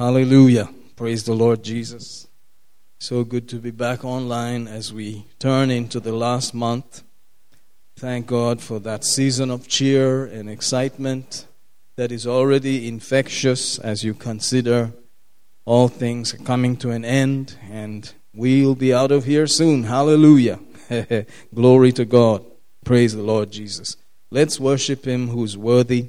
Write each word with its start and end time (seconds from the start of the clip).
Hallelujah. 0.00 0.70
Praise 0.96 1.24
the 1.24 1.34
Lord 1.34 1.62
Jesus. 1.62 2.26
So 3.00 3.22
good 3.22 3.50
to 3.50 3.56
be 3.56 3.70
back 3.70 4.02
online 4.02 4.66
as 4.66 4.94
we 4.94 5.26
turn 5.38 5.70
into 5.70 6.00
the 6.00 6.14
last 6.14 6.54
month. 6.54 7.02
Thank 7.96 8.26
God 8.26 8.62
for 8.62 8.78
that 8.78 9.04
season 9.04 9.50
of 9.50 9.68
cheer 9.68 10.24
and 10.24 10.48
excitement 10.48 11.44
that 11.96 12.10
is 12.10 12.26
already 12.26 12.88
infectious 12.88 13.78
as 13.78 14.02
you 14.02 14.14
consider 14.14 14.94
all 15.66 15.88
things 15.88 16.32
coming 16.32 16.78
to 16.78 16.92
an 16.92 17.04
end 17.04 17.58
and 17.70 18.14
we'll 18.34 18.74
be 18.74 18.94
out 18.94 19.12
of 19.12 19.26
here 19.26 19.46
soon. 19.46 19.82
Hallelujah. 19.82 20.60
Glory 21.54 21.92
to 21.92 22.06
God. 22.06 22.42
Praise 22.86 23.14
the 23.14 23.22
Lord 23.22 23.50
Jesus. 23.50 23.98
Let's 24.30 24.58
worship 24.58 25.06
Him 25.06 25.28
who's 25.28 25.58
worthy. 25.58 26.08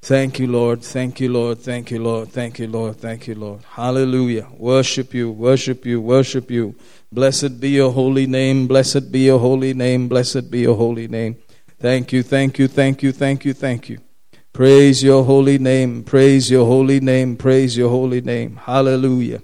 Thank 0.00 0.38
you, 0.38 0.46
Lord. 0.46 0.82
Thank 0.82 1.20
you, 1.20 1.28
Lord. 1.30 1.58
Thank 1.58 1.90
you, 1.90 2.00
Lord. 2.02 2.28
Thank 2.28 2.58
you, 2.58 2.68
Lord. 2.68 2.96
Thank 2.96 3.26
you, 3.26 3.34
Lord. 3.34 3.62
Hallelujah. 3.70 4.46
Worship 4.56 5.12
you, 5.12 5.30
worship 5.30 5.84
you, 5.84 6.00
worship 6.00 6.50
you. 6.50 6.74
Blessed 7.12 7.60
be 7.60 7.70
your 7.70 7.90
holy 7.90 8.26
name. 8.26 8.66
Blessed 8.68 9.10
be 9.10 9.20
your 9.20 9.38
holy 9.38 9.74
name. 9.74 10.08
Blessed 10.08 10.50
be 10.50 10.60
your 10.60 10.76
holy 10.76 11.08
name. 11.08 11.36
Thank 11.80 12.12
you, 12.12 12.22
thank 12.22 12.58
you, 12.58 12.68
thank 12.68 13.02
you, 13.02 13.12
thank 13.12 13.44
you, 13.44 13.52
thank 13.52 13.88
you. 13.88 13.98
Praise 14.52 15.02
your 15.02 15.24
holy 15.24 15.58
name. 15.58 16.02
Praise 16.02 16.50
your 16.50 16.66
holy 16.66 17.00
name. 17.00 17.36
Praise 17.36 17.76
your 17.76 17.90
holy 17.90 18.20
name. 18.20 18.56
Hallelujah. 18.56 19.40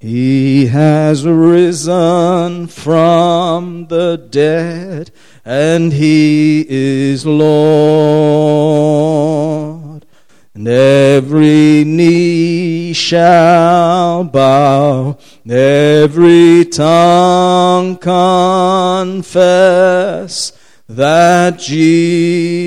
He 0.00 0.66
has 0.66 1.26
risen 1.26 2.68
from 2.68 3.88
the 3.88 4.16
dead, 4.16 5.10
and 5.44 5.92
he 5.92 6.64
is 6.68 7.26
Lord. 7.26 8.48
And 10.58 10.66
every 10.66 11.84
knee 11.84 12.92
shall 12.92 14.24
bow, 14.24 15.16
every 15.48 16.64
tongue 16.64 17.96
confess 17.96 19.22
that 20.88 21.60
Jesus 21.60 22.58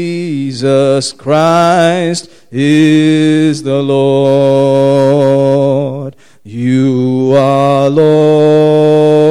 Christ 1.11 2.30
is 2.50 3.64
the 3.64 3.81
Lord. 3.83 4.86
You 6.45 7.33
are 7.36 7.89
Lord. 7.89 9.31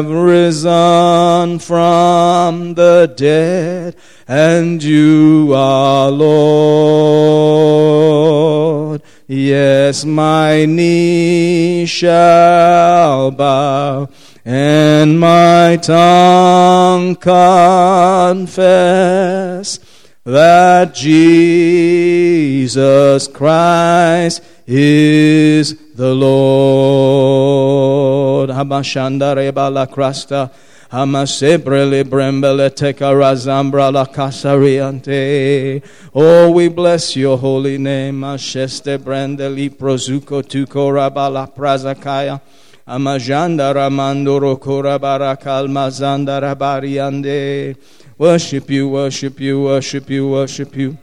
Have 0.00 0.10
risen 0.10 1.58
from 1.58 2.72
the 2.72 3.12
dead 3.18 3.94
and 4.26 4.82
you 4.82 5.52
are 5.54 6.10
Lord. 6.10 7.52
Yes, 9.28 10.06
my 10.06 10.64
knee 10.64 11.84
shall 11.84 13.30
bow 13.30 14.08
and 14.42 15.20
my 15.20 15.76
tongue 15.76 17.14
confess 17.16 18.48
that 20.24 20.94
Jesus 20.94 22.08
Christ 23.28 24.42
is 24.66 25.74
the 26.00 26.14
Lord. 26.14 27.60
Habashandare 28.48 29.52
balakrasta. 29.52 30.50
Hamasebrele 30.90 32.04
brembele 32.04 32.70
tekarazambra 32.70 33.92
la 33.92 34.06
casariante. 34.06 35.82
Oh, 36.14 36.50
we 36.50 36.68
bless 36.68 37.16
your 37.16 37.36
holy 37.36 37.76
name. 37.76 38.22
Asheste 38.22 38.98
brandeli 38.98 39.68
prozuko 39.70 40.42
tukora 40.42 41.10
bala 41.12 41.46
prazakaya. 41.54 42.40
Amajanda 42.88 43.74
ramandoro 43.74 44.56
korabara 44.58 45.36
kalmazanda 45.38 46.40
rabariande. 46.40 47.76
Worship 48.16 48.70
you, 48.70 48.88
worship 48.88 49.38
you, 49.38 49.60
worship 49.64 50.08
you, 50.08 50.28
worship 50.28 50.74
you. 50.74 50.96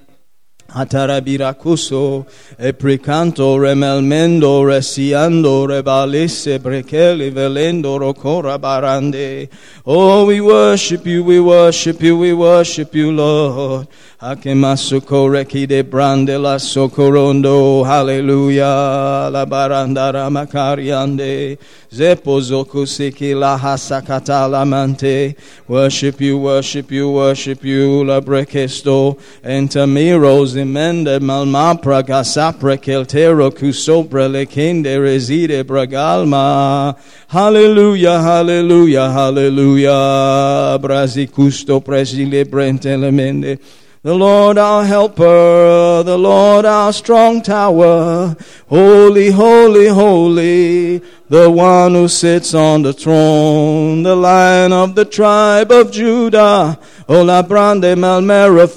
E 2.59 2.73
precanto 2.73 3.57
remelmendo, 3.57 4.65
resiando, 4.65 5.65
rebalisse, 5.65 6.59
brekeli, 6.59 7.31
velendo, 7.31 7.97
rocora 7.97 8.57
barande. 8.57 9.49
Oh, 9.85 10.25
we 10.25 10.41
worship 10.41 11.05
you, 11.05 11.23
we 11.23 11.39
worship 11.39 12.01
you, 12.01 12.17
we 12.17 12.33
worship 12.33 12.93
you, 12.93 13.11
Lord. 13.11 13.87
Akemasuko 14.19 15.29
reki 15.29 15.67
de 15.67 15.83
brande 15.83 16.41
la 16.41 16.55
socorondo, 16.55 17.85
hallelujah, 17.85 19.29
la 19.31 19.45
barandara 19.45 20.27
macariande, 20.31 21.55
zepozoku 21.91 22.87
siki 22.87 23.39
la 23.39 23.55
hasakata 23.59 24.49
lamante. 24.49 25.35
Worship 25.67 26.19
you, 26.19 26.39
worship 26.39 26.89
you, 26.89 27.11
worship 27.11 27.63
you, 27.63 28.03
la 28.05 28.19
brekesto, 28.19 29.19
entamiros 29.43 30.55
imende 30.55 31.19
malmapra 31.19 32.01
gasapra 32.01 32.75
keltero 32.75 33.51
kusobra 33.51 34.27
lekende 34.27 34.97
reside 34.97 35.63
bragalma. 35.63 36.97
Hallelujah, 37.27 38.19
hallelujah, 38.19 39.11
hallelujah, 39.11 40.79
brasicusto 40.81 41.79
presile 41.85 42.45
brentelemende. 42.45 43.59
The 44.03 44.13
Lord 44.13 44.59
our 44.59 44.85
helper, 44.85 46.03
the 46.03 46.17
Lord 46.17 46.65
our 46.65 46.93
strong 46.93 47.41
tower, 47.41 48.35
holy, 48.69 49.31
holy, 49.31 49.87
holy, 49.87 50.99
the 51.29 51.49
one 51.49 51.93
who 51.93 52.07
sits 52.07 52.53
on 52.53 52.83
the 52.83 52.93
throne, 52.93 54.03
the 54.03 54.15
lion 54.15 54.71
of 54.71 54.93
the 54.93 55.03
tribe 55.03 55.71
of 55.71 55.91
Judah. 55.91 56.79
O 57.09 57.23
la 57.23 57.41
brande 57.41 57.95
malmera 57.95 58.67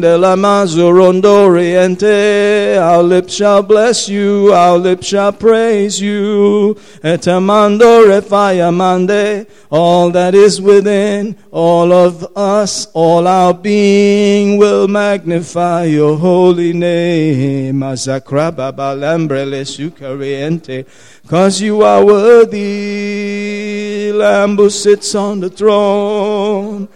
de 0.00 0.16
la 0.16 0.36
mazurondoriente. 0.36 2.78
Our 2.78 3.02
lips 3.02 3.34
shall 3.34 3.64
bless 3.64 4.08
you, 4.08 4.52
our 4.52 4.78
lips 4.78 5.08
shall 5.08 5.32
praise 5.32 6.00
you. 6.00 6.76
Et 7.02 7.20
Etamando 7.20 8.06
refayamande. 8.06 9.48
All 9.68 10.12
that 10.12 10.32
is 10.32 10.60
within, 10.60 11.34
all 11.50 11.92
of 11.92 12.24
us, 12.36 12.86
all 12.94 13.26
our 13.26 13.52
being 13.52 14.58
will 14.58 14.86
magnify 14.86 15.86
your 15.86 16.16
holy 16.16 16.72
name. 16.72 17.80
Mazakraba 17.80 18.72
balambrele 18.72 19.64
sukariente. 19.66 20.86
Cause 21.26 21.60
you 21.60 21.82
are 21.82 22.04
worthy. 22.04 24.12
Lamb 24.12 24.70
sits 24.70 25.16
on 25.16 25.40
the 25.40 25.50
throne. 25.50 26.88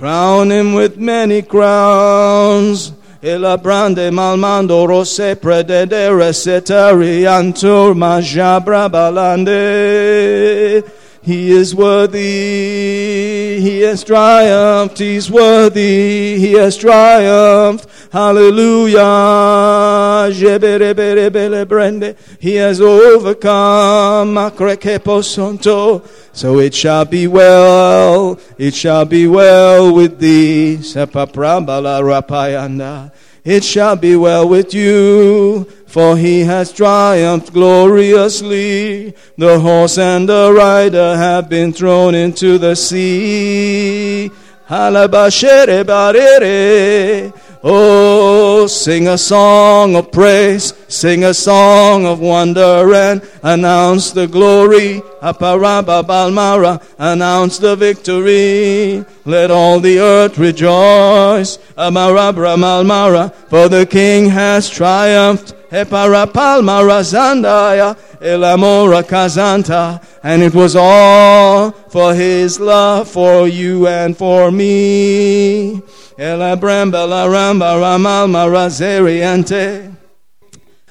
Crown 0.00 0.50
him 0.50 0.72
with 0.72 0.96
many 0.96 1.42
crowns. 1.42 2.92
Ela 3.22 3.58
brande 3.58 4.10
malmando 4.10 4.88
rose 4.88 5.34
prededere 5.34 6.32
setari 6.32 7.26
antur 7.28 7.92
majabra 7.94 8.88
balande. 8.88 10.82
He 11.22 11.50
is 11.50 11.74
worthy. 11.74 13.60
He 13.60 13.82
has 13.82 14.02
triumphed. 14.02 14.96
He's 14.96 15.30
worthy. 15.30 16.38
He 16.38 16.52
has 16.52 16.78
triumphed. 16.78 17.86
Hallelujah. 18.10 19.00
He 22.40 22.54
has 22.56 22.80
overcome. 22.80 24.34
So 26.32 26.58
it 26.58 26.74
shall 26.74 27.04
be 27.04 27.26
well. 27.28 28.40
It 28.58 28.74
shall 28.74 29.04
be 29.04 29.28
well 29.28 29.94
with 29.94 30.18
thee. 30.18 30.74
It 33.42 33.64
shall 33.64 33.96
be 33.96 34.16
well 34.16 34.48
with 34.48 34.74
you. 34.74 35.64
For 35.86 36.16
he 36.16 36.40
has 36.40 36.72
triumphed 36.72 37.52
gloriously. 37.52 39.14
The 39.38 39.60
horse 39.60 39.98
and 39.98 40.28
the 40.28 40.52
rider 40.52 41.16
have 41.16 41.48
been 41.48 41.72
thrown 41.72 42.16
into 42.16 42.58
the 42.58 42.74
sea. 42.74 44.30
Halabashere. 44.68 45.84
Oh, 47.62 48.66
sing 48.66 49.06
a 49.06 49.18
song 49.18 49.94
of 49.94 50.10
praise, 50.10 50.72
sing 50.88 51.24
a 51.24 51.34
song 51.34 52.06
of 52.06 52.18
wonder 52.18 52.94
and 52.94 53.20
announce 53.42 54.12
the 54.12 54.26
glory. 54.26 55.02
Aparaba 55.20 56.02
balmara, 56.02 56.82
announce 56.98 57.58
the 57.58 57.76
victory. 57.76 59.04
Let 59.26 59.50
all 59.50 59.78
the 59.78 59.98
earth 59.98 60.38
rejoice. 60.38 61.58
Amarabra 61.76 62.56
malmara, 62.56 63.30
for 63.50 63.68
the 63.68 63.84
king 63.84 64.30
has 64.30 64.70
triumphed. 64.70 65.52
Hepara 65.70 66.32
palmara 66.32 67.02
zandaya, 67.02 67.94
elamora 68.20 69.02
kazanta. 69.02 70.02
And 70.22 70.42
it 70.42 70.54
was 70.54 70.74
all 70.76 71.72
for 71.90 72.14
his 72.14 72.58
love 72.58 73.06
for 73.06 73.46
you 73.46 73.86
and 73.86 74.16
for 74.16 74.50
me. 74.50 75.82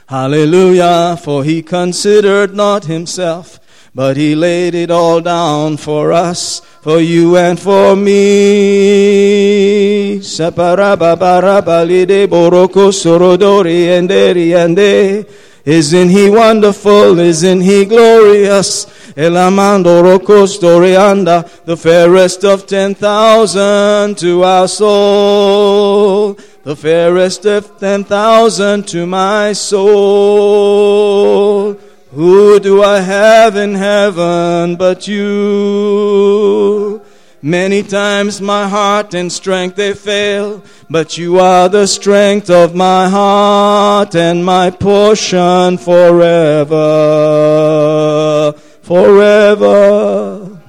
Hallelujah, 0.08 1.18
for 1.22 1.44
he 1.44 1.62
considered 1.62 2.56
not 2.56 2.86
himself, 2.86 3.60
but 3.94 4.18
he 4.18 4.34
laid 4.34 4.74
it 4.74 4.90
all 4.90 5.22
down 5.22 5.78
for 5.78 6.12
us, 6.12 6.62
for 6.82 7.00
you 7.00 7.38
and 7.38 7.60
for 7.60 7.96
me. 7.96 8.18
Saparababarabali 10.18 12.26
boroko 12.26 12.92
sorodori. 12.92 13.86
Isn't 15.66 16.10
he 16.10 16.30
wonderful? 16.30 17.20
Isn't 17.20 17.62
he 17.62 17.86
glorious? 17.86 18.86
Elamando 19.16 20.02
rocos 20.04 20.58
the 20.60 21.78
fairest 21.78 22.46
of 22.46 22.66
ten 22.68 22.96
thousand 22.96 24.18
to 24.18 24.44
our 24.44 24.68
soul 24.68 26.38
the 26.64 26.76
fairest 26.76 27.46
of 27.46 27.80
ten 27.80 28.04
thousand 28.04 28.88
to 28.88 29.06
my 29.08 29.54
soul. 29.54 30.94
Who 32.12 32.60
do 32.60 32.84
I 32.84 33.00
have 33.00 33.56
in 33.56 33.74
heaven 33.76 34.76
but 34.76 35.08
you? 35.08 36.99
Many 37.42 37.84
times 37.84 38.42
my 38.42 38.68
heart 38.68 39.14
and 39.14 39.32
strength 39.32 39.78
they 39.78 39.94
fail, 39.94 40.62
but 40.90 41.18
you 41.18 41.40
are 41.40 41.70
the 41.70 41.88
strength 41.88 42.50
of 42.50 42.76
my 42.76 43.08
heart 43.08 44.14
and 44.14 44.44
my 44.44 44.70
portion 44.72 45.78
forever, 45.78 46.76
forever. 48.82 50.60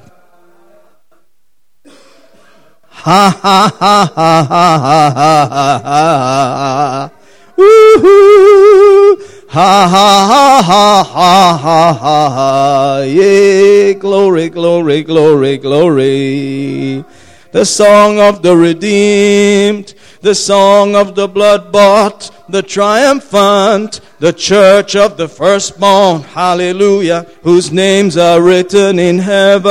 Ha 2.88 3.38
ha 3.42 3.76
ha 3.80 4.12
ha 4.14 4.44
ha 4.44 5.10
ha 5.18 5.48
ha 5.52 5.78
ha. 5.82 7.10
Woohoo! 7.56 9.09
Ha 9.52 9.88
ha 9.90 10.26
ha 10.30 10.62
ha 10.62 11.02
ha 11.02 11.58
ha 11.58 11.92
ha 11.92 12.30
ha. 12.30 13.00
Yeah, 13.00 13.94
glory, 13.94 14.48
glory, 14.48 15.02
glory, 15.02 15.58
glory. 15.58 17.04
The 17.50 17.64
song 17.64 18.20
of 18.20 18.42
the 18.42 18.56
redeemed, 18.56 19.94
the 20.20 20.36
song 20.36 20.94
of 20.94 21.16
the 21.16 21.26
blood 21.26 21.72
bought, 21.72 22.30
the 22.52 22.62
triumphant, 22.62 24.00
the 24.18 24.32
church 24.32 24.94
of 24.96 25.16
the 25.16 25.28
firstborn, 25.28 26.22
hallelujah, 26.22 27.26
whose 27.42 27.72
names 27.72 28.16
are 28.16 28.42
written 28.42 28.98
in 28.98 29.18
heaven. 29.18 29.70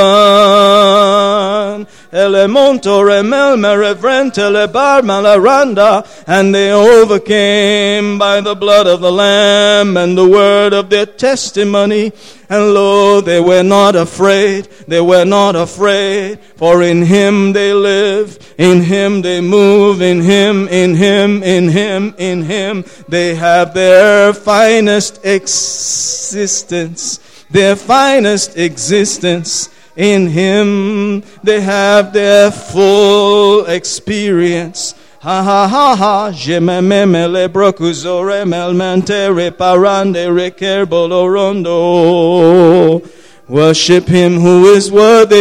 Elemonto 2.12 3.02
remel 3.04 3.56
merevrente 3.56 4.72
bar 4.72 5.02
malaranda, 5.02 6.04
and 6.26 6.52
they 6.52 6.72
overcame 6.72 8.18
by 8.18 8.40
the 8.40 8.56
blood 8.56 8.88
of 8.88 9.00
the 9.00 9.12
Lamb 9.12 9.96
and 9.96 10.18
the 10.18 10.28
word 10.28 10.72
of 10.72 10.90
their 10.90 11.06
testimony. 11.06 12.12
And 12.48 12.74
lo, 12.74 13.20
they 13.20 13.38
were 13.38 13.62
not 13.62 13.94
afraid, 13.94 14.64
they 14.88 15.00
were 15.00 15.24
not 15.24 15.54
afraid, 15.54 16.40
for 16.56 16.82
in 16.82 17.02
Him 17.02 17.52
they 17.52 17.72
live, 17.72 18.36
in 18.58 18.82
Him 18.82 19.22
they 19.22 19.40
move, 19.40 20.02
in 20.02 20.20
Him, 20.20 20.66
in 20.66 20.96
Him, 20.96 21.44
in 21.44 21.68
Him, 21.68 22.12
in 22.18 22.42
Him, 22.42 22.69
they 23.08 23.34
have 23.34 23.74
their 23.74 24.32
finest 24.32 25.24
existence, 25.24 27.18
their 27.50 27.76
finest 27.76 28.56
existence 28.56 29.68
in 29.96 30.28
Him 30.28 31.22
they 31.42 31.60
have 31.60 32.12
their 32.12 32.50
full 32.50 33.66
experience. 33.66 34.94
Ha 35.20 35.42
ha 35.42 35.68
ha 35.68 35.94
ha, 35.96 36.30
jemememele 36.32 37.48
brocuzore 37.48 38.44
melmente 38.46 39.50
parande 39.52 40.28
rekerbolo 40.30 41.28
Worship 43.46 44.06
Him 44.08 44.40
who 44.40 44.72
is 44.72 44.90
worthy. 44.90 45.36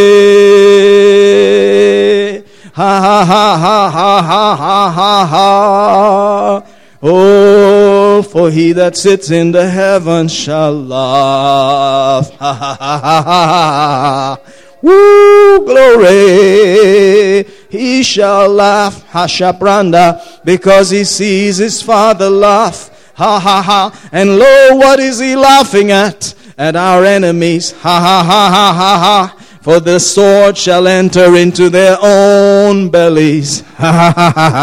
Ha 2.73 2.99
ha 3.05 3.25
ha 3.25 3.57
ha 3.57 3.89
ha 3.91 4.21
ha 4.21 4.55
ha 4.57 4.91
ha 4.91 5.25
ha. 5.25 6.61
Oh, 7.01 8.21
for 8.23 8.51
he 8.51 8.73
that 8.73 8.97
sits 8.97 9.31
in 9.31 9.53
the 9.53 9.69
heavens 9.69 10.33
shall 10.33 10.73
laugh. 10.73 12.29
Ha 12.37 12.53
ha 12.53 12.77
ha 12.77 13.01
ha 13.01 13.21
ha. 13.23 14.37
Woo, 14.81 15.65
glory. 15.65 17.45
He 17.69 18.03
shall 18.03 18.49
laugh, 18.49 19.05
Hashabranda, 19.11 20.43
because 20.43 20.89
he 20.89 21.05
sees 21.05 21.57
his 21.57 21.81
father 21.81 22.29
laugh. 22.29 23.13
Ha 23.15 23.39
ha 23.39 23.61
ha. 23.61 24.09
And 24.11 24.37
lo, 24.37 24.75
what 24.75 24.99
is 24.99 25.19
he 25.19 25.35
laughing 25.35 25.91
at? 25.91 26.33
At 26.57 26.75
our 26.75 27.05
enemies. 27.05 27.71
Ha 27.71 27.99
ha 27.99 28.23
ha 28.23 28.49
ha 28.49 28.73
ha 28.73 28.97
ha. 28.99 29.35
For 29.61 29.79
the 29.79 29.99
sword 29.99 30.57
shall 30.57 30.87
enter 30.87 31.35
into 31.35 31.69
their 31.69 31.97
own 32.01 32.89
bellies. 32.89 33.61
Ha 33.77 33.91
ha 33.91 34.11
ha 34.15 34.31
ha 34.35 34.49
ha 34.59 34.61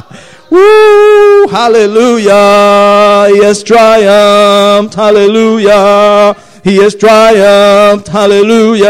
ha. 0.00 0.37
Woo! 0.50 1.46
Hallelujah! 1.48 3.28
He 3.34 3.42
has 3.44 3.62
triumphed. 3.62 4.94
Hallelujah! 4.94 6.34
He 6.64 6.76
has 6.76 6.94
triumphed. 6.94 8.08
Hallelujah! 8.08 8.86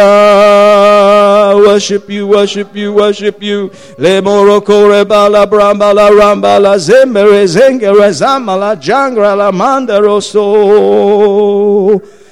Worship 1.56 2.08
you, 2.10 2.26
worship 2.26 2.75
you, 2.75 2.93
worship 2.93 3.43
you. 3.43 3.70
Le 3.99 4.20
morokore 4.22 5.06
bala 5.06 5.46
brambala 5.46 6.10
rambala 6.10 6.78
zembere 6.78 7.46
zengere 7.46 8.11
zamala 8.12 8.76
jangra 8.76 9.37
la 9.37 9.52
mandaroso. 9.52 10.40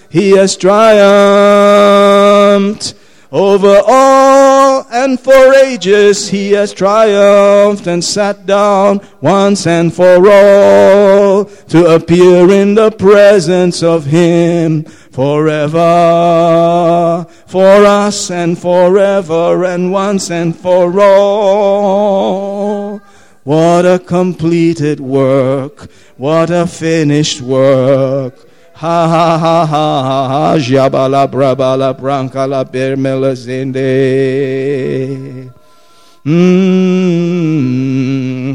He 0.08 0.30
has 0.30 0.56
triumphed. 0.56 0.96
Over 3.32 3.82
all 3.86 4.86
and 4.92 5.18
for 5.18 5.52
ages 5.54 6.28
he 6.28 6.52
has 6.52 6.72
triumphed 6.72 7.88
and 7.88 8.04
sat 8.04 8.46
down 8.46 9.00
once 9.20 9.66
and 9.66 9.92
for 9.92 10.30
all 10.30 11.44
to 11.44 11.94
appear 11.94 12.50
in 12.50 12.74
the 12.74 12.92
presence 12.92 13.82
of 13.82 14.04
him 14.04 14.84
forever 14.84 15.76
for 17.46 17.84
us 17.84 18.30
and 18.30 18.56
forever 18.58 19.64
and 19.64 19.90
once 19.90 20.30
and 20.30 20.54
for 20.54 21.00
all. 21.00 22.98
What 23.42 23.86
a 23.86 23.98
completed 23.98 25.00
work. 25.00 25.90
What 26.16 26.50
a 26.50 26.66
finished 26.66 27.40
work. 27.40 28.45
Ha 28.76 29.08
ha 29.08 29.38
ha 29.38 29.64
ha 29.64 30.02
ha 30.04 30.28
ha 30.28 30.58
jabala 30.58 31.26
brabala 31.26 31.94
branca 31.98 32.46
la 32.46 32.62
bermela 32.62 33.34
zende. 33.34 35.50
Mm, 36.26 37.38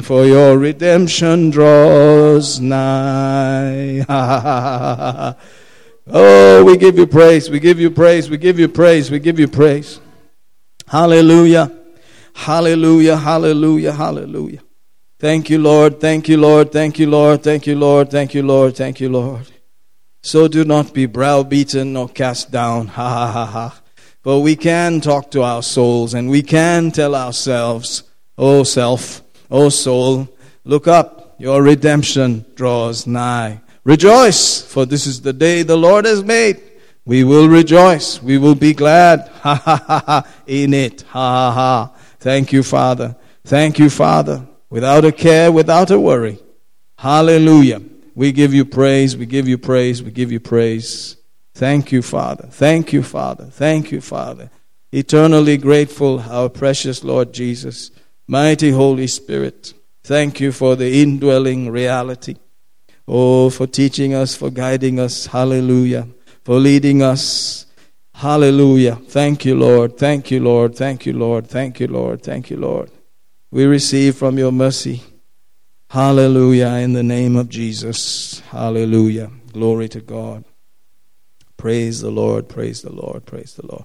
for 0.03 0.25
your 0.25 0.59
redemption 0.59 1.49
draws 1.49 2.59
nigh. 2.59 4.05
Oh, 6.13 6.65
we 6.65 6.75
give 6.77 6.97
you 6.97 7.07
praise, 7.07 7.49
we 7.49 7.59
give 7.59 7.79
you 7.79 7.89
praise, 7.89 8.29
we 8.29 8.37
give 8.37 8.59
you 8.59 8.67
praise, 8.67 9.09
we 9.09 9.19
give 9.19 9.39
you 9.39 9.47
praise. 9.47 10.01
Hallelujah. 10.87 11.71
Hallelujah, 12.33 13.15
hallelujah, 13.15 13.93
hallelujah. 13.93 14.59
Thank 15.19 15.49
you, 15.49 15.59
Lord. 15.59 16.01
Thank 16.01 16.27
you, 16.27 16.37
Lord. 16.37 16.71
Thank 16.71 16.99
you, 16.99 17.09
Lord. 17.09 17.43
Thank 17.43 17.67
you, 17.67 17.77
Lord. 17.77 18.11
Thank 18.11 18.33
you, 18.33 18.43
Lord. 18.43 18.75
Thank 18.75 18.99
you, 18.99 19.09
Lord. 19.09 19.47
So 20.21 20.47
do 20.47 20.63
not 20.63 20.93
be 20.93 21.07
browbeaten 21.07 21.97
or 21.97 22.07
cast 22.07 22.51
down. 22.51 22.87
Ha 22.87 23.09
ha 23.09 23.31
ha 23.31 23.45
ha. 23.45 23.81
For 24.21 24.41
we 24.41 24.55
can 24.55 25.01
talk 25.01 25.31
to 25.31 25.41
our 25.41 25.63
souls 25.63 26.13
and 26.13 26.29
we 26.29 26.43
can 26.43 26.91
tell 26.91 27.15
ourselves, 27.15 28.03
Oh 28.37 28.63
self, 28.63 29.21
oh 29.49 29.69
soul, 29.69 30.29
look 30.63 30.87
up, 30.87 31.35
your 31.39 31.63
redemption 31.63 32.45
draws 32.53 33.07
nigh. 33.07 33.61
Rejoice, 33.83 34.61
for 34.61 34.85
this 34.85 35.07
is 35.07 35.21
the 35.21 35.33
day 35.33 35.63
the 35.63 35.75
Lord 35.75 36.05
has 36.05 36.23
made. 36.23 36.61
We 37.03 37.23
will 37.23 37.49
rejoice. 37.49 38.21
We 38.21 38.37
will 38.37 38.55
be 38.55 38.73
glad. 38.73 39.29
Ha 39.41 39.55
ha 39.55 39.83
ha 39.87 40.03
ha. 40.05 40.27
In 40.45 40.73
it. 40.75 41.01
Ha 41.01 41.51
ha 41.51 41.51
ha. 41.51 41.95
Thank 42.19 42.53
you, 42.53 42.61
Father. 42.61 43.15
Thank 43.43 43.79
you, 43.79 43.89
Father. 43.89 44.47
Without 44.69 45.03
a 45.03 45.11
care, 45.11 45.51
without 45.51 45.89
a 45.89 45.99
worry. 45.99 46.37
Hallelujah. 46.99 47.81
We 48.21 48.31
give 48.31 48.53
you 48.53 48.65
praise, 48.65 49.17
we 49.17 49.25
give 49.25 49.47
you 49.47 49.57
praise, 49.57 50.03
we 50.03 50.11
give 50.11 50.31
you 50.31 50.39
praise. 50.39 51.17
Thank 51.55 51.91
you, 51.91 52.03
Father. 52.03 52.49
Thank 52.51 52.93
you, 52.93 53.01
Father. 53.01 53.45
Thank 53.45 53.91
you, 53.91 53.99
Father. 53.99 54.51
Eternally 54.91 55.57
grateful, 55.57 56.19
our 56.29 56.47
precious 56.47 57.03
Lord 57.03 57.33
Jesus. 57.33 57.89
Mighty 58.27 58.69
Holy 58.69 59.07
Spirit, 59.07 59.73
thank 60.03 60.39
you 60.39 60.51
for 60.51 60.75
the 60.75 61.01
indwelling 61.01 61.71
reality. 61.71 62.35
Oh, 63.07 63.49
for 63.49 63.65
teaching 63.65 64.13
us, 64.13 64.35
for 64.35 64.51
guiding 64.51 64.99
us. 64.99 65.25
Hallelujah. 65.25 66.07
For 66.43 66.59
leading 66.59 67.01
us. 67.01 67.65
Hallelujah. 68.13 68.97
Thank 68.97 69.45
you, 69.45 69.55
Lord. 69.55 69.97
Thank 69.97 70.29
you, 70.29 70.41
Lord. 70.43 70.75
Thank 70.75 71.07
you, 71.07 71.13
Lord. 71.13 71.47
Thank 71.47 71.79
you, 71.79 71.87
Lord. 71.87 72.21
Thank 72.21 72.51
you, 72.51 72.57
Lord. 72.57 72.91
we 73.49 73.65
receive 73.65 74.15
from 74.15 74.37
your 74.37 74.51
mercy. 74.51 75.10
Hallelujah, 75.91 76.75
in 76.75 76.93
the 76.93 77.03
name 77.03 77.35
of 77.35 77.49
Jesus. 77.49 78.39
Hallelujah. 78.51 79.29
Glory 79.51 79.89
to 79.89 79.99
God. 79.99 80.45
Praise 81.57 81.99
the 81.99 82.09
Lord, 82.09 82.47
praise 82.47 82.81
the 82.81 82.93
Lord, 82.93 83.25
praise 83.25 83.55
the 83.55 83.67
Lord. 83.67 83.83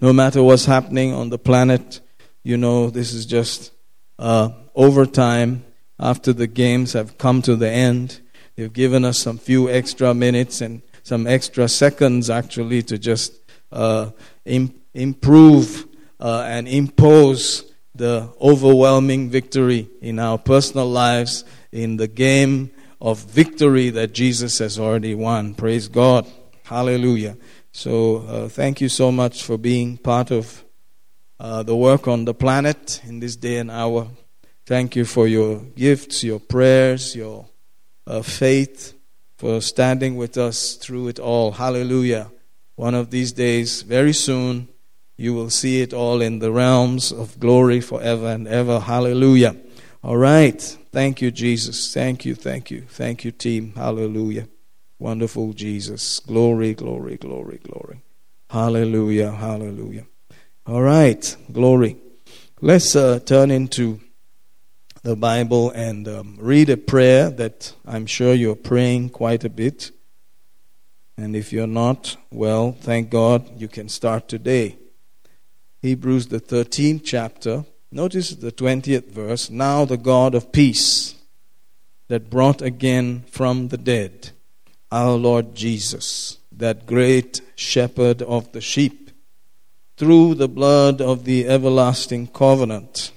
No 0.00 0.14
matter 0.14 0.42
what's 0.42 0.64
happening 0.64 1.12
on 1.12 1.28
the 1.28 1.38
planet, 1.38 2.00
you 2.42 2.56
know, 2.56 2.88
this 2.88 3.12
is 3.12 3.26
just 3.26 3.70
uh, 4.18 4.48
overtime 4.74 5.66
after 6.00 6.32
the 6.32 6.46
games 6.46 6.94
have 6.94 7.18
come 7.18 7.42
to 7.42 7.54
the 7.54 7.68
end. 7.68 8.22
They've 8.56 8.72
given 8.72 9.04
us 9.04 9.18
some 9.18 9.36
few 9.36 9.68
extra 9.68 10.14
minutes 10.14 10.62
and 10.62 10.80
some 11.02 11.26
extra 11.26 11.68
seconds 11.68 12.30
actually 12.30 12.82
to 12.84 12.96
just 12.96 13.38
uh, 13.70 14.12
Im- 14.46 14.80
improve 14.94 15.86
uh, 16.18 16.46
and 16.48 16.66
impose 16.66 17.71
the 17.94 18.32
overwhelming 18.40 19.30
victory 19.30 19.88
in 20.00 20.18
our 20.18 20.38
personal 20.38 20.88
lives 20.88 21.44
in 21.70 21.96
the 21.96 22.08
game 22.08 22.70
of 23.00 23.18
victory 23.18 23.90
that 23.90 24.12
Jesus 24.12 24.58
has 24.58 24.78
already 24.78 25.14
won. 25.14 25.54
Praise 25.54 25.88
God. 25.88 26.26
Hallelujah. 26.64 27.36
So, 27.72 28.18
uh, 28.18 28.48
thank 28.48 28.80
you 28.80 28.88
so 28.88 29.10
much 29.10 29.42
for 29.42 29.58
being 29.58 29.96
part 29.96 30.30
of 30.30 30.64
uh, 31.40 31.62
the 31.62 31.74
work 31.74 32.06
on 32.06 32.24
the 32.24 32.34
planet 32.34 33.00
in 33.04 33.18
this 33.18 33.34
day 33.34 33.56
and 33.56 33.70
hour. 33.70 34.08
Thank 34.64 34.94
you 34.94 35.04
for 35.04 35.26
your 35.26 35.58
gifts, 35.58 36.22
your 36.22 36.38
prayers, 36.38 37.16
your 37.16 37.48
uh, 38.06 38.22
faith, 38.22 38.94
for 39.36 39.60
standing 39.60 40.16
with 40.16 40.38
us 40.38 40.74
through 40.74 41.08
it 41.08 41.18
all. 41.18 41.50
Hallelujah. 41.50 42.30
One 42.76 42.94
of 42.94 43.10
these 43.10 43.32
days, 43.32 43.82
very 43.82 44.12
soon, 44.12 44.68
you 45.22 45.32
will 45.32 45.50
see 45.50 45.80
it 45.80 45.94
all 45.94 46.20
in 46.20 46.40
the 46.40 46.50
realms 46.50 47.12
of 47.12 47.38
glory 47.38 47.80
forever 47.80 48.26
and 48.26 48.48
ever. 48.48 48.80
Hallelujah. 48.80 49.54
All 50.02 50.16
right. 50.16 50.60
Thank 50.90 51.22
you, 51.22 51.30
Jesus. 51.30 51.94
Thank 51.94 52.24
you, 52.24 52.34
thank 52.34 52.72
you, 52.72 52.82
thank 52.88 53.24
you, 53.24 53.30
team. 53.30 53.72
Hallelujah. 53.76 54.48
Wonderful 54.98 55.52
Jesus. 55.52 56.18
Glory, 56.18 56.74
glory, 56.74 57.16
glory, 57.16 57.60
glory. 57.62 58.02
Hallelujah, 58.50 59.30
hallelujah. 59.30 60.06
All 60.66 60.82
right. 60.82 61.36
Glory. 61.52 61.96
Let's 62.60 62.96
uh, 62.96 63.20
turn 63.20 63.52
into 63.52 64.00
the 65.02 65.14
Bible 65.14 65.70
and 65.70 66.06
um, 66.08 66.36
read 66.40 66.68
a 66.68 66.76
prayer 66.76 67.30
that 67.30 67.72
I'm 67.86 68.06
sure 68.06 68.34
you're 68.34 68.56
praying 68.56 69.10
quite 69.10 69.44
a 69.44 69.50
bit. 69.50 69.92
And 71.16 71.36
if 71.36 71.52
you're 71.52 71.66
not, 71.68 72.16
well, 72.32 72.72
thank 72.72 73.10
God 73.10 73.60
you 73.60 73.68
can 73.68 73.88
start 73.88 74.28
today. 74.28 74.78
Hebrews, 75.82 76.28
the 76.28 76.40
13th 76.40 77.02
chapter. 77.04 77.64
Notice 77.90 78.30
the 78.30 78.52
20th 78.52 79.08
verse. 79.10 79.50
Now 79.50 79.84
the 79.84 79.96
God 79.96 80.32
of 80.36 80.52
peace 80.52 81.16
that 82.06 82.30
brought 82.30 82.62
again 82.62 83.24
from 83.28 83.66
the 83.68 83.76
dead 83.76 84.30
our 84.92 85.16
Lord 85.16 85.56
Jesus, 85.56 86.38
that 86.52 86.86
great 86.86 87.40
shepherd 87.56 88.22
of 88.22 88.52
the 88.52 88.60
sheep, 88.60 89.10
through 89.96 90.34
the 90.36 90.48
blood 90.48 91.00
of 91.00 91.24
the 91.24 91.48
everlasting 91.48 92.28
covenant, 92.28 93.10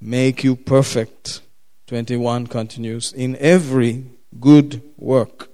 make 0.00 0.44
you 0.44 0.54
perfect. 0.54 1.40
21 1.88 2.46
continues, 2.46 3.12
in 3.12 3.34
every 3.36 4.04
good 4.38 4.82
work. 4.96 5.50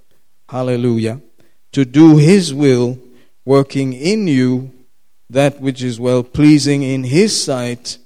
Hallelujah. 0.49 1.21
To 1.71 1.85
do 1.85 2.17
his 2.17 2.53
will, 2.53 2.99
working 3.45 3.93
in 3.93 4.27
you 4.27 4.73
that 5.29 5.61
which 5.61 5.83
is 5.83 5.99
well 5.99 6.23
pleasing 6.23 6.83
in 6.83 7.03
His 7.03 7.43
sight 7.43 7.97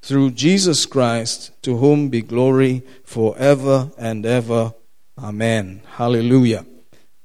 through 0.00 0.32
Jesus 0.32 0.84
Christ, 0.86 1.52
to 1.62 1.76
whom 1.76 2.08
be 2.08 2.22
glory 2.22 2.82
forever 3.04 3.90
and 3.96 4.26
ever. 4.26 4.74
Amen. 5.16 5.82
Hallelujah. 5.86 6.66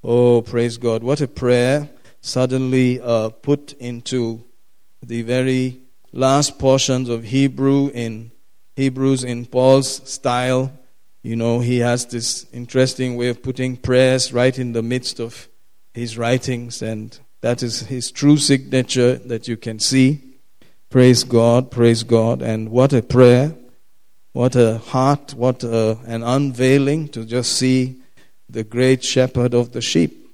Oh, 0.04 0.42
praise 0.42 0.78
God. 0.78 1.02
What 1.02 1.22
a 1.22 1.28
prayer 1.28 1.90
suddenly 2.22 3.02
uh, 3.02 3.30
put 3.30 3.74
into 3.74 4.44
the 5.02 5.22
very 5.24 5.80
last 6.12 6.60
portions 6.60 7.10
of 7.10 7.24
Hebrew 7.24 7.90
in 7.94 8.32
Hebrews 8.76 9.24
in 9.24 9.46
Paul's 9.46 10.10
style. 10.10 10.72
You 11.24 11.36
know, 11.36 11.60
he 11.60 11.80
has 11.80 12.06
this 12.06 12.46
interesting 12.54 13.18
way 13.18 13.30
of 13.30 13.42
putting 13.42 13.76
prayers 13.76 14.32
right 14.32 14.58
in 14.58 14.74
the 14.74 14.84
midst 14.84 15.20
of 15.20 15.50
his 15.94 16.18
writings, 16.18 16.82
and 16.82 17.20
that 17.42 17.62
is 17.62 17.82
his 17.82 18.12
true 18.12 18.38
signature 18.38 19.16
that 19.16 19.48
you 19.48 19.58
can 19.58 19.80
see. 19.80 20.22
Praise 20.90 21.24
God, 21.24 21.70
praise 21.70 22.04
God. 22.04 22.42
And 22.42 22.70
what 22.70 22.94
a 22.94 23.02
prayer, 23.02 23.54
what 24.34 24.56
a 24.56 24.78
heart, 24.78 25.34
what 25.34 25.64
a, 25.64 26.00
an 26.06 26.24
unveiling 26.24 27.10
to 27.10 27.26
just 27.26 27.54
see 27.54 28.02
the 28.50 28.64
great 28.64 29.04
shepherd 29.04 29.54
of 29.54 29.74
the 29.74 29.82
sheep. 29.82 30.34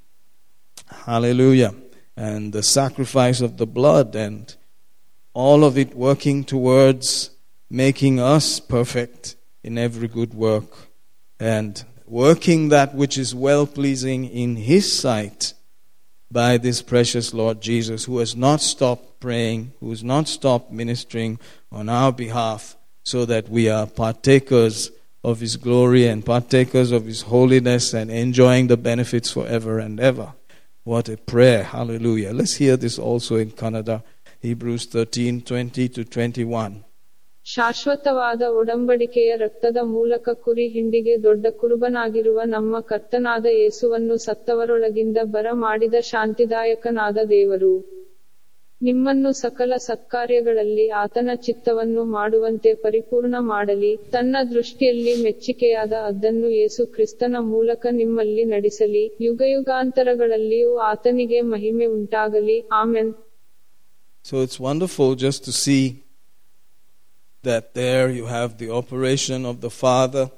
Hallelujah. 0.88 1.74
And 2.16 2.54
the 2.54 2.64
sacrifice 2.64 3.42
of 3.42 3.58
the 3.58 3.66
blood 3.66 4.16
and 4.16 4.56
all 5.34 5.64
of 5.64 5.78
it 5.78 5.96
working 5.96 6.44
towards 6.44 7.32
making 7.70 8.20
us 8.20 8.60
perfect 8.60 9.36
in 9.64 9.78
every 9.78 10.08
good 10.08 10.34
work 10.34 10.90
and 11.40 11.84
working 12.06 12.70
that 12.70 12.94
which 12.94 13.18
is 13.18 13.34
well 13.34 13.66
pleasing 13.66 14.26
in 14.26 14.56
His 14.56 14.98
sight 14.98 15.54
by 16.34 16.58
this 16.58 16.82
precious 16.82 17.34
Lord 17.34 17.62
Jesus, 17.62 18.06
who 18.06 18.18
has 18.18 18.36
not 18.36 18.60
stopped 18.60 19.20
praying, 19.20 19.72
who 19.80 19.92
has 19.92 20.04
not 20.04 20.28
stopped 20.28 20.72
ministering 20.72 21.40
on 21.72 21.88
our 21.88 22.12
behalf, 22.12 22.76
so 23.04 23.24
that 23.26 23.50
we 23.50 23.70
are 23.70 23.86
partakers 23.86 24.92
of 25.24 25.40
His 25.40 25.56
glory 25.56 26.08
and 26.08 26.26
partakers 26.26 26.92
of 26.92 27.06
His 27.06 27.22
holiness 27.22 27.94
and 27.94 28.10
enjoying 28.10 28.68
the 28.68 28.78
benefits 28.78 29.32
forever 29.32 29.80
and 29.80 30.00
ever. 30.00 30.34
What 30.84 31.08
a 31.08 31.18
prayer. 31.18 31.64
Hallelujah. 31.64 32.34
Let's 32.34 32.56
hear 32.56 32.76
this 32.76 33.00
also 33.00 33.38
in 33.38 33.52
Kannada. 33.52 34.04
Hebrews 34.42 34.88
13 34.88 35.44
20 35.44 35.88
to 35.90 36.04
21. 36.04 36.84
ಶಾಶ್ವತವಾದ 37.56 38.42
ಒಡಂಬಡಿಕೆಯ 38.42 39.36
ರಕ್ತದ 39.36 39.78
ಮೂಲಕ 39.82 40.30
ಕುರಿ 40.30 40.68
ಹಿಂಡಿಗೆ 40.68 41.24
ದೊಡ್ಡ 41.24 41.48
ಕುರುಬನಾಗಿರುವ 41.48 42.42
ನಮ್ಮ 42.46 42.80
ಕರ್ತನಾದ 42.80 43.46
ಯೇಸುವನ್ನು 43.46 44.18
ಸತ್ತವರೊಳಗಿಂದ 44.18 45.18
ಬರ 45.24 45.46
ಮಾಡಿದ 45.52 45.94
ಶಾಂತಿದಾಯಕನಾದ 46.00 47.18
ದೇವರು. 47.30 47.74
ನಿಮ್ಮನ್ನು 48.82 49.32
ಸಕಲ 49.32 49.74
ಸತ್ಕಾರ್ಯಗಳಲ್ಲಿ 49.78 50.90
ಆತನ 50.90 51.30
ಚಿತ್ತವನ್ನು 51.36 52.04
ಮಾಡುವಂತೆ 52.04 52.74
ಪರಿಪೂರ್ಣ 52.74 53.36
ಮಾಡಲಿ. 53.40 53.98
ತನ್ನ 54.12 54.38
ದೃಷ್ಟಿಯಲ್ಲಿ 54.50 55.24
ಮೆಚ್ಚಿಕೆಯಾದ 55.24 55.94
ಅದನ್ನು 55.94 56.50
ಯೇಸು 56.50 56.86
ಕ್ರಿಸ್ತನ 56.86 57.36
ಮೂಲಕ 57.40 57.88
ನಿಮ್ಮಲ್ಲಿ 57.92 58.44
ನಡೆಸಲಿ. 58.44 59.18
ಯುಗಯುಗಾಂತರಗಳಲ್ಲಿಯೂ 59.22 60.78
ಆತನಿಗೆ 60.78 61.42
ಮಹಿಮೆ 61.42 61.86
ಉಂಟಾಗಲಿ. 61.86 62.68
Amen. 62.74 63.14
So 64.26 64.36
it's 64.46 64.58
wonderful 64.62 65.10
just 65.22 65.40
to 65.46 65.52
see 65.66 66.03
that 67.44 67.74
there 67.74 68.10
you 68.10 68.26
have 68.26 68.58
the 68.58 68.72
operation 68.72 69.46
of 69.46 69.62
the 69.62 69.70
Father, 69.70 70.32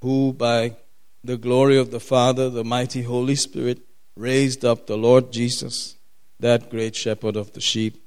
who 0.00 0.32
by 0.32 0.76
the 1.22 1.36
glory 1.36 1.78
of 1.78 1.90
the 1.90 2.00
Father, 2.00 2.48
the 2.48 2.64
mighty 2.64 3.02
Holy 3.02 3.34
Spirit, 3.34 3.80
raised 4.16 4.64
up 4.64 4.86
the 4.86 4.96
Lord 4.96 5.32
Jesus, 5.32 5.96
that 6.38 6.70
great 6.70 6.94
shepherd 6.94 7.36
of 7.36 7.52
the 7.52 7.60
sheep. 7.60 8.02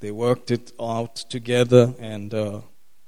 They 0.00 0.10
worked 0.10 0.50
it 0.50 0.72
out 0.80 1.16
together, 1.16 1.94
and 1.98 2.34
uh, 2.34 2.60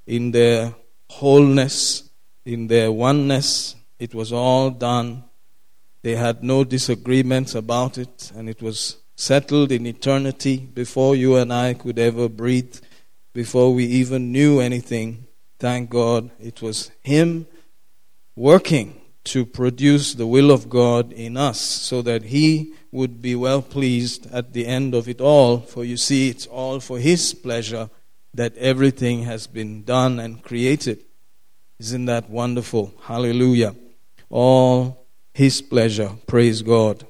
in 0.06 0.30
their 0.30 0.74
wholeness, 1.10 2.08
in 2.44 2.68
their 2.68 2.92
oneness, 2.92 3.74
it 3.98 4.14
was 4.14 4.32
all 4.32 4.70
done. 4.70 5.24
They 6.02 6.14
had 6.14 6.44
no 6.44 6.62
disagreements 6.62 7.54
about 7.54 7.98
it, 7.98 8.30
and 8.36 8.48
it 8.48 8.62
was 8.62 8.98
settled 9.16 9.72
in 9.72 9.86
eternity 9.86 10.58
before 10.58 11.16
you 11.16 11.36
and 11.36 11.52
I 11.52 11.74
could 11.74 11.98
ever 11.98 12.28
breathe 12.28 12.76
before 13.34 13.74
we 13.74 13.84
even 13.84 14.32
knew 14.32 14.60
anything. 14.60 15.26
Thank 15.58 15.90
God 15.90 16.30
it 16.40 16.62
was 16.62 16.90
Him 17.02 17.46
working 18.34 19.00
to 19.24 19.44
produce 19.44 20.14
the 20.14 20.26
will 20.26 20.50
of 20.50 20.70
God 20.70 21.12
in 21.12 21.36
us 21.36 21.60
so 21.60 22.00
that 22.02 22.24
He 22.24 22.72
would 22.92 23.20
be 23.20 23.34
well 23.34 23.60
pleased 23.60 24.32
at 24.32 24.52
the 24.52 24.66
end 24.66 24.94
of 24.94 25.08
it 25.08 25.20
all. 25.20 25.58
For 25.58 25.84
you 25.84 25.96
see, 25.96 26.28
it's 26.28 26.46
all 26.46 26.80
for 26.80 26.98
His 26.98 27.34
pleasure 27.34 27.90
that 28.32 28.56
everything 28.56 29.24
has 29.24 29.46
been 29.46 29.84
done 29.84 30.18
and 30.20 30.42
created. 30.42 31.04
Isn't 31.80 32.04
that 32.06 32.30
wonderful? 32.30 32.94
Hallelujah. 33.02 33.74
All 34.30 35.06
His 35.32 35.60
pleasure. 35.60 36.12
Praise 36.26 36.62
God. 36.62 37.06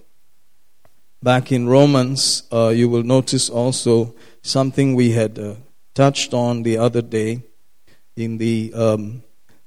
Back 1.22 1.52
in 1.52 1.68
Romans, 1.68 2.44
uh, 2.52 2.68
you 2.68 2.88
will 2.88 3.02
notice 3.02 3.50
also 3.50 4.14
something 4.42 4.94
we 4.94 5.10
had. 5.10 5.38
Uh, 5.38 5.54
touched 5.94 6.34
on 6.34 6.62
the 6.62 6.78
other 6.78 7.02
day 7.02 7.42
in 8.16 8.38
the 8.38 8.72
um, 8.74 9.22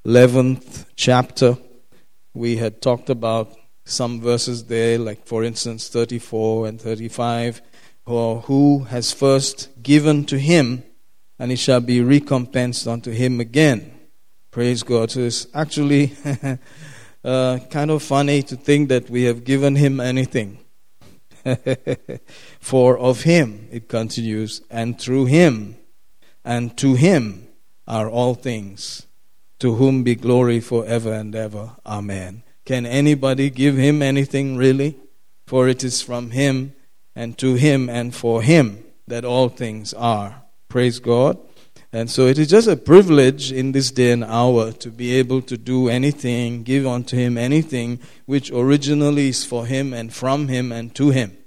11th 0.06 0.86
chapter. 0.96 1.58
We 2.34 2.58
had 2.58 2.82
talked 2.82 3.10
about 3.10 3.52
some 3.86 4.22
verses 4.22 4.66
there, 4.66 5.00
like 5.00 5.26
for 5.26 5.44
instance 5.44 5.88
34 5.88 6.68
and 6.68 6.82
35, 6.82 7.62
or 8.06 8.42
who 8.42 8.84
has 8.86 9.12
first 9.12 9.70
given 9.82 10.26
to 10.26 10.38
him 10.38 10.84
and 11.40 11.52
it 11.52 11.60
shall 11.60 11.82
be 11.82 12.02
recompensed 12.02 12.88
unto 12.88 13.12
him 13.12 13.40
again. 13.40 13.92
Praise 14.52 14.84
God. 14.84 15.12
So 15.12 15.22
it's 15.22 15.48
actually 15.54 16.14
uh, 17.24 17.60
kind 17.70 17.92
of 17.92 18.02
funny 18.02 18.42
to 18.44 18.56
think 18.56 18.90
that 18.90 19.10
we 19.10 19.24
have 19.24 19.44
given 19.44 19.76
him 19.76 20.00
anything. 20.00 20.60
For 22.60 22.98
of 22.98 23.22
him, 23.22 23.68
it 23.72 23.88
continues, 23.88 24.62
and 24.70 25.00
through 25.00 25.26
him, 25.26 25.78
and 26.48 26.78
to 26.78 26.96
him 26.96 27.46
are 27.88 28.10
all 28.10 28.34
things, 28.34 29.06
to 29.60 29.76
whom 29.76 30.04
be 30.04 30.16
glory 30.16 30.62
forever 30.62 31.12
and 31.12 31.36
ever. 31.36 31.76
Amen. 31.86 32.44
Can 32.64 32.86
anybody 32.86 33.50
give 33.50 33.76
him 33.76 34.02
anything 34.02 34.56
really? 34.56 34.98
For 35.46 35.68
it 35.68 35.84
is 35.84 36.02
from 36.02 36.32
him, 36.32 36.74
and 37.16 37.38
to 37.40 37.56
him, 37.56 37.90
and 37.90 38.16
for 38.16 38.42
him 38.42 38.84
that 39.08 39.26
all 39.26 39.50
things 39.50 39.94
are. 39.94 40.44
Praise 40.70 41.00
God. 41.00 41.38
And 41.92 42.10
so 42.10 42.28
it 42.28 42.38
is 42.38 42.50
just 42.50 42.68
a 42.68 42.76
privilege 42.76 43.52
in 43.52 43.72
this 43.72 43.92
day 43.92 44.12
and 44.12 44.24
hour 44.24 44.72
to 44.74 44.90
be 44.90 45.16
able 45.16 45.42
to 45.44 45.58
do 45.58 45.90
anything, 45.90 46.64
give 46.64 46.86
unto 46.86 47.16
Him 47.16 47.38
anything 47.38 48.00
which 48.26 48.52
originally 48.52 49.30
is 49.30 49.46
for 49.46 49.66
Him 49.66 49.94
and 49.94 50.14
from 50.14 50.50
Him 50.50 50.72
and 50.72 50.94
to 50.96 51.12
Him. 51.12 51.38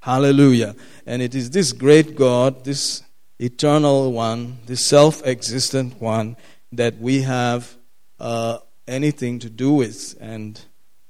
Hallelujah. 0.00 0.76
And 1.06 1.22
it 1.22 1.34
is 1.34 1.50
this 1.50 1.72
great 1.72 2.14
God, 2.14 2.64
this 2.64 3.02
eternal 3.38 4.12
one, 4.12 4.58
the 4.66 4.76
self 4.76 5.24
existent 5.26 6.00
one 6.00 6.36
that 6.72 6.98
we 6.98 7.22
have 7.22 7.76
uh, 8.20 8.58
anything 8.86 9.38
to 9.40 9.50
do 9.50 9.72
with. 9.72 10.16
And, 10.20 10.60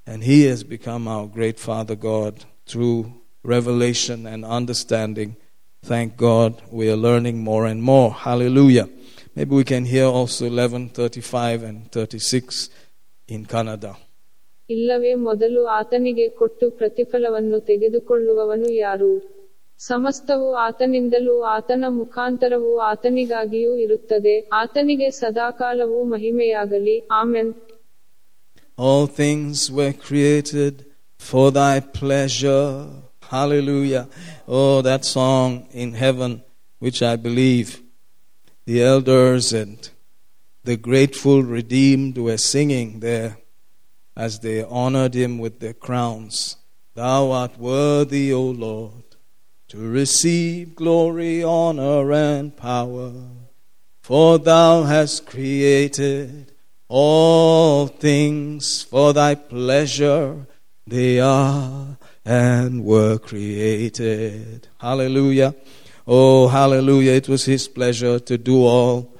and 0.06 0.22
He 0.24 0.44
has 0.46 0.64
become 0.64 1.06
our 1.08 1.26
great 1.26 1.58
Father 1.58 1.94
God 1.94 2.44
through 2.66 3.12
revelation 3.42 4.26
and 4.26 4.44
understanding. 4.44 5.36
Thank 5.84 6.16
God 6.16 6.62
we 6.70 6.90
are 6.90 6.96
learning 6.96 7.42
more 7.42 7.66
and 7.66 7.82
more. 7.82 8.12
Hallelujah. 8.12 8.88
Maybe 9.34 9.54
we 9.54 9.64
can 9.64 9.84
hear 9.84 10.04
also 10.04 10.46
11, 10.46 10.90
35, 10.90 11.62
and 11.62 11.90
36 11.92 12.70
in 13.28 13.46
Kannada. 13.46 13.94
ಇಲ್ಲವೇ 14.70 15.14
ಮೊದಲು 15.28 15.62
ಆತನಿಗೆ 15.78 16.26
ಕೊಟ್ಟು 16.40 16.66
ಪ್ರತಿಫಲವನ್ನು 16.78 17.58
ತೆಗೆದುಕೊಳ್ಳುವವನು 17.70 18.68
ಯಾರು 18.84 19.08
ಸಮಸ್ತವು 19.81 20.47
ಆತನಿಂದಲೂ 20.65 21.33
ಆತನ 21.55 21.85
ಮುಖಾಂತರವೂ 21.97 22.71
ಆತನಿಗಾಗಿಯೂ 22.91 23.71
ಇರುತ್ತದೆ 23.85 24.35
ಆತನಿಗೆ 24.61 25.09
ಸದಾಕಾಲವೂ 25.21 26.01
ಮಹಿಮೆಯಾಗಲಿ 26.13 26.97
amen 27.21 27.53
All 28.77 29.07
things 29.07 29.71
were 29.71 29.93
created 30.07 30.73
for 31.19 31.51
thy 31.51 31.79
pleasure. 31.79 32.67
Hallelujah. 33.23 34.07
Oh, 34.47 34.81
that 34.83 35.03
song 35.03 35.67
in 35.83 35.93
heaven, 35.93 36.43
which 36.81 37.01
I 37.01 37.15
believe 37.15 37.69
the 38.67 38.83
elders 38.83 39.51
and 39.53 39.79
the 40.65 40.77
grateful 40.77 41.41
redeemed 41.57 42.17
were 42.19 42.37
singing 42.37 42.99
there 42.99 43.31
as 44.17 44.39
they 44.39 44.63
honored 44.83 45.15
him 45.15 45.39
with 45.39 45.59
their 45.59 45.73
crowns. 45.87 46.35
Thou 46.95 47.31
art 47.31 47.57
worthy, 47.57 48.31
O 48.31 48.43
Lord, 48.67 49.00
to 49.72 49.78
receive 49.78 50.76
glory, 50.76 51.42
honor, 51.42 52.12
and 52.12 52.54
power, 52.54 53.10
for 54.02 54.38
thou 54.38 54.82
hast 54.82 55.24
created 55.24 56.52
all 56.88 57.86
things 57.86 58.82
for 58.82 59.14
thy 59.14 59.34
pleasure. 59.34 60.46
They 60.86 61.20
are 61.20 61.96
and 62.22 62.84
were 62.84 63.16
created. 63.16 64.68
Hallelujah. 64.78 65.54
Oh, 66.06 66.48
hallelujah. 66.48 67.12
It 67.12 67.30
was 67.30 67.46
his 67.46 67.66
pleasure 67.66 68.18
to 68.18 68.36
do 68.36 68.62
all, 68.66 69.16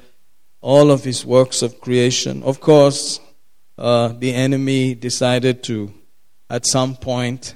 all 0.61 0.91
of 0.91 1.03
his 1.03 1.25
works 1.25 1.63
of 1.63 1.81
creation. 1.81 2.43
Of 2.43 2.61
course, 2.61 3.21
uh, 3.79 4.09
the 4.09 4.35
enemy 4.35 4.95
decided 4.95 5.63
to, 5.63 5.95
at 6.51 6.67
some 6.67 6.95
point, 6.95 7.55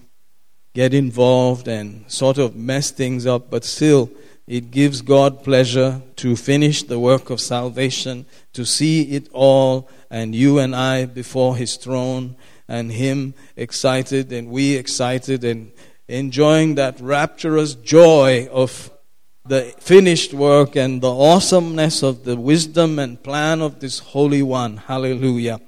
get 0.77 0.93
involved 0.93 1.67
and 1.67 2.05
sort 2.07 2.37
of 2.37 2.55
mess 2.55 2.91
things 2.91 3.25
up, 3.25 3.51
but 3.51 3.65
still, 3.65 4.11
it 4.47 4.71
gives 4.71 5.01
God 5.01 5.43
pleasure 5.43 6.03
to 6.17 6.37
finish 6.37 6.83
the 6.83 6.99
work 6.99 7.31
of 7.31 7.41
salvation, 7.41 8.27
to 8.53 8.67
see 8.67 9.01
it 9.17 9.27
all, 9.33 9.89
and 10.11 10.35
you 10.35 10.59
and 10.59 10.77
I 10.77 11.07
before 11.07 11.57
His 11.57 11.77
throne, 11.77 12.37
and 12.69 12.93
Him 12.93 13.33
excited, 13.57 14.31
and 14.31 14.51
we 14.51 14.77
excited, 14.77 15.45
and 15.45 15.73
enjoying 16.09 16.75
that 16.75 17.01
rapturous 17.01 17.75
joy 17.75 18.47
of 18.53 18.91
the 19.47 19.63
finished 19.79 20.35
work 20.35 20.77
and 20.77 21.01
the 21.01 21.11
awesomeness 21.11 22.03
of 22.03 22.25
the 22.25 22.37
wisdom 22.37 22.99
and 22.99 23.23
plan 23.23 23.63
of 23.63 23.81
this 23.81 24.01
Holy 24.01 24.43
One. 24.43 24.77
Hallelujah. 24.77 25.59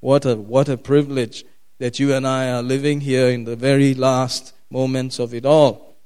What 0.00 0.26
a, 0.26 0.36
what 0.36 0.68
a 0.68 0.76
privilege 0.76 1.46
that 1.78 1.98
you 1.98 2.12
and 2.12 2.26
I 2.26 2.50
are 2.50 2.62
living 2.62 3.00
here 3.00 3.28
in 3.28 3.44
the 3.44 3.56
very 3.56 3.94
last 3.94 4.52
moments 4.70 5.18
of 5.18 5.34
it 5.34 5.44
all. 5.44 5.96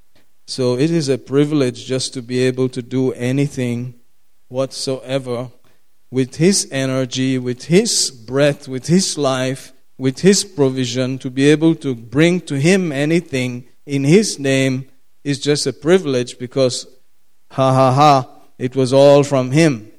So 0.45 0.77
it 0.77 0.91
is 0.91 1.09
a 1.09 1.17
privilege 1.17 1.85
just 1.85 2.13
to 2.13 2.21
be 2.21 2.39
able 2.39 2.69
to 2.69 2.81
do 2.81 3.13
anything 3.13 3.95
whatsoever 4.49 5.49
with 6.11 6.35
His 6.35 6.67
energy, 6.71 7.39
with 7.39 7.65
His 7.65 8.11
breath, 8.11 8.67
with 8.67 8.87
His 8.87 9.17
life, 9.17 9.73
with 9.97 10.19
His 10.19 10.43
provision, 10.43 11.17
to 11.19 11.29
be 11.29 11.49
able 11.49 11.75
to 11.75 11.95
bring 11.95 12.41
to 12.41 12.59
Him 12.59 12.91
anything 12.91 13.65
in 13.85 14.03
His 14.03 14.37
name 14.37 14.89
is 15.23 15.39
just 15.39 15.65
a 15.65 15.73
privilege 15.73 16.37
because, 16.37 16.85
ha 17.51 17.73
ha 17.73 17.91
ha, 17.93 18.29
it 18.57 18.75
was 18.75 18.93
all 18.93 19.23
from 19.23 19.51
Him 19.51 19.91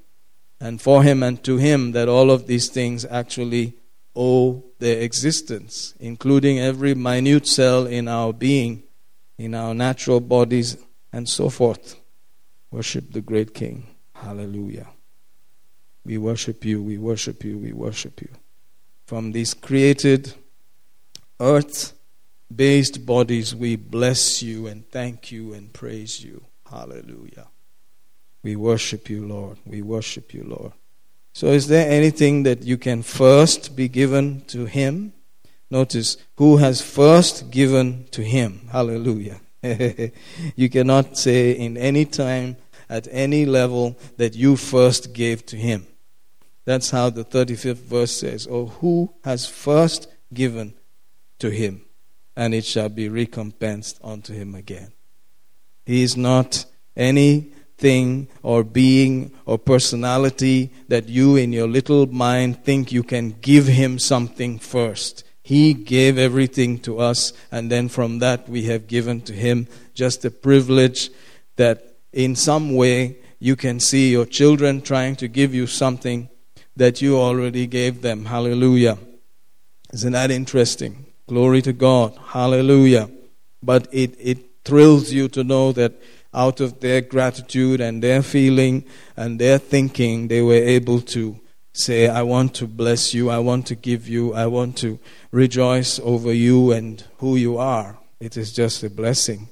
and 0.60 0.80
for 0.80 1.02
Him 1.02 1.22
and 1.22 1.42
to 1.44 1.56
Him 1.56 1.92
that 1.92 2.08
all 2.08 2.30
of 2.30 2.46
these 2.46 2.68
things 2.68 3.04
actually 3.04 3.74
owe 4.14 4.62
their 4.84 5.00
existence, 5.00 5.94
including 5.98 6.60
every 6.60 6.94
minute 6.94 7.46
cell 7.46 7.86
in 7.86 8.06
our 8.06 8.34
being, 8.34 8.82
in 9.38 9.54
our 9.54 9.72
natural 9.72 10.20
bodies, 10.20 10.76
and 11.10 11.26
so 11.26 11.48
forth. 11.48 11.96
Worship 12.70 13.10
the 13.10 13.22
great 13.22 13.54
King. 13.54 13.86
Hallelujah. 14.14 14.88
We 16.04 16.18
worship 16.18 16.66
you, 16.66 16.82
we 16.82 16.98
worship 16.98 17.42
you, 17.44 17.56
we 17.56 17.72
worship 17.72 18.20
you. 18.20 18.28
From 19.06 19.32
these 19.32 19.54
created 19.54 20.34
earth 21.40 21.94
based 22.54 23.06
bodies, 23.06 23.54
we 23.54 23.76
bless 23.76 24.42
you 24.42 24.66
and 24.66 24.86
thank 24.90 25.32
you 25.32 25.54
and 25.54 25.72
praise 25.72 26.22
you. 26.22 26.44
Hallelujah. 26.70 27.48
We 28.42 28.54
worship 28.56 29.08
you, 29.08 29.26
Lord. 29.26 29.56
We 29.64 29.80
worship 29.80 30.34
you, 30.34 30.44
Lord. 30.44 30.72
So, 31.34 31.48
is 31.48 31.66
there 31.66 31.90
anything 31.90 32.44
that 32.44 32.62
you 32.62 32.78
can 32.78 33.02
first 33.02 33.74
be 33.74 33.88
given 33.88 34.42
to 34.46 34.66
Him? 34.66 35.12
Notice 35.68 36.16
who 36.36 36.58
has 36.58 36.80
first 36.80 37.50
given 37.50 38.06
to 38.12 38.22
Him. 38.22 38.68
Hallelujah. 38.70 39.40
you 40.54 40.70
cannot 40.70 41.18
say 41.18 41.50
in 41.50 41.76
any 41.76 42.04
time, 42.04 42.56
at 42.88 43.08
any 43.10 43.46
level, 43.46 43.98
that 44.16 44.36
you 44.36 44.54
first 44.54 45.12
gave 45.12 45.44
to 45.46 45.56
Him. 45.56 45.88
That's 46.66 46.90
how 46.90 47.10
the 47.10 47.24
35th 47.24 47.82
verse 47.82 48.12
says, 48.12 48.46
Oh, 48.48 48.66
who 48.66 49.12
has 49.24 49.44
first 49.44 50.06
given 50.32 50.74
to 51.40 51.50
Him, 51.50 51.84
and 52.36 52.54
it 52.54 52.64
shall 52.64 52.88
be 52.88 53.08
recompensed 53.08 53.98
unto 54.04 54.32
Him 54.32 54.54
again. 54.54 54.92
He 55.84 56.04
is 56.04 56.16
not 56.16 56.64
any 56.96 57.53
thing 57.84 58.26
or 58.42 58.64
being 58.64 59.30
or 59.44 59.58
personality 59.58 60.70
that 60.88 61.06
you 61.06 61.36
in 61.36 61.52
your 61.52 61.68
little 61.68 62.06
mind 62.06 62.64
think 62.64 62.90
you 62.90 63.02
can 63.02 63.26
give 63.42 63.66
him 63.66 63.98
something 63.98 64.58
first. 64.58 65.22
He 65.42 65.74
gave 65.74 66.16
everything 66.16 66.78
to 66.86 66.98
us, 66.98 67.34
and 67.52 67.70
then 67.70 67.90
from 67.90 68.20
that 68.20 68.48
we 68.48 68.62
have 68.72 68.86
given 68.86 69.20
to 69.28 69.34
him 69.34 69.68
just 69.92 70.24
a 70.24 70.30
privilege 70.30 71.10
that 71.56 71.76
in 72.10 72.34
some 72.34 72.74
way 72.74 73.18
you 73.38 73.54
can 73.54 73.78
see 73.80 74.10
your 74.10 74.24
children 74.24 74.80
trying 74.80 75.16
to 75.16 75.28
give 75.28 75.54
you 75.54 75.66
something 75.66 76.30
that 76.76 77.02
you 77.02 77.18
already 77.18 77.66
gave 77.66 78.00
them. 78.00 78.24
Hallelujah. 78.24 78.96
Isn't 79.92 80.12
that 80.12 80.30
interesting? 80.30 81.04
Glory 81.28 81.60
to 81.60 81.74
God. 81.74 82.16
Hallelujah. 82.28 83.10
But 83.62 83.88
it, 83.92 84.16
it 84.18 84.38
thrills 84.64 85.12
you 85.12 85.28
to 85.28 85.44
know 85.44 85.72
that 85.72 85.92
out 86.34 86.60
of 86.60 86.80
their 86.80 87.00
gratitude 87.00 87.80
and 87.80 88.02
their 88.02 88.22
feeling 88.22 88.84
and 89.16 89.38
their 89.38 89.58
thinking, 89.58 90.28
they 90.28 90.42
were 90.42 90.54
able 90.78 91.00
to 91.16 91.22
say, 91.72 92.08
I 92.08 92.22
want 92.22 92.54
to 92.56 92.66
bless 92.66 93.14
you, 93.14 93.30
I 93.30 93.38
want 93.38 93.66
to 93.68 93.74
give 93.74 94.08
you, 94.08 94.34
I 94.34 94.46
want 94.46 94.76
to 94.78 94.98
rejoice 95.32 95.98
over 96.00 96.32
you 96.32 96.72
and 96.72 97.04
who 97.18 97.36
you 97.36 97.58
are. 97.58 97.98
It 98.20 98.36
is 98.36 98.52
just 98.52 98.82
a 98.84 98.90
blessing. 98.90 99.48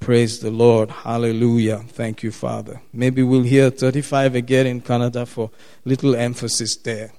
Praise 0.00 0.40
the 0.40 0.50
Lord. 0.50 0.90
Hallelujah. 0.90 1.78
Thank 1.88 2.22
you, 2.22 2.32
Father. 2.32 2.80
Maybe 2.92 3.22
we'll 3.22 3.42
hear 3.42 3.68
35 3.70 4.34
again 4.34 4.66
in 4.66 4.80
Kannada 4.80 5.26
for 5.28 5.50
little 5.84 6.14
emphasis 6.16 6.76
there. 6.76 7.10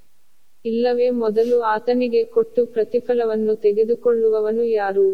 ಇಲ್ಲವೇ 0.72 1.06
ಮೊದಲು 1.22 1.56
ಆತನಿಗೆ 1.74 2.20
ಕೊಟ್ಟು 2.34 2.62
ಪ್ರತಿಫಲವನ್ನು 2.74 3.54
ತೆಗೆದುಕೊಳ್ಳುವವನು 3.66 4.64
ಯಾರು 4.82 5.06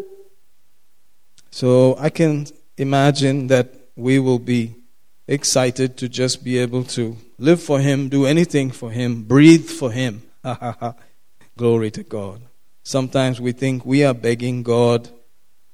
So 1.60 1.68
I 2.06 2.10
can 2.18 2.34
imagine 2.86 3.38
that 3.52 3.68
we 3.98 4.18
will 4.18 4.38
be 4.38 4.76
excited 5.26 5.96
to 5.98 6.08
just 6.08 6.44
be 6.44 6.56
able 6.58 6.84
to 6.84 7.16
live 7.38 7.62
for 7.62 7.80
Him, 7.80 8.08
do 8.08 8.26
anything 8.26 8.70
for 8.70 8.90
Him, 8.90 9.24
breathe 9.24 9.68
for 9.68 9.90
Him. 9.90 10.22
Glory 11.56 11.90
to 11.90 12.04
God. 12.04 12.40
Sometimes 12.84 13.40
we 13.40 13.52
think 13.52 13.84
we 13.84 14.04
are 14.04 14.14
begging 14.14 14.62
God 14.62 15.10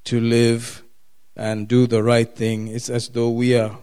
to 0.05 0.21
live 0.21 0.83
and 1.37 1.69
do 1.69 1.87
the 1.87 2.03
right 2.03 2.35
thing. 2.35 2.69
It's 2.69 2.89
as 2.89 3.09
though 3.11 3.31
we 3.31 3.57
are, 3.57 3.79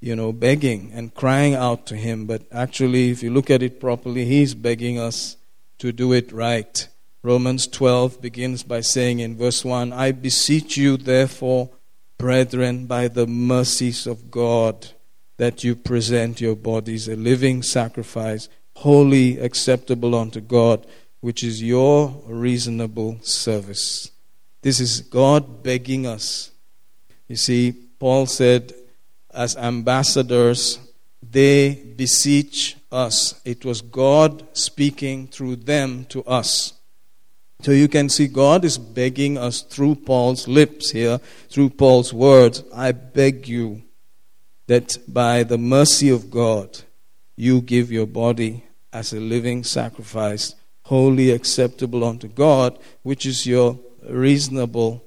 you 0.00 0.16
know, 0.16 0.32
begging 0.32 0.90
and 0.92 1.14
crying 1.14 1.54
out 1.54 1.86
to 1.86 1.96
Him. 1.96 2.26
But 2.26 2.42
actually, 2.50 3.10
if 3.10 3.22
you 3.22 3.30
look 3.30 3.50
at 3.50 3.62
it 3.62 3.80
properly, 3.80 4.24
He's 4.24 4.54
begging 4.54 4.98
us 4.98 5.36
to 5.78 5.92
do 5.92 6.12
it 6.12 6.32
right. 6.32 6.88
Romans 7.22 7.66
12 7.66 8.20
begins 8.20 8.62
by 8.62 8.80
saying 8.80 9.20
in 9.20 9.36
verse 9.36 9.64
1 9.64 9.92
I 9.92 10.12
beseech 10.12 10.76
you, 10.76 10.96
therefore, 10.96 11.70
brethren, 12.24 12.86
by 12.86 13.06
the 13.06 13.26
mercies 13.26 14.06
of 14.06 14.30
God, 14.30 14.92
that 15.36 15.62
you 15.62 15.76
present 15.76 16.40
your 16.40 16.56
bodies 16.56 17.06
a 17.06 17.14
living 17.16 17.62
sacrifice, 17.62 18.48
holy, 18.76 19.38
acceptable 19.38 20.14
unto 20.14 20.40
God, 20.40 20.86
which 21.20 21.44
is 21.44 21.62
your 21.62 22.22
reasonable 22.26 23.18
service. 23.20 24.10
This 24.62 24.80
is 24.80 25.02
God 25.02 25.62
begging 25.62 26.06
us. 26.06 26.50
You 27.28 27.36
see, 27.36 27.72
Paul 27.98 28.24
said, 28.24 28.72
as 29.30 29.54
ambassadors, 29.58 30.78
they 31.22 31.74
beseech 31.74 32.78
us. 32.90 33.38
It 33.44 33.66
was 33.66 33.82
God 33.82 34.48
speaking 34.56 35.26
through 35.26 35.56
them 35.56 36.06
to 36.06 36.24
us. 36.24 36.72
So 37.64 37.72
you 37.72 37.88
can 37.88 38.10
see 38.10 38.26
God 38.28 38.62
is 38.62 38.76
begging 38.76 39.38
us 39.38 39.62
through 39.62 39.94
Paul's 39.94 40.46
lips 40.46 40.90
here, 40.90 41.18
through 41.48 41.70
Paul's 41.70 42.12
words. 42.12 42.62
I 42.74 42.92
beg 42.92 43.48
you 43.48 43.84
that 44.66 44.98
by 45.08 45.44
the 45.44 45.56
mercy 45.56 46.10
of 46.10 46.30
God, 46.30 46.80
you 47.36 47.62
give 47.62 47.90
your 47.90 48.06
body 48.06 48.64
as 48.92 49.14
a 49.14 49.18
living 49.18 49.64
sacrifice, 49.64 50.54
wholly 50.82 51.30
acceptable 51.30 52.04
unto 52.04 52.28
God, 52.28 52.78
which 53.02 53.24
is 53.24 53.46
your 53.46 53.80
reasonable, 54.06 55.02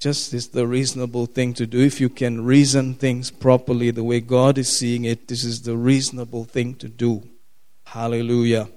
just 0.00 0.34
is 0.34 0.48
the 0.48 0.66
reasonable 0.66 1.26
thing 1.26 1.54
to 1.54 1.68
do. 1.68 1.78
If 1.78 2.00
you 2.00 2.08
can 2.08 2.44
reason 2.44 2.94
things 2.94 3.30
properly 3.30 3.92
the 3.92 4.02
way 4.02 4.20
God 4.20 4.58
is 4.58 4.76
seeing 4.76 5.04
it, 5.04 5.28
this 5.28 5.44
is 5.44 5.62
the 5.62 5.76
reasonable 5.76 6.46
thing 6.46 6.74
to 6.74 6.88
do. 6.88 7.22
Hallelujah. 7.84 8.70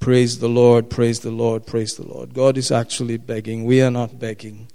Praise 0.00 0.38
the 0.38 0.48
Lord, 0.48 0.88
praise 0.88 1.20
the 1.20 1.30
Lord, 1.30 1.66
praise 1.66 1.94
the 1.96 2.06
Lord. 2.06 2.32
God 2.32 2.56
is 2.56 2.70
actually 2.70 3.18
begging. 3.18 3.66
We 3.66 3.82
are 3.82 3.90
not 3.90 4.18
begging. 4.18 4.68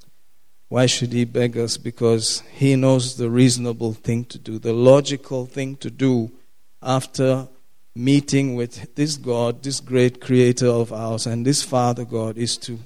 Why 0.70 0.86
should 0.86 1.14
He 1.14 1.26
beg 1.26 1.58
us? 1.58 1.78
Because 1.78 2.44
He 2.52 2.76
knows 2.76 3.18
the 3.18 3.32
reasonable 3.32 3.94
thing 3.94 4.26
to 4.26 4.38
do, 4.38 4.60
the 4.60 4.72
logical 4.72 5.48
thing 5.48 5.78
to 5.78 5.90
do 5.90 6.32
after 6.80 7.48
meeting 7.96 8.54
with 8.54 8.94
this 8.94 9.16
God, 9.16 9.64
this 9.64 9.80
great 9.80 10.22
creator 10.22 10.68
of 10.68 10.94
ours, 10.94 11.26
and 11.26 11.44
this 11.44 11.64
Father 11.64 12.06
God 12.06 12.38
is 12.38 12.56
to 12.58 12.78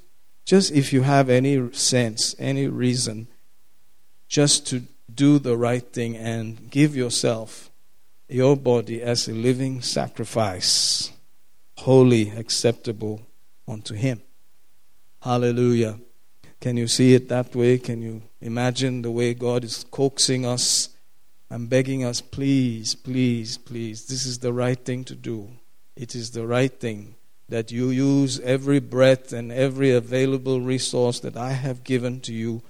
just, 0.46 0.72
if 0.72 0.94
you 0.94 1.02
have 1.02 1.30
any 1.30 1.74
sense, 1.74 2.36
any 2.40 2.68
reason, 2.68 3.28
just 4.30 4.66
to 4.68 4.84
do 5.14 5.40
the 5.40 5.58
right 5.58 5.86
thing 5.92 6.16
and 6.16 6.72
give 6.72 6.96
yourself, 6.96 7.70
your 8.30 8.56
body, 8.56 9.02
as 9.02 9.28
a 9.28 9.34
living 9.34 9.82
sacrifice 9.82 11.12
holy, 11.80 12.30
acceptable 12.32 13.22
unto 13.68 13.94
Him. 13.94 14.22
Hallelujah. 15.22 16.00
Can 16.60 16.76
you 16.76 16.88
see 16.88 17.14
it 17.14 17.30
that 17.30 17.56
way? 17.56 17.78
Can 17.78 18.02
you 18.02 18.22
imagine 18.42 19.02
the 19.02 19.12
way 19.12 19.34
God 19.34 19.64
is 19.64 19.86
coaxing 19.90 20.46
us 20.46 20.90
and 21.50 21.70
begging 21.70 22.04
us, 22.04 22.22
please, 22.22 22.96
please, 22.96 23.58
please, 23.58 24.06
this 24.06 24.26
is 24.26 24.40
the 24.40 24.54
right 24.54 24.78
thing 24.78 25.04
to 25.06 25.16
do. 25.16 25.50
It 25.96 26.16
is 26.16 26.32
the 26.32 26.46
right 26.46 26.80
thing 26.80 27.16
that 27.48 27.72
you 27.72 27.90
use 27.90 28.40
every 28.42 28.80
breath 28.80 29.32
and 29.34 29.52
every 29.52 29.92
available 29.92 30.62
resource 30.62 31.22
that 31.22 31.38
I 31.38 31.54
have 31.54 31.84
given 31.84 32.20
to 32.22 32.34
you 32.34 32.62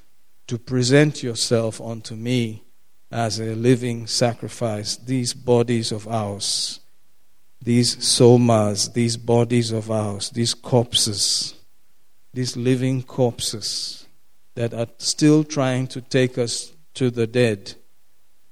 to 0.48 0.58
present 0.58 1.24
yourself 1.24 1.82
unto 1.82 2.16
me 2.16 2.64
as 3.12 3.40
a 3.40 3.56
living 3.56 4.08
sacrifice, 4.08 4.96
these 4.96 5.34
bodies 5.34 5.92
of 5.92 6.08
ours 6.08 6.80
these 7.62 7.98
somas, 7.98 8.94
these 8.94 9.18
bodies 9.18 9.72
of 9.72 9.92
ours, 9.92 10.30
these 10.30 10.54
corpses, 10.54 11.56
these 12.34 12.56
living 12.56 13.04
corpses 13.04 14.08
that 14.56 14.74
are 14.74 14.88
still 14.98 15.44
trying 15.44 15.88
to 15.88 16.02
take 16.02 16.38
us 16.38 16.72
to 16.94 17.10
the 17.10 17.28
dead, 17.28 17.76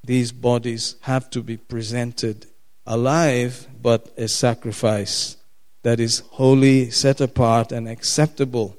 these 0.04 0.32
bodies 0.32 0.96
have 1.02 1.30
to 1.30 1.41
be 1.41 1.58
presented 1.58 2.46
alive, 2.86 3.67
but 3.82 4.13
a 4.17 4.28
sacrifice 4.28 5.38
that 5.84 6.00
is 6.00 6.24
wholly 6.32 6.89
set 6.89 7.22
apart 7.22 7.72
and 7.72 7.88
acceptable 7.88 8.78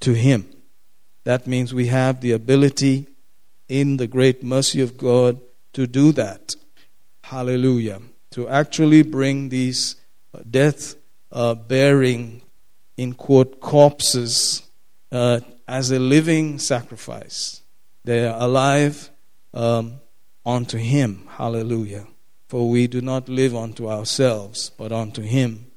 to 0.00 0.12
Him. 0.12 0.46
That 1.24 1.46
means 1.46 1.72
we 1.72 1.86
have 1.86 2.20
the 2.20 2.32
ability 2.32 3.06
in 3.68 3.96
the 3.96 4.06
great 4.06 4.42
mercy 4.42 4.82
of 4.82 4.98
God 4.98 5.40
to 5.72 5.86
do 5.86 6.12
that. 6.12 6.54
Hallelujah 7.22 8.00
to 8.34 8.48
actually 8.48 9.02
bring 9.02 9.48
these 9.48 9.94
uh, 10.34 10.40
death 10.50 10.96
uh, 11.30 11.54
bearing, 11.54 12.42
in 12.96 13.14
quote, 13.14 13.60
corpses 13.60 14.62
uh, 15.12 15.38
as 15.68 15.92
a 15.92 16.00
living 16.00 16.58
sacrifice. 16.58 17.62
They 18.02 18.26
are 18.26 18.36
alive 18.42 19.08
um, 19.52 20.00
unto 20.44 20.78
Him. 20.78 21.28
Hallelujah. 21.30 22.08
For 22.48 22.68
we 22.68 22.88
do 22.88 23.00
not 23.00 23.28
live 23.28 23.54
unto 23.54 23.88
ourselves, 23.88 24.72
but 24.76 24.90
unto 24.90 25.22
Him 25.22 25.70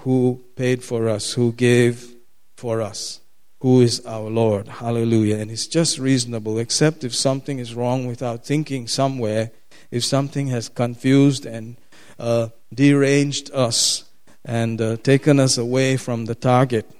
who 0.00 0.44
paid 0.56 0.84
for 0.84 1.08
us, 1.08 1.32
who 1.32 1.52
gave 1.52 2.14
for 2.54 2.82
us, 2.82 3.20
who 3.60 3.80
is 3.80 4.04
our 4.04 4.28
Lord. 4.28 4.68
Hallelujah. 4.68 5.36
And 5.36 5.50
it's 5.50 5.66
just 5.66 5.98
reasonable, 5.98 6.58
except 6.58 7.02
if 7.02 7.14
something 7.14 7.58
is 7.58 7.74
wrong 7.74 8.06
with 8.06 8.22
our 8.22 8.36
thinking 8.36 8.88
somewhere 8.88 9.52
if 9.90 10.04
something 10.04 10.48
has 10.48 10.68
confused 10.68 11.46
and 11.46 11.76
uh, 12.18 12.48
deranged 12.72 13.50
us 13.52 14.04
and 14.44 14.80
uh, 14.80 14.96
taken 14.98 15.40
us 15.40 15.58
away 15.58 15.96
from 15.96 16.24
the 16.24 16.34
target. 16.34 16.90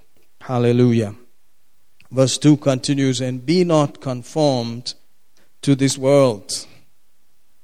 Hallelujah. 0.40 1.14
Verse 2.10 2.38
2 2.38 2.56
continues, 2.58 3.20
And 3.20 3.44
be 3.44 3.64
not 3.64 4.00
conformed 4.00 4.94
to 5.62 5.74
this 5.74 5.98
world, 5.98 6.66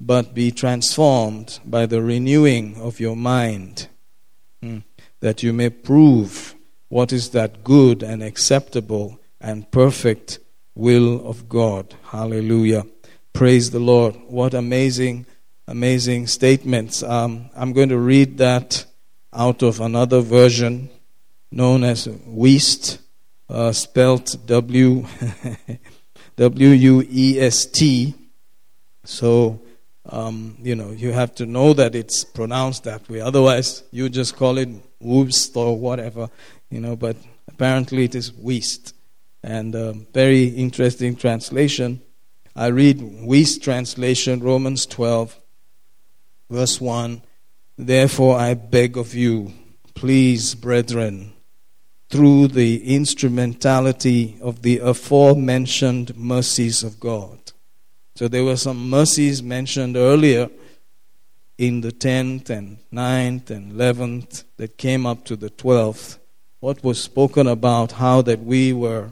but 0.00 0.34
be 0.34 0.50
transformed 0.50 1.60
by 1.64 1.87
the 1.87 2.02
renewing 2.02 2.76
of 2.80 3.00
your 3.00 3.16
mind, 3.16 3.88
hmm, 4.60 4.78
that 5.20 5.42
you 5.42 5.52
may 5.52 5.70
prove 5.70 6.54
what 6.88 7.12
is 7.12 7.30
that 7.30 7.64
good 7.64 8.02
and 8.02 8.22
acceptable 8.22 9.18
and 9.40 9.70
perfect 9.70 10.38
will 10.74 11.26
of 11.26 11.48
God. 11.48 11.94
Hallelujah. 12.04 12.84
Praise 13.35 13.73
the 13.73 13.81
Lord. 13.81 14.14
What 14.29 14.55
amazing, 14.55 15.27
amazing 15.66 16.29
statements. 16.29 17.03
Um, 17.03 17.51
I'm 17.57 17.73
going 17.73 17.88
to 17.88 17.99
read 17.99 18.38
that 18.38 18.85
out 19.33 19.61
of 19.64 19.81
another 19.81 20.20
version 20.20 20.88
known 21.51 21.83
as 21.83 22.07
Wuest, 22.07 22.99
uh, 23.49 23.73
spelled 23.73 24.47
W 24.47 25.05
W 26.37 26.68
U 26.68 27.05
E 27.11 27.40
S 27.40 27.66
T. 27.66 28.14
So, 29.03 29.61
um, 30.09 30.57
you 30.62 30.77
know, 30.77 30.92
you 30.92 31.11
have 31.11 31.35
to 31.35 31.44
know 31.44 31.73
that 31.73 31.97
it's 31.97 32.23
pronounced 32.23 32.85
that 32.85 33.09
way. 33.11 33.20
Otherwise, 33.20 33.83
you 33.90 34.09
just 34.11 34.37
call 34.37 34.59
it 34.59 34.68
Woobst 35.03 35.57
or 35.57 35.77
whatever, 35.77 36.31
you 36.70 36.79
know, 36.79 36.94
but 36.94 37.16
apparently 37.49 38.05
it 38.05 38.14
is 38.14 38.31
Wuest. 38.31 38.92
And 39.42 39.75
uh, 39.75 39.94
very 40.12 40.44
interesting 40.44 41.16
translation. 41.16 42.01
I 42.57 42.69
read 42.69 42.99
Wuest 43.01 43.62
translation, 43.62 44.40
Romans 44.40 44.87
12, 44.87 45.40
verse 46.51 46.81
1. 46.81 47.23
Therefore, 47.77 48.38
I 48.38 48.55
beg 48.55 48.97
of 48.97 49.12
you, 49.12 49.53
please, 49.95 50.55
brethren, 50.55 51.33
through 52.11 52.49
the 52.49 52.95
instrumentality 52.95 54.38
of 54.40 54.62
the 54.62 54.79
aforementioned 54.79 56.17
mercies 56.17 56.85
of 56.85 57.01
God. 57.01 57.40
So 58.14 58.29
there 58.29 58.45
were 58.45 58.57
some 58.57 58.88
mercies 58.88 59.43
mentioned 59.43 59.97
earlier 59.97 60.49
in 61.59 61.81
the 61.81 61.90
10th 61.90 62.51
and 62.51 62.79
9th 62.93 63.51
and 63.51 63.73
11th 63.73 64.45
that 64.59 64.79
came 64.79 65.07
up 65.07 65.25
to 65.25 65.35
the 65.35 65.51
12th. 65.51 66.19
What 66.61 66.85
was 66.85 67.03
spoken 67.03 67.49
about 67.49 67.93
how 67.93 68.23
that 68.23 68.45
we 68.45 68.73
were 68.73 69.11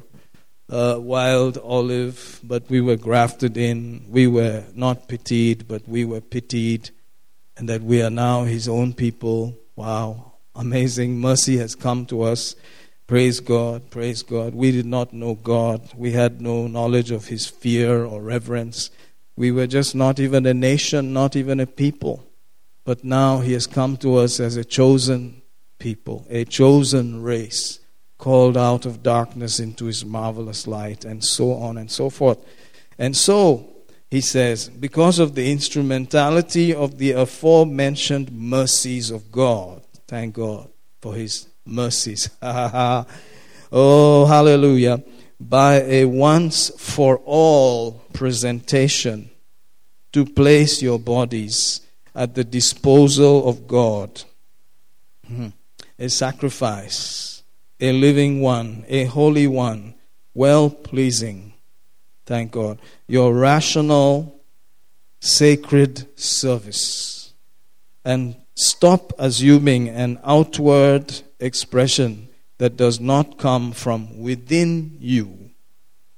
uh, 0.73 0.99
wild 0.99 1.59
olive, 1.59 2.41
but 2.43 2.69
we 2.71 2.81
were 2.81 2.97
grafted 2.97 3.57
in. 3.57 4.07
We 4.09 4.27
were 4.27 4.65
not 4.75 5.07
pitied, 5.07 5.69
but 5.69 5.87
we 5.87 6.05
were 6.05 6.21
pitied. 6.21 6.91
And 7.57 7.69
that 7.69 7.83
we 7.83 8.03
are 8.03 8.11
now 8.11 8.45
his 8.45 8.69
own 8.69 8.95
people. 8.95 9.55
Wow. 9.77 10.33
Amazing 10.55 11.21
mercy 11.21 11.59
has 11.59 11.75
come 11.75 12.07
to 12.07 12.23
us. 12.23 12.57
Praise 13.07 13.41
God. 13.41 13.91
Praise 13.91 14.23
God. 14.23 14.55
We 14.55 14.73
did 14.73 14.87
not 14.87 15.13
know 15.13 15.35
God. 15.35 15.83
We 15.95 16.13
had 16.13 16.41
no 16.41 16.67
knowledge 16.67 17.11
of 17.11 17.27
his 17.27 17.47
fear 17.47 18.05
or 18.05 18.23
reverence. 18.23 18.91
We 19.37 19.53
were 19.53 19.67
just 19.67 19.95
not 19.95 20.19
even 20.19 20.47
a 20.47 20.55
nation, 20.55 21.13
not 21.13 21.37
even 21.37 21.61
a 21.61 21.67
people. 21.67 22.27
But 22.85 23.05
now 23.05 23.39
He 23.41 23.53
has 23.53 23.67
come 23.67 23.97
to 23.99 24.17
us 24.17 24.41
as 24.41 24.57
a 24.57 24.65
chosen 24.65 25.43
people, 25.79 26.27
a 26.29 26.45
chosen 26.45 27.23
race, 27.23 27.79
called 28.23 28.57
out 28.57 28.87
of 28.87 29.03
darkness 29.03 29.59
into 29.59 29.87
His 29.87 30.05
marvelous 30.05 30.69
light, 30.69 31.05
and 31.05 31.25
so 31.25 31.55
on 31.55 31.77
and 31.77 31.91
so 31.91 32.09
forth. 32.09 32.39
And 32.97 33.17
so, 33.17 33.69
he 34.13 34.21
says, 34.21 34.69
because 34.69 35.19
of 35.19 35.35
the 35.35 35.51
instrumentality 35.51 36.73
of 36.73 36.99
the 36.99 37.13
aforementioned 37.13 38.31
mercies 38.31 39.11
of 39.11 39.33
God, 39.33 39.83
thank 40.07 40.37
God 40.37 40.71
for 41.01 41.15
His 41.15 41.49
mercies. 41.67 42.31
oh, 42.43 44.27
hallelujah. 44.27 45.03
By 45.41 45.83
a 45.83 46.05
once 46.05 46.71
for 46.79 47.17
all 47.25 48.05
presentation 48.13 49.31
to 50.13 50.25
place 50.27 50.81
your 50.81 51.01
bodies 51.01 51.81
at 52.15 52.37
the 52.37 52.45
disposal 52.45 53.49
of 53.49 53.67
God. 53.67 54.23
Hmm. 55.27 55.49
A 55.99 56.09
sacrifice, 56.09 57.32
a 57.83 57.91
living 57.93 58.41
one, 58.41 58.85
a 58.89 59.05
holy 59.05 59.49
one, 59.49 59.95
well 60.35 60.71
pleasing. 60.71 61.53
Thank 62.25 62.53
God. 62.53 62.79
Your 63.09 63.35
rational, 63.35 64.41
sacred 65.21 66.07
service. 66.19 67.35
And 68.05 68.37
stop 68.55 69.13
assuming 69.19 69.89
an 69.89 70.21
outward 70.23 71.23
expression 71.41 72.29
that 72.59 72.77
does 72.77 73.01
not 73.01 73.37
come 73.37 73.73
from 73.73 74.23
within 74.23 74.97
you 75.01 75.51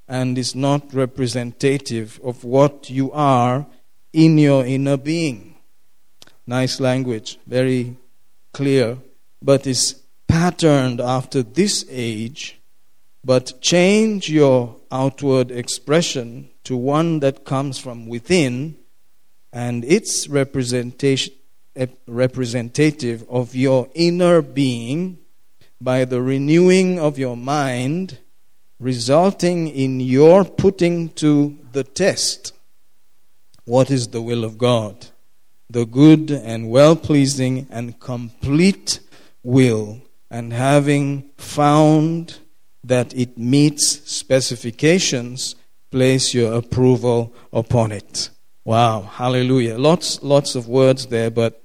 and 0.07 0.37
is 0.37 0.53
not 0.53 0.93
representative 0.93 2.19
of 2.23 2.43
what 2.43 2.91
you 2.91 3.11
are 3.11 3.65
in 4.13 4.37
your 4.37 4.63
inner 4.63 4.97
being. 4.97 5.55
Nice 6.45 6.79
language, 6.79 7.39
very 7.47 7.95
clear, 8.53 8.99
but 9.41 9.65
is 9.65 10.04
patterned 10.35 10.99
after 10.99 11.41
this 11.41 11.85
age. 11.89 12.59
But 13.23 13.61
change 13.61 14.29
your 14.29 14.75
outward 14.91 15.49
expression 15.49 16.49
to 16.65 16.75
one 16.75 17.21
that 17.21 17.45
comes 17.45 17.79
from 17.79 18.05
within, 18.05 18.75
and 19.53 19.85
its 19.85 20.27
representation 20.27 21.33
eh, 21.77 21.87
representative 22.05 23.23
of 23.29 23.55
your 23.55 23.87
inner 23.93 24.41
being 24.41 25.19
by 25.79 26.03
the 26.03 26.21
renewing 26.21 26.99
of 26.99 27.17
your 27.17 27.37
mind, 27.37 28.19
resulting 28.77 29.69
in 29.69 30.01
your 30.01 30.43
putting 30.43 31.09
to 31.23 31.57
the 31.71 31.85
test 31.85 32.51
what 33.63 33.89
is 33.89 34.09
the 34.09 34.21
will 34.21 34.43
of 34.43 34.57
God, 34.57 35.07
the 35.69 35.85
good 35.85 36.29
and 36.29 36.69
well 36.69 36.97
pleasing 36.97 37.67
and 37.71 37.97
complete 38.01 38.99
will, 39.41 40.01
and 40.35 40.51
having 40.51 41.23
found 41.37 42.39
that 42.83 43.13
it 43.15 43.37
meets 43.37 44.01
specifications, 44.03 45.55
place 45.91 46.33
your 46.33 46.55
approval 46.55 47.33
upon 47.53 47.93
it. 47.93 48.29
Wow, 48.65 49.03
hallelujah. 49.03 49.77
Lots, 49.77 50.21
lots 50.23 50.55
of 50.55 50.67
words 50.67 51.05
there, 51.07 51.31
but 51.31 51.63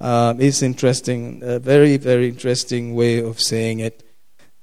uh, 0.00 0.34
it's 0.38 0.62
interesting, 0.62 1.40
a 1.42 1.58
very, 1.58 1.96
very 1.96 2.28
interesting 2.28 2.94
way 2.94 3.18
of 3.18 3.40
saying 3.40 3.80
it. 3.80 4.04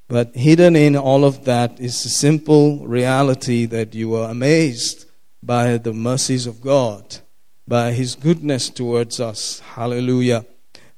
But 0.07 0.37
hidden 0.37 0.77
in 0.77 0.95
all 0.95 1.25
of 1.25 1.43
that 1.43 1.81
is 1.81 2.01
the 2.01 2.09
simple 2.09 2.87
reality 2.87 3.65
that 3.65 3.93
you 3.93 4.15
are 4.15 4.29
amazed 4.31 5.05
by 5.43 5.77
the 5.77 5.91
mercies 5.91 6.47
of 6.47 6.61
God, 6.61 7.17
by 7.67 7.91
His 7.91 8.15
goodness 8.15 8.69
towards 8.69 9.19
us. 9.19 9.59
Hallelujah 9.59 10.45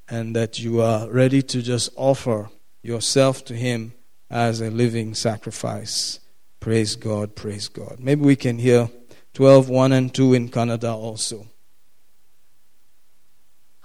and 0.08 0.36
that 0.36 0.58
you 0.58 0.80
are 0.80 1.10
ready 1.10 1.42
to 1.42 1.62
just 1.62 1.92
offer 1.96 2.50
yourself 2.82 3.44
to 3.44 3.54
Him 3.54 3.92
as 4.30 4.60
a 4.60 4.70
living 4.70 5.14
sacrifice. 5.14 6.20
Praise 6.60 6.96
God, 6.96 7.34
praise 7.34 7.68
God. 7.68 7.96
Maybe 7.98 8.22
we 8.22 8.36
can 8.36 8.58
hear 8.58 8.90
12, 9.34 9.68
1 9.68 9.92
and 9.92 10.14
2 10.14 10.34
in 10.34 10.48
Kannada 10.48 10.92
also. 10.94 11.46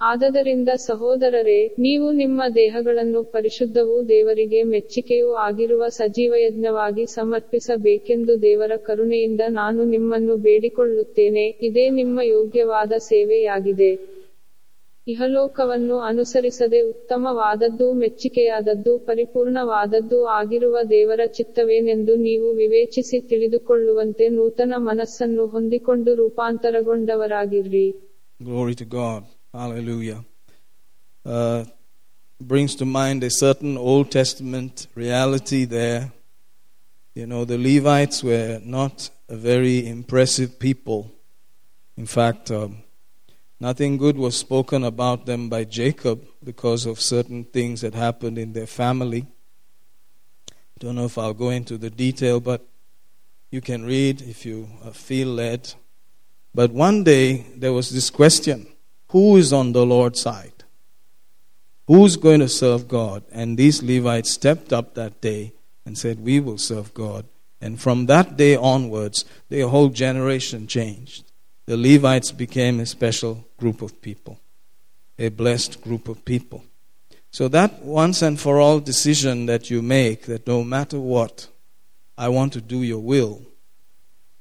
ಆದದರಿಂದ 0.00 0.68
ಸಹೋದರರೇ 0.76 1.74
ನೀವು 1.78 2.12
ನಿಮ್ಮ 2.12 2.42
ದೇಹಗಳನ್ನು 2.54 3.24
ಪರಿಶುದ್ಧವೂ 3.24 4.08
ದೇವರಿಗೆ 4.08 4.62
ಮೆಚ್ಚಿಕೆಯೂ 4.62 5.34
ಆಗಿರುವ 5.34 5.88
ಸಜೀವ 5.88 6.34
ಸಮರ್ಪಿಸಬೇಕೆಂದು 7.04 8.42
ದೇವರ 8.42 8.72
ಕರುಣೆಯಿಂದ 8.76 9.40
ನಾನು 9.48 9.84
ನಿಮ್ಮನ್ನು 9.84 10.36
ಬೇಡಿಕೊಳ್ಳುತ್ತೇನೆ 10.36 11.50
ಇದೇ 11.50 11.90
ನಿಮ್ಮ 11.90 12.20
ಯೋಗ್ಯವಾದ 12.22 12.92
ಸೇವೆಯಾಗಿದೆ 12.98 14.17
ಇಹಲೋಕವನ್ನು 15.08 15.96
ಅನುಸರಿಸದೆ 16.08 16.80
ಉತ್ತಮವಾದದ್ದು 16.90 17.86
ಮೆಚ್ಚಿಕೆಯಾದದ್ದು 18.00 18.92
ಪರಿಪೂರ್ಣವಾದದ್ದು 19.06 20.18
ಆಗಿರುವ 20.38 20.76
ದೇವರ 20.90 21.20
ಚಿತ್ತವೇನೆಂದು 21.38 22.16
ನೀವು 22.26 22.48
ವಿವೇಚಿಸಿ 22.54 23.20
ತಿಳಿದುಕೊಳ್ಳುವಂತೆ 23.30 24.28
ನೂತನ 24.28 24.74
ಮನಸ್ಸನ್ನು 24.90 25.46
ಹೊಂದಿಕೊಂಡು 25.46 26.12
ರೂಪಾಂತರಗೊಂಡವರಾಗಿರ್ರಿ 26.22 27.86
Glory 28.40 28.74
to 28.74 28.84
God. 28.84 29.22
Hallelujah. 29.54 30.18
Uh, 31.24 31.60
brings 32.40 32.74
to 32.76 32.84
mind 32.98 33.24
a 33.24 33.30
certain 33.30 33.76
Old 33.90 34.10
Testament 34.10 34.86
reality 34.96 35.64
there. 35.66 36.02
You 37.16 37.26
know, 37.26 37.44
the 37.44 37.58
Levites 37.58 38.22
were 38.22 38.60
not 38.76 38.96
a 39.28 39.36
very 39.50 39.86
impressive 39.88 40.58
people. 40.60 41.00
In 41.98 42.06
fact, 42.08 42.52
um, 42.52 42.70
nothing 43.60 43.96
good 43.96 44.16
was 44.16 44.36
spoken 44.36 44.84
about 44.84 45.26
them 45.26 45.48
by 45.48 45.64
Jacob 45.64 46.24
because 46.42 46.86
of 46.86 47.00
certain 47.00 47.44
things 47.44 47.80
that 47.80 47.94
happened 47.94 48.38
in 48.38 48.52
their 48.52 48.66
family. 48.66 49.26
Don't 50.78 50.94
know 50.94 51.06
if 51.06 51.18
I'll 51.18 51.34
go 51.34 51.50
into 51.50 51.76
the 51.76 51.90
detail, 51.90 52.40
but 52.40 52.66
you 53.50 53.60
can 53.60 53.84
read 53.84 54.22
if 54.22 54.46
you 54.46 54.68
uh, 54.84 54.90
feel 54.90 55.28
led. 55.28 55.74
But 56.54 56.72
one 56.72 57.02
day 57.04 57.46
there 57.56 57.72
was 57.72 57.90
this 57.90 58.10
question 58.10 58.66
who 59.10 59.36
is 59.36 59.52
on 59.52 59.72
the 59.72 59.86
Lord's 59.86 60.20
side? 60.20 60.64
Who's 61.86 62.16
going 62.16 62.40
to 62.40 62.48
serve 62.48 62.86
God? 62.86 63.24
And 63.32 63.56
these 63.56 63.82
Levites 63.82 64.32
stepped 64.32 64.72
up 64.72 64.94
that 64.94 65.22
day 65.22 65.54
and 65.86 65.96
said, 65.96 66.20
We 66.20 66.38
will 66.38 66.58
serve 66.58 66.92
God. 66.92 67.24
And 67.60 67.80
from 67.80 68.06
that 68.06 68.36
day 68.36 68.54
onwards, 68.54 69.24
their 69.48 69.68
whole 69.68 69.88
generation 69.88 70.66
changed. 70.66 71.27
The 71.68 71.76
Levites 71.76 72.32
became 72.32 72.80
a 72.80 72.86
special 72.86 73.46
group 73.58 73.82
of 73.82 74.00
people, 74.00 74.40
a 75.18 75.28
blessed 75.28 75.82
group 75.82 76.08
of 76.08 76.24
people. 76.24 76.64
So, 77.30 77.46
that 77.48 77.84
once 77.84 78.22
and 78.22 78.40
for 78.40 78.58
all 78.58 78.80
decision 78.80 79.44
that 79.46 79.68
you 79.68 79.82
make, 79.82 80.22
that 80.22 80.46
no 80.46 80.64
matter 80.64 80.98
what, 80.98 81.48
I 82.16 82.30
want 82.30 82.54
to 82.54 82.62
do 82.62 82.82
your 82.82 83.00
will, 83.00 83.42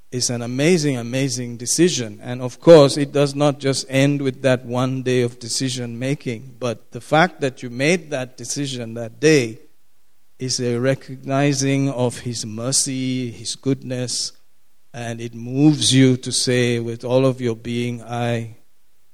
is 0.09 0.29
an 0.29 0.41
amazing, 0.41 0.95
amazing 0.95 1.57
decision. 1.57 2.21
And 2.23 2.41
of 2.41 2.61
course, 2.61 2.95
it 2.95 3.11
does 3.11 3.35
not 3.35 3.59
just 3.59 3.85
end 3.89 4.21
with 4.21 4.41
that 4.43 4.63
one 4.63 5.03
day 5.03 5.21
of 5.21 5.37
decision 5.37 5.99
making, 5.99 6.55
but 6.61 6.93
the 6.93 7.01
fact 7.01 7.41
that 7.41 7.61
you 7.61 7.69
made 7.69 8.09
that 8.09 8.37
decision 8.37 8.93
that 8.93 9.19
day 9.19 9.59
is 10.39 10.61
a 10.61 10.77
recognizing 10.77 11.89
of 11.89 12.19
His 12.19 12.45
mercy, 12.45 13.31
His 13.31 13.57
goodness, 13.57 14.31
and 14.97 15.21
it 15.21 15.35
moves 15.35 15.93
you 15.93 16.17
to 16.17 16.31
say, 16.31 16.79
with 16.79 17.05
all 17.05 17.27
of 17.27 17.39
your 17.39 17.55
being, 17.55 18.01
I, 18.01 18.57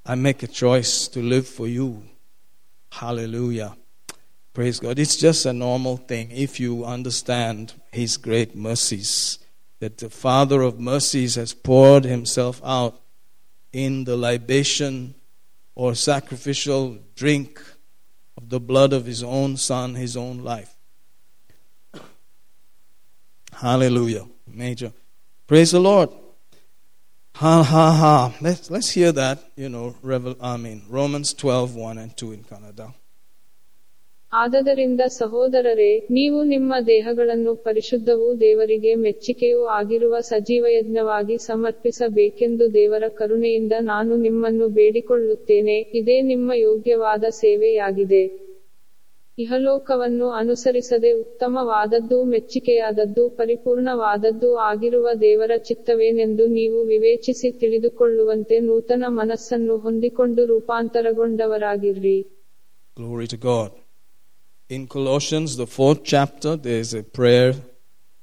I 0.06 0.16
make 0.16 0.42
a 0.42 0.48
choice 0.48 1.10
to 1.10 1.22
live 1.22 1.46
for 1.46 1.68
you. 1.68 2.04
Hallelujah. 2.90 3.76
Praise 4.54 4.80
God. 4.80 4.98
It's 4.98 5.18
just 5.18 5.46
a 5.46 5.52
normal 5.52 5.98
thing 5.98 6.32
if 6.32 6.58
you 6.58 6.86
understand 6.86 7.74
His 7.92 8.16
great 8.16 8.56
mercies 8.56 9.40
that 9.80 9.98
the 9.98 10.10
Father 10.10 10.62
of 10.62 10.80
mercies 10.80 11.36
has 11.36 11.54
poured 11.54 12.06
himself 12.06 12.62
out 12.64 13.02
in 13.74 14.06
the 14.06 14.16
libation 14.16 15.16
or 15.76 15.96
sacrificial 15.96 16.98
drink 17.14 17.62
of 18.38 18.48
the 18.48 18.62
blood 18.62 18.94
of 18.94 19.06
his 19.06 19.22
own 19.22 19.58
Son, 19.58 19.96
his 19.96 20.16
own 20.16 20.38
life. 20.46 20.74
Hallelujah. 23.52 24.26
Major. 24.48 24.94
Praise 25.50 25.72
the 25.72 25.80
Lord. 25.82 26.10
Ha 27.36 27.64
ha 27.64 27.92
ha. 27.94 28.36
Let's, 28.42 28.70
let's 28.70 28.92
hear 28.92 29.12
that, 29.14 29.40
you 29.56 29.70
know, 29.70 29.96
Revel, 30.04 30.36
I 30.42 30.58
mean, 30.58 30.84
Romans 30.90 31.34
12, 31.34 31.76
1 31.76 31.98
and 31.98 32.18
2 32.18 32.32
in 32.34 32.44
Canada. 32.46 32.86
ಆದದರಿಂದ 34.34 35.02
ಸಹೋದರರೇ 35.18 35.90
ನೀವು 36.12 36.44
ನಿಮ್ಮ 36.44 36.74
ದೇಹಗಳನ್ನು 36.86 37.52
ಪರಿಶುದ್ಧವೂ 37.66 38.28
ದೇವರಿಗೆ 38.38 38.96
ಮೆಚ್ಚಿಕೆಯೂ 38.96 39.60
ಆಗಿರುವ 39.76 40.20
ಸಜೀವಯಜ್ಞವಾಗಿ 40.30 41.38
ಸಮರ್ಪಿಸಬೇಕೆಂದು 41.46 42.74
ದೇವರ 42.74 43.04
ಕರುಣೆಯಿಂದ 43.18 43.74
ನಾನು 43.92 44.16
ನಿಮ್ಮನ್ನು 44.18 44.68
ಬೇಡಿಕೊಳ್ಳುತ್ತೇನೆ 44.70 45.78
ಇದೇ 46.00 46.18
ನಿಮ್ಮ 46.22 46.52
ಯೋಗ್ಯವಾದ 46.62 47.24
ಸೇವೆಯಾಗಿದೆ 47.42 48.24
ಇಹಲೋಕವನ್ನು 49.38 50.28
ಅನುಸರಿಸದೆ 50.40 51.12
ಉತ್ತಮವಾದದ್ದು 51.22 52.18
ಮೆಚ್ಚಿಕೆಯಾದದ್ದು 52.34 53.24
ಪರಿಪೂರ್ಣವಾದದ್ದು 53.40 54.50
ಆಗಿರುವ 54.70 55.08
ದೇವರ 55.22 55.54
ಚಿತ್ತವೇನೆಂದು 55.70 56.46
ನೀವು 56.60 56.80
ವಿವೇಚಿಸಿ 56.92 57.50
ತಿಳಿದುಕೊಳ್ಳುವಂತೆ 57.62 58.58
ನೂತನ 58.68 59.06
ಮನಸ್ಸನ್ನು 59.22 59.78
ಹೊಂದಿಕೊಂಡು 59.78 60.44
ರೂಪಾಂತರಗೊಂಡವರಾಗಿರ್ರಿ 60.54 62.18
Glory 62.98 63.28
to 63.28 63.38
God. 63.38 63.70
In 64.70 64.82
Colossians, 64.88 65.50
the 65.58 65.66
fourth 65.78 66.02
chapter, 66.04 66.52
there 66.66 66.82
is 66.86 66.92
a 66.94 67.02
prayer. 67.20 67.50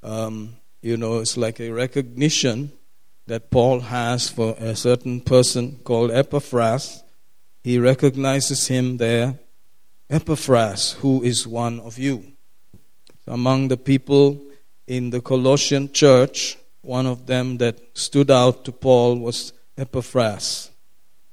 Um, 0.03 0.35
you 0.83 0.95
know, 1.01 1.19
it's 1.19 1.35
like 1.37 1.59
a 1.59 1.71
recognition 1.71 2.57
that 3.27 3.51
Paul 3.51 3.79
has 3.89 4.29
for 4.29 4.49
a 4.59 4.75
certain 4.77 5.17
person 5.33 5.63
called 5.83 6.11
Epaphras. 6.11 6.85
He 7.65 7.77
recognizes 7.91 8.61
him 8.67 8.85
there. 8.97 9.27
Epaphras, 10.11 10.91
who 10.99 11.23
is 11.23 11.47
one 11.47 11.79
of 11.79 11.97
you. 11.97 12.33
Among 13.25 13.69
the 13.69 13.77
people 13.77 14.41
in 14.85 15.09
the 15.09 15.21
Colossian 15.21 15.93
church, 15.93 16.57
one 16.81 17.05
of 17.07 17.27
them 17.27 17.59
that 17.59 17.79
stood 17.97 18.29
out 18.29 18.65
to 18.65 18.73
Paul 18.73 19.15
was 19.19 19.53
Epaphras. 19.77 20.69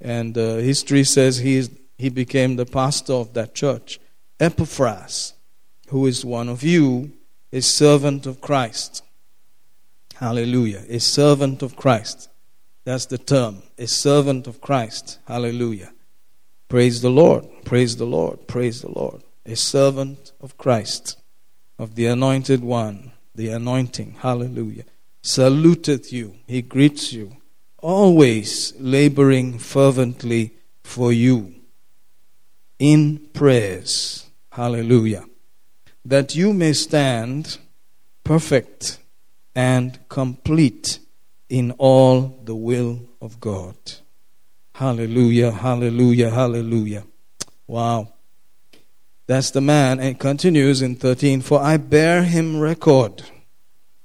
And 0.00 0.38
uh, 0.38 0.56
history 0.58 1.02
says 1.02 1.38
he, 1.38 1.56
is, 1.56 1.70
he 1.96 2.08
became 2.08 2.54
the 2.54 2.66
pastor 2.66 3.14
of 3.14 3.34
that 3.34 3.52
church. 3.52 3.98
Epaphras, 4.38 5.34
who 5.88 6.06
is 6.06 6.24
one 6.24 6.48
of 6.48 6.62
you, 6.62 7.10
is 7.50 7.66
servant 7.66 8.26
of 8.26 8.40
Christ. 8.40 9.02
Hallelujah. 10.14 10.84
A 10.88 11.00
servant 11.00 11.62
of 11.62 11.74
Christ. 11.74 12.28
That's 12.84 13.06
the 13.06 13.18
term. 13.18 13.62
A 13.76 13.88
servant 13.88 14.46
of 14.46 14.60
Christ. 14.60 15.18
Hallelujah. 15.26 15.92
Praise 16.68 17.00
the 17.00 17.10
Lord. 17.10 17.46
Praise 17.64 17.96
the 17.96 18.04
Lord. 18.04 18.46
Praise 18.46 18.82
the 18.82 18.90
Lord. 18.90 19.22
A 19.46 19.56
servant 19.56 20.32
of 20.40 20.58
Christ, 20.58 21.16
of 21.78 21.94
the 21.94 22.06
anointed 22.06 22.62
one, 22.62 23.12
the 23.34 23.48
anointing. 23.48 24.16
Hallelujah. 24.20 24.84
Saluteth 25.22 26.12
you. 26.12 26.36
He 26.46 26.60
greets 26.60 27.12
you. 27.12 27.36
Always 27.78 28.74
laboring 28.78 29.58
fervently 29.58 30.54
for 30.82 31.12
you 31.12 31.54
in 32.78 33.28
prayers. 33.32 34.26
Hallelujah. 34.52 35.24
That 36.04 36.34
you 36.34 36.52
may 36.52 36.74
stand 36.74 37.58
perfect 38.24 38.98
and 39.54 39.98
complete 40.08 40.98
in 41.48 41.72
all 41.78 42.40
the 42.44 42.54
will 42.54 43.00
of 43.20 43.40
God. 43.40 43.76
Hallelujah, 44.78 45.50
hallelujah, 45.50 46.30
hallelujah. 46.30 47.02
Wow. 47.66 48.12
That's 49.26 49.50
the 49.50 49.60
man. 49.60 49.98
And 49.98 50.20
continues 50.20 50.82
in 50.82 50.94
13 50.94 51.40
For 51.40 51.60
I 51.60 51.78
bear 51.78 52.22
him 52.22 52.60
record 52.60 53.24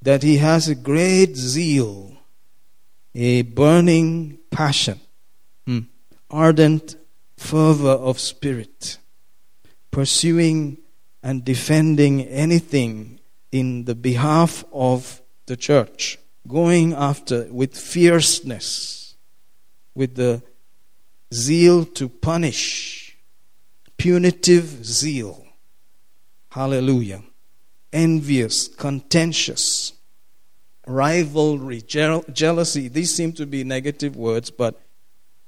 that 0.02 0.24
he 0.24 0.38
has 0.38 0.68
a 0.68 0.74
great 0.74 1.38
zeal, 1.38 2.18
a 3.14 3.44
burning 3.44 4.40
passion, 4.50 5.00
hmm, 5.68 5.82
ardent 6.32 6.96
fervor 7.38 7.92
of 7.92 8.18
spirit, 8.20 8.98
pursuing 9.92 10.80
and 11.22 11.46
defending 11.46 12.22
anything 12.22 13.20
in 13.52 13.86
the 13.86 13.94
behalf 13.94 14.66
of 14.74 15.22
the 15.46 15.56
church, 15.56 16.18
going 16.48 16.94
after 16.94 17.44
with 17.52 17.78
fierceness, 17.78 19.16
with 19.94 20.16
the 20.16 20.42
zeal 21.34 21.86
to 21.86 22.08
punish, 22.08 23.18
punitive 23.98 24.86
zeal. 24.86 25.46
Hallelujah. 26.50 27.24
Envious, 27.92 28.68
contentious, 28.68 29.94
rivalry, 30.88 31.82
jeal- 31.82 32.26
jealousy. 32.32 32.88
These 32.88 33.16
seem 33.16 33.34
to 33.34 33.46
be 33.46 33.64
negative 33.64 34.16
words, 34.16 34.50
but 34.52 34.80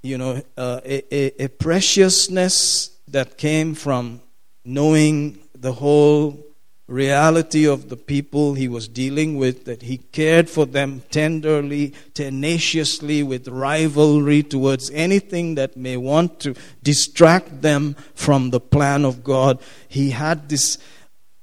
you 0.02 0.17
know, 0.17 0.41
uh, 0.56 0.82
a, 0.86 1.15
a, 1.15 1.45
a 1.45 1.48
preciousness 1.50 2.91
that 3.08 3.38
came 3.38 3.74
from 3.74 4.21
knowing 4.63 5.39
the 5.56 5.74
whole 5.74 6.44
reality 6.88 7.65
of 7.65 7.89
the 7.89 7.98
people 7.98 8.54
he 8.54 8.67
was 8.67 8.88
dealing 8.88 9.38
with, 9.38 9.65
that 9.65 9.82
he 9.82 9.98
cared 9.98 10.50
for 10.50 10.65
them 10.65 11.02
tenderly, 11.10 11.93
tenaciously, 12.13 13.24
with 13.24 13.48
rivalry 13.48 14.43
towards 14.43 14.91
anything 14.91 15.56
that 15.56 15.76
may 15.76 15.98
want 15.98 16.39
to 16.41 16.56
distract 16.84 17.62
them 17.62 17.95
from 18.13 18.52
the 18.52 18.60
plan 18.60 19.04
of 19.04 19.24
God. 19.24 19.60
He 19.88 20.12
had 20.12 20.50
this 20.50 20.78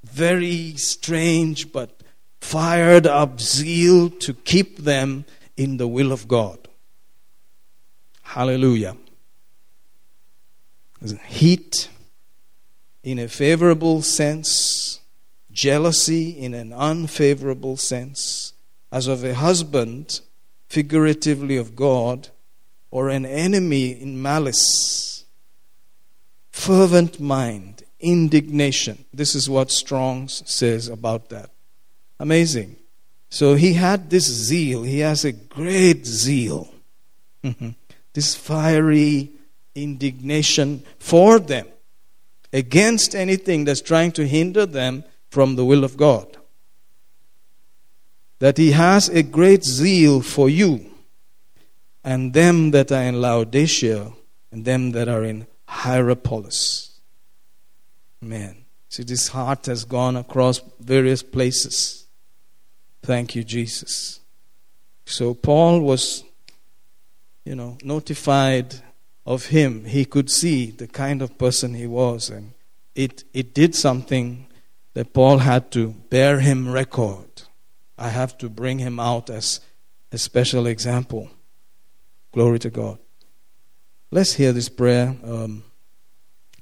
very 0.05 0.75
strange 0.77 1.73
but 1.73 2.03
fired 2.41 3.07
up 3.07 3.41
zeal 3.41 4.11
to 4.11 4.35
keep 4.35 4.79
them 4.79 5.25
in 5.57 5.77
the 5.77 5.89
will 5.89 6.13
of 6.13 6.29
God. 6.29 6.69
Hallelujah. 8.23 8.97
Heat 11.27 11.89
in 13.03 13.19
a 13.19 13.29
favorable 13.29 14.03
sense, 14.03 15.01
jealousy 15.53 16.31
in 16.31 16.55
an 16.55 16.73
unfavorable 16.73 17.77
sense, 17.77 18.53
as 18.91 19.07
of 19.07 19.25
a 19.25 19.35
husband, 19.35 20.21
figuratively 20.69 21.57
of 21.57 21.77
God, 21.77 22.29
or 22.91 23.09
an 23.09 23.25
enemy 23.25 23.91
in 23.91 24.21
malice. 24.21 25.25
Fervent 26.51 27.21
mind, 27.21 27.85
indignation. 28.01 29.05
This 29.13 29.35
is 29.35 29.49
what 29.49 29.71
Strong's 29.71 30.43
says 30.47 30.89
about 30.89 31.31
that. 31.31 31.51
Amazing. 32.21 32.77
So 33.31 33.55
he 33.55 33.73
had 33.73 34.11
this 34.11 34.27
zeal, 34.27 34.83
he 34.83 34.99
has 34.99 35.25
a 35.25 35.33
great 35.33 36.07
zeal. 36.07 36.73
Mm-hmm. 37.45 37.71
this 38.13 38.37
fiery 38.37 39.31
indignation 39.75 40.85
for 41.01 41.41
them 41.41 41.67
against 42.53 43.17
anything 43.17 43.65
that's 43.65 43.81
trying 43.81 44.13
to 44.13 44.27
hinder 44.27 44.65
them 44.65 45.03
from 45.33 45.57
the 45.57 45.65
will 45.65 45.83
of 45.83 45.97
God. 45.97 46.37
That 48.39 48.59
he 48.59 48.73
has 48.73 49.09
a 49.09 49.23
great 49.23 49.65
zeal 49.65 50.21
for 50.21 50.51
you 50.51 50.91
and 52.05 52.35
them 52.35 52.73
that 52.73 52.93
are 52.93 53.03
in 53.03 53.19
Laodicea 53.19 54.13
and 54.51 54.65
them 54.67 54.93
that 54.93 55.09
are 55.09 55.25
in 55.25 55.47
Hierapolis. 55.67 57.01
Man, 58.21 58.67
see, 58.91 59.05
this 59.05 59.29
heart 59.29 59.65
has 59.67 59.85
gone 59.85 60.17
across 60.17 60.61
various 60.79 61.23
places. 61.23 62.07
Thank 63.03 63.35
you, 63.35 63.43
Jesus. 63.43 64.21
So 65.07 65.33
Paul 65.33 65.81
was, 65.81 66.25
you 67.47 67.55
know, 67.55 67.79
notified 67.83 68.83
of 69.25 69.47
him. 69.47 69.87
He 69.87 70.05
could 70.05 70.29
see 70.29 70.73
the 70.73 70.89
kind 70.89 71.23
of 71.23 71.39
person 71.39 71.73
he 71.73 71.87
was, 71.87 72.29
and 72.29 72.53
it, 72.95 73.25
it 73.33 73.55
did 73.55 73.75
something 73.75 74.47
that 74.95 75.13
Paul 75.13 75.39
had 75.39 75.71
to 75.73 75.89
bear 76.11 76.41
him 76.41 76.71
record. 76.71 77.43
I 77.99 78.09
have 78.09 78.37
to 78.39 78.49
bring 78.49 78.79
him 78.79 78.99
out 79.01 79.31
as 79.31 79.61
a 80.11 80.19
special 80.19 80.67
example. 80.67 81.31
Glory 82.33 82.59
to 82.61 82.71
God. 82.71 82.99
Let's 84.11 84.35
hear 84.35 84.53
this 84.53 84.69
prayer. 84.69 85.17
Um, 85.25 85.65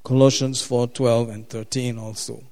Colossians 0.05 0.62
4:12 0.62 1.31
and 1.31 1.49
13 1.49 1.99
also. 1.99 2.50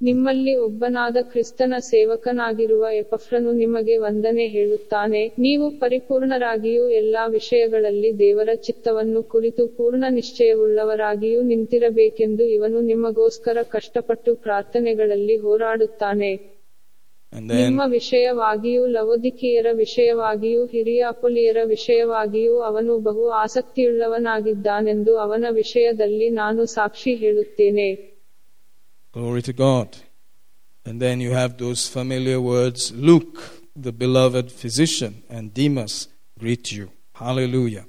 ನಿಮ್ಮಲ್ಲಿ 0.00 0.52
ಒಬ್ಬನಾದ 0.66 1.18
ಕ್ರಿಸ್ತನ 1.30 1.74
ಸೇವಕನಾಗಿರುವ 1.88 2.84
ಎಪಫ್ರನು 3.00 3.50
ನಿಮಗೆ 3.54 3.94
ವಂದನೆ 4.04 4.46
ಹೇಳುತ್ತಾನೆ. 4.54 5.22
ನೀವು 5.44 5.66
ಪರಿಪೂರ್ಣರಾಗಿಯೂ 5.82 6.84
ಎಲ್ಲಾ 7.00 7.24
ವಿಷಯಗಳಲ್ಲಿ 7.34 8.10
ದೇವರ 8.18 8.50
ಚಿತ್ತವನ್ನು 8.66 9.22
ಕುರಿತು 9.32 9.64
ಪೂರ್ಣ 9.76 10.04
ನಿಶ್ಚಯವುಳ್ಳವರಾಗಿಯೂ 10.16 11.40
ನಿಂತಿರಬೇಕೆಂದು 11.50 12.46
ಇವನು 12.56 12.80
ನಿಮಗೋಸ್ಕರ 12.90 13.58
ಕಷ್ಟಪಟ್ಟು 13.74 14.32
ಪ್ರಾರ್ಥನೆಗಳಲ್ಲಿ 14.46 15.36
ಹೋರಾಡುತ್ತಾನೆ. 15.44 16.32
ನಿಮ್ಮ 17.54 17.82
ವಿಷಯವಾಗಿಯೂ 17.92 18.82
ಲವೋದಿಕೀಯರ 18.94 19.68
ವಿಷಯವಾಗಿಯೂ 19.78 20.62
ಹಿರಿಯ 20.72 21.02
ಅಪೊಲಿಯರ 21.12 21.60
ವಿಷಯವಾಗಿಯೂ 21.68 22.54
ಅವನು 22.68 22.94
ಬಹು 23.04 23.24
ಆಸಕ್ತಿಯುಳ್ಳವನಾಗಿದ್ದಾನೆಂದು 23.42 25.12
ಅವನ 25.24 25.44
ವಿಷಯದಲ್ಲಿ 25.60 26.28
ನಾನು 26.40 26.64
ಸಾಕ್ಷಿ 26.74 27.12
ಹೇಳುತ್ತೇನೆ. 27.22 27.88
Glory 29.12 29.42
to 29.42 29.52
God. 29.52 29.96
And 30.84 31.02
then 31.02 31.20
you 31.20 31.32
have 31.32 31.58
those 31.58 31.88
familiar 31.88 32.40
words 32.40 32.92
Luke, 32.92 33.60
the 33.74 33.92
beloved 33.92 34.52
physician, 34.52 35.22
and 35.28 35.52
Demas 35.52 36.08
greet 36.38 36.72
you. 36.72 36.90
Hallelujah. 37.14 37.86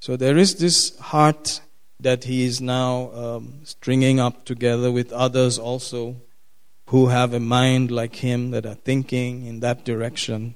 So 0.00 0.16
there 0.16 0.36
is 0.36 0.56
this 0.56 0.98
heart 0.98 1.60
that 2.00 2.24
he 2.24 2.44
is 2.44 2.60
now 2.60 3.10
um, 3.12 3.60
stringing 3.64 4.18
up 4.18 4.44
together 4.44 4.90
with 4.90 5.12
others 5.12 5.58
also 5.58 6.16
who 6.88 7.08
have 7.08 7.34
a 7.34 7.40
mind 7.40 7.90
like 7.90 8.16
him 8.16 8.50
that 8.52 8.64
are 8.64 8.74
thinking 8.74 9.44
in 9.46 9.60
that 9.60 9.84
direction, 9.84 10.54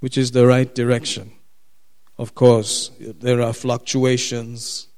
which 0.00 0.18
is 0.18 0.30
the 0.30 0.46
right 0.46 0.74
direction. 0.74 1.32
Of 2.18 2.34
course, 2.34 2.90
there 3.00 3.40
are 3.40 3.52
fluctuations 3.52 4.88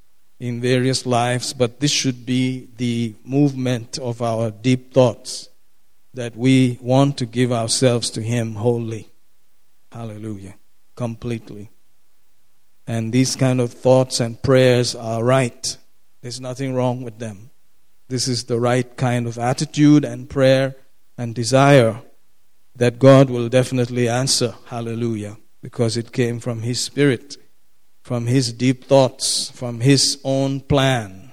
in 0.42 0.60
various 0.60 1.06
lives, 1.06 1.52
but 1.52 1.78
this 1.78 1.92
should 1.92 2.26
be 2.26 2.66
the 2.76 3.14
movement 3.24 3.96
of 3.98 4.20
our 4.20 4.50
deep 4.50 4.92
thoughts 4.92 5.48
that 6.14 6.34
we 6.34 6.76
want 6.82 7.16
to 7.16 7.26
give 7.26 7.52
ourselves 7.52 8.10
to 8.10 8.20
Him 8.20 8.56
wholly. 8.56 9.08
Hallelujah. 9.92 10.56
Completely. 10.96 11.70
And 12.88 13.12
these 13.12 13.36
kind 13.36 13.60
of 13.60 13.72
thoughts 13.72 14.18
and 14.18 14.42
prayers 14.42 14.96
are 14.96 15.22
right. 15.22 15.76
There's 16.22 16.40
nothing 16.40 16.74
wrong 16.74 17.04
with 17.04 17.20
them. 17.20 17.50
This 18.08 18.26
is 18.26 18.42
the 18.42 18.58
right 18.58 18.96
kind 18.96 19.28
of 19.28 19.38
attitude 19.38 20.04
and 20.04 20.28
prayer 20.28 20.74
and 21.16 21.36
desire 21.36 22.02
that 22.74 22.98
God 22.98 23.30
will 23.30 23.48
definitely 23.48 24.08
answer. 24.08 24.56
Hallelujah. 24.66 25.36
Because 25.62 25.96
it 25.96 26.10
came 26.10 26.40
from 26.40 26.62
His 26.62 26.82
Spirit 26.82 27.36
from 28.02 28.26
his 28.26 28.52
deep 28.52 28.84
thoughts, 28.84 29.50
from 29.50 29.80
his 29.80 30.20
own 30.24 30.60
plan. 30.60 31.32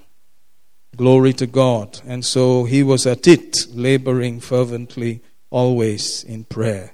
Glory 0.96 1.34
to 1.34 1.48
God. 1.48 2.00
And 2.06 2.24
so 2.24 2.66
he 2.66 2.84
was 2.84 3.08
at 3.08 3.28
it, 3.28 3.68
laboring 3.72 4.40
fervently, 4.40 5.22
always 5.50 6.24
in 6.24 6.44
prayer, 6.44 6.94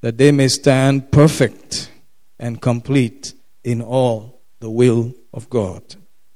that 0.00 0.18
they 0.18 0.30
may 0.30 0.48
stand 0.48 1.10
perfect 1.10 1.90
and 2.38 2.60
complete 2.60 3.32
in 3.64 3.82
all 3.82 4.40
the 4.60 4.70
will 4.70 5.14
of 5.32 5.50
God. 5.50 5.82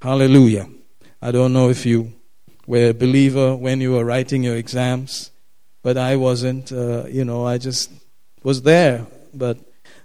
Hallelujah. 0.02 0.68
I 1.22 1.30
don't 1.30 1.52
know 1.52 1.68
if 1.68 1.84
you 1.84 2.14
were 2.66 2.88
a 2.88 2.94
believer 2.94 3.54
when 3.54 3.80
you 3.80 3.92
were 3.92 4.04
writing 4.04 4.42
your 4.42 4.56
exams, 4.56 5.30
but 5.82 5.96
I 5.96 6.16
wasn't. 6.16 6.72
Uh, 6.72 7.04
you 7.06 7.24
know, 7.24 7.46
I 7.46 7.58
just 7.58 7.90
was 8.42 8.62
there. 8.62 9.06
But 9.34 9.58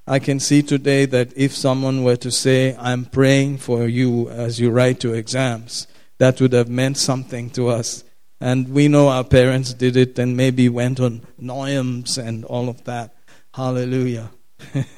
I 0.07 0.19
can 0.19 0.39
see 0.39 0.61
today 0.61 1.05
that 1.07 1.35
if 1.35 1.55
someone 1.55 2.03
were 2.03 2.17
to 2.17 2.29
say, 2.29 2.75
I'm 2.77 3.05
praying 3.05 3.57
for 3.57 3.87
you 3.87 4.29
as 4.29 4.59
you 4.59 4.69
write 4.69 5.03
your 5.03 5.15
exams, 5.15 5.87
that 6.19 6.39
would 6.39 6.53
have 6.53 6.69
meant 6.69 6.97
something 6.97 7.49
to 7.51 7.69
us. 7.69 8.03
And 8.39 8.69
we 8.69 8.87
know 8.87 9.07
our 9.07 9.23
parents 9.23 9.73
did 9.73 9.97
it 9.97 10.19
and 10.19 10.37
maybe 10.37 10.69
went 10.69 10.99
on 10.99 11.25
Noyams 11.41 12.19
and 12.19 12.45
all 12.45 12.69
of 12.69 12.83
that. 12.83 13.15
Hallelujah. 13.53 14.29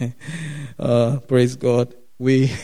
uh, 0.79 1.19
praise 1.27 1.55
God. 1.55 1.95
We. 2.19 2.51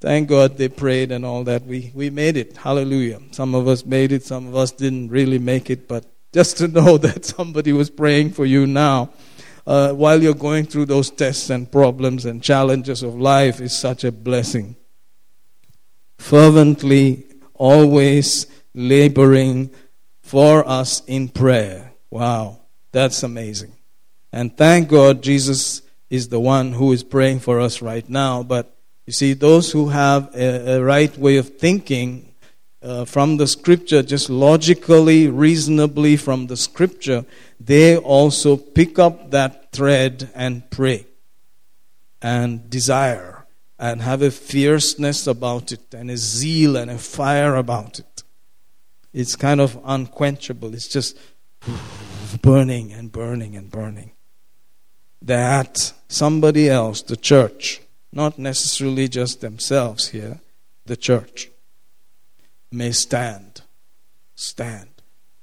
Thank 0.00 0.28
God 0.28 0.56
they 0.56 0.68
prayed 0.68 1.12
and 1.12 1.24
all 1.24 1.44
that. 1.44 1.64
We, 1.64 1.92
we 1.94 2.10
made 2.10 2.36
it. 2.36 2.56
Hallelujah. 2.56 3.20
Some 3.30 3.54
of 3.54 3.68
us 3.68 3.86
made 3.86 4.10
it, 4.10 4.24
some 4.24 4.48
of 4.48 4.56
us 4.56 4.72
didn't 4.72 5.10
really 5.10 5.38
make 5.38 5.70
it, 5.70 5.86
but 5.86 6.04
just 6.32 6.58
to 6.58 6.68
know 6.80 6.98
that 6.98 7.24
somebody 7.24 7.72
was 7.72 7.90
praying 7.90 8.30
for 8.30 8.46
you 8.46 8.66
now 8.66 9.10
uh, 9.66 9.92
while 9.92 10.22
you're 10.22 10.34
going 10.34 10.64
through 10.66 10.86
those 10.86 11.10
tests 11.10 11.50
and 11.50 11.70
problems 11.70 12.24
and 12.24 12.42
challenges 12.42 13.02
of 13.02 13.14
life 13.14 13.60
is 13.60 13.76
such 13.76 14.04
a 14.04 14.12
blessing. 14.12 14.76
Fervently, 16.18 17.24
always 17.54 18.46
laboring 18.74 19.70
for 20.20 20.66
us 20.66 21.02
in 21.06 21.28
prayer. 21.28 21.92
Wow, 22.10 22.60
that's 22.90 23.22
amazing. 23.22 23.72
And 24.32 24.56
thank 24.56 24.88
God 24.88 25.22
Jesus 25.22 25.82
is 26.10 26.28
the 26.28 26.40
one 26.40 26.72
who 26.72 26.92
is 26.92 27.04
praying 27.04 27.40
for 27.40 27.60
us 27.60 27.82
right 27.82 28.08
now. 28.08 28.42
But 28.42 28.74
you 29.06 29.12
see, 29.12 29.32
those 29.34 29.72
who 29.72 29.88
have 29.88 30.34
a, 30.34 30.76
a 30.76 30.82
right 30.82 31.16
way 31.18 31.36
of 31.36 31.56
thinking 31.58 32.31
uh, 32.82 33.04
from 33.04 33.36
the 33.36 33.46
scripture, 33.46 34.02
just 34.02 34.28
logically, 34.28 35.28
reasonably 35.28 36.16
from 36.16 36.48
the 36.48 36.56
scripture, 36.56 37.24
they 37.60 37.96
also 37.96 38.56
pick 38.56 38.98
up 38.98 39.30
that 39.30 39.70
thread 39.72 40.30
and 40.34 40.68
pray 40.70 41.06
and 42.20 42.68
desire 42.68 43.46
and 43.78 44.02
have 44.02 44.22
a 44.22 44.30
fierceness 44.30 45.26
about 45.26 45.72
it 45.72 45.94
and 45.94 46.10
a 46.10 46.16
zeal 46.16 46.76
and 46.76 46.90
a 46.90 46.98
fire 46.98 47.56
about 47.56 47.98
it. 47.98 48.22
It's 49.12 49.36
kind 49.36 49.60
of 49.60 49.78
unquenchable. 49.84 50.74
It's 50.74 50.88
just 50.88 51.18
burning 52.40 52.92
and 52.92 53.12
burning 53.12 53.56
and 53.56 53.70
burning. 53.70 54.12
That 55.20 55.92
somebody 56.08 56.68
else, 56.68 57.02
the 57.02 57.16
church, 57.16 57.80
not 58.12 58.38
necessarily 58.38 59.08
just 59.08 59.40
themselves 59.40 60.08
here, 60.08 60.40
the 60.86 60.96
church, 60.96 61.51
may 62.72 62.92
stand, 62.92 63.62
stand 64.34 64.88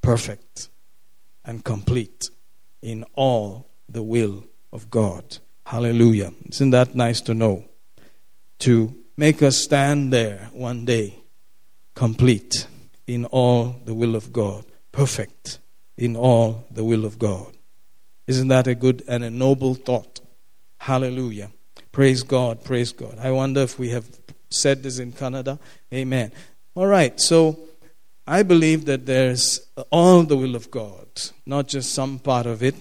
perfect 0.02 0.70
and 1.46 1.64
complete 1.64 2.30
in 2.82 3.04
all 3.16 3.70
the 3.88 4.04
will 4.04 4.44
of 4.72 4.90
God. 4.90 5.38
Hallelujah. 5.66 6.34
Isn't 6.50 6.72
that 6.72 6.96
nice 6.96 7.22
to 7.22 7.34
know? 7.34 7.66
To 8.60 8.96
make 9.18 9.42
us 9.42 9.58
stand 9.58 10.12
there 10.12 10.50
one 10.54 10.86
day, 10.86 11.20
complete 11.96 12.68
in 13.08 13.26
all 13.26 13.76
the 13.86 13.94
will 13.94 14.16
of 14.16 14.32
God, 14.34 14.66
perfect 14.92 15.60
in 15.98 16.16
all 16.16 16.66
the 16.72 16.84
will 16.84 17.06
of 17.06 17.20
God. 17.20 17.56
Isn't 18.28 18.48
that 18.50 18.68
a 18.68 18.76
good 18.76 19.04
and 19.08 19.24
a 19.24 19.30
noble 19.30 19.76
thought? 19.76 20.22
Hallelujah. 20.78 21.52
Praise 21.92 22.24
God, 22.24 22.64
praise 22.64 22.92
God. 22.92 23.18
I 23.20 23.32
wonder 23.32 23.62
if 23.62 23.80
we 23.80 23.90
have 23.90 24.06
said 24.50 24.84
this 24.84 25.00
in 25.00 25.12
Kannada. 25.12 25.60
Amen. 25.94 26.32
All 26.80 26.88
right, 26.88 27.20
so 27.20 27.60
I 28.26 28.42
believe 28.42 28.86
that 28.86 29.06
there's 29.06 29.68
all 29.92 30.24
the 30.24 30.38
will 30.38 30.56
of 30.56 30.72
God, 30.72 31.08
not 31.46 31.68
just 31.68 31.94
some 31.94 32.20
part 32.20 32.46
of 32.46 32.64
it. 32.64 32.74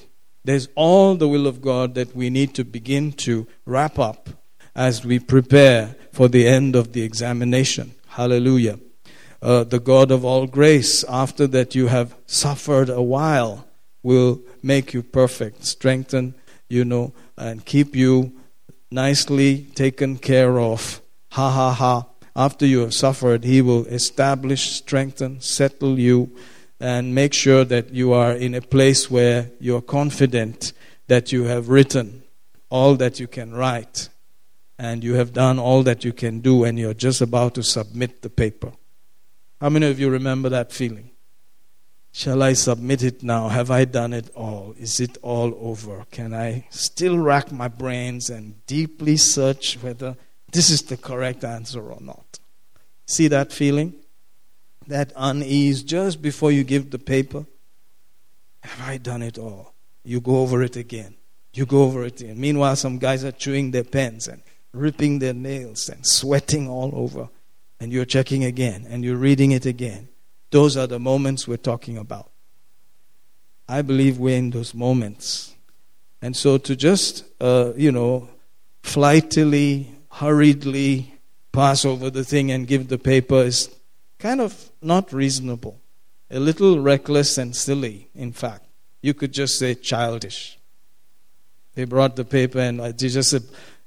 There's 0.44 0.68
all 0.76 1.16
the 1.16 1.26
will 1.26 1.48
of 1.48 1.60
God 1.60 1.96
that 1.96 2.14
we 2.14 2.30
need 2.30 2.54
to 2.54 2.64
begin 2.64 3.10
to 3.26 3.48
wrap 3.66 3.98
up 3.98 4.28
as 4.72 5.04
we 5.04 5.18
prepare 5.18 5.96
for 6.12 6.28
the 6.28 6.46
end 6.46 6.76
of 6.76 6.92
the 6.92 7.02
examination. 7.02 7.92
Hallelujah. 8.06 8.78
Uh, 9.42 9.64
the 9.64 9.80
God 9.80 10.12
of 10.12 10.24
all 10.24 10.46
grace, 10.46 11.02
after 11.08 11.48
that 11.48 11.74
you 11.74 11.88
have 11.88 12.14
suffered 12.28 12.88
a 12.88 13.02
while, 13.02 13.66
will 14.04 14.40
make 14.62 14.94
you 14.94 15.02
perfect, 15.02 15.64
strengthen, 15.64 16.36
you 16.68 16.84
know, 16.84 17.12
and 17.36 17.64
keep 17.64 17.96
you 17.96 18.32
nicely 18.92 19.66
taken 19.74 20.18
care 20.18 20.60
of. 20.60 21.02
Ha 21.32 21.50
ha 21.50 21.72
ha 21.72 22.07
after 22.38 22.64
you 22.64 22.78
have 22.78 22.94
suffered, 22.94 23.42
He 23.42 23.60
will 23.60 23.84
establish, 23.86 24.70
strengthen, 24.70 25.40
settle 25.40 25.98
you, 25.98 26.30
and 26.78 27.12
make 27.12 27.34
sure 27.34 27.64
that 27.64 27.90
you 27.92 28.12
are 28.12 28.32
in 28.32 28.54
a 28.54 28.60
place 28.60 29.10
where 29.10 29.50
you 29.58 29.74
are 29.74 29.82
confident 29.82 30.72
that 31.08 31.32
you 31.32 31.44
have 31.44 31.68
written 31.68 32.22
all 32.70 32.94
that 32.94 33.18
you 33.18 33.26
can 33.26 33.52
write 33.52 34.08
and 34.78 35.02
you 35.02 35.14
have 35.14 35.32
done 35.32 35.58
all 35.58 35.82
that 35.82 36.04
you 36.04 36.12
can 36.12 36.38
do 36.38 36.62
and 36.62 36.78
you're 36.78 36.94
just 36.94 37.20
about 37.20 37.54
to 37.54 37.62
submit 37.64 38.22
the 38.22 38.30
paper. 38.30 38.72
How 39.60 39.68
many 39.68 39.88
of 39.88 39.98
you 39.98 40.08
remember 40.08 40.48
that 40.50 40.70
feeling? 40.70 41.10
Shall 42.12 42.40
I 42.44 42.52
submit 42.52 43.02
it 43.02 43.24
now? 43.24 43.48
Have 43.48 43.72
I 43.72 43.84
done 43.84 44.12
it 44.12 44.30
all? 44.36 44.76
Is 44.78 45.00
it 45.00 45.18
all 45.22 45.52
over? 45.60 46.06
Can 46.12 46.32
I 46.32 46.66
still 46.70 47.18
rack 47.18 47.50
my 47.50 47.66
brains 47.66 48.30
and 48.30 48.64
deeply 48.66 49.16
search 49.16 49.82
whether 49.82 50.16
this 50.52 50.70
is 50.70 50.82
the 50.82 50.96
correct 50.96 51.44
answer 51.44 51.80
or 51.90 52.00
not. 52.00 52.38
See 53.06 53.28
that 53.28 53.52
feeling? 53.52 53.94
That 54.86 55.12
unease 55.16 55.82
just 55.82 56.22
before 56.22 56.52
you 56.52 56.64
give 56.64 56.90
the 56.90 56.98
paper? 56.98 57.46
Have 58.62 58.88
I 58.88 58.96
done 58.96 59.22
it 59.22 59.38
all? 59.38 59.74
You 60.04 60.20
go 60.20 60.38
over 60.38 60.62
it 60.62 60.76
again. 60.76 61.14
You 61.52 61.66
go 61.66 61.82
over 61.82 62.04
it 62.04 62.20
again. 62.20 62.40
Meanwhile, 62.40 62.76
some 62.76 62.98
guys 62.98 63.24
are 63.24 63.32
chewing 63.32 63.70
their 63.70 63.84
pens 63.84 64.28
and 64.28 64.42
ripping 64.72 65.18
their 65.18 65.34
nails 65.34 65.88
and 65.88 66.06
sweating 66.06 66.68
all 66.68 66.90
over. 66.94 67.28
And 67.80 67.92
you're 67.92 68.04
checking 68.04 68.44
again 68.44 68.86
and 68.88 69.04
you're 69.04 69.16
reading 69.16 69.52
it 69.52 69.66
again. 69.66 70.08
Those 70.50 70.76
are 70.76 70.86
the 70.86 70.98
moments 70.98 71.46
we're 71.46 71.58
talking 71.58 71.98
about. 71.98 72.30
I 73.68 73.82
believe 73.82 74.18
we're 74.18 74.38
in 74.38 74.50
those 74.50 74.74
moments. 74.74 75.54
And 76.22 76.36
so 76.36 76.58
to 76.58 76.74
just, 76.74 77.24
uh, 77.40 77.72
you 77.76 77.92
know, 77.92 78.28
flightily 78.82 79.97
hurriedly 80.18 81.14
pass 81.52 81.84
over 81.84 82.10
the 82.10 82.24
thing 82.24 82.50
and 82.50 82.66
give 82.66 82.88
the 82.88 82.98
paper 82.98 83.42
is 83.42 83.70
kind 84.18 84.40
of 84.40 84.70
not 84.82 85.12
reasonable. 85.12 85.80
A 86.30 86.40
little 86.40 86.80
reckless 86.80 87.38
and 87.38 87.54
silly, 87.54 88.10
in 88.14 88.32
fact. 88.32 88.64
You 89.00 89.14
could 89.14 89.32
just 89.32 89.58
say 89.58 89.74
childish. 89.76 90.58
They 91.74 91.84
brought 91.84 92.16
the 92.16 92.24
paper 92.24 92.58
and 92.58 92.80
uh, 92.80 92.90
just, 92.90 93.32
a, 93.32 93.42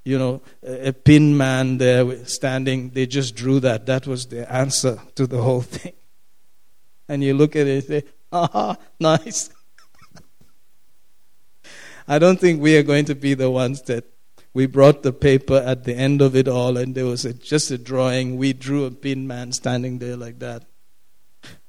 you 0.06 0.18
know, 0.18 0.42
a 0.64 0.94
pin 0.94 1.36
man 1.36 1.78
there 1.78 2.26
standing. 2.26 2.92
They 2.92 3.06
just 3.08 3.36
drew 3.36 3.60
that. 3.60 3.86
That 3.88 4.08
was 4.08 4.28
the 4.28 4.50
answer 4.52 5.02
to 5.16 5.28
the 5.28 5.42
whole 5.42 5.62
thing. 5.62 5.94
And 7.10 7.22
you 7.22 7.34
look 7.34 7.58
at 7.58 7.68
it 7.68 7.74
and 7.74 7.84
say, 7.84 8.04
aha, 8.32 8.78
nice. 9.02 9.50
I 12.08 12.20
don't 12.20 12.40
think 12.40 12.62
we 12.62 12.78
are 12.78 12.84
going 12.84 13.06
to 13.06 13.16
be 13.16 13.34
the 13.34 13.52
ones 13.52 13.82
that 13.84 14.06
we 14.54 14.66
brought 14.66 15.04
the 15.04 15.14
paper 15.14 15.56
at 15.56 15.86
the 15.86 15.96
end 15.96 16.22
of 16.22 16.36
it 16.36 16.48
all, 16.48 16.78
and 16.78 16.94
there 16.94 17.06
was 17.06 17.24
a, 17.24 17.34
just 17.34 17.72
a 17.72 17.78
drawing. 17.78 18.38
We 18.38 18.54
drew 18.54 18.86
a 18.86 18.92
pin 18.92 19.26
man 19.26 19.54
standing 19.54 20.00
there 20.00 20.18
like 20.18 20.40
that. 20.40 20.66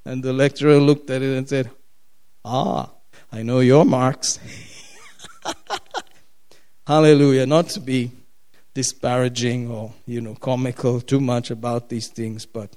And 0.05 0.23
the 0.23 0.33
lecturer 0.33 0.79
looked 0.79 1.09
at 1.11 1.23
it 1.23 1.37
and 1.37 1.49
said, 1.49 1.71
Ah, 2.45 2.91
I 3.31 3.43
know 3.43 3.61
your 3.61 3.85
marks. 3.85 4.41
Hallelujah. 6.87 7.47
Not 7.47 7.69
to 7.71 7.81
be 7.81 8.11
disparaging 8.75 9.71
or, 9.71 9.93
you 10.07 10.21
know, 10.21 10.35
comical 10.35 11.01
too 11.01 11.21
much 11.21 11.53
about 11.53 11.89
these 11.89 12.09
things, 12.09 12.47
but 12.47 12.75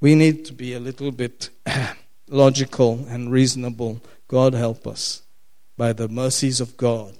we 0.00 0.14
need 0.14 0.44
to 0.44 0.52
be 0.52 0.72
a 0.74 0.80
little 0.80 1.10
bit 1.10 1.50
logical 2.28 3.04
and 3.08 3.32
reasonable. 3.32 4.00
God 4.28 4.54
help 4.54 4.86
us 4.86 5.22
by 5.76 5.92
the 5.92 6.08
mercies 6.08 6.60
of 6.60 6.76
God 6.76 7.19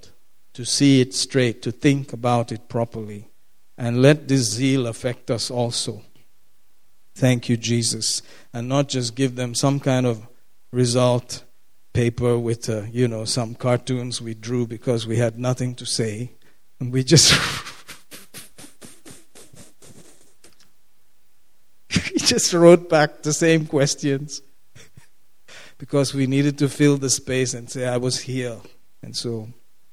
to 0.53 0.65
see 0.65 1.01
it 1.01 1.13
straight, 1.13 1.61
to 1.61 1.71
think 1.71 2.13
about 2.13 2.51
it 2.51 2.67
properly, 2.67 3.29
and 3.77 4.01
let 4.01 4.27
this 4.27 4.51
zeal 4.51 4.87
affect 4.87 5.31
us 5.31 5.49
also. 5.49 6.01
Thank 7.15 7.49
you, 7.49 7.57
Jesus. 7.57 8.21
And 8.53 8.67
not 8.67 8.89
just 8.89 9.15
give 9.15 9.35
them 9.35 9.55
some 9.55 9.79
kind 9.79 10.05
of 10.05 10.27
result 10.71 11.43
paper 11.93 12.37
with, 12.37 12.69
uh, 12.69 12.83
you 12.91 13.07
know, 13.07 13.25
some 13.25 13.55
cartoons 13.55 14.21
we 14.21 14.33
drew 14.33 14.65
because 14.65 15.07
we 15.07 15.17
had 15.17 15.37
nothing 15.37 15.75
to 15.75 15.85
say. 15.85 16.31
And 16.79 16.91
we 16.91 17.03
just. 17.03 17.31
we 22.11 22.17
just 22.17 22.53
wrote 22.53 22.89
back 22.89 23.23
the 23.23 23.33
same 23.33 23.65
questions 23.65 24.41
because 25.77 26.13
we 26.13 26.27
needed 26.27 26.57
to 26.59 26.69
fill 26.69 26.97
the 26.97 27.09
space 27.09 27.53
and 27.53 27.69
say, 27.69 27.87
I 27.87 27.97
was 27.97 28.21
here. 28.21 28.57
And 29.03 29.15
so 29.15 29.49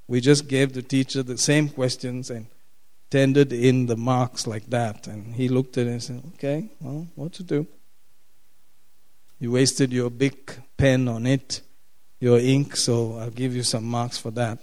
we 0.08 0.20
just 0.20 0.48
gave 0.48 0.72
the 0.72 0.82
teacher 0.82 1.22
the 1.22 1.38
same 1.38 1.68
questions 1.68 2.30
and 2.30 2.46
tendered 3.10 3.52
in 3.52 3.86
the 3.86 3.96
marks 3.96 4.46
like 4.46 4.68
that. 4.70 5.06
And 5.06 5.34
he 5.34 5.48
looked 5.48 5.78
at 5.78 5.86
it 5.86 5.90
and 5.90 6.02
said, 6.02 6.22
Okay, 6.34 6.70
well, 6.80 7.06
what 7.14 7.34
to 7.34 7.42
do? 7.42 7.66
You 9.38 9.52
wasted 9.52 9.92
your 9.92 10.10
big 10.10 10.34
pen 10.76 11.06
on 11.06 11.26
it, 11.26 11.60
your 12.18 12.38
ink, 12.38 12.74
so 12.74 13.18
I'll 13.18 13.30
give 13.30 13.54
you 13.54 13.62
some 13.62 13.84
marks 13.84 14.18
for 14.18 14.32
that. 14.32 14.58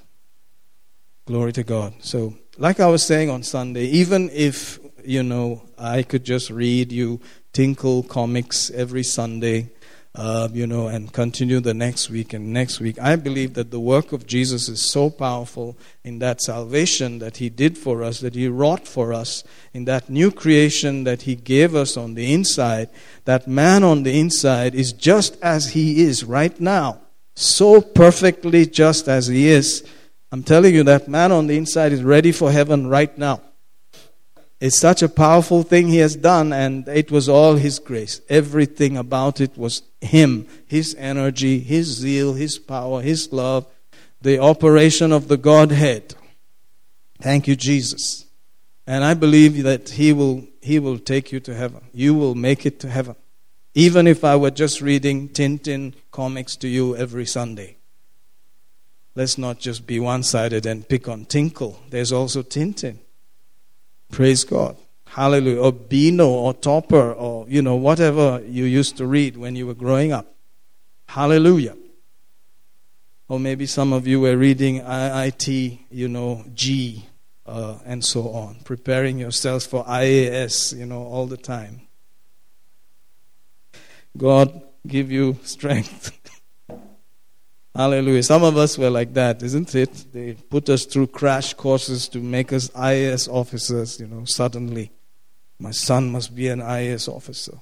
Glory 1.26 1.54
to 1.54 1.64
God. 1.64 1.94
So, 2.02 2.36
like 2.58 2.80
I 2.80 2.88
was 2.88 3.04
saying 3.04 3.30
on 3.30 3.44
Sunday, 3.44 3.86
even 3.86 4.30
if, 4.32 4.80
you 5.04 5.24
know, 5.24 5.64
I 5.78 6.04
could 6.04 6.24
just 6.24 6.50
read 6.50 6.92
you 6.92 7.22
Tinkle 7.54 8.04
comics 8.04 8.70
every 8.72 9.04
Sunday, 9.04 9.72
uh, 10.16 10.48
you 10.54 10.66
know, 10.66 10.88
and 10.88 11.12
continue 11.12 11.60
the 11.60 11.74
next 11.74 12.10
week 12.10 12.34
and 12.34 12.54
next 12.54 12.80
week. 12.80 12.98
I 13.00 13.16
believe 13.18 13.54
that 13.56 13.72
the 13.72 13.80
work 13.80 14.14
of 14.14 14.26
Jesus 14.26 14.70
is 14.70 14.82
so 14.82 15.10
powerful 15.10 15.78
in 16.04 16.20
that 16.20 16.42
salvation 16.42 17.20
that 17.20 17.38
He 17.38 17.50
did 17.50 17.78
for 17.78 18.02
us, 18.02 18.22
that 18.22 18.34
He 18.34 18.48
wrought 18.48 18.88
for 18.88 19.14
us, 19.14 19.44
in 19.74 19.86
that 19.86 20.10
new 20.10 20.32
creation 20.32 21.04
that 21.04 21.24
He 21.24 21.36
gave 21.36 21.76
us 21.76 21.98
on 21.98 22.14
the 22.14 22.34
inside. 22.34 22.90
That 23.26 23.48
man 23.48 23.84
on 23.84 24.04
the 24.04 24.18
inside 24.18 24.74
is 24.74 24.94
just 24.94 25.38
as 25.42 25.72
He 25.74 26.02
is 26.02 26.24
right 26.24 26.58
now, 26.60 27.02
so 27.36 27.82
perfectly 27.82 28.66
just 28.66 29.10
as 29.10 29.28
He 29.28 29.48
is. 29.48 29.84
I'm 30.32 30.44
telling 30.44 30.74
you, 30.74 30.84
that 30.84 31.08
man 31.08 31.32
on 31.32 31.48
the 31.48 31.58
inside 31.58 31.92
is 31.92 32.04
ready 32.04 32.32
for 32.32 32.52
heaven 32.52 32.88
right 32.88 33.16
now. 33.18 33.42
It's 34.62 34.80
such 34.80 35.02
a 35.04 35.10
powerful 35.10 35.64
thing 35.64 35.88
he 35.88 35.98
has 35.98 36.16
done, 36.16 36.54
and 36.54 36.88
it 36.88 37.12
was 37.12 37.28
all 37.28 37.56
his 37.56 37.80
grace. 37.80 38.22
Everything 38.30 38.96
about 38.96 39.42
it 39.42 39.58
was 39.58 39.82
him, 40.00 40.48
his 40.66 40.96
energy, 40.98 41.60
his 41.60 41.88
zeal, 41.88 42.34
his 42.34 42.58
power, 42.58 43.02
his 43.02 43.34
love, 43.34 43.68
the 44.22 44.40
operation 44.40 45.12
of 45.12 45.28
the 45.28 45.38
Godhead. 45.38 46.16
Thank 47.22 47.48
you, 47.48 47.56
Jesus. 47.56 48.26
And 48.88 49.04
I 49.04 49.14
believe 49.14 49.64
that 49.64 49.90
he 49.90 50.14
will, 50.14 50.48
he 50.62 50.80
will 50.80 51.00
take 51.00 51.32
you 51.32 51.40
to 51.42 51.54
heaven. 51.54 51.82
You 51.94 52.14
will 52.14 52.36
make 52.36 52.66
it 52.66 52.80
to 52.82 52.90
heaven. 52.90 53.16
Even 53.74 54.08
if 54.08 54.24
I 54.24 54.38
were 54.38 54.52
just 54.52 54.80
reading 54.80 55.28
Tintin 55.30 55.94
comics 56.12 56.56
to 56.58 56.68
you 56.68 56.96
every 56.96 57.26
Sunday. 57.26 57.78
Let's 59.16 59.38
not 59.38 59.60
just 59.60 59.86
be 59.86 60.00
one 60.00 60.24
sided 60.24 60.66
and 60.66 60.88
pick 60.88 61.08
on 61.08 61.26
Tinkle. 61.26 61.80
There's 61.90 62.12
also 62.12 62.42
Tintin. 62.42 63.00
Praise 64.16 64.46
God. 64.46 64.78
Hallelujah. 65.08 65.62
Or 65.62 65.74
Beano 65.74 66.30
or 66.30 66.54
Topper 66.54 67.12
or, 67.12 67.46
you 67.50 67.62
know, 67.62 67.76
whatever 67.76 68.42
you 68.48 68.64
used 68.64 68.96
to 68.96 69.06
read 69.06 69.36
when 69.36 69.58
you 69.58 69.68
were 69.68 69.74
growing 69.74 70.14
up. 70.14 70.34
Hallelujah. 71.10 71.76
Or 73.28 73.42
maybe 73.42 73.66
some 73.66 73.92
of 73.92 74.08
you 74.08 74.22
were 74.22 74.38
reading 74.38 74.80
IIT, 74.80 75.80
you 75.92 76.08
know, 76.08 76.46
G, 76.54 77.10
uh, 77.46 77.80
and 77.86 78.06
so 78.06 78.30
on, 78.30 78.56
preparing 78.64 79.20
yourselves 79.20 79.66
for 79.66 79.84
IAS, 79.84 80.74
you 80.74 80.86
know, 80.86 81.04
all 81.04 81.26
the 81.26 81.36
time. 81.36 81.82
God 84.16 84.62
give 84.88 85.12
you 85.12 85.40
strength. 85.44 86.18
Hallelujah. 87.76 88.24
Some 88.24 88.44
of 88.44 88.56
us 88.56 88.78
were 88.78 88.90
like 88.90 89.14
that, 89.16 89.44
isn't 89.44 89.76
it? 89.76 90.06
They 90.14 90.34
put 90.34 90.70
us 90.70 90.86
through 90.86 91.08
crash 91.08 91.54
courses 91.54 92.08
to 92.10 92.20
make 92.20 92.54
us 92.54 92.70
IAS 92.70 93.28
officers, 93.28 94.00
you 94.00 94.08
know, 94.08 94.24
suddenly. 94.24 94.92
My 95.60 95.72
son 95.72 96.10
must 96.10 96.34
be 96.34 96.48
an 96.48 96.62
IAS 96.62 97.10
officer. 97.10 97.58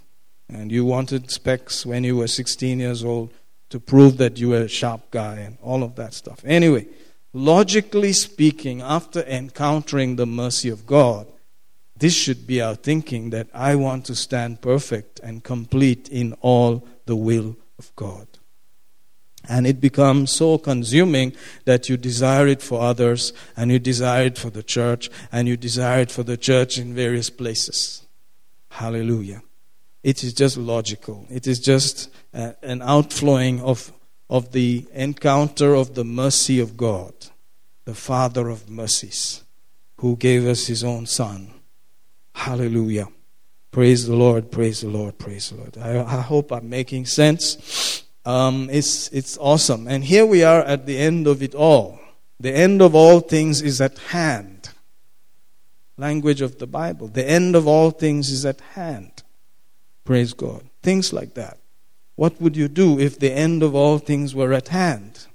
And 0.47 0.72
you 0.72 0.86
wanted 0.86 1.32
specs 1.32 1.84
when 1.84 2.03
you 2.03 2.18
were 2.18 2.28
16 2.28 2.80
years 2.80 3.03
old 3.03 3.34
to 3.72 3.80
prove 3.80 4.18
that 4.18 4.38
you 4.38 4.49
were 4.49 4.61
a 4.61 4.68
sharp 4.68 5.09
guy 5.09 5.38
and 5.38 5.57
all 5.64 5.82
of 5.82 5.95
that 5.95 6.14
stuff. 6.14 6.41
Anyway, 6.45 6.86
logically 7.34 8.14
speaking, 8.14 8.82
after 8.82 9.24
encountering 9.24 10.16
the 10.16 10.28
mercy 10.28 10.70
of 10.70 10.86
God, 10.86 11.26
this 11.97 12.14
should 12.14 12.45
be 12.45 12.61
our 12.61 12.76
thinking 12.76 13.32
that 13.32 13.47
I 13.51 13.74
want 13.74 14.05
to 14.05 14.16
stand 14.16 14.61
perfect 14.61 15.20
and 15.22 15.43
complete 15.43 16.07
in 16.09 16.34
all 16.41 16.88
the 17.07 17.16
will 17.16 17.57
of 17.80 17.95
God. 17.95 18.28
And 19.50 19.68
it 19.68 19.82
becomes 19.82 20.32
so 20.32 20.58
consuming 20.58 21.34
that 21.66 21.89
you 21.89 21.98
desire 21.98 22.48
it 22.48 22.62
for 22.62 22.82
others, 22.82 23.34
and 23.58 23.72
you 23.72 23.80
desire 23.80 24.26
it 24.28 24.38
for 24.38 24.50
the 24.50 24.64
church, 24.64 25.10
and 25.32 25.48
you 25.48 25.58
desire 25.58 26.02
it 26.02 26.12
for 26.12 26.24
the 26.24 26.38
church 26.38 26.78
in 26.78 26.96
various 26.96 27.30
places. 27.30 28.06
Hallelujah. 28.70 29.44
It 30.02 30.24
is 30.24 30.34
just 30.34 30.58
logical. 30.58 31.26
It 31.30 31.48
is 31.48 31.60
just 31.60 32.10
uh, 32.34 32.54
an 32.62 32.82
outflowing 32.82 33.62
of, 33.62 33.91
of 34.30 34.52
the 34.52 34.86
encounter 34.94 35.74
of 35.74 35.96
the 35.96 36.04
mercy 36.04 36.60
of 36.60 36.76
God, 36.76 37.14
the 37.86 37.96
Father 37.96 38.50
of 38.50 38.70
mercies, 38.70 39.44
who 39.98 40.16
gave 40.16 40.46
us 40.46 40.68
his 40.68 40.84
own 40.84 41.06
Son. 41.06 41.54
Hallelujah. 42.34 43.08
Praise 43.72 44.06
the 44.08 44.16
Lord, 44.16 44.52
praise 44.52 44.82
the 44.82 44.89
Lord, 44.89 45.18
praise 45.18 45.50
the 45.50 45.58
Lord. 45.58 45.78
I, 45.78 46.00
I 46.02 46.22
hope 46.22 46.52
I'm 46.52 46.70
making 46.70 47.06
sense. 47.06 48.04
Um, 48.26 48.69
it's, 48.71 49.09
it's 49.09 49.38
awesome. 49.38 49.88
And 49.88 50.03
here 50.03 50.26
we 50.26 50.43
are 50.43 50.61
at 50.61 50.86
the 50.86 50.97
end 50.97 51.28
of 51.28 51.43
it 51.43 51.53
all. 51.53 51.99
The 52.39 52.53
end 52.53 52.82
of 52.82 52.95
all 52.95 53.19
things 53.19 53.61
is 53.61 53.82
at 53.82 53.97
hand. 53.97 54.69
Language 55.97 56.41
of 56.41 56.57
the 56.57 56.67
Bible. 56.67 57.07
The 57.07 57.28
end 57.28 57.55
of 57.55 57.67
all 57.67 57.91
things 57.91 58.30
is 58.30 58.45
at 58.45 58.61
hand. 58.61 59.24
Praise 60.03 60.34
God. 60.34 60.63
Things 60.82 61.13
like 61.13 61.36
that. 61.36 61.57
What 62.15 62.39
would 62.41 62.55
you 62.55 62.67
do 62.67 62.99
if 62.99 63.19
the 63.19 63.32
end 63.32 63.63
of 63.63 63.76
all 63.76 63.97
things 63.97 64.36
were 64.36 64.53
at 64.53 64.69
hand? 64.69 65.28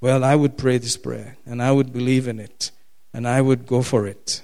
Well, 0.00 0.24
I 0.24 0.34
would 0.34 0.58
pray 0.58 0.78
this 0.78 0.96
prayer 0.96 1.36
and 1.46 1.62
I 1.62 1.72
would 1.72 1.92
believe 1.92 2.28
in 2.28 2.38
it 2.40 2.70
and 3.12 3.26
I 3.26 3.40
would 3.40 3.66
go 3.66 3.82
for 3.82 4.06
it. 4.06 4.42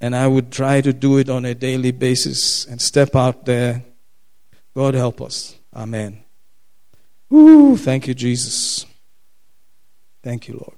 And 0.00 0.14
I 0.14 0.26
would 0.26 0.52
try 0.52 0.80
to 0.80 0.92
do 0.92 1.18
it 1.18 1.28
on 1.28 1.44
a 1.44 1.54
daily 1.54 1.90
basis 1.90 2.64
and 2.64 2.80
step 2.80 3.16
out 3.16 3.46
there. 3.46 3.84
God 4.74 4.94
help 4.94 5.20
us. 5.20 5.56
Amen. 5.74 6.24
Woo, 7.30 7.76
thank 7.76 8.06
you, 8.06 8.14
Jesus. 8.14 8.86
Thank 10.22 10.48
you, 10.48 10.54
Lord. 10.54 10.76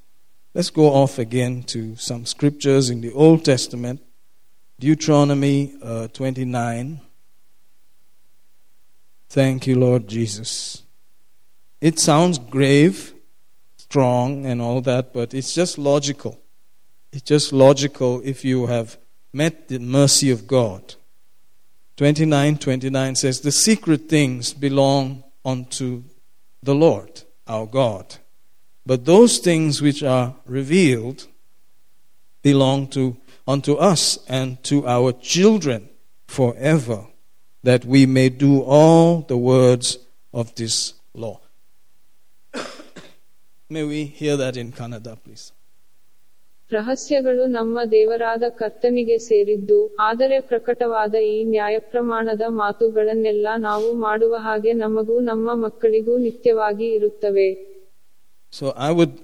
Let's 0.53 0.70
go 0.70 0.86
off 0.86 1.18
again 1.18 1.62
to 1.64 1.94
some 1.96 2.26
scriptures 2.26 2.90
in 2.90 3.01
the 3.01 3.12
Old 3.12 3.44
Testament. 3.44 4.03
Deuteronomy 4.80 5.74
uh, 5.82 6.09
29. 6.09 7.01
Thank 9.28 9.66
you, 9.66 9.78
Lord 9.78 10.09
Jesus. 10.09 10.82
It 11.80 12.01
sounds 12.01 12.38
grave, 12.38 13.14
strong, 13.78 14.44
and 14.44 14.61
all 14.61 14.80
that, 14.80 15.12
but 15.12 15.34
it's 15.34 15.55
just 15.55 15.78
logical. 15.78 16.40
It's 17.12 17.22
just 17.22 17.53
logical 17.53 18.20
if 18.24 18.44
you 18.44 18.66
have 18.66 18.98
met 19.32 19.68
the 19.68 19.78
mercy 19.78 20.30
of 20.30 20.46
God. 20.46 20.94
29 21.96 22.59
29 22.59 23.14
says, 23.14 23.40
The 23.40 23.53
secret 23.53 24.09
things 24.09 24.53
belong 24.53 25.22
unto 25.44 26.03
the 26.62 26.74
Lord 26.74 27.22
our 27.46 27.66
God. 27.66 28.16
But 28.86 29.04
those 29.04 29.38
things 29.38 29.82
which 29.82 30.02
are 30.02 30.36
revealed 30.46 31.26
belong 32.42 32.88
to 32.88 33.16
unto 33.46 33.74
us 33.74 34.18
and 34.28 34.62
to 34.64 34.86
our 34.86 35.12
children 35.12 35.88
forever, 36.26 37.06
that 37.62 37.84
we 37.84 38.06
may 38.06 38.28
do 38.28 38.62
all 38.62 39.22
the 39.22 39.36
words 39.36 39.98
of 40.32 40.54
this 40.54 40.94
law. 41.14 41.40
may 43.68 43.84
we 43.84 44.04
hear 44.04 44.36
that 44.36 44.56
in 44.56 44.72
Kannada, 44.72 45.18
please. 45.22 45.52
ರಹಸ್ಯಗಳು 46.72 47.46
ನಮ್ಮ 47.46 47.78
ದೇವರಾದ 47.92 48.44
ಕರ್ತನಿಗೆ 48.60 49.16
ಸೇರಿದ್ದು 49.18 49.78
ಆದರೆ 50.08 50.36
ಪ್ರಕಟವಾದ 50.40 51.14
ಈ 51.30 51.38
ನ್ಯಾಯಪ್ರಮಾಣದ 51.44 52.44
ಮಾತುಗಳನ್ನೆಲ್ಲ 52.62 53.48
ನಾವು 53.56 53.88
ಮಾಡುವ 53.94 54.34
ಹಾಗೆ 54.36 54.72
ನಮಗೂ 54.72 55.16
ನಮ್ಮ 55.20 55.50
ಮಕ್ಕಳಿಗೂ 55.64 56.16
ನಿತ್ಯವಾಗಿ 56.18 56.88
ಇರುತ್ತವೆ 56.92 57.48
So 58.52 58.66
I 58.86 58.92
would 59.00 59.16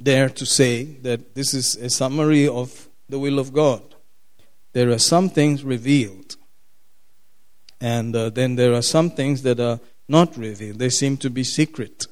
dare 0.00 0.28
to 0.28 0.44
say 0.44 0.84
that 1.06 1.34
this 1.34 1.54
is 1.54 1.76
a 1.76 1.90
summary 1.90 2.48
of 2.48 2.88
the 3.08 3.18
will 3.18 3.38
of 3.38 3.52
God. 3.52 3.82
There 4.72 4.90
are 4.90 4.98
some 4.98 5.28
things 5.30 5.62
revealed, 5.64 6.36
and 7.80 8.16
uh, 8.16 8.30
then 8.30 8.56
there 8.56 8.72
are 8.72 8.82
some 8.82 9.10
things 9.10 9.42
that 9.42 9.60
are 9.60 9.80
not 10.08 10.36
revealed. 10.36 10.78
They 10.78 10.90
seem 10.90 11.16
to 11.18 11.30
be 11.30 11.44
secret. 11.44 12.06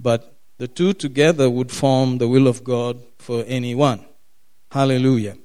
But 0.00 0.31
the 0.62 0.68
two 0.68 0.92
together 0.92 1.50
would 1.50 1.72
form 1.72 2.18
the 2.18 2.28
will 2.28 2.46
of 2.46 2.62
God 2.62 3.02
for 3.18 3.42
anyone. 3.48 3.98
Hallelujah. 4.70 5.36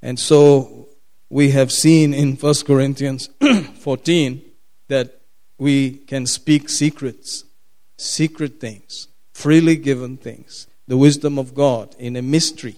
And 0.00 0.18
so 0.18 0.88
we 1.28 1.50
have 1.50 1.70
seen 1.70 2.14
in 2.14 2.36
1 2.36 2.54
Corinthians 2.66 3.28
14 3.80 4.40
that 4.88 5.20
we 5.58 5.90
can 5.90 6.24
speak 6.24 6.70
secrets, 6.70 7.44
secret 7.98 8.60
things, 8.60 9.08
freely 9.34 9.76
given 9.76 10.16
things, 10.16 10.66
the 10.88 10.96
wisdom 10.96 11.38
of 11.38 11.54
God 11.54 11.94
in 11.98 12.16
a 12.16 12.22
mystery. 12.22 12.76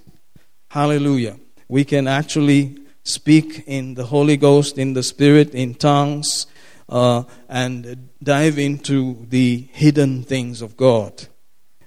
Hallelujah. 0.70 1.38
We 1.68 1.84
can 1.84 2.08
actually 2.08 2.76
speak 3.04 3.62
in 3.68 3.94
the 3.94 4.06
Holy 4.06 4.36
Ghost, 4.36 4.78
in 4.78 4.94
the 4.94 5.04
Spirit, 5.04 5.54
in 5.54 5.76
tongues, 5.76 6.48
uh, 6.88 7.22
and 7.48 8.08
dive 8.20 8.58
into 8.58 9.24
the 9.30 9.68
hidden 9.70 10.24
things 10.24 10.60
of 10.60 10.76
God 10.76 11.28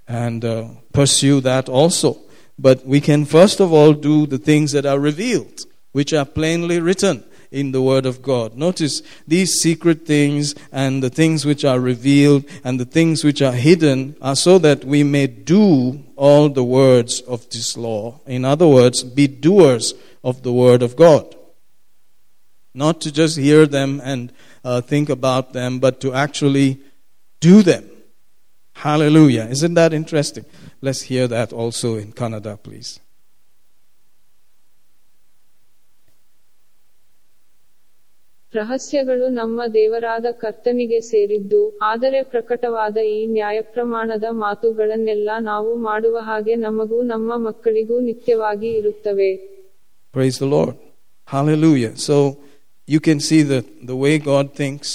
and 0.08 0.43
uh, 0.45 0.68
pursue 0.93 1.41
that 1.41 1.70
also. 1.70 2.18
But 2.60 2.86
we 2.86 3.01
can 3.01 3.26
first 3.26 3.60
of 3.60 3.72
all 3.72 3.93
do 3.93 4.26
the 4.26 4.38
things 4.38 4.72
that 4.72 4.86
are 4.86 4.99
revealed, 4.99 5.66
which 5.91 6.14
are 6.14 6.26
plainly 6.26 6.80
written 6.80 7.24
in 7.51 7.72
the 7.72 7.82
Word 7.82 8.05
of 8.05 8.22
God. 8.22 8.58
Notice 8.58 9.01
these 9.28 9.53
secret 9.62 10.05
things 10.05 10.55
and 10.72 11.01
the 11.01 11.10
things 11.10 11.45
which 11.45 11.64
are 11.64 11.80
revealed 11.80 12.45
and 12.64 12.80
the 12.80 12.86
things 12.86 13.24
which 13.24 13.41
are 13.41 13.53
hidden 13.53 14.16
are 14.22 14.36
so 14.36 14.58
that 14.60 14.84
we 14.84 15.03
may 15.03 15.28
do 15.28 16.03
all 16.16 16.49
the 16.49 16.64
words 16.64 17.22
of 17.22 17.49
this 17.49 17.78
law. 17.78 18.20
In 18.26 18.43
other 18.43 18.68
words, 18.68 19.03
be 19.03 19.28
doers 19.28 19.93
of 20.24 20.43
the 20.43 20.51
Word 20.51 20.82
of 20.82 20.95
God. 20.95 21.36
Not 22.74 23.01
to 23.01 23.12
just 23.12 23.38
hear 23.38 23.66
them 23.66 24.01
and 24.03 24.32
uh, 24.64 24.82
think 24.82 25.10
about 25.10 25.53
them, 25.53 25.80
but 25.80 26.01
to 26.01 26.14
actually 26.14 26.80
do 27.39 27.64
them. 27.64 27.89
Hallelujah. 28.77 29.49
Isn't 29.51 29.75
that 29.75 29.93
interesting? 29.93 30.45
Let's 30.81 31.03
hear 31.03 31.29
that 31.29 31.53
also 31.55 31.97
in 31.97 32.12
Kannada, 32.12 32.57
please. 32.59 32.91
ರಹಸ್ಯಗಳು 38.55 39.27
ನಮ್ಮ 39.39 39.66
ದೇವರಾದ 39.77 40.27
ಕರ್ತನಿಗೆ 40.43 40.99
ಸೇರಿದ್ದು 41.11 41.61
ಆದರೆ 41.91 42.18
ಪ್ರಕಟವಾದ 42.33 42.97
ಈ 43.12 43.20
ನ್ಯಾಯಪ್ರಮಾಣದ 43.37 44.27
ಮಾತುಗಳನ್ನೆಲ್ಲ 44.43 45.31
ನಾವು 45.51 45.70
ಮಾಡುವ 45.87 46.18
ಹಾಗೆ 46.29 46.55
ನಮಗೂ 46.66 46.99
ನಮ್ಮ 47.12 47.39
ಮಕ್ಕಳಿಗೂ 47.49 47.99
ನಿತ್ಯವಾಗಿ 48.11 48.73
ಇರುತ್ತವೆ 48.81 49.31
Praise 50.14 50.39
the 50.39 50.49
Lord. 50.55 50.75
Hallelujah. 51.29 51.93
So 52.07 52.16
you 52.89 53.01
can 53.07 53.18
see 53.29 53.39
that 53.53 53.66
the 53.91 53.97
way 54.03 54.14
God 54.33 54.47
thinks, 54.61 54.89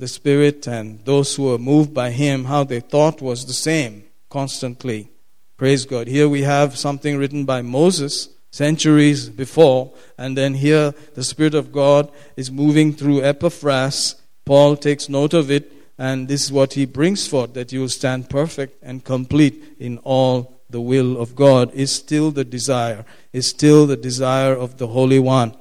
the 0.00 0.08
Spirit 0.08 0.66
and 0.66 1.04
those 1.04 1.36
who 1.36 1.54
are 1.54 1.58
moved 1.58 1.94
by 1.94 2.10
Him, 2.10 2.44
how 2.44 2.64
they 2.64 2.80
thought 2.80 3.22
was 3.22 3.46
the 3.46 3.52
same 3.52 4.04
constantly. 4.28 5.10
Praise 5.56 5.84
God. 5.84 6.08
Here 6.08 6.28
we 6.28 6.42
have 6.42 6.78
something 6.78 7.18
written 7.18 7.44
by 7.44 7.62
Moses 7.62 8.30
centuries 8.50 9.28
before. 9.28 9.92
And 10.18 10.36
then 10.36 10.54
here, 10.54 10.94
the 11.14 11.24
Spirit 11.24 11.54
of 11.54 11.72
God 11.72 12.10
is 12.36 12.50
moving 12.50 12.92
through 12.92 13.22
Epaphras. 13.22 14.16
Paul 14.44 14.76
takes 14.76 15.08
note 15.08 15.34
of 15.34 15.50
it, 15.50 15.72
and 15.98 16.28
this 16.28 16.44
is 16.44 16.52
what 16.52 16.72
he 16.72 16.86
brings 16.86 17.26
forth 17.26 17.54
that 17.54 17.72
you 17.72 17.80
will 17.80 17.88
stand 17.88 18.30
perfect 18.30 18.82
and 18.82 19.04
complete 19.04 19.76
in 19.78 19.98
all 19.98 20.60
the 20.70 20.80
will 20.80 21.20
of 21.20 21.34
God, 21.34 21.72
is 21.74 21.92
still 21.92 22.30
the 22.30 22.44
desire, 22.44 23.04
is 23.32 23.48
still 23.48 23.86
the 23.86 23.96
desire 23.96 24.54
of 24.54 24.78
the 24.78 24.86
Holy 24.86 25.18
One. 25.18 25.54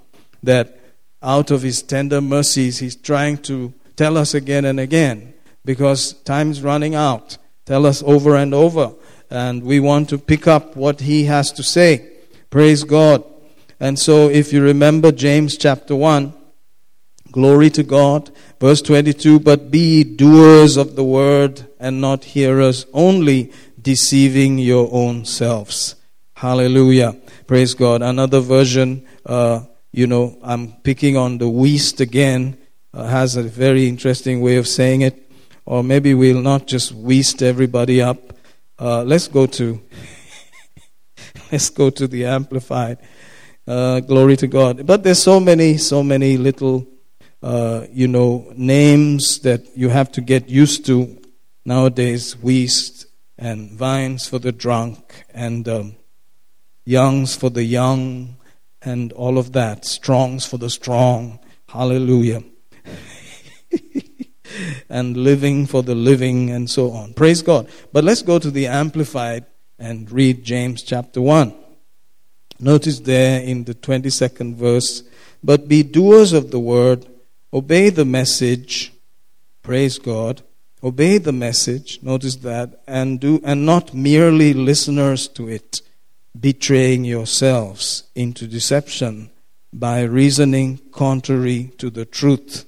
That 0.44 0.80
out 1.22 1.52
of 1.52 1.64
his 1.64 1.82
tender 1.82 2.22
mercies, 2.22 2.80
he's 2.80 2.96
trying 2.96 3.40
to 3.40 3.74
tell 4.00 4.18
us 4.18 4.34
again 4.34 4.64
and 4.64 4.80
again 4.80 5.34
because 5.66 6.14
time's 6.24 6.62
running 6.62 6.96
out. 6.96 7.38
Tell 7.66 7.86
us 7.86 8.02
over 8.04 8.38
and 8.38 8.54
over. 8.54 8.94
And 9.30 9.62
we 9.62 9.82
want 9.82 10.08
to 10.10 10.18
pick 10.18 10.48
up 10.48 10.78
what 10.78 11.02
he 11.02 11.26
has 11.26 11.52
to 11.52 11.64
say. 11.64 12.10
Praise 12.50 12.86
God. 12.86 13.26
And 13.78 14.00
so, 14.00 14.30
if 14.30 14.54
you 14.54 14.62
remember 14.64 15.12
James 15.12 15.58
chapter 15.58 15.98
1, 15.98 16.34
glory 17.34 17.70
to 17.72 17.84
God. 17.84 18.32
Verse 18.62 18.82
22 18.82 19.38
But 19.42 19.70
be 19.70 20.06
doers 20.06 20.78
of 20.78 20.96
the 20.96 21.04
word 21.04 21.68
and 21.78 22.00
not 22.00 22.24
hearers 22.24 22.86
only, 22.94 23.52
deceiving 23.82 24.60
your 24.60 24.88
own 24.94 25.26
selves. 25.26 25.96
Hallelujah. 26.36 27.18
Praise 27.48 27.74
God. 27.74 28.02
Another 28.02 28.40
version, 28.40 29.06
uh, 29.26 29.66
you 29.92 30.08
know, 30.08 30.40
I'm 30.42 30.72
picking 30.84 31.18
on 31.18 31.38
the 31.38 31.50
Wuest 31.50 32.00
again, 32.00 32.59
has 33.06 33.36
a 33.36 33.44
very 33.44 33.88
interesting 33.88 34.42
way 34.42 34.58
of 34.58 34.68
saying 34.68 35.02
it. 35.02 35.32
Or 35.66 35.84
maybe 35.84 36.14
we'll 36.14 36.42
not 36.42 36.68
just 36.68 36.96
Wuest 36.96 37.42
everybody 37.42 38.02
up. 38.02 38.34
Uh, 38.80 39.04
let's 39.04 39.28
go 39.28 39.46
to 39.46 39.82
Let's 41.52 41.70
go 41.70 41.90
to 41.90 42.08
the 42.08 42.26
Amplified. 42.26 43.00
Uh, 43.68 44.00
glory 44.02 44.36
to 44.38 44.48
God. 44.48 44.86
But 44.86 45.04
there's 45.04 45.22
so 45.22 45.40
many, 45.40 45.78
so 45.78 46.04
many 46.04 46.38
little, 46.38 46.88
uh, 47.42 47.86
you 47.92 48.08
know, 48.08 48.52
names 48.56 49.40
that 49.40 49.66
you 49.76 49.90
have 49.90 50.12
to 50.14 50.22
get 50.22 50.50
used 50.50 50.86
to 50.88 51.22
nowadays. 51.66 52.36
Wuest 52.36 53.06
and 53.38 53.72
vines 53.72 54.28
for 54.28 54.40
the 54.40 54.52
drunk 54.52 55.26
and 55.34 55.68
um, 55.68 55.96
youngs 56.86 57.36
for 57.36 57.50
the 57.50 57.64
young 57.64 58.36
and 58.82 59.12
all 59.14 59.38
of 59.38 59.54
that. 59.54 59.86
Strongs 59.86 60.46
for 60.46 60.58
the 60.58 60.70
strong. 60.70 61.40
Hallelujah. 61.68 62.44
And 64.90 65.18
living 65.18 65.66
for 65.66 65.84
the 65.84 65.96
living 65.96 66.50
and 66.50 66.70
so 66.70 66.92
on. 66.92 67.14
Praise 67.14 67.42
God. 67.42 67.70
But 67.92 68.04
let's 68.04 68.22
go 68.22 68.40
to 68.40 68.52
the 68.52 68.68
Amplified 68.68 69.46
and 69.78 70.12
read 70.12 70.44
James 70.44 70.84
chapter 70.84 71.22
1. 71.22 71.54
Notice 72.60 73.00
there 73.00 73.42
in 73.42 73.64
the 73.64 73.74
22nd 73.74 74.56
verse, 74.56 75.04
but 75.44 75.68
be 75.70 75.84
doers 75.84 76.34
of 76.34 76.52
the 76.52 76.60
word, 76.60 77.08
obey 77.54 77.90
the 77.90 78.06
message, 78.06 78.92
praise 79.64 79.98
God, 79.98 80.42
obey 80.84 81.18
the 81.18 81.32
message, 81.32 82.00
notice 82.02 82.36
that, 82.38 82.82
and 82.86 83.20
do 83.20 83.40
and 83.46 83.66
not 83.66 83.94
merely 83.94 84.54
listeners 84.54 85.30
to 85.30 85.48
it, 85.48 85.82
betraying 86.38 87.06
yourselves 87.06 88.04
into 88.16 88.46
deception 88.48 89.30
by 89.72 90.02
reasoning 90.02 90.80
contrary 90.92 91.72
to 91.78 91.90
the 91.90 92.06
truth. 92.06 92.66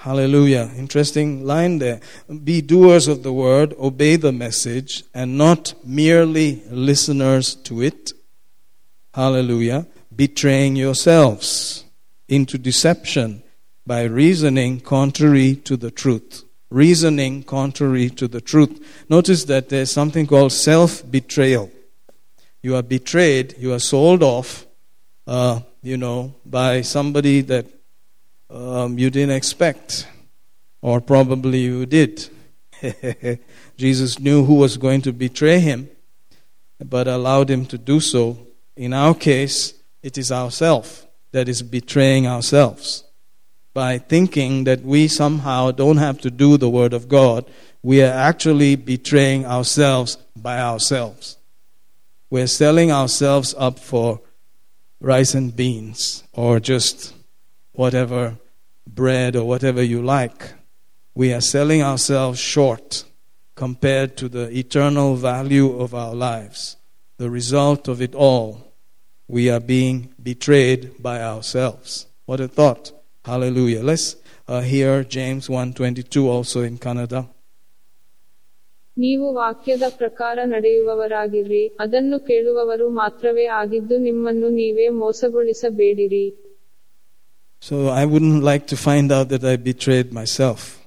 Hallelujah. 0.00 0.70
Interesting 0.78 1.44
line 1.44 1.78
there. 1.78 2.00
Be 2.42 2.62
doers 2.62 3.06
of 3.06 3.22
the 3.22 3.34
word, 3.34 3.74
obey 3.78 4.16
the 4.16 4.32
message, 4.32 5.04
and 5.12 5.36
not 5.36 5.74
merely 5.84 6.62
listeners 6.70 7.54
to 7.56 7.82
it. 7.82 8.14
Hallelujah. 9.12 9.86
Betraying 10.16 10.76
yourselves 10.76 11.84
into 12.28 12.56
deception 12.56 13.42
by 13.86 14.04
reasoning 14.04 14.80
contrary 14.80 15.54
to 15.56 15.76
the 15.76 15.90
truth. 15.90 16.44
Reasoning 16.70 17.42
contrary 17.42 18.08
to 18.08 18.26
the 18.26 18.40
truth. 18.40 19.04
Notice 19.10 19.44
that 19.44 19.68
there's 19.68 19.90
something 19.92 20.26
called 20.26 20.52
self 20.52 21.02
betrayal. 21.10 21.70
You 22.62 22.74
are 22.76 22.82
betrayed, 22.82 23.54
you 23.58 23.74
are 23.74 23.78
sold 23.78 24.22
off, 24.22 24.66
uh, 25.26 25.60
you 25.82 25.98
know, 25.98 26.36
by 26.46 26.80
somebody 26.80 27.42
that 27.42 27.66
um, 28.50 28.98
you 28.98 29.10
didn't 29.10 29.36
expect, 29.36 30.06
or 30.82 31.00
probably 31.00 31.60
you 31.60 31.86
did. 31.86 32.28
Jesus 33.76 34.18
knew 34.18 34.44
who 34.44 34.54
was 34.54 34.76
going 34.76 35.02
to 35.02 35.12
betray 35.12 35.60
him, 35.60 35.88
but 36.84 37.06
allowed 37.06 37.50
him 37.50 37.66
to 37.66 37.78
do 37.78 38.00
so. 38.00 38.38
In 38.76 38.92
our 38.92 39.14
case, 39.14 39.74
it 40.02 40.18
is 40.18 40.32
ourself 40.32 41.06
that 41.32 41.48
is 41.48 41.62
betraying 41.62 42.26
ourselves. 42.26 43.04
By 43.72 43.98
thinking 43.98 44.64
that 44.64 44.82
we 44.82 45.06
somehow 45.06 45.70
don't 45.70 45.98
have 45.98 46.20
to 46.22 46.30
do 46.30 46.56
the 46.56 46.68
Word 46.68 46.92
of 46.92 47.08
God, 47.08 47.48
we 47.82 48.02
are 48.02 48.12
actually 48.12 48.74
betraying 48.76 49.46
ourselves 49.46 50.16
by 50.34 50.58
ourselves. 50.58 51.36
We're 52.30 52.48
selling 52.48 52.90
ourselves 52.90 53.54
up 53.56 53.78
for 53.78 54.20
rice 55.00 55.34
and 55.34 55.54
beans 55.54 56.24
or 56.32 56.60
just 56.60 57.14
whatever 57.79 58.37
bread 58.87 59.35
or 59.35 59.45
whatever 59.45 59.83
you 59.83 60.01
like. 60.01 60.53
We 61.15 61.33
are 61.33 61.41
selling 61.41 61.81
ourselves 61.81 62.39
short 62.39 63.05
compared 63.55 64.17
to 64.17 64.29
the 64.29 64.45
eternal 64.57 65.15
value 65.15 65.77
of 65.79 65.93
our 65.93 66.13
lives. 66.13 66.77
The 67.17 67.29
result 67.29 67.87
of 67.87 68.01
it 68.01 68.13
all, 68.13 68.73
we 69.29 69.49
are 69.49 69.61
being 69.61 70.13
betrayed 70.21 71.01
by 71.01 71.21
ourselves. 71.23 72.07
What 72.25 72.41
a 72.41 72.47
thought. 72.49 72.91
Hallelujah. 73.25 73.81
Let's 73.81 74.17
uh, 74.47 74.61
hear 74.61 75.03
James 75.05 75.47
1:22 75.47 76.27
also 76.27 76.61
in 76.61 76.77
Kannada. 76.77 77.21
ನೀವು 78.97 79.27
ವಾಕ್ಯದ 79.33 79.85
ಪ್ರಕಾರ 79.97 80.39
ನಡೆಯುವವರಾಗಿರ್ರಿ 80.51 81.63
ಅದನ್ನು 81.83 82.17
ಕೇಳುವವರು 82.27 82.85
ಮಾತ್ರವೇ 82.99 83.45
ಆಗಿದ್ದು 83.61 83.95
ನಿಮ್ಮನ್ನು 83.97 84.49
ನೀವೇ 84.49 84.85
ಮೋಸಗೊಳಿಸಬೇಡಿರಿ 84.99 86.25
so 87.60 87.88
I 87.88 88.06
wouldn't 88.06 88.42
like 88.42 88.66
to 88.68 88.76
find 88.76 89.12
out 89.12 89.28
that 89.28 89.44
I 89.44 89.56
betrayed 89.56 90.12
myself. 90.12 90.78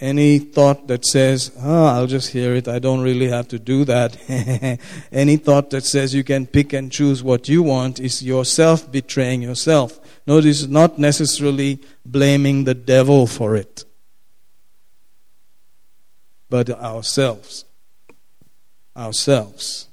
Any 0.00 0.38
thought 0.38 0.86
that 0.86 1.04
says, 1.04 1.50
oh, 1.60 1.86
I'll 1.86 2.06
just 2.06 2.30
hear 2.30 2.54
it, 2.54 2.68
I 2.68 2.78
don't 2.78 3.00
really 3.00 3.28
have 3.28 3.48
to 3.48 3.58
do 3.58 3.84
that. 3.84 4.16
Any 5.12 5.36
thought 5.36 5.70
that 5.70 5.84
says 5.84 6.14
you 6.14 6.22
can 6.22 6.46
pick 6.46 6.72
and 6.72 6.90
choose 6.90 7.22
what 7.22 7.48
you 7.48 7.64
want 7.64 7.98
is 7.98 8.22
yourself 8.22 8.90
betraying 8.90 9.42
yourself. 9.42 10.00
Notice, 10.26 10.66
not 10.66 10.98
necessarily 10.98 11.80
blaming 12.06 12.64
the 12.64 12.74
devil 12.74 13.26
for 13.26 13.56
it, 13.56 13.84
but 16.48 16.70
ourselves. 16.70 17.64
Ourselves. 18.96 19.88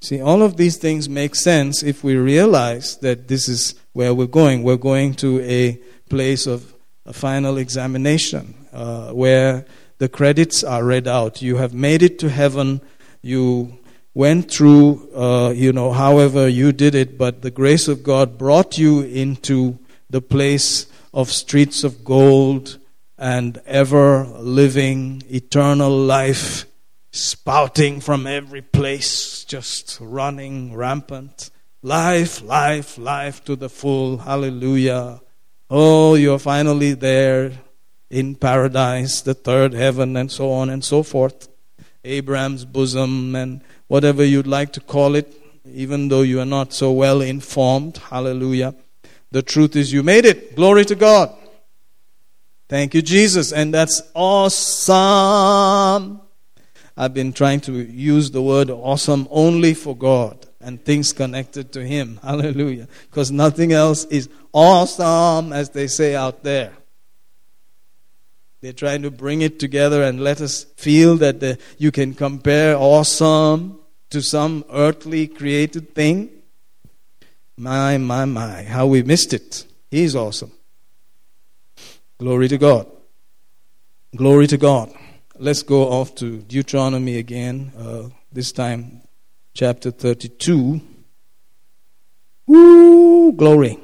See, 0.00 0.20
all 0.20 0.42
of 0.42 0.56
these 0.56 0.76
things 0.76 1.08
make 1.08 1.34
sense 1.34 1.82
if 1.82 2.04
we 2.04 2.14
realize 2.14 2.96
that 2.98 3.26
this 3.26 3.48
is 3.48 3.74
where 3.96 4.12
we're 4.12 4.26
going. 4.26 4.62
We're 4.62 4.76
going 4.76 5.14
to 5.24 5.40
a 5.40 5.80
place 6.10 6.46
of 6.46 6.74
a 7.06 7.14
final 7.14 7.56
examination 7.56 8.54
uh, 8.70 9.10
where 9.12 9.64
the 9.96 10.06
credits 10.06 10.62
are 10.62 10.84
read 10.84 11.08
out. 11.08 11.40
You 11.40 11.56
have 11.56 11.72
made 11.72 12.02
it 12.02 12.18
to 12.18 12.28
heaven. 12.28 12.82
You 13.22 13.78
went 14.12 14.50
through, 14.50 15.10
uh, 15.16 15.54
you 15.56 15.72
know, 15.72 15.92
however 15.92 16.46
you 16.46 16.72
did 16.72 16.94
it, 16.94 17.16
but 17.16 17.40
the 17.40 17.50
grace 17.50 17.88
of 17.88 18.02
God 18.02 18.36
brought 18.36 18.76
you 18.76 19.00
into 19.00 19.78
the 20.10 20.20
place 20.20 20.88
of 21.14 21.30
streets 21.30 21.82
of 21.82 22.04
gold 22.04 22.78
and 23.16 23.58
ever 23.64 24.26
living 24.26 25.22
eternal 25.30 25.90
life 25.90 26.66
spouting 27.12 28.00
from 28.02 28.26
every 28.26 28.60
place, 28.60 29.42
just 29.44 29.96
running 30.02 30.76
rampant. 30.76 31.50
Life, 31.86 32.42
life, 32.42 32.98
life 32.98 33.44
to 33.44 33.54
the 33.54 33.68
full. 33.68 34.18
Hallelujah. 34.18 35.20
Oh, 35.70 36.16
you're 36.16 36.40
finally 36.40 36.94
there 36.94 37.52
in 38.10 38.34
paradise, 38.34 39.20
the 39.20 39.34
third 39.34 39.72
heaven, 39.72 40.16
and 40.16 40.28
so 40.28 40.50
on 40.50 40.68
and 40.68 40.84
so 40.84 41.04
forth. 41.04 41.48
Abraham's 42.02 42.64
bosom, 42.64 43.36
and 43.36 43.60
whatever 43.86 44.24
you'd 44.24 44.48
like 44.48 44.72
to 44.72 44.80
call 44.80 45.14
it, 45.14 45.32
even 45.64 46.08
though 46.08 46.22
you 46.22 46.40
are 46.40 46.44
not 46.44 46.72
so 46.72 46.90
well 46.90 47.20
informed. 47.20 47.98
Hallelujah. 47.98 48.74
The 49.30 49.42
truth 49.42 49.76
is, 49.76 49.92
you 49.92 50.02
made 50.02 50.24
it. 50.24 50.56
Glory 50.56 50.84
to 50.86 50.96
God. 50.96 51.32
Thank 52.68 52.94
you, 52.94 53.02
Jesus. 53.02 53.52
And 53.52 53.72
that's 53.72 54.02
awesome. 54.12 56.20
I've 56.96 57.14
been 57.14 57.32
trying 57.32 57.60
to 57.60 57.74
use 57.74 58.32
the 58.32 58.42
word 58.42 58.70
awesome 58.70 59.28
only 59.30 59.72
for 59.72 59.96
God 59.96 60.46
and 60.66 60.84
things 60.84 61.12
connected 61.12 61.72
to 61.72 61.86
Him. 61.86 62.18
Hallelujah. 62.24 62.88
Because 63.08 63.30
nothing 63.30 63.72
else 63.72 64.04
is 64.06 64.28
awesome, 64.52 65.52
as 65.52 65.70
they 65.70 65.86
say 65.86 66.16
out 66.16 66.42
there. 66.42 66.72
They're 68.60 68.72
trying 68.72 69.02
to 69.02 69.12
bring 69.12 69.42
it 69.42 69.60
together 69.60 70.02
and 70.02 70.20
let 70.20 70.40
us 70.40 70.64
feel 70.76 71.18
that 71.18 71.38
the, 71.38 71.58
you 71.78 71.92
can 71.92 72.14
compare 72.14 72.76
awesome 72.76 73.78
to 74.10 74.20
some 74.20 74.64
earthly 74.72 75.28
created 75.28 75.94
thing. 75.94 76.30
My, 77.56 77.96
my, 77.98 78.24
my, 78.24 78.64
how 78.64 78.88
we 78.88 79.04
missed 79.04 79.32
it. 79.32 79.66
He's 79.88 80.16
awesome. 80.16 80.50
Glory 82.18 82.48
to 82.48 82.58
God. 82.58 82.88
Glory 84.16 84.48
to 84.48 84.56
God. 84.56 84.92
Let's 85.38 85.62
go 85.62 85.82
off 85.82 86.16
to 86.16 86.38
Deuteronomy 86.38 87.18
again, 87.18 87.72
uh, 87.78 88.08
this 88.32 88.50
time 88.50 89.05
chapter 89.56 89.90
32. 89.90 90.82
Woo, 92.46 93.32
glory. 93.32 93.78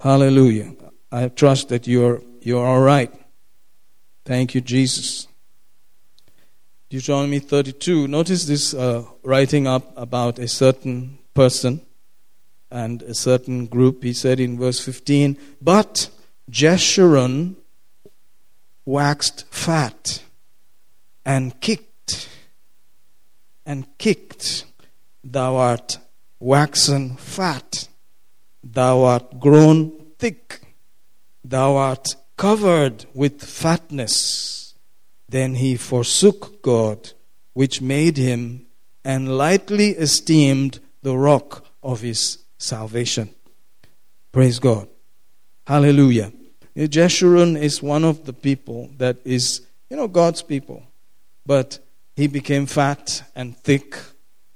Hallelujah. 0.00 0.76
I 1.10 1.26
trust 1.28 1.70
that 1.70 1.88
you're, 1.88 2.22
you're 2.40 2.64
all 2.64 2.80
right. 2.80 3.12
Thank 4.24 4.54
you, 4.54 4.60
Jesus. 4.60 5.26
Deuteronomy 6.88 7.40
32. 7.40 8.06
Notice 8.06 8.46
this 8.46 8.74
uh, 8.74 9.06
writing 9.24 9.66
up 9.66 9.92
about 9.96 10.38
a 10.38 10.46
certain 10.46 11.18
person 11.34 11.80
and 12.70 13.02
a 13.02 13.14
certain 13.14 13.66
group. 13.66 14.04
He 14.04 14.12
said 14.12 14.38
in 14.38 14.56
verse 14.56 14.78
15, 14.78 15.36
But 15.60 16.10
Jeshurun 16.48 17.56
waxed 18.84 19.46
fat 19.50 20.22
and 21.26 21.60
kicked 21.60 21.93
and 23.66 23.86
kicked. 23.98 24.64
Thou 25.22 25.56
art 25.56 25.98
waxen 26.38 27.16
fat. 27.16 27.88
Thou 28.62 29.02
art 29.02 29.40
grown 29.40 29.90
thick. 30.18 30.60
Thou 31.44 31.76
art 31.76 32.16
covered 32.36 33.06
with 33.14 33.42
fatness. 33.42 34.74
Then 35.28 35.56
he 35.56 35.76
forsook 35.76 36.62
God, 36.62 37.12
which 37.52 37.80
made 37.80 38.16
him, 38.16 38.66
and 39.04 39.36
lightly 39.36 39.90
esteemed 39.90 40.80
the 41.02 41.16
rock 41.16 41.66
of 41.82 42.00
his 42.00 42.38
salvation. 42.58 43.34
Praise 44.32 44.58
God. 44.58 44.88
Hallelujah. 45.66 46.32
Jeshurun 46.76 47.60
is 47.60 47.82
one 47.82 48.04
of 48.04 48.24
the 48.24 48.32
people 48.32 48.90
that 48.98 49.18
is, 49.24 49.60
you 49.90 49.96
know, 49.96 50.08
God's 50.08 50.42
people. 50.42 50.82
But 51.46 51.78
he 52.16 52.26
became 52.26 52.66
fat 52.66 53.22
and 53.34 53.56
thick 53.56 53.96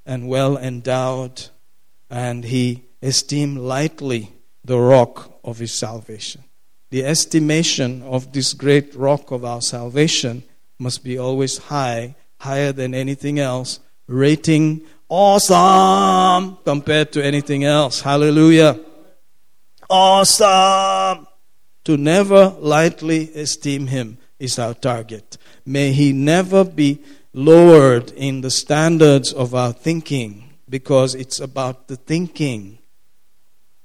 and 0.07 0.29
well 0.29 0.57
endowed, 0.57 1.49
and 2.09 2.45
he 2.45 2.85
esteemed 3.03 3.59
lightly 3.59 4.33
the 4.65 4.79
rock 4.79 5.39
of 5.45 5.59
his 5.59 5.73
salvation. 5.73 6.45
The 6.91 7.05
estimation 7.05 8.03
of 8.03 8.33
this 8.33 8.55
great 8.55 8.95
rock 8.95 9.31
of 9.31 9.45
our 9.45 9.61
salvation 9.61 10.43
must 10.79 11.05
be 11.05 11.19
always 11.19 11.59
high, 11.59 12.15
higher 12.41 12.73
than 12.73 12.95
anything 12.95 13.39
else, 13.39 13.81
rating 14.07 14.83
awesome 15.09 16.59
compared 16.65 17.13
to 17.13 17.25
anything 17.25 17.65
else. 17.65 18.01
Hallelujah. 18.01 18.79
Awesome. 19.91 21.27
To 21.85 21.97
never 21.97 22.55
lightly 22.59 23.33
esteem 23.35 23.87
him 23.87 24.19
is 24.39 24.59
our 24.59 24.75
target. 24.75 25.39
May 25.65 25.93
he 25.93 26.13
never 26.13 26.65
be 26.65 27.03
lowered 27.39 28.11
in 28.17 28.41
the 28.41 28.51
standards 28.51 29.33
of 29.33 29.55
our 29.55 29.73
thinking 29.73 30.53
because 30.69 31.15
it's 31.15 31.39
about 31.39 31.87
the 31.87 31.95
thinking 31.95 32.77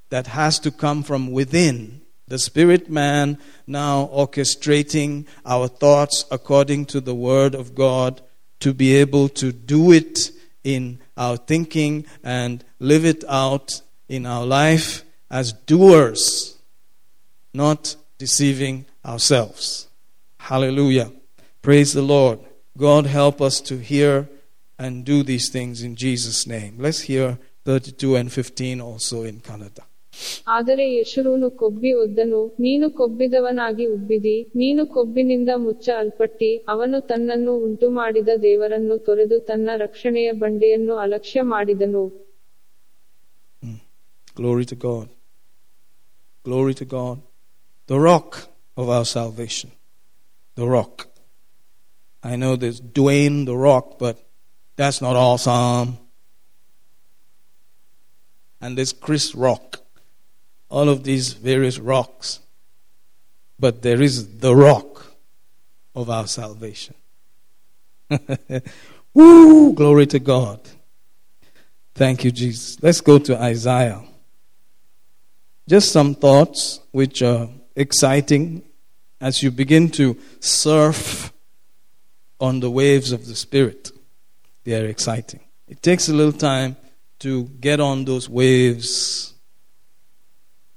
that 0.10 0.26
has 0.26 0.58
to 0.58 0.72
come 0.72 1.04
from 1.04 1.32
within. 1.32 2.02
The 2.28 2.40
spirit 2.40 2.90
man 2.90 3.38
now 3.68 4.10
orchestrating 4.12 5.28
our 5.46 5.68
thoughts 5.68 6.26
according 6.32 6.88
to 6.88 7.00
the 7.00 7.14
word 7.14 7.54
of 7.54 7.76
God 7.76 8.22
to 8.62 8.74
be 8.74 8.96
able 8.96 9.30
to 9.30 9.52
do 9.52 9.92
it 9.92 10.32
in 10.64 10.98
our 11.16 11.38
thinking 11.38 12.08
and 12.24 12.66
live 12.80 13.06
it 13.06 13.24
out 13.30 13.84
in 14.10 14.26
our 14.26 14.48
life 14.48 15.04
as 15.30 15.54
doers, 15.54 16.58
not 17.54 17.98
deceiving 18.18 18.88
ourselves. 19.06 19.88
Hallelujah. 20.40 21.12
Praise 21.62 21.94
the 21.94 22.02
Lord. 22.02 22.40
God 22.77 23.07
help 23.19 23.41
us 23.41 23.57
to 23.71 23.77
hear 23.91 24.15
and 24.79 25.05
do 25.05 25.19
these 25.23 25.49
things 25.51 25.77
in 25.83 25.93
Jesus' 25.97 26.41
name. 26.47 26.73
Let's 26.79 27.03
hear 27.11 27.29
32 27.67 28.17
and 28.17 28.29
15 28.33 28.81
also 28.81 29.17
in 29.25 29.39
Kannada. 29.49 29.85
ಆದರೆ 30.55 30.85
ಯಶುರೂನು 30.91 31.49
ಕೊಬ್ಬಿ 31.61 31.91
ಒದ್ದನು 32.03 32.41
ನೀನು 32.65 32.87
ಕೊಬ್ಬಿದವನಾಗಿ 33.01 33.85
ಉಬ್ಬಿದಿ 33.97 34.37
ನೀನು 34.61 34.83
ಕೊಬ್ಬಿನಿಂದ 34.95 35.51
ಮುಚ್ಚ 35.65 35.87
ಅಲ್ಪಟ್ಟಿ 36.03 36.51
ಅವನು 36.75 36.99
ತನ್ನನ್ನು 37.11 37.53
ಉಂಟುಮಾಡಿದ 37.67 38.31
ದೇವರನ್ನು 38.47 38.97
ತೊರೆದು 39.09 39.39
ತನ್ನ 39.51 39.77
ರಕ್ಷಣೆಯ 39.85 40.31
ಬಂಡೆಯನ್ನು 40.45 40.97
ಅಲಕ್ಷ್ಯ 41.07 41.43
ಮಾಡಿದನು 41.55 42.05
Glory 44.37 44.65
to 44.65 44.77
God. 44.77 45.07
Glory 46.45 46.75
to 46.75 46.85
God. 46.85 47.17
The 47.89 47.99
rock 47.99 48.31
of 48.77 48.89
our 48.89 49.05
salvation. 49.05 49.73
The 50.57 50.67
rock. 50.69 50.95
I 52.24 52.38
know 52.38 52.56
there's 52.56 52.80
Dwayne 52.80 53.46
the 53.46 53.58
Rock, 53.58 54.00
but 54.00 54.18
that's 54.78 55.02
not 55.02 55.16
awesome. 55.16 55.98
And 58.62 58.78
there's 58.78 58.94
Chris 58.94 59.36
Rock. 59.36 59.82
All 60.70 60.88
of 60.88 61.04
these 61.04 61.34
various 61.34 61.80
rocks. 61.80 62.40
But 63.60 63.82
there 63.82 64.02
is 64.02 64.38
the 64.38 64.56
rock 64.56 65.06
of 65.94 66.10
our 66.10 66.28
salvation. 66.28 66.96
Woo! 69.14 69.74
Glory 69.74 70.08
to 70.08 70.20
God. 70.20 70.62
Thank 71.94 72.24
you, 72.24 72.32
Jesus. 72.32 72.82
Let's 72.82 73.02
go 73.02 73.20
to 73.20 73.40
Isaiah. 73.40 74.02
Just 75.68 75.92
some 75.92 76.16
thoughts 76.16 76.80
which 76.92 77.22
are 77.22 77.50
exciting 77.76 78.64
as 79.22 79.44
you 79.44 79.52
begin 79.52 79.90
to 79.92 80.18
surf 80.40 81.33
on 82.40 82.60
the 82.60 82.70
waves 82.70 83.12
of 83.12 83.28
the 83.28 83.36
Spirit. 83.36 83.92
They 84.64 84.80
are 84.82 84.88
exciting. 84.88 85.42
It 85.68 85.82
takes 85.82 86.10
a 86.10 86.14
little 86.14 86.34
time 86.34 86.76
to 87.20 87.46
get 87.60 87.80
on 87.80 88.06
those 88.06 88.30
waves 88.30 89.34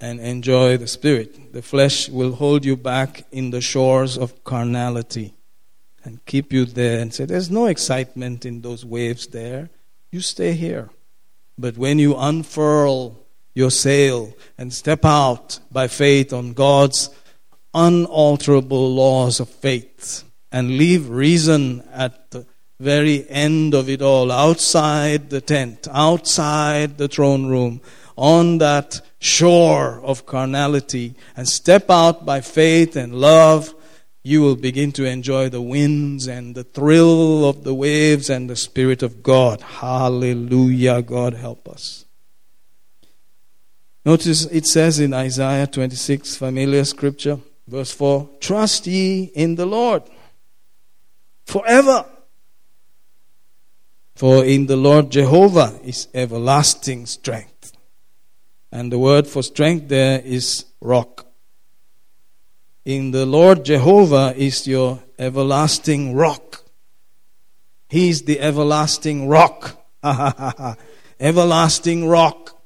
and 0.00 0.20
enjoy 0.20 0.76
the 0.76 0.86
Spirit. 0.86 1.52
The 1.52 1.62
flesh 1.62 2.08
will 2.08 2.32
hold 2.32 2.64
you 2.64 2.76
back 2.76 3.24
in 3.32 3.50
the 3.50 3.60
shores 3.60 4.16
of 4.16 4.44
carnality 4.44 5.34
and 6.04 6.24
keep 6.24 6.52
you 6.52 6.64
there 6.64 7.00
and 7.00 7.12
say, 7.12 7.24
There's 7.24 7.50
no 7.50 7.66
excitement 7.66 8.46
in 8.46 8.60
those 8.60 8.84
waves 8.84 9.26
there. 9.28 9.70
You 10.12 10.20
stay 10.20 10.52
here. 10.52 10.90
But 11.58 11.76
when 11.76 11.98
you 11.98 12.16
unfurl 12.16 13.18
your 13.54 13.70
sail 13.70 14.36
and 14.58 14.72
step 14.72 15.04
out 15.04 15.58
by 15.72 15.88
faith 15.88 16.32
on 16.32 16.52
God's 16.52 17.10
unalterable 17.74 18.94
laws 18.94 19.40
of 19.40 19.48
faith 19.48 20.25
and 20.52 20.76
leave 20.78 21.08
reason 21.08 21.82
at 21.92 22.30
the 22.30 22.46
very 22.78 23.28
end 23.28 23.74
of 23.74 23.88
it 23.88 24.02
all, 24.02 24.30
outside 24.30 25.30
the 25.30 25.40
tent, 25.40 25.88
outside 25.90 26.98
the 26.98 27.08
throne 27.08 27.46
room, 27.46 27.80
on 28.16 28.58
that 28.58 29.00
shore 29.18 30.00
of 30.02 30.26
carnality, 30.26 31.14
and 31.36 31.48
step 31.48 31.90
out 31.90 32.24
by 32.24 32.40
faith 32.40 32.96
and 32.96 33.14
love, 33.14 33.74
you 34.22 34.42
will 34.42 34.56
begin 34.56 34.90
to 34.92 35.04
enjoy 35.04 35.48
the 35.48 35.60
winds 35.60 36.26
and 36.26 36.54
the 36.54 36.64
thrill 36.64 37.48
of 37.48 37.62
the 37.62 37.74
waves 37.74 38.28
and 38.28 38.50
the 38.50 38.56
Spirit 38.56 39.02
of 39.02 39.22
God. 39.22 39.60
Hallelujah. 39.60 41.00
God 41.02 41.34
help 41.34 41.68
us. 41.68 42.04
Notice 44.04 44.44
it 44.46 44.66
says 44.66 44.98
in 44.98 45.14
Isaiah 45.14 45.66
26, 45.66 46.36
familiar 46.36 46.84
scripture, 46.84 47.38
verse 47.68 47.92
4 47.92 48.28
Trust 48.40 48.86
ye 48.86 49.24
in 49.34 49.54
the 49.54 49.66
Lord 49.66 50.02
forever. 51.46 52.04
For 54.14 54.44
in 54.44 54.66
the 54.66 54.76
Lord 54.76 55.10
Jehovah 55.10 55.78
is 55.84 56.08
everlasting 56.14 57.06
strength. 57.06 57.72
And 58.72 58.90
the 58.90 58.98
word 58.98 59.26
for 59.26 59.42
strength 59.42 59.88
there 59.88 60.20
is 60.20 60.64
rock. 60.80 61.26
In 62.84 63.10
the 63.10 63.26
Lord 63.26 63.64
Jehovah 63.64 64.34
is 64.36 64.66
your 64.66 65.02
everlasting 65.18 66.14
rock. 66.14 66.62
He 67.88 68.08
is 68.08 68.22
the 68.22 68.40
everlasting 68.40 69.28
rock. 69.28 69.84
everlasting 71.20 72.08
rock. 72.08 72.60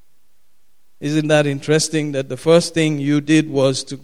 Isn't 1.01 1.29
that 1.29 1.47
interesting 1.47 2.13
that 2.13 2.29
the 2.29 2.37
first 2.37 2.75
thing 2.75 2.99
you 2.99 3.21
did 3.21 3.51
was 3.51 3.83
to, 3.85 4.01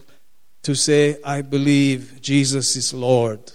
to 0.63 0.75
say, 0.75 1.19
I 1.23 1.43
believe 1.43 2.21
Jesus 2.23 2.75
is 2.77 2.95
Lord? 2.95 3.53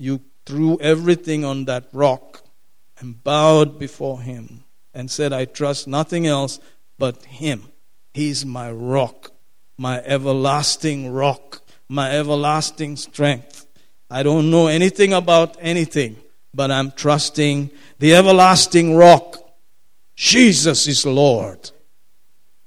You 0.00 0.22
threw 0.46 0.80
everything 0.80 1.44
on 1.44 1.66
that 1.66 1.84
rock 1.92 2.42
and 3.00 3.22
bowed 3.22 3.78
before 3.78 4.22
Him 4.22 4.64
and 4.94 5.10
said, 5.10 5.30
I 5.30 5.44
trust 5.44 5.86
nothing 5.86 6.26
else 6.26 6.58
but 6.98 7.22
Him. 7.26 7.64
He's 8.14 8.46
my 8.46 8.72
rock, 8.72 9.30
my 9.76 9.98
everlasting 9.98 11.12
rock, 11.12 11.60
my 11.86 12.10
everlasting 12.12 12.96
strength. 12.96 13.66
I 14.10 14.22
don't 14.22 14.50
know 14.50 14.68
anything 14.68 15.12
about 15.12 15.58
anything, 15.60 16.16
but 16.54 16.70
I'm 16.70 16.92
trusting 16.92 17.70
the 17.98 18.14
everlasting 18.14 18.96
rock. 18.96 19.36
Jesus 20.16 20.88
is 20.88 21.04
Lord. 21.04 21.70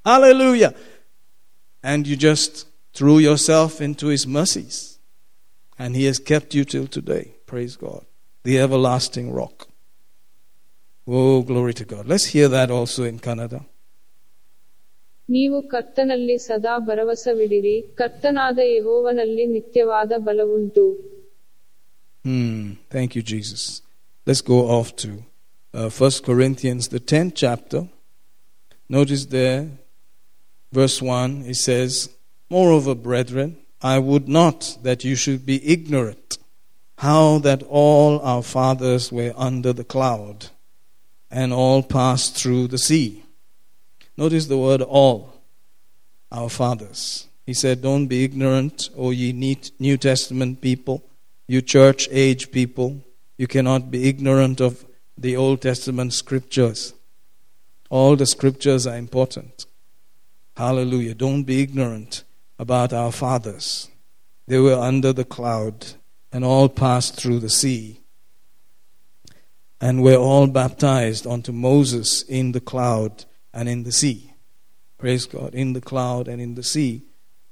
Hallelujah. 0.05 0.75
And 1.81 2.05
you 2.05 2.15
just 2.15 2.67
threw 2.93 3.17
yourself 3.17 3.81
into 3.81 4.07
His 4.07 4.27
mercies 4.27 4.92
And 5.82 5.94
He 5.94 6.04
has 6.06 6.18
kept 6.18 6.54
you 6.54 6.64
till 6.64 6.86
today. 6.86 7.24
Praise 7.46 7.76
God. 7.76 8.04
The 8.44 8.58
everlasting 8.58 9.32
rock. 9.32 9.68
Oh, 11.06 11.42
glory 11.42 11.74
to 11.74 11.84
God. 11.84 12.06
Let's 12.06 12.26
hear 12.26 12.48
that 12.48 12.70
also 12.70 13.04
in 13.04 13.18
Kannada. 13.18 13.60
ನೀವು 15.28 15.58
ಕರ್ತನಲ್ಲಿ 15.72 16.34
ಸದಾ 16.48 16.74
ಭರವಸವಿಡಿರಿ 16.88 17.74
ಕರ್ತನಾದ 18.00 18.58
ಯೆಹೋವನಲ್ಲಿ 18.74 19.46
ನಿತ್ಯವಾದ 19.56 20.12
ಬಲವುಂಟು 20.28 20.84
Hmm. 22.24 22.62
Thank 22.94 23.10
you, 23.16 23.22
Jesus. 23.32 23.62
Let's 24.26 24.42
go 24.52 24.58
off 24.76 24.88
to 25.02 25.10
uh, 25.74 25.88
1 25.88 26.10
Corinthians, 26.28 26.88
the 26.88 27.00
10th 27.12 27.32
chapter. 27.34 27.80
Notice 28.96 29.24
there, 29.36 29.60
verse 30.72 31.00
1, 31.00 31.44
it 31.52 31.58
says, 31.68 32.10
Moreover, 32.50 32.94
brethren, 32.94 33.50
I 33.83 33.99
would 33.99 34.29
not 34.29 34.77
that 34.83 35.03
you 35.03 35.15
should 35.15 35.45
be 35.45 35.63
ignorant 35.67 36.37
how 36.99 37.39
that 37.39 37.61
all 37.63 38.21
our 38.21 38.41
fathers 38.41 39.11
were 39.11 39.33
under 39.35 39.73
the 39.73 39.83
cloud 39.83 40.47
and 41.29 41.51
all 41.51 41.83
passed 41.83 42.37
through 42.37 42.69
the 42.69 42.77
sea. 42.77 43.25
Notice 44.15 44.45
the 44.45 44.57
word 44.57 44.81
all, 44.81 45.41
our 46.31 46.47
fathers. 46.47 47.27
He 47.45 47.53
said, 47.53 47.81
Don't 47.81 48.07
be 48.07 48.23
ignorant, 48.23 48.89
O 48.95 49.11
ye 49.11 49.33
New 49.79 49.97
Testament 49.97 50.61
people, 50.61 51.03
you 51.45 51.61
church 51.61 52.07
age 52.09 52.51
people. 52.51 53.03
You 53.37 53.47
cannot 53.47 53.91
be 53.91 54.07
ignorant 54.07 54.61
of 54.61 54.85
the 55.17 55.35
Old 55.35 55.61
Testament 55.61 56.13
scriptures. 56.13 56.93
All 57.89 58.15
the 58.15 58.25
scriptures 58.25 58.87
are 58.87 58.95
important. 58.95 59.65
Hallelujah. 60.55 61.15
Don't 61.15 61.43
be 61.43 61.61
ignorant 61.61 62.23
about 62.63 62.93
our 62.93 63.11
fathers. 63.11 63.89
They 64.47 64.57
were 64.57 64.79
under 64.79 65.11
the 65.11 65.25
cloud 65.25 65.85
and 66.31 66.45
all 66.45 66.69
passed 66.69 67.15
through 67.19 67.39
the 67.39 67.49
sea 67.49 67.99
and 69.81 70.01
were 70.01 70.15
all 70.15 70.47
baptized 70.47 71.27
unto 71.27 71.51
Moses 71.51 72.21
in 72.21 72.53
the 72.53 72.61
cloud 72.61 73.25
and 73.53 73.67
in 73.67 73.83
the 73.83 73.91
sea. 73.91 74.33
Praise 74.97 75.25
God. 75.25 75.53
In 75.53 75.73
the 75.73 75.81
cloud 75.81 76.29
and 76.29 76.41
in 76.41 76.55
the 76.55 76.63
sea. 76.63 77.03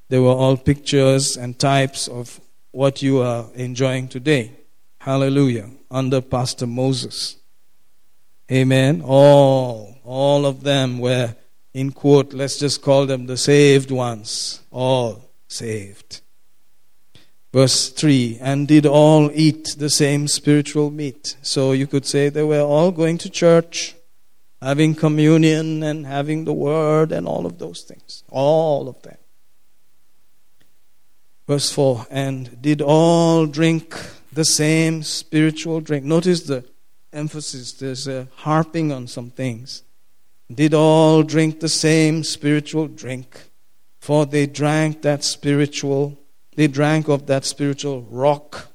They 0.07 0.17
were 0.17 0.37
all 0.43 0.55
pictures 0.55 1.35
and 1.35 1.59
types 1.59 2.07
of 2.07 2.39
what 2.71 3.01
you 3.01 3.21
are 3.21 3.47
enjoying 3.53 4.07
today. 4.07 4.53
Hallelujah. 4.99 5.71
Under 5.91 6.21
Pastor 6.21 6.67
Moses. 6.67 7.35
Amen. 8.49 9.01
All, 9.03 9.97
all 10.05 10.45
of 10.45 10.63
them 10.63 10.99
were, 10.99 11.35
in 11.73 11.91
quote, 11.91 12.33
let's 12.33 12.59
just 12.59 12.81
call 12.81 13.05
them 13.05 13.27
the 13.27 13.37
saved 13.37 13.91
ones. 13.91 14.61
All 14.71 15.29
saved. 15.47 16.21
Verse 17.53 17.89
3 17.89 18.39
And 18.41 18.67
did 18.67 18.85
all 18.85 19.29
eat 19.33 19.75
the 19.77 19.89
same 19.89 20.27
spiritual 20.27 20.89
meat. 20.91 21.37
So 21.41 21.71
you 21.71 21.87
could 21.87 22.05
say 22.05 22.29
they 22.29 22.43
were 22.43 22.61
all 22.61 22.91
going 22.91 23.17
to 23.19 23.29
church, 23.29 23.95
having 24.61 24.95
communion 24.95 25.83
and 25.83 26.05
having 26.05 26.45
the 26.45 26.53
word 26.53 27.11
and 27.11 27.27
all 27.27 27.45
of 27.45 27.57
those 27.59 27.81
things. 27.81 28.23
All 28.29 28.87
of 28.87 29.01
them. 29.01 29.17
Verse 31.47 31.71
4 31.71 32.07
And 32.09 32.61
did 32.61 32.81
all 32.81 33.45
drink 33.45 33.95
the 34.31 34.45
same 34.45 35.03
spiritual 35.03 35.81
drink. 35.81 36.05
Notice 36.05 36.43
the 36.43 36.63
emphasis, 37.11 37.73
there's 37.73 38.07
a 38.07 38.27
harping 38.35 38.91
on 38.91 39.07
some 39.07 39.29
things. 39.29 39.83
Did 40.55 40.73
all 40.73 41.23
drink 41.23 41.59
the 41.59 41.69
same 41.69 42.23
spiritual 42.23 42.87
drink, 42.87 43.49
for 43.99 44.25
they 44.25 44.47
drank 44.47 45.01
that 45.03 45.23
spiritual, 45.23 46.17
they 46.55 46.67
drank 46.67 47.07
of 47.07 47.27
that 47.27 47.45
spiritual 47.45 48.01
rock 48.03 48.67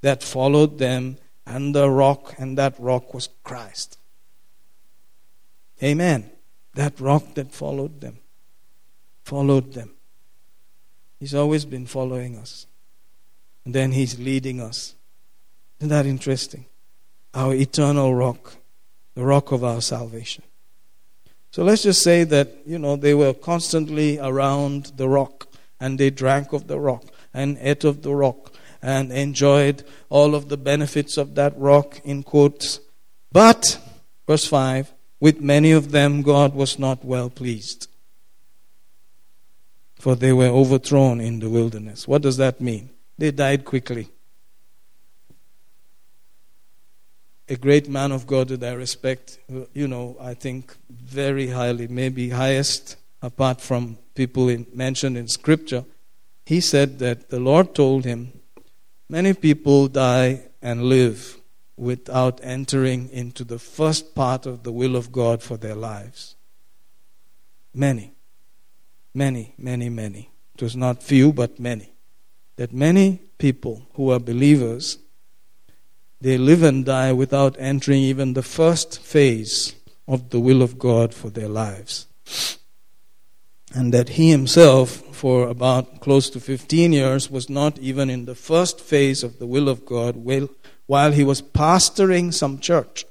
that 0.00 0.22
followed 0.22 0.78
them, 0.78 1.18
and 1.46 1.74
the 1.74 1.90
rock, 1.90 2.34
and 2.38 2.56
that 2.58 2.78
rock 2.78 3.12
was 3.12 3.28
Christ. 3.44 3.98
Amen. 5.82 6.30
That 6.74 6.98
rock 7.00 7.34
that 7.34 7.52
followed 7.52 8.00
them, 8.00 8.18
followed 9.24 9.72
them. 9.72 9.90
He's 11.18 11.34
always 11.34 11.64
been 11.64 11.86
following 11.86 12.36
us. 12.36 12.66
And 13.64 13.74
then 13.74 13.92
He's 13.92 14.18
leading 14.18 14.60
us. 14.60 14.94
Isn't 15.78 15.90
that 15.90 16.06
interesting? 16.06 16.66
Our 17.34 17.54
eternal 17.54 18.14
rock, 18.14 18.54
the 19.14 19.24
rock 19.24 19.52
of 19.52 19.62
our 19.62 19.80
salvation. 19.80 20.44
So 21.50 21.64
let's 21.64 21.82
just 21.82 22.02
say 22.02 22.24
that, 22.24 22.48
you 22.64 22.78
know, 22.78 22.96
they 22.96 23.14
were 23.14 23.34
constantly 23.34 24.18
around 24.18 24.92
the 24.96 25.08
rock 25.08 25.48
and 25.80 25.98
they 25.98 26.10
drank 26.10 26.52
of 26.52 26.68
the 26.68 26.78
rock 26.78 27.04
and 27.34 27.58
ate 27.60 27.84
of 27.84 28.02
the 28.02 28.14
rock 28.14 28.52
and 28.82 29.12
enjoyed 29.12 29.82
all 30.08 30.34
of 30.34 30.48
the 30.48 30.56
benefits 30.56 31.16
of 31.16 31.34
that 31.34 31.56
rock, 31.58 32.00
in 32.04 32.22
quotes. 32.22 32.80
But, 33.32 33.78
verse 34.26 34.46
5, 34.46 34.92
with 35.18 35.40
many 35.40 35.72
of 35.72 35.90
them 35.90 36.22
God 36.22 36.54
was 36.54 36.78
not 36.78 37.04
well 37.04 37.28
pleased 37.28 37.88
for 40.00 40.16
they 40.16 40.32
were 40.32 40.46
overthrown 40.46 41.20
in 41.20 41.40
the 41.40 41.50
wilderness. 41.50 42.08
What 42.08 42.22
does 42.22 42.38
that 42.38 42.60
mean? 42.60 42.90
They 43.18 43.30
died 43.30 43.64
quickly. 43.64 44.08
A 47.50 47.56
great 47.56 47.88
man 47.88 48.12
of 48.12 48.26
God 48.26 48.48
that 48.48 48.62
I 48.62 48.74
respect, 48.74 49.40
you 49.74 49.88
know, 49.88 50.16
I 50.20 50.34
think 50.34 50.74
very 50.88 51.48
highly, 51.48 51.88
maybe 51.88 52.30
highest 52.30 52.96
apart 53.20 53.60
from 53.60 53.98
people 54.14 54.48
in, 54.48 54.66
mentioned 54.72 55.18
in 55.18 55.28
Scripture. 55.28 55.84
He 56.46 56.60
said 56.60 57.00
that 57.00 57.28
the 57.28 57.40
Lord 57.40 57.74
told 57.74 58.04
him, 58.04 58.32
Many 59.08 59.34
people 59.34 59.88
die 59.88 60.42
and 60.62 60.84
live 60.84 61.40
without 61.76 62.38
entering 62.44 63.08
into 63.10 63.42
the 63.42 63.58
first 63.58 64.14
part 64.14 64.46
of 64.46 64.62
the 64.62 64.70
will 64.70 64.94
of 64.94 65.10
God 65.10 65.42
for 65.42 65.56
their 65.56 65.74
lives. 65.74 66.36
Many, 67.74 68.12
many, 69.12 69.54
many, 69.58 69.88
many. 69.88 70.30
It 70.54 70.62
was 70.62 70.76
not 70.76 71.02
few, 71.02 71.32
but 71.32 71.58
many. 71.58 71.92
That 72.56 72.72
many 72.72 73.22
people 73.38 73.88
who 73.94 74.10
are 74.12 74.20
believers, 74.20 74.98
they 76.20 76.36
live 76.36 76.62
and 76.62 76.84
die 76.84 77.12
without 77.12 77.56
entering 77.58 78.00
even 78.02 78.34
the 78.34 78.42
first 78.42 79.00
phase 79.00 79.74
of 80.06 80.30
the 80.30 80.40
will 80.40 80.60
of 80.62 80.78
God 80.78 81.14
for 81.14 81.30
their 81.30 81.48
lives. 81.48 82.06
And 83.72 83.94
that 83.94 84.10
he 84.10 84.30
himself, 84.30 84.90
for 85.14 85.48
about 85.48 86.00
close 86.00 86.28
to 86.30 86.40
15 86.40 86.92
years, 86.92 87.30
was 87.30 87.48
not 87.48 87.78
even 87.78 88.10
in 88.10 88.24
the 88.24 88.34
first 88.34 88.80
phase 88.80 89.22
of 89.22 89.38
the 89.38 89.46
will 89.46 89.68
of 89.68 89.86
God 89.86 90.16
while 90.86 91.12
he 91.12 91.24
was 91.24 91.40
pastoring 91.40 92.34
some 92.34 92.58
church 92.58 93.04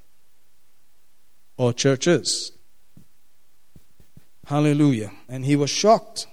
or 1.57 1.72
churches. 1.74 2.51
Hallelujah. 4.47 5.12
And 5.28 5.45
he 5.45 5.55
was 5.55 5.70
shocked. 5.70 6.28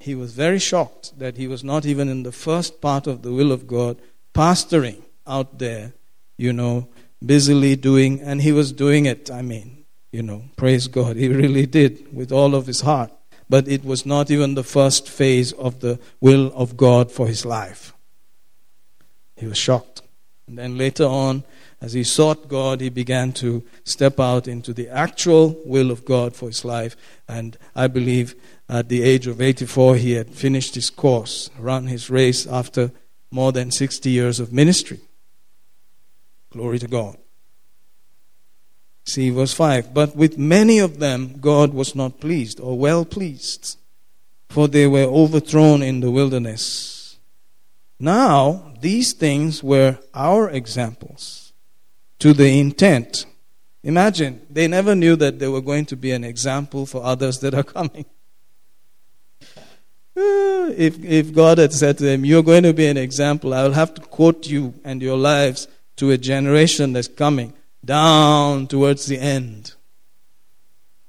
He 0.00 0.14
was 0.14 0.32
very 0.32 0.58
shocked 0.58 1.18
that 1.18 1.36
he 1.36 1.46
was 1.46 1.62
not 1.62 1.86
even 1.86 2.08
in 2.08 2.22
the 2.22 2.32
first 2.32 2.80
part 2.80 3.06
of 3.06 3.22
the 3.22 3.32
will 3.32 3.52
of 3.52 3.66
God, 3.66 3.96
pastoring 4.34 5.02
out 5.26 5.58
there, 5.58 5.92
you 6.36 6.52
know, 6.52 6.88
busily 7.24 7.76
doing, 7.76 8.20
and 8.20 8.42
he 8.42 8.52
was 8.52 8.72
doing 8.72 9.06
it, 9.06 9.30
I 9.30 9.42
mean, 9.42 9.84
you 10.12 10.22
know, 10.22 10.44
praise 10.56 10.88
God. 10.88 11.16
He 11.16 11.28
really 11.28 11.66
did 11.66 12.14
with 12.14 12.32
all 12.32 12.54
of 12.54 12.66
his 12.66 12.82
heart. 12.82 13.12
But 13.48 13.68
it 13.68 13.84
was 13.84 14.04
not 14.04 14.30
even 14.30 14.54
the 14.54 14.64
first 14.64 15.08
phase 15.08 15.52
of 15.52 15.80
the 15.80 16.00
will 16.20 16.52
of 16.54 16.76
God 16.76 17.12
for 17.12 17.28
his 17.28 17.44
life. 17.46 17.94
He 19.36 19.46
was 19.46 19.58
shocked. 19.58 20.02
And 20.48 20.58
then 20.58 20.76
later 20.76 21.04
on, 21.04 21.44
as 21.80 21.92
he 21.92 22.02
sought 22.02 22.48
God, 22.48 22.80
he 22.80 22.88
began 22.88 23.32
to 23.34 23.62
step 23.84 24.18
out 24.18 24.48
into 24.48 24.72
the 24.72 24.88
actual 24.88 25.56
will 25.64 25.90
of 25.90 26.04
God 26.04 26.34
for 26.34 26.46
his 26.46 26.64
life. 26.64 26.96
And 27.28 27.56
I 27.74 27.86
believe 27.86 28.34
at 28.68 28.88
the 28.88 29.02
age 29.02 29.26
of 29.26 29.40
84, 29.40 29.96
he 29.96 30.12
had 30.12 30.30
finished 30.30 30.74
his 30.74 30.90
course, 30.90 31.50
run 31.58 31.86
his 31.86 32.10
race 32.10 32.46
after 32.46 32.90
more 33.30 33.52
than 33.52 33.70
60 33.70 34.08
years 34.10 34.40
of 34.40 34.52
ministry. 34.52 35.00
Glory 36.50 36.78
to 36.78 36.88
God. 36.88 37.16
See 39.04 39.30
verse 39.30 39.54
5. 39.54 39.94
But 39.94 40.16
with 40.16 40.36
many 40.36 40.78
of 40.78 40.98
them, 40.98 41.38
God 41.40 41.72
was 41.72 41.94
not 41.94 42.20
pleased 42.20 42.60
or 42.60 42.78
well 42.78 43.04
pleased, 43.04 43.78
for 44.48 44.66
they 44.66 44.86
were 44.86 45.04
overthrown 45.04 45.82
in 45.82 46.00
the 46.00 46.10
wilderness. 46.10 47.18
Now, 47.98 48.74
these 48.80 49.12
things 49.12 49.62
were 49.62 49.98
our 50.12 50.50
examples 50.50 51.52
to 52.18 52.32
the 52.32 52.60
intent. 52.60 53.26
Imagine, 53.82 54.44
they 54.50 54.66
never 54.66 54.94
knew 54.94 55.14
that 55.16 55.38
they 55.38 55.48
were 55.48 55.60
going 55.60 55.86
to 55.86 55.96
be 55.96 56.10
an 56.10 56.24
example 56.24 56.84
for 56.86 57.04
others 57.04 57.38
that 57.40 57.54
are 57.54 57.62
coming. 57.78 58.04
Uh, 60.18 60.72
if, 60.76 61.02
if 61.04 61.32
God 61.32 61.58
had 61.58 61.72
said 61.72 61.98
to 61.98 62.04
them, 62.04 62.24
You're 62.24 62.42
going 62.42 62.64
to 62.64 62.72
be 62.72 62.86
an 62.86 62.96
example, 62.96 63.54
I 63.54 63.62
will 63.62 63.72
have 63.72 63.94
to 63.94 64.00
quote 64.00 64.46
you 64.46 64.74
and 64.82 65.00
your 65.00 65.16
lives 65.16 65.68
to 65.96 66.10
a 66.10 66.18
generation 66.18 66.92
that's 66.92 67.08
coming 67.08 67.52
down 67.84 68.66
towards 68.66 69.06
the 69.06 69.18
end. 69.18 69.74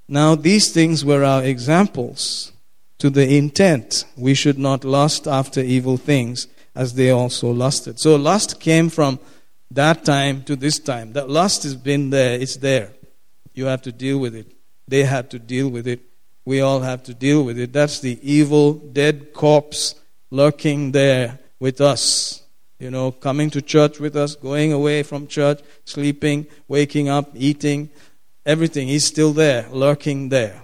Now, 0.08 0.36
these 0.36 0.72
things 0.72 1.04
were 1.04 1.24
our 1.24 1.44
examples 1.44 2.54
to 3.00 3.10
the 3.10 3.38
intent 3.38 4.06
we 4.16 4.34
should 4.34 4.58
not 4.58 4.84
lust 4.84 5.28
after 5.28 5.62
evil 5.62 5.98
things 5.98 6.48
as 6.74 6.94
they 6.94 7.12
also 7.12 7.52
lusted. 7.52 8.00
So 8.00 8.16
lust 8.16 8.60
came 8.60 8.90
from 8.90 9.20
that 9.72 10.06
time 10.06 10.44
to 10.44 10.56
this 10.56 10.80
time. 10.80 11.14
That 11.14 11.30
lust 11.30 11.64
has 11.64 11.76
been 11.76 12.10
there, 12.10 12.40
it's 12.40 12.58
there. 12.58 12.94
You 13.54 13.66
have 13.66 13.82
to 13.84 13.92
deal 13.92 14.20
with 14.20 14.36
it. 14.36 14.54
They 14.88 15.04
had 15.04 15.30
to 15.32 15.40
deal 15.40 15.70
with 15.70 15.88
it. 15.88 16.02
We 16.46 16.62
all 16.62 16.82
have 16.82 17.04
to 17.04 17.14
deal 17.14 17.44
with 17.44 17.60
it. 17.60 17.74
That's 17.74 18.00
the 18.00 18.18
evil, 18.22 18.74
dead 18.74 19.34
corpse 19.34 19.96
lurking 20.32 20.92
there 20.92 21.40
with 21.60 21.82
us. 21.82 22.44
You 22.80 22.92
know, 22.92 23.12
coming 23.12 23.50
to 23.52 23.62
church 23.62 24.00
with 24.00 24.16
us, 24.16 24.36
going 24.36 24.72
away 24.72 25.04
from 25.04 25.28
church, 25.28 25.62
sleeping, 25.86 26.46
waking 26.68 27.10
up, 27.10 27.32
eating, 27.34 27.90
everything. 28.46 28.88
He's 28.88 29.06
still 29.06 29.34
there, 29.34 29.68
lurking 29.72 30.30
there. 30.30 30.62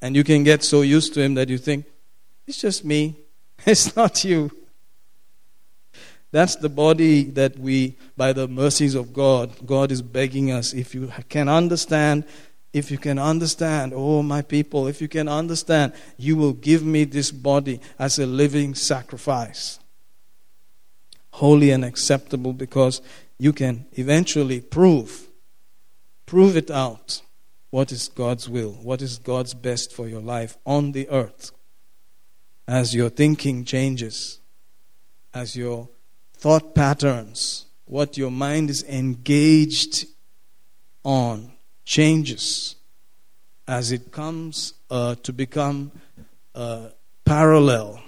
And 0.00 0.14
you 0.14 0.24
can 0.24 0.44
get 0.44 0.62
so 0.62 0.82
used 0.82 1.14
to 1.14 1.20
him 1.20 1.34
that 1.34 1.48
you 1.48 1.58
think, 1.58 1.86
it's 2.46 2.60
just 2.60 2.84
me. 2.84 3.16
It's 3.66 3.94
not 3.94 4.24
you. 4.24 4.50
That's 6.32 6.56
the 6.56 6.68
body 6.68 7.24
that 7.24 7.58
we, 7.58 7.96
by 8.16 8.32
the 8.32 8.46
mercies 8.46 8.94
of 8.94 9.12
God, 9.12 9.66
God 9.66 9.90
is 9.90 10.00
begging 10.00 10.50
us. 10.50 10.72
If 10.72 10.94
you 10.94 11.12
can 11.28 11.48
understand, 11.48 12.24
if 12.72 12.90
you 12.90 12.98
can 12.98 13.18
understand, 13.18 13.92
oh 13.94 14.22
my 14.22 14.42
people, 14.42 14.86
if 14.86 15.02
you 15.02 15.08
can 15.08 15.28
understand, 15.28 15.92
you 16.16 16.36
will 16.36 16.52
give 16.52 16.84
me 16.84 17.04
this 17.04 17.32
body 17.32 17.80
as 17.98 18.18
a 18.18 18.26
living 18.26 18.74
sacrifice. 18.74 19.80
Holy 21.32 21.70
and 21.70 21.84
acceptable 21.84 22.52
because 22.52 23.00
you 23.38 23.52
can 23.52 23.86
eventually 23.92 24.60
prove, 24.60 25.28
prove 26.26 26.56
it 26.56 26.70
out. 26.70 27.22
What 27.70 27.92
is 27.92 28.08
God's 28.08 28.48
will? 28.48 28.72
What 28.72 29.00
is 29.00 29.18
God's 29.18 29.54
best 29.54 29.92
for 29.92 30.08
your 30.08 30.20
life 30.20 30.58
on 30.66 30.92
the 30.92 31.08
earth? 31.08 31.52
As 32.66 32.94
your 32.94 33.10
thinking 33.10 33.64
changes, 33.64 34.40
as 35.32 35.56
your 35.56 35.88
thought 36.34 36.74
patterns, 36.74 37.66
what 37.84 38.16
your 38.16 38.30
mind 38.30 38.70
is 38.70 38.82
engaged 38.84 40.06
on, 41.04 41.52
changes 41.84 42.76
as 43.66 43.92
it 43.92 44.10
comes 44.10 44.74
uh, 44.90 45.14
to 45.22 45.32
become 45.32 45.92
uh, 46.54 46.88
parallel, 47.24 48.02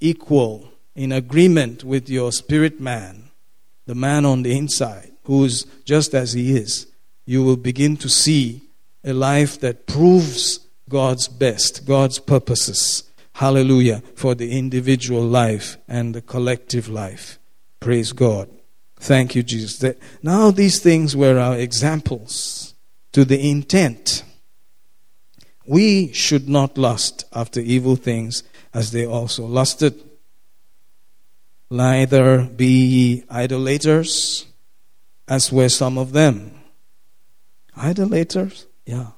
equal, 0.00 0.68
in 0.98 1.12
agreement 1.12 1.84
with 1.84 2.10
your 2.10 2.32
spirit 2.32 2.80
man, 2.80 3.30
the 3.86 3.94
man 3.94 4.24
on 4.24 4.42
the 4.42 4.58
inside, 4.58 5.12
who 5.22 5.44
is 5.44 5.64
just 5.84 6.12
as 6.12 6.32
he 6.32 6.56
is. 6.56 6.88
You 7.24 7.44
will 7.44 7.56
begin 7.56 7.96
to 7.98 8.08
see 8.08 8.62
a 9.04 9.12
life 9.12 9.60
that 9.60 9.86
proves 9.86 10.58
God's 10.88 11.28
best, 11.28 11.86
God's 11.86 12.18
purposes. 12.18 13.04
Hallelujah, 13.34 14.02
for 14.16 14.34
the 14.34 14.58
individual 14.58 15.22
life 15.22 15.76
and 15.86 16.16
the 16.16 16.20
collective 16.20 16.88
life. 16.88 17.38
Praise 17.78 18.10
God. 18.10 18.50
Thank 18.98 19.36
you, 19.36 19.44
Jesus. 19.44 19.94
Now 20.24 20.50
these 20.50 20.80
things 20.80 21.14
were 21.14 21.38
our 21.38 21.56
examples 21.56 22.74
to 23.12 23.24
the 23.24 23.38
intent. 23.48 24.24
We 25.64 26.12
should 26.12 26.48
not 26.48 26.76
lust 26.76 27.24
after 27.32 27.60
evil 27.60 27.94
things 27.94 28.42
as 28.74 28.90
they 28.90 29.06
also 29.06 29.46
lusted. 29.46 30.07
Neither 31.70 32.44
be 32.44 32.66
ye 32.66 33.24
idolaters, 33.30 34.46
as 35.26 35.52
were 35.52 35.68
some 35.68 35.98
of 35.98 36.12
them. 36.12 36.52
Idolaters? 37.76 38.66
Yeah. 38.86 39.08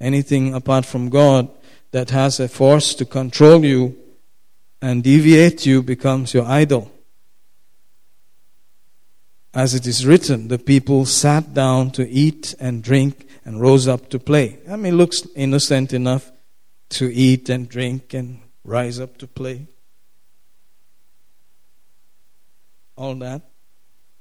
Anything 0.00 0.54
apart 0.54 0.86
from 0.86 1.10
God 1.10 1.48
that 1.90 2.10
has 2.10 2.38
a 2.38 2.48
force 2.48 2.94
to 2.94 3.04
control 3.04 3.64
you 3.64 3.96
and 4.80 5.02
deviate 5.02 5.66
you 5.66 5.82
becomes 5.82 6.32
your 6.32 6.44
idol. 6.46 6.90
As 9.52 9.74
it 9.74 9.86
is 9.86 10.06
written, 10.06 10.46
the 10.46 10.58
people 10.58 11.04
sat 11.04 11.52
down 11.52 11.90
to 11.92 12.08
eat 12.08 12.54
and 12.60 12.82
drink 12.84 13.26
and 13.44 13.60
rose 13.60 13.88
up 13.88 14.08
to 14.10 14.18
play. 14.20 14.60
I 14.70 14.76
mean, 14.76 14.96
looks 14.96 15.26
innocent 15.34 15.92
enough 15.92 16.30
to 16.90 17.12
eat 17.12 17.48
and 17.48 17.68
drink 17.68 18.14
and 18.14 18.40
rise 18.64 19.00
up 19.00 19.18
to 19.18 19.26
play. 19.26 19.66
All 23.00 23.14
that 23.14 23.40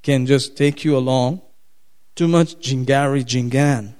can 0.02 0.26
just 0.26 0.56
take 0.56 0.86
you 0.86 0.96
along. 0.96 1.42
Too 2.16 2.30
much 2.30 2.56
jingari 2.56 3.26
jingan. 3.26 3.94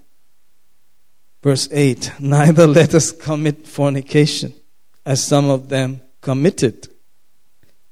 Verse 1.44 1.68
8 1.70 2.14
Neither 2.20 2.66
let 2.66 2.96
us 2.96 3.12
commit 3.12 3.68
fornication, 3.68 4.54
as 5.06 5.22
some 5.22 5.50
of 5.50 5.68
them 5.68 6.00
committed, 6.22 6.88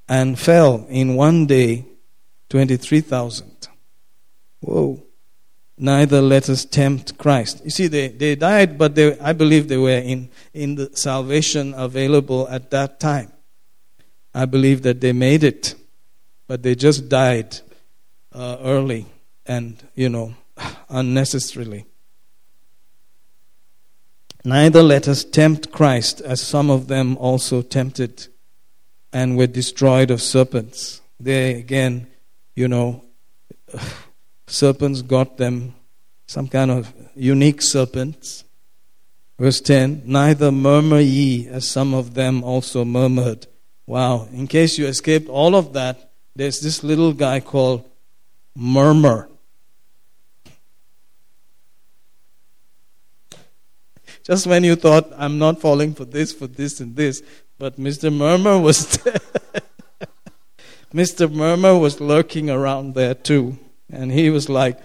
and 0.07 0.39
fell 0.39 0.85
in 0.87 1.15
one 1.15 1.45
day 1.45 1.85
23,000. 2.51 3.67
Whoa. 4.61 5.03
Neither 5.77 6.21
let 6.21 6.49
us 6.49 6.63
tempt 6.63 7.17
Christ. 7.17 7.65
You 7.65 7.69
see, 7.69 7.87
they, 7.87 8.07
they 8.07 8.35
died, 8.35 8.77
but 8.77 8.95
they, 8.95 9.19
I 9.19 9.33
believe 9.33 9.67
they 9.67 9.75
were 9.75 9.99
in, 9.99 10.29
in 10.53 10.75
the 10.75 10.89
salvation 10.95 11.73
available 11.75 12.47
at 12.47 12.71
that 12.71 13.01
time. 13.01 13.33
I 14.33 14.45
believe 14.45 14.83
that 14.83 15.01
they 15.01 15.11
made 15.11 15.43
it, 15.43 15.75
but 16.47 16.63
they 16.63 16.75
just 16.75 17.09
died 17.09 17.57
uh, 18.33 18.57
early 18.61 19.05
and, 19.45 19.81
you 19.95 20.09
know, 20.09 20.33
unnecessarily. 20.89 21.85
Neither 24.43 24.81
let 24.81 25.07
us 25.07 25.23
tempt 25.23 25.71
Christ, 25.71 26.21
as 26.21 26.39
some 26.41 26.69
of 26.69 26.87
them 26.87 27.17
also 27.17 27.61
tempted 27.61 28.27
and 29.11 29.37
were 29.37 29.47
destroyed 29.47 30.09
of 30.09 30.21
serpents. 30.21 31.01
They 31.19 31.55
again 31.55 32.07
you 32.57 32.67
know, 32.67 33.03
serpents 34.47 35.03
got 35.03 35.37
them 35.37 35.75
some 36.25 36.47
kind 36.47 36.71
of 36.71 36.91
unique 37.15 37.61
serpents. 37.61 38.43
Verse 39.37 39.61
10 39.61 40.01
Neither 40.05 40.51
murmur 40.51 40.99
ye, 40.99 41.47
as 41.47 41.69
some 41.69 41.93
of 41.93 42.15
them 42.15 42.43
also 42.43 42.83
murmured. 42.83 43.45
Wow, 43.85 44.27
in 44.33 44.47
case 44.47 44.77
you 44.79 44.87
escaped 44.87 45.29
all 45.29 45.55
of 45.55 45.73
that, 45.73 46.06
there's 46.37 46.59
this 46.59 46.83
little 46.83 47.13
guy 47.13 47.39
called 47.39 47.89
Murmur. 48.55 49.27
Just 54.23 54.45
when 54.45 54.63
you 54.63 54.75
thought, 54.75 55.11
I'm 55.17 55.39
not 55.39 55.59
falling 55.59 55.95
for 55.95 56.05
this, 56.05 56.31
for 56.31 56.45
this, 56.45 56.79
and 56.79 56.95
this, 56.95 57.23
but 57.57 57.79
Mr. 57.79 58.13
Murmur 58.13 58.59
was 58.59 58.97
there. 59.03 59.19
Mr. 60.93 61.31
Murmur 61.31 61.77
was 61.79 61.99
lurking 61.99 62.49
around 62.49 62.93
there 62.93 63.15
too. 63.15 63.57
And 63.89 64.11
he 64.11 64.29
was 64.29 64.47
like, 64.47 64.79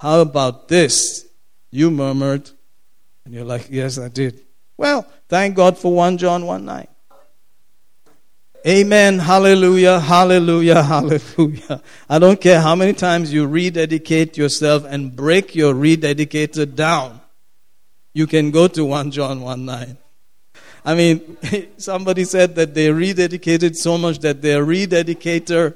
How 0.00 0.20
about 0.20 0.68
this? 0.68 1.26
You 1.70 1.90
murmured. 1.90 2.50
And 3.24 3.34
you're 3.34 3.44
like, 3.44 3.66
Yes, 3.68 3.98
I 3.98 4.08
did. 4.08 4.40
Well, 4.76 5.06
thank 5.28 5.54
God 5.54 5.76
for 5.76 5.92
1 5.92 6.16
John 6.18 6.46
1 6.46 6.64
9. 6.64 6.86
Amen. 8.66 9.18
Hallelujah. 9.18 10.00
Hallelujah. 10.00 10.82
Hallelujah. 10.94 11.82
I 12.08 12.18
don't 12.18 12.40
care 12.40 12.62
how 12.62 12.74
many 12.74 12.94
times 12.94 13.30
you 13.30 13.46
rededicate 13.46 14.38
yourself 14.38 14.84
and 14.88 15.14
break 15.14 15.54
your 15.54 15.74
rededicator 15.74 16.74
down. 16.74 17.20
You 18.14 18.26
can 18.26 18.50
go 18.50 18.66
to 18.68 18.84
1 18.84 19.10
John 19.10 19.42
1 19.42 19.66
9. 19.66 19.98
I 20.82 20.94
mean, 20.94 21.36
somebody 21.76 22.24
said 22.24 22.54
that 22.54 22.72
they 22.74 22.88
rededicated 22.88 23.76
so 23.76 23.98
much 23.98 24.20
that 24.20 24.40
their 24.40 24.64
rededicator, 24.64 25.74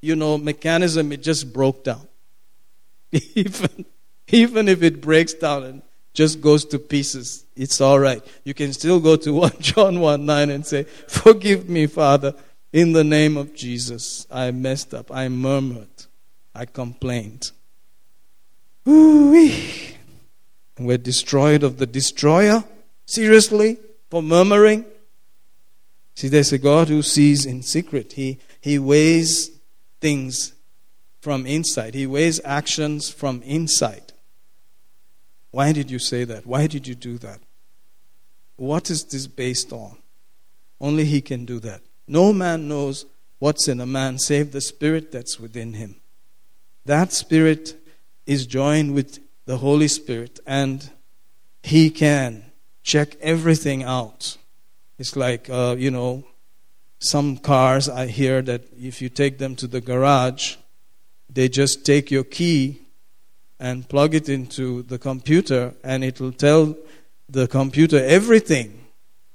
you 0.00 0.14
know, 0.14 0.38
mechanism, 0.38 1.10
it 1.10 1.22
just 1.22 1.52
broke 1.52 1.82
down. 1.82 2.06
even, 3.34 3.84
even 4.28 4.68
if 4.68 4.84
it 4.84 5.00
breaks 5.00 5.34
down 5.34 5.64
and 5.64 5.82
just 6.14 6.40
goes 6.40 6.64
to 6.66 6.78
pieces, 6.78 7.44
it's 7.60 7.80
all 7.80 7.98
right. 7.98 8.24
You 8.44 8.54
can 8.54 8.72
still 8.72 9.00
go 9.00 9.16
to 9.16 9.32
1 9.34 9.52
John 9.60 10.00
1 10.00 10.26
9 10.26 10.50
and 10.50 10.66
say, 10.66 10.84
Forgive 11.08 11.68
me, 11.68 11.86
Father, 11.86 12.34
in 12.72 12.92
the 12.92 13.04
name 13.04 13.36
of 13.36 13.54
Jesus. 13.54 14.26
I 14.30 14.50
messed 14.50 14.94
up. 14.94 15.10
I 15.10 15.28
murmured. 15.28 15.88
I 16.54 16.64
complained. 16.64 17.52
Ooh-wee. 18.88 19.96
We're 20.78 20.98
destroyed 20.98 21.62
of 21.62 21.76
the 21.76 21.86
destroyer? 21.86 22.64
Seriously? 23.06 23.78
for 24.10 24.22
murmuring. 24.22 24.84
See, 26.14 26.28
there's 26.28 26.52
a 26.52 26.58
God 26.58 26.88
who 26.88 27.02
sees 27.02 27.46
in 27.46 27.62
secret. 27.62 28.14
He, 28.14 28.38
he 28.60 28.78
weighs 28.78 29.50
things 30.00 30.52
from 31.20 31.46
inside, 31.46 31.94
He 31.94 32.06
weighs 32.06 32.40
actions 32.44 33.10
from 33.10 33.42
inside. 33.42 34.12
Why 35.50 35.72
did 35.72 35.90
you 35.90 35.98
say 35.98 36.24
that? 36.24 36.46
Why 36.46 36.66
did 36.66 36.86
you 36.86 36.94
do 36.94 37.18
that? 37.18 37.40
What 38.60 38.90
is 38.90 39.04
this 39.04 39.26
based 39.26 39.72
on? 39.72 39.96
Only 40.82 41.06
He 41.06 41.22
can 41.22 41.46
do 41.46 41.60
that. 41.60 41.80
No 42.06 42.30
man 42.30 42.68
knows 42.68 43.06
what's 43.38 43.68
in 43.68 43.80
a 43.80 43.86
man 43.86 44.18
save 44.18 44.52
the 44.52 44.60
spirit 44.60 45.10
that's 45.10 45.40
within 45.40 45.72
him. 45.72 45.96
That 46.84 47.14
spirit 47.14 47.74
is 48.26 48.44
joined 48.46 48.92
with 48.92 49.18
the 49.46 49.56
Holy 49.56 49.88
Spirit, 49.88 50.40
and 50.46 50.90
He 51.62 51.88
can 51.88 52.52
check 52.82 53.16
everything 53.22 53.82
out. 53.82 54.36
It's 54.98 55.16
like, 55.16 55.48
uh, 55.48 55.76
you 55.78 55.90
know, 55.90 56.24
some 56.98 57.38
cars 57.38 57.88
I 57.88 58.08
hear 58.08 58.42
that 58.42 58.64
if 58.78 59.00
you 59.00 59.08
take 59.08 59.38
them 59.38 59.56
to 59.56 59.66
the 59.68 59.80
garage, 59.80 60.56
they 61.30 61.48
just 61.48 61.86
take 61.86 62.10
your 62.10 62.24
key 62.24 62.82
and 63.58 63.88
plug 63.88 64.14
it 64.14 64.28
into 64.28 64.82
the 64.82 64.98
computer, 64.98 65.72
and 65.82 66.04
it 66.04 66.20
will 66.20 66.32
tell 66.32 66.76
the 67.30 67.46
computer 67.46 68.02
everything 68.04 68.86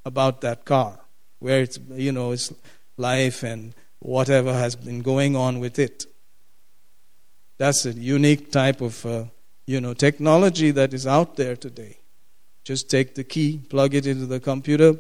about 0.03 0.41
that 0.41 0.65
car, 0.65 0.99
where 1.39 1.61
it's, 1.61 1.79
you 1.91 2.11
know, 2.11 2.31
its 2.31 2.53
life 2.97 3.43
and 3.43 3.73
whatever 3.99 4.53
has 4.53 4.75
been 4.75 5.01
going 5.01 5.35
on 5.35 5.59
with 5.59 5.79
it. 5.79 6.05
That's 7.57 7.85
a 7.85 7.93
unique 7.93 8.51
type 8.51 8.81
of, 8.81 9.05
uh, 9.05 9.25
you 9.65 9.81
know, 9.81 9.93
technology 9.93 10.71
that 10.71 10.93
is 10.93 11.07
out 11.07 11.37
there 11.37 11.55
today. 11.55 11.99
Just 12.63 12.89
take 12.89 13.15
the 13.15 13.23
key, 13.23 13.59
plug 13.69 13.93
it 13.93 14.05
into 14.05 14.25
the 14.25 14.39
computer. 14.39 14.95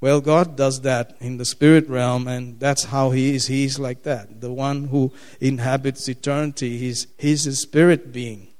Well, 0.00 0.20
God 0.20 0.56
does 0.56 0.80
that 0.80 1.16
in 1.20 1.36
the 1.36 1.44
spirit 1.44 1.88
realm, 1.88 2.26
and 2.26 2.58
that's 2.58 2.84
how 2.84 3.10
He 3.10 3.36
is. 3.36 3.46
He 3.46 3.64
is 3.64 3.78
like 3.78 4.02
that. 4.02 4.40
The 4.40 4.52
one 4.52 4.84
who 4.84 5.12
inhabits 5.40 6.08
eternity, 6.08 6.78
He's, 6.78 7.06
he's 7.18 7.46
a 7.46 7.54
spirit 7.54 8.12
being. 8.12 8.51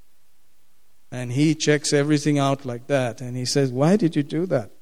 And 1.13 1.31
He 1.31 1.55
checks 1.55 1.93
everything 1.93 2.41
out 2.41 2.65
like 2.65 2.89
that. 2.89 3.21
And 3.21 3.37
He 3.37 3.45
says, 3.45 3.71
Why 3.71 3.95
did 3.95 4.17
you 4.17 4.25
do 4.25 4.47
that? 4.47 4.73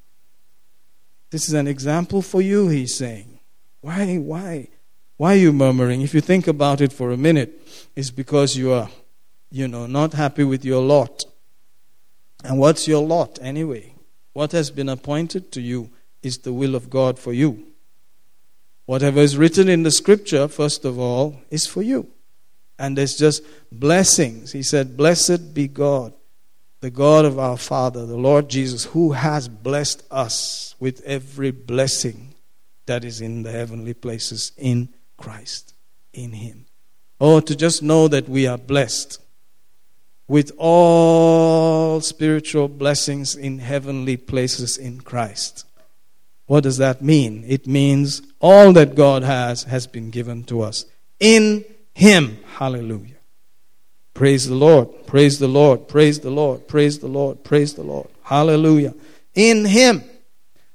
This 1.28 1.46
is 1.46 1.52
an 1.52 1.66
example 1.66 2.22
for 2.22 2.40
you, 2.40 2.68
He's 2.68 2.96
saying. 2.96 3.40
Why, 3.82 4.16
why? 4.16 4.68
Why 5.18 5.34
are 5.34 5.36
you 5.36 5.52
murmuring? 5.52 6.00
If 6.00 6.14
you 6.14 6.22
think 6.22 6.48
about 6.48 6.80
it 6.80 6.94
for 6.94 7.10
a 7.10 7.16
minute, 7.18 7.60
it's 7.94 8.10
because 8.10 8.56
you 8.56 8.72
are 8.72 8.88
you 9.50 9.66
know, 9.66 9.86
not 9.86 10.12
happy 10.12 10.44
with 10.44 10.64
your 10.64 10.82
lot. 10.82 11.24
And 12.44 12.58
what's 12.58 12.86
your 12.86 13.04
lot 13.04 13.38
anyway? 13.42 13.94
What 14.32 14.52
has 14.52 14.70
been 14.70 14.88
appointed 14.88 15.50
to 15.52 15.60
you 15.60 15.90
is 16.22 16.38
the 16.38 16.52
will 16.52 16.74
of 16.74 16.88
God 16.88 17.18
for 17.18 17.32
you. 17.32 17.66
Whatever 18.86 19.20
is 19.20 19.36
written 19.36 19.68
in 19.68 19.82
the 19.82 19.90
scripture, 19.90 20.48
first 20.48 20.84
of 20.84 20.98
all, 20.98 21.40
is 21.50 21.66
for 21.66 21.82
you. 21.82 22.08
And 22.78 22.96
there's 22.96 23.16
just 23.16 23.42
blessings. 23.70 24.52
He 24.52 24.62
said, 24.62 24.96
Blessed 24.96 25.52
be 25.52 25.68
God, 25.68 26.14
the 26.80 26.90
God 26.90 27.24
of 27.24 27.38
our 27.38 27.58
Father, 27.58 28.06
the 28.06 28.16
Lord 28.16 28.48
Jesus, 28.48 28.86
who 28.86 29.12
has 29.12 29.48
blessed 29.48 30.02
us 30.10 30.74
with 30.80 31.02
every 31.04 31.50
blessing 31.50 32.34
that 32.86 33.04
is 33.04 33.20
in 33.20 33.42
the 33.42 33.52
heavenly 33.52 33.94
places 33.94 34.52
in 34.56 34.88
Christ, 35.16 35.74
in 36.12 36.32
Him. 36.32 36.66
Oh, 37.20 37.40
to 37.40 37.54
just 37.54 37.82
know 37.82 38.08
that 38.08 38.28
we 38.28 38.46
are 38.46 38.58
blessed 38.58 39.20
with 40.26 40.52
all 40.56 42.00
spiritual 42.00 42.68
blessings 42.68 43.36
in 43.36 43.58
heavenly 43.58 44.16
places 44.16 44.78
in 44.78 45.00
Christ. 45.00 45.66
What 46.46 46.62
does 46.62 46.78
that 46.78 47.02
mean? 47.02 47.44
It 47.46 47.66
means 47.66 48.22
all 48.40 48.72
that 48.72 48.94
God 48.94 49.22
has 49.22 49.64
has 49.64 49.86
been 49.86 50.10
given 50.10 50.44
to 50.44 50.62
us 50.62 50.86
in 51.18 51.64
Him. 51.94 52.38
Hallelujah. 52.56 53.19
Praise 54.20 54.46
the 54.46 54.54
Lord. 54.54 55.06
Praise 55.06 55.38
the 55.38 55.48
Lord. 55.48 55.88
Praise 55.88 56.20
the 56.20 56.28
Lord. 56.28 56.68
Praise 56.68 56.98
the 56.98 57.08
Lord. 57.08 57.42
Praise 57.42 57.72
the 57.72 57.82
Lord. 57.82 58.06
Hallelujah. 58.22 58.92
In 59.34 59.64
Him. 59.64 60.04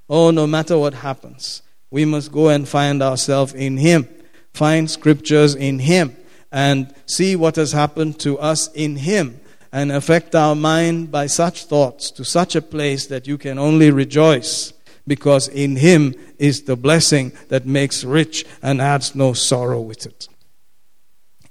Oh, 0.09 0.31
no 0.31 0.47
matter 0.47 0.79
what 0.79 0.95
happens, 0.95 1.61
we 1.91 2.05
must 2.05 2.31
go 2.31 2.49
and 2.49 2.67
find 2.67 3.03
ourselves 3.03 3.53
in 3.53 3.77
Him. 3.77 4.09
Find 4.55 4.89
scriptures 4.89 5.53
in 5.53 5.77
Him 5.77 6.17
and 6.51 6.91
see 7.05 7.35
what 7.35 7.57
has 7.57 7.71
happened 7.71 8.19
to 8.21 8.39
us 8.39 8.73
in 8.73 8.95
Him 8.95 9.39
and 9.71 9.91
affect 9.91 10.33
our 10.33 10.55
mind 10.55 11.11
by 11.11 11.27
such 11.27 11.65
thoughts 11.65 12.09
to 12.09 12.25
such 12.25 12.55
a 12.55 12.63
place 12.63 13.05
that 13.05 13.27
you 13.27 13.37
can 13.37 13.59
only 13.59 13.91
rejoice 13.91 14.73
because 15.05 15.49
in 15.49 15.75
Him 15.75 16.15
is 16.39 16.63
the 16.63 16.75
blessing 16.75 17.31
that 17.49 17.67
makes 17.67 18.03
rich 18.03 18.43
and 18.63 18.81
adds 18.81 19.13
no 19.13 19.33
sorrow 19.33 19.81
with 19.81 20.07
it. 20.07 20.29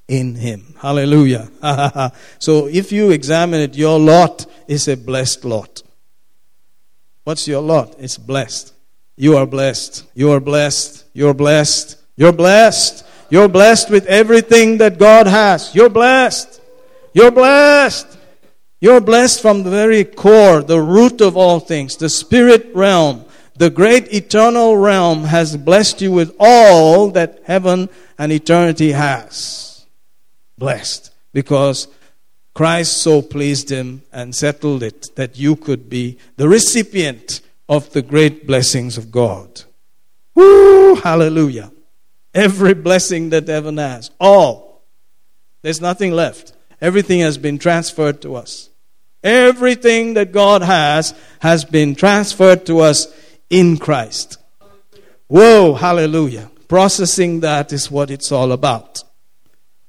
In 0.07 0.35
Him. 0.35 0.75
Hallelujah. 0.79 1.49
so 2.39 2.67
if 2.67 2.91
you 2.91 3.11
examine 3.11 3.61
it, 3.61 3.75
your 3.75 3.99
lot 3.99 4.45
is 4.67 4.87
a 4.87 4.95
blessed 4.95 5.45
lot. 5.45 5.81
What's 7.23 7.47
your 7.47 7.61
lot? 7.61 7.95
It's 7.97 8.17
blessed. 8.17 8.73
You 9.17 9.37
are 9.37 9.47
blessed. 9.47 10.05
You 10.13 10.31
are 10.31 10.39
blessed. 10.39 11.05
You're 11.13 11.33
blessed. 11.33 11.97
You're 12.15 12.33
blessed. 12.33 13.05
You're 13.29 13.47
blessed 13.47 13.89
with 13.89 14.05
everything 14.05 14.77
that 14.77 14.99
God 14.99 15.25
has. 15.25 15.73
You're 15.73 15.89
blessed. 15.89 16.61
You're 17.13 17.31
blessed. 17.31 18.19
You're 18.81 19.01
blessed 19.01 19.41
from 19.41 19.63
the 19.63 19.71
very 19.71 20.03
core, 20.03 20.61
the 20.61 20.81
root 20.81 21.21
of 21.21 21.35
all 21.35 21.59
things, 21.59 21.97
the 21.97 22.09
spirit 22.09 22.69
realm. 22.75 23.25
The 23.57 23.69
great 23.69 24.13
eternal 24.13 24.77
realm 24.77 25.23
has 25.23 25.55
blessed 25.55 26.01
you 26.01 26.11
with 26.11 26.35
all 26.39 27.09
that 27.11 27.41
heaven 27.45 27.89
and 28.19 28.31
eternity 28.31 28.91
has. 28.91 29.64
Blessed. 30.57 31.11
Because 31.33 31.87
Christ 32.53 32.97
so 32.97 33.21
pleased 33.21 33.69
him 33.69 34.03
and 34.13 34.33
settled 34.33 34.83
it 34.83 35.07
that 35.15 35.37
you 35.37 35.55
could 35.55 35.89
be 35.89 36.17
the 36.37 36.47
recipient 36.47 37.41
of 37.67 37.91
the 37.91 38.01
great 38.01 38.47
blessings 38.47 38.97
of 38.97 39.11
God. 39.11 39.63
Woo! 40.35 40.95
Hallelujah. 40.95 41.71
Every 42.33 42.73
blessing 42.73 43.29
that 43.29 43.47
heaven 43.47 43.77
has. 43.77 44.11
All. 44.19 44.83
There's 45.61 45.81
nothing 45.81 46.11
left. 46.11 46.53
Everything 46.79 47.21
has 47.21 47.37
been 47.37 47.57
transferred 47.57 48.21
to 48.21 48.35
us. 48.35 48.69
Everything 49.23 50.13
that 50.13 50.31
God 50.31 50.61
has 50.61 51.13
has 51.39 51.65
been 51.65 51.95
transferred 51.95 52.65
to 52.67 52.79
us 52.79 53.07
in 53.49 53.77
Christ. 53.77 54.37
Whoa, 55.27 55.73
hallelujah. 55.73 56.51
processing 56.67 57.41
that 57.41 57.71
is 57.71 57.91
what 57.91 58.11
it's 58.11 58.31
all 58.31 58.51
about. 58.51 59.03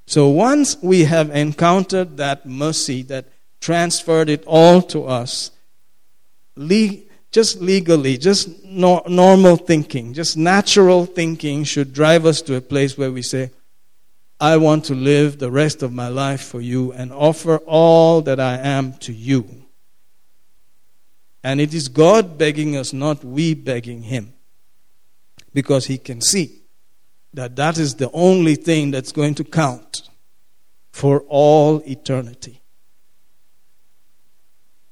So 0.07 0.29
once 0.29 0.77
we 0.81 1.03
have 1.03 1.35
encountered 1.35 2.15
that 2.15 2.45
mercy 2.45 3.01
that 3.03 3.27
transferred 3.59 4.29
it 4.29 4.41
all 4.47 4.81
to 4.83 5.03
us, 5.03 5.51
le- 6.55 6.99
just 7.29 7.61
legally, 7.61 8.17
just 8.17 8.63
no- 8.63 9.03
normal 9.05 9.57
thinking, 9.57 10.13
just 10.13 10.37
natural 10.37 11.05
thinking 11.05 11.65
should 11.65 11.93
drive 11.93 12.25
us 12.25 12.41
to 12.43 12.55
a 12.55 12.61
place 12.61 12.97
where 12.97 13.11
we 13.11 13.21
say, 13.21 13.51
I 14.39 14.55
want 14.55 14.85
to 14.85 14.95
live 14.95 15.39
the 15.39 15.51
rest 15.51 15.83
of 15.83 15.91
my 15.91 16.07
life 16.07 16.41
for 16.41 16.61
you 16.61 16.93
and 16.93 17.11
offer 17.11 17.57
all 17.57 18.21
that 18.21 18.39
I 18.39 18.59
am 18.59 18.93
to 18.99 19.11
you. 19.11 19.65
And 21.43 21.59
it 21.59 21.73
is 21.73 21.89
God 21.89 22.37
begging 22.37 22.77
us, 22.77 22.93
not 22.93 23.25
we 23.25 23.55
begging 23.55 24.03
Him. 24.03 24.33
Because 25.53 25.87
He 25.87 25.97
can 25.97 26.21
see 26.21 26.61
that 27.37 27.55
that 27.55 27.77
is 27.77 27.93
the 27.95 28.09
only 28.13 28.55
thing 28.55 28.89
that's 28.89 29.11
going 29.11 29.35
to 29.35 29.43
count 29.43 30.09
for 30.91 31.21
all 31.27 31.83
eternity. 31.85 32.63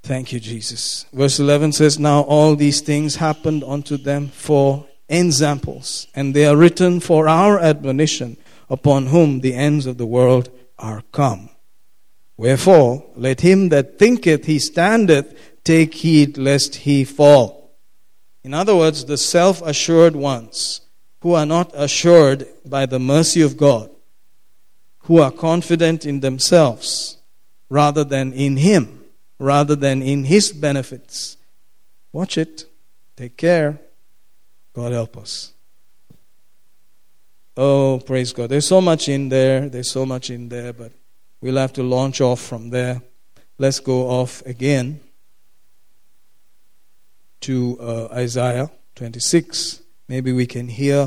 Thank 0.04 0.32
you, 0.32 0.40
Jesus. 0.40 1.08
Verse 1.12 1.40
11 1.40 1.72
says, 1.72 1.98
Now 1.98 2.22
all 2.22 2.56
these 2.56 2.82
things 2.82 3.16
happened 3.16 3.64
unto 3.64 3.98
them 3.98 4.28
for 4.28 4.86
examples, 5.10 6.06
and 6.14 6.36
they 6.36 6.46
are 6.46 6.56
written 6.56 7.00
for 7.00 7.28
our 7.28 7.60
admonition, 7.60 8.38
upon 8.70 9.08
whom 9.08 9.40
the 9.40 9.56
ends 9.56 9.88
of 9.88 9.98
the 9.98 10.06
world 10.06 10.52
are 10.78 11.02
come. 11.12 11.50
Wherefore, 12.38 13.10
let 13.16 13.42
him 13.42 13.70
that 13.70 13.98
thinketh 13.98 14.46
he 14.46 14.60
standeth 14.60 15.36
take 15.64 15.96
heed 15.96 16.38
lest 16.38 16.76
he 16.76 17.06
fall. 17.06 17.76
In 18.44 18.54
other 18.54 18.76
words, 18.76 19.06
the 19.06 19.18
self 19.18 19.64
assured 19.64 20.16
ones 20.16 20.82
who 21.26 21.34
are 21.34 21.48
not 21.48 21.72
assured 21.74 22.46
by 22.68 22.86
the 22.86 23.00
mercy 23.00 23.42
of 23.42 23.58
God, 23.58 23.90
who 25.00 25.20
are 25.20 25.32
confident 25.32 26.06
in 26.06 26.20
themselves 26.20 27.18
rather 27.68 28.04
than 28.04 28.32
in 28.32 28.58
Him, 28.58 29.04
rather 29.40 29.76
than 29.76 30.04
in 30.04 30.26
His 30.26 30.52
benefits. 30.52 31.38
Watch 32.12 32.38
it. 32.38 32.66
Take 33.18 33.38
care. 33.38 33.80
God 34.74 34.92
help 34.92 35.18
us. 35.18 35.54
Oh, 37.58 38.00
praise 38.06 38.32
God. 38.32 38.50
There's 38.52 38.68
so 38.68 38.80
much 38.80 39.10
in 39.10 39.30
there. 39.30 39.68
There's 39.68 39.90
so 39.90 40.06
much 40.06 40.30
in 40.30 40.48
there, 40.48 40.74
but 40.74 40.92
we'll 41.42 41.58
have 41.58 41.74
to 41.74 41.82
launch 41.82 42.22
off 42.22 42.40
from 42.40 42.70
there. 42.70 43.02
Let's 43.58 43.80
go 43.80 44.08
off 44.12 44.46
again 44.46 45.00
to 47.42 47.80
uh, 47.82 48.08
Isaiah 48.14 48.70
26. 48.94 49.82
Maybe 50.10 50.32
we 50.32 50.46
can 50.46 50.68
hear 50.68 51.00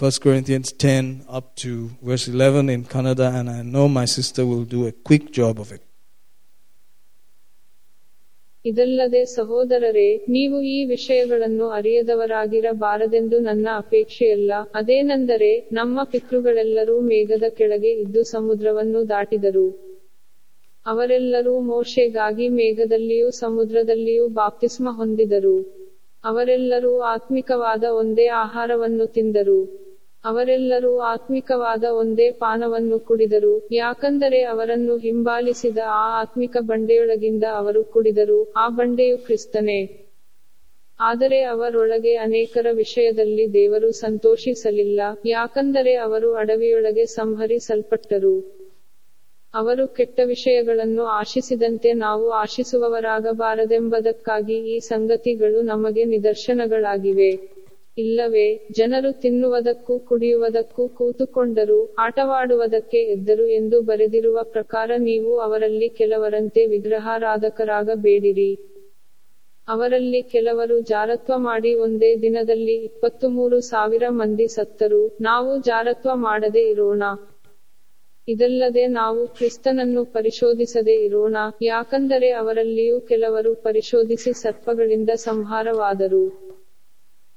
1 0.00 0.10
Corinthians 0.24 0.68
10 0.78 1.02
up 1.36 1.46
to 1.56 1.70
verse 2.04 2.28
11 2.28 2.70
in 2.70 2.84
Canada, 2.84 3.26
and 3.38 3.50
I 3.50 3.62
know 3.62 3.86
my 3.88 4.06
sister 4.06 4.42
will 4.42 4.64
do 4.74 4.86
a 4.86 4.92
quick 5.10 5.32
job 5.38 5.58
of 5.58 5.72
it. 5.72 5.82
ಇದಲ್ಲದೆ 8.66 9.24
ಸಹೋದರರೇ 9.24 10.16
ನೀವು 10.28 10.60
ಈ 10.60 10.84
ವಿಷಯಗಳನ್ನು 10.84 11.68
ಅರಿಯದವರಾಗಿರಬಾರದೆಂದು 11.68 13.38
ನನ್ನ 13.38 13.68
ಅಪೇಕ್ಷೆಯಲ್ಲ 13.76 14.52
ಅದೇನೆಂದರೆ 14.74 15.68
ನಮ್ಮ 15.72 16.04
ಪಿತೃಗಳೆಲ್ಲರೂ 16.04 17.00
ಮೇಘದ 17.00 17.42
ಕೆಳಗೆ 17.48 17.90
ಇದ್ದು 17.92 18.22
ಸಮುದ್ರವನ್ನು 18.22 19.08
ದಾಟಿದರು. 19.08 19.96
ಅವರೆಲ್ಲರೂ 20.86 21.60
ಮೋಶೆಗಾಗಿ 21.60 22.48
ಮೇಘದಲ್ಲಿಯೂ 22.48 23.30
ಸಮುದ್ರದಲ್ಲಿಯೂ 23.30 24.28
ಬಾಪ್ತಿಸ್ಮ 24.28 24.88
ಹೊಂದಿದರು. 24.90 25.79
ಅವರೆಲ್ಲರೂ 26.24 27.00
ಆತ್ಮಿಕವಾದ 27.00 27.84
ಒಂದೇ 27.84 28.26
ಆಹಾರವನ್ನು 28.26 29.06
ತಿಂದರು. 29.06 29.60
ಅವರೆಲ್ಲರೂ 30.24 30.98
ಆತ್ಮಿಕವಾದ 30.98 31.84
ಒಂದೇ 31.84 32.30
ಪಾನವನ್ನು 32.30 32.98
ಕುಡಿದರು. 32.98 33.68
ಯಾಕಂದರೆ 33.72 34.42
ಅವರನ್ನು 34.42 34.96
ಹಿಂಬಾಲಿಸಿದ 34.96 35.78
ಆ 35.86 36.20
ಆತ್ಮಿಕ 36.20 36.56
ಬಂಡೆಯೊಳಗಿಂದ 36.60 37.44
ಅವರು 37.52 37.84
ಕುಡಿದರು. 37.84 38.52
ಆ 38.56 38.68
ಬಂಡೆಯು 38.68 39.18
ಕ್ರಿಸ್ತನೇ. 39.18 39.80
ಆದರೆ 41.00 41.42
ಅವರೊಳಗೆ 41.42 42.16
ಅನೇಕರ 42.16 42.66
ವಿಷಯದಲ್ಲಿ 42.72 43.52
ದೇವರು 43.52 43.92
ಸಂತೋಷಿಸಲಿಲ್ಲ. 43.92 45.00
ಯಾಕಂದರೆ 45.24 45.94
ಅವರು 45.94 46.34
ಅಡವಿಯೊಳಗೆ 46.34 47.06
ಸಂಹರಿಸಲ್ಪಟ್ಟರು. 47.06 48.59
ಅವರು 49.54 49.88
ಕೆಟ್ಟ 49.88 50.20
ವಿಷಯಗಳನ್ನು 50.24 51.04
ಆಶಿಸಿದಂತೆ 51.04 51.92
ನಾವು 51.92 52.30
ಆಶಿಸುವವರಾಗಬಾರದೆಂಬುದಕ್ಕಾಗಿ 52.30 54.54
ಈ 54.54 54.78
ಸಂಗತಿಗಳು 54.78 55.62
ನಮಗೆ 55.62 56.04
ನಿದರ್ಶನಗಳಾಗಿವೆ. 56.04 57.60
ಇಲ್ಲವೇ, 57.98 58.68
ಜನರು 58.72 59.20
ತಿನ್ನುವುದಕ್ಕೂ 59.20 59.98
ಕುಡಿಯುವುದಕ್ಕೂ 59.98 60.88
ಕೂತುಕೊಂಡರು 60.88 61.94
ಆಟವಾಡುವುದಕ್ಕೆ 61.98 62.98
ಎದ್ದರು 62.98 63.46
ಎಂದು 63.46 63.80
ಬರೆದಿರುವ 63.80 64.42
ಪ್ರಕಾರ 64.42 64.90
ನೀವು 64.98 65.38
ಅವರಲ್ಲಿ 65.38 65.88
ಕೆಲವರಂತೆ 65.88 66.66
ವಿಗ್ರಹಾರಾಧಕರಾಗಬೇಡಿರಿ. 66.66 68.80
ಅವರಲ್ಲಿ 69.68 70.22
ಕೆಲವರು 70.22 70.80
ಜಾರತ್ವ 70.80 71.32
ಮಾಡಿ 71.36 71.74
ಒಂದೇ 71.74 72.22
ದಿನದಲ್ಲಿ 72.22 72.84
ಇಪ್ಪತ್ತು 72.84 73.28
ಮೂರು 73.28 73.60
ಸಾವಿರ 73.60 74.02
ಮಂದಿ 74.08 74.46
ಸತ್ತರು 74.46 75.16
ನಾವು 75.20 75.60
ಜಾರತ್ವ 75.60 76.10
ಮಾಡದೇ 76.14 76.70
ಇರೋಣ. 76.70 77.02
ಇದಲ್ಲದೆ 78.28 78.86
ನಾವು 78.86 79.26
ಕ್ರಿಸ್ತನನ್ನು 79.26 80.04
ಪರಿಶೋಧಿಸದೆ 80.04 80.94
ಇರೋಣ, 81.06 81.36
ಯಾಕಂದರೆ 81.62 82.30
ಅವರಲ್ಲಿಯೂ 82.30 83.00
ಕೆಲವರು 83.00 83.54
ಪರಿಶೋಧಿಸಿ 83.54 84.32
ಸರ್ಪಗಳಿಂದ 84.32 85.10
ಸಂಹಾರವಾದರು 85.28 86.24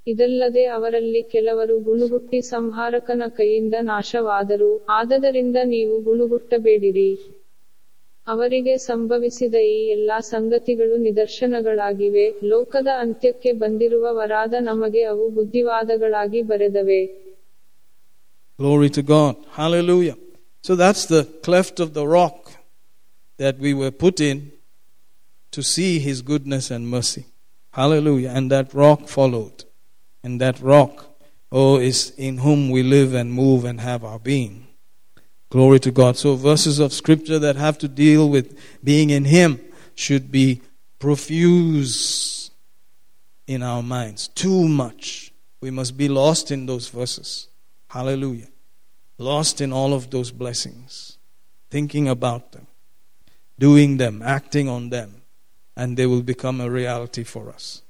ಇದಲ್ಲದೆ 0.07 0.65
ಅವರಲ್ಲಿ 0.65 1.21
ಕೆಲವರು 1.21 1.79
ಗುಣುಗುಟ್ಟಿ 1.79 2.41
ಸಂಹಾರಕನ 2.41 3.23
ಕೈಯಿಂದ 3.37 3.75
ನಾಶವಾದರು, 3.81 4.71
ಆದದರಿಂದ 4.89 5.57
ನೀವು 5.65 5.99
ಗುಣುಗುಟ್ಟಬೇಡಿರಿ 6.01 7.11
ಅವರಿಗೆ 8.27 8.77
ಸಂಭವಿಸಿದ 8.77 9.55
ಈ 9.69 9.79
ಎಲ್ಲಾ 9.87 10.19
ಸಂಗತಿಗಳು 10.33 10.97
ನಿದರ್ಶನಗಳಾಗಿವೆ, 10.97 12.25
ಲೋಕದ 12.43 12.87
ಅಂತ್ಯಕ್ಕೆ 12.99 13.51
ಬಂದಿರುವ 13.53 14.05
ವರಾದ 14.13 14.53
ನಮಗೆ 14.61 15.03
ಅವು 15.03 15.29
ಬುದ್ಧಿವಾದಗಳಾಗಿ 15.29 16.41
ಬರೆದವೆ 16.41 17.01
Glory 18.59 18.89
to 18.89 19.01
God. 19.03 19.35
Hallelujah. 19.51 20.15
So 20.63 20.75
that's 20.75 21.05
the 21.05 21.25
cleft 21.43 21.81
of 21.81 21.93
the 21.93 22.07
rock 22.07 22.53
that 23.37 23.59
we 23.59 23.73
were 23.73 23.91
put 23.91 24.21
in 24.21 24.53
to 25.51 25.61
see 25.61 25.99
His 25.99 26.21
goodness 26.21 26.71
and 26.71 26.89
mercy. 26.89 27.25
Hallelujah. 27.71 28.31
And 28.33 28.49
that 28.51 28.73
rock 28.73 29.07
followed. 29.07 29.65
And 30.23 30.39
that 30.39 30.61
rock, 30.61 31.19
oh, 31.51 31.77
is 31.77 32.13
in 32.17 32.37
whom 32.37 32.69
we 32.69 32.81
live 32.81 33.13
and 33.13 33.33
move 33.33 33.65
and 33.65 33.81
have 33.81 34.05
our 34.05 34.19
being. 34.19 34.67
Glory 35.49 35.81
to 35.81 35.91
God. 35.91 36.15
So 36.15 36.35
verses 36.35 36.79
of 36.79 36.93
scripture 36.93 37.39
that 37.39 37.57
have 37.57 37.77
to 37.79 37.89
deal 37.89 38.29
with 38.29 38.57
being 38.81 39.09
in 39.09 39.25
Him 39.25 39.59
should 39.95 40.31
be 40.31 40.61
profuse 40.97 42.51
in 43.47 43.61
our 43.61 43.83
minds. 43.83 44.29
Too 44.29 44.69
much. 44.69 45.33
We 45.59 45.71
must 45.71 45.97
be 45.97 46.07
lost 46.07 46.51
in 46.51 46.67
those 46.67 46.87
verses. 46.87 47.49
Hallelujah. 47.89 48.47
Lost 49.17 49.61
in 49.61 49.71
all 49.71 49.93
of 49.93 50.09
those 50.09 50.31
blessings. 50.31 51.17
Thinking 51.69 52.07
about 52.07 52.51
them. 52.51 52.67
Doing 53.59 53.97
them. 53.97 54.21
Acting 54.23 54.67
on 54.67 54.89
them. 54.89 55.21
And 55.75 55.97
they 55.97 56.05
will 56.05 56.21
become 56.21 56.61
a 56.61 56.69
reality 56.69 57.23
for 57.23 57.49
us. 57.49 57.81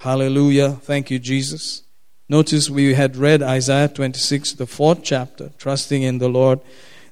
Hallelujah. 0.00 0.72
Thank 0.72 1.10
you, 1.10 1.18
Jesus. 1.18 1.82
Notice 2.28 2.70
we 2.70 2.94
had 2.94 3.16
read 3.16 3.42
Isaiah 3.42 3.88
26, 3.88 4.54
the 4.54 4.66
fourth 4.66 5.02
chapter, 5.02 5.50
trusting 5.58 6.02
in 6.02 6.18
the 6.18 6.28
Lord, 6.28 6.60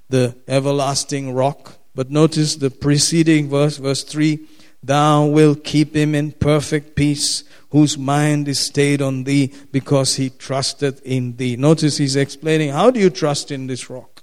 the 0.09 0.37
everlasting 0.49 1.35
rock. 1.35 1.77
But 1.95 2.11
notice 2.11 2.57
the 2.57 2.71
preceding 2.71 3.49
verse, 3.49 3.77
verse 3.77 4.03
3 4.03 4.41
Thou 4.83 5.27
wilt 5.27 5.65
keep 5.65 5.95
him 5.95 6.15
in 6.15 6.33
perfect 6.33 6.97
peace, 6.97 7.45
whose 7.71 7.99
mind 7.99 8.49
is 8.49 8.61
stayed 8.61 9.03
on 9.03 9.25
thee, 9.25 9.53
because 9.71 10.17
he 10.17 10.31
trusteth 10.31 11.03
in 11.05 11.37
thee. 11.37 11.57
Notice 11.57 11.99
he's 11.99 12.17
explaining 12.17 12.71
how 12.71 12.91
do 12.91 12.99
you 12.99 13.11
trust 13.11 13.51
in 13.51 13.67
this 13.67 13.91
rock? 13.91 14.23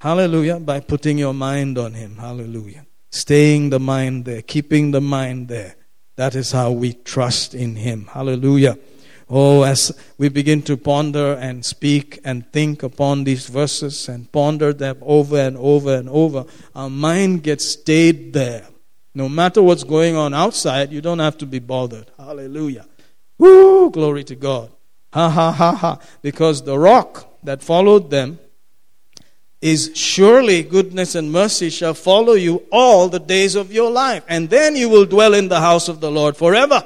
Hallelujah. 0.00 0.58
By 0.58 0.80
putting 0.80 1.18
your 1.18 1.34
mind 1.34 1.78
on 1.78 1.94
him. 1.94 2.16
Hallelujah. 2.16 2.86
Staying 3.10 3.70
the 3.70 3.78
mind 3.78 4.24
there, 4.24 4.42
keeping 4.42 4.90
the 4.90 5.00
mind 5.00 5.48
there. 5.48 5.76
That 6.16 6.34
is 6.34 6.50
how 6.50 6.72
we 6.72 6.94
trust 6.94 7.54
in 7.54 7.76
him. 7.76 8.06
Hallelujah. 8.12 8.76
Oh, 9.30 9.62
as 9.62 9.96
we 10.18 10.28
begin 10.28 10.60
to 10.62 10.76
ponder 10.76 11.34
and 11.34 11.64
speak 11.64 12.18
and 12.24 12.50
think 12.52 12.82
upon 12.82 13.24
these 13.24 13.46
verses 13.46 14.08
and 14.08 14.30
ponder 14.30 14.72
them 14.72 14.98
over 15.00 15.38
and 15.38 15.56
over 15.56 15.94
and 15.94 16.08
over, 16.08 16.44
our 16.74 16.90
mind 16.90 17.44
gets 17.44 17.66
stayed 17.66 18.32
there. 18.32 18.66
No 19.14 19.28
matter 19.28 19.62
what's 19.62 19.84
going 19.84 20.16
on 20.16 20.32
outside, 20.32 20.92
you 20.92 21.00
don't 21.00 21.18
have 21.18 21.36
to 21.38 21.46
be 21.46 21.58
bothered. 21.58 22.10
Hallelujah. 22.16 22.86
Woo! 23.38 23.90
Glory 23.90 24.24
to 24.24 24.34
God. 24.34 24.70
Ha 25.12 25.28
ha 25.28 25.52
ha 25.52 25.74
ha. 25.74 25.98
Because 26.22 26.62
the 26.62 26.78
rock 26.78 27.28
that 27.42 27.62
followed 27.62 28.10
them 28.10 28.38
is 29.60 29.92
surely 29.94 30.62
goodness 30.62 31.14
and 31.14 31.30
mercy 31.30 31.70
shall 31.70 31.94
follow 31.94 32.32
you 32.32 32.66
all 32.72 33.08
the 33.08 33.20
days 33.20 33.54
of 33.54 33.72
your 33.72 33.90
life. 33.90 34.24
And 34.28 34.48
then 34.48 34.74
you 34.76 34.88
will 34.88 35.04
dwell 35.04 35.34
in 35.34 35.48
the 35.48 35.60
house 35.60 35.88
of 35.88 36.00
the 36.00 36.10
Lord 36.10 36.36
forever. 36.36 36.82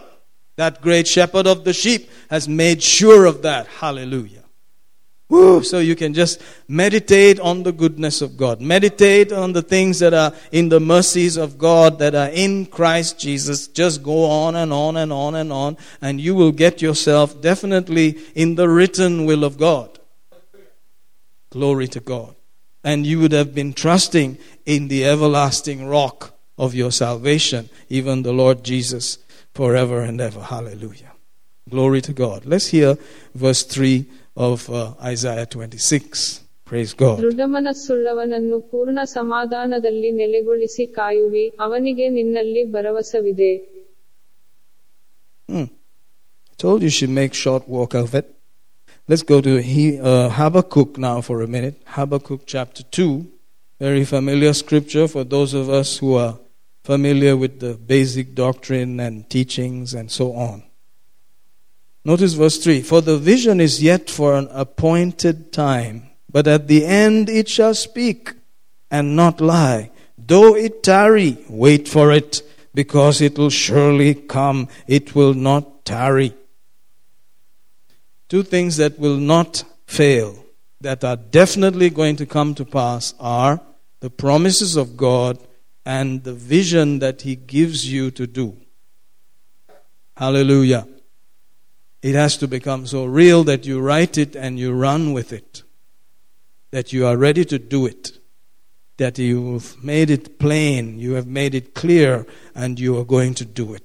That 0.56 0.82
great 0.82 1.06
shepherd 1.06 1.46
of 1.46 1.64
the 1.64 1.72
sheep 1.72 2.10
has 2.28 2.48
made 2.48 2.82
sure 2.82 3.26
of 3.26 3.42
that. 3.42 3.66
Hallelujah. 3.66 4.42
Woo, 5.28 5.60
so 5.64 5.80
you 5.80 5.96
can 5.96 6.14
just 6.14 6.40
meditate 6.68 7.40
on 7.40 7.64
the 7.64 7.72
goodness 7.72 8.22
of 8.22 8.36
God. 8.36 8.60
Meditate 8.60 9.32
on 9.32 9.52
the 9.52 9.62
things 9.62 9.98
that 9.98 10.14
are 10.14 10.32
in 10.52 10.68
the 10.68 10.78
mercies 10.78 11.36
of 11.36 11.58
God 11.58 11.98
that 11.98 12.14
are 12.14 12.28
in 12.28 12.66
Christ 12.66 13.18
Jesus. 13.18 13.66
Just 13.66 14.04
go 14.04 14.24
on 14.24 14.54
and 14.54 14.72
on 14.72 14.96
and 14.96 15.12
on 15.12 15.34
and 15.34 15.52
on, 15.52 15.76
and 16.00 16.20
you 16.20 16.36
will 16.36 16.52
get 16.52 16.80
yourself 16.80 17.40
definitely 17.40 18.18
in 18.36 18.54
the 18.54 18.68
written 18.68 19.26
will 19.26 19.42
of 19.42 19.58
God. 19.58 19.98
Glory 21.50 21.88
to 21.88 22.00
God. 22.00 22.36
And 22.84 23.04
you 23.04 23.18
would 23.18 23.32
have 23.32 23.52
been 23.52 23.72
trusting 23.72 24.38
in 24.64 24.86
the 24.86 25.04
everlasting 25.04 25.88
rock 25.88 26.36
of 26.56 26.72
your 26.72 26.92
salvation, 26.92 27.68
even 27.88 28.22
the 28.22 28.32
Lord 28.32 28.62
Jesus, 28.62 29.18
forever 29.54 30.02
and 30.02 30.20
ever. 30.20 30.40
Hallelujah. 30.40 31.12
Glory 31.68 32.00
to 32.02 32.12
God. 32.12 32.46
Let's 32.46 32.68
hear 32.68 32.96
verse 33.34 33.64
3 33.64 34.06
of 34.47 34.69
uh, 34.69 34.93
Isaiah 35.13 35.45
26. 35.45 36.41
Praise 36.65 36.93
God. 36.93 37.17
ದೃಢಮನಸ್ಸುಳ್ಳವನನ್ನು 37.21 38.57
ಪೂರ್ಣ 38.71 38.99
ಸಮಾಧಾನದಲ್ಲಿ 39.17 40.09
ನೆಲೆಗೊಳಿಸಿ 40.21 40.85
ಕಾಯುವಿ 40.99 41.45
ಅವನಿಗೆ 41.65 42.07
ನಿನ್ನಲ್ಲಿ 42.17 42.63
ಭರವಸವಿದೆ 42.75 43.53
Hmm. 45.49 45.65
Told 46.57 46.81
you 46.83 46.89
should 46.89 47.09
make 47.09 47.33
short 47.33 47.67
work 47.67 47.93
of 47.93 48.13
it. 48.15 48.27
Let's 49.09 49.23
go 49.23 49.41
to 49.41 49.61
he, 49.61 49.99
uh, 49.99 50.29
Habakkuk 50.29 50.97
now 50.97 51.19
for 51.21 51.41
a 51.41 51.47
minute. 51.47 51.75
Habakkuk 51.85 52.41
chapter 52.45 52.83
2. 52.83 53.25
Very 53.81 54.05
familiar 54.05 54.53
scripture 54.53 55.07
for 55.07 55.23
those 55.25 55.53
of 55.53 55.69
us 55.69 55.97
who 55.97 56.15
are 56.15 56.33
familiar 56.83 57.35
with 57.35 57.59
the 57.59 57.73
basic 57.73 58.35
doctrine 58.35 58.99
and 58.99 59.29
teachings 59.29 59.93
and 59.93 60.09
so 60.11 60.33
on. 60.33 60.63
Notice 62.06 62.34
verse 62.34 62.58
3 62.58 62.82
For 62.82 63.00
the 63.00 63.18
vision 63.18 63.60
is 63.60 63.82
yet 63.82 64.08
for 64.08 64.36
an 64.36 64.46
appointed 64.52 65.52
time, 65.52 66.04
but 66.30 66.46
at 66.46 66.68
the 66.68 66.86
end 66.86 67.28
it 67.28 67.48
shall 67.48 67.74
speak 67.74 68.32
and 68.92 69.16
not 69.16 69.40
lie. 69.40 69.90
Though 70.16 70.54
it 70.54 70.84
tarry, 70.84 71.36
wait 71.48 71.88
for 71.88 72.12
it, 72.12 72.42
because 72.72 73.20
it 73.20 73.36
will 73.36 73.50
surely 73.50 74.14
come. 74.14 74.68
It 74.86 75.16
will 75.16 75.34
not 75.34 75.84
tarry. 75.84 76.32
Two 78.28 78.44
things 78.44 78.76
that 78.76 79.00
will 79.00 79.16
not 79.16 79.64
fail, 79.88 80.44
that 80.80 81.02
are 81.02 81.16
definitely 81.16 81.90
going 81.90 82.14
to 82.16 82.26
come 82.26 82.54
to 82.54 82.64
pass, 82.64 83.14
are 83.18 83.60
the 83.98 84.10
promises 84.10 84.76
of 84.76 84.96
God 84.96 85.44
and 85.84 86.22
the 86.22 86.34
vision 86.34 87.00
that 87.00 87.22
He 87.22 87.34
gives 87.34 87.92
you 87.92 88.12
to 88.12 88.28
do. 88.28 88.56
Hallelujah. 90.16 90.86
It 92.02 92.14
has 92.14 92.36
to 92.38 92.48
become 92.48 92.86
so 92.86 93.04
real 93.04 93.44
that 93.44 93.66
you 93.66 93.80
write 93.80 94.18
it 94.18 94.36
and 94.36 94.58
you 94.58 94.72
run 94.72 95.12
with 95.12 95.32
it, 95.32 95.62
that 96.70 96.92
you 96.92 97.06
are 97.06 97.16
ready 97.16 97.44
to 97.46 97.58
do 97.58 97.86
it, 97.86 98.18
that 98.98 99.18
you've 99.18 99.82
made 99.82 100.10
it 100.10 100.38
plain, 100.38 100.98
you 100.98 101.12
have 101.14 101.26
made 101.26 101.54
it 101.54 101.74
clear, 101.74 102.26
and 102.54 102.78
you 102.78 102.98
are 102.98 103.04
going 103.04 103.34
to 103.34 103.44
do 103.44 103.74
it. 103.74 103.82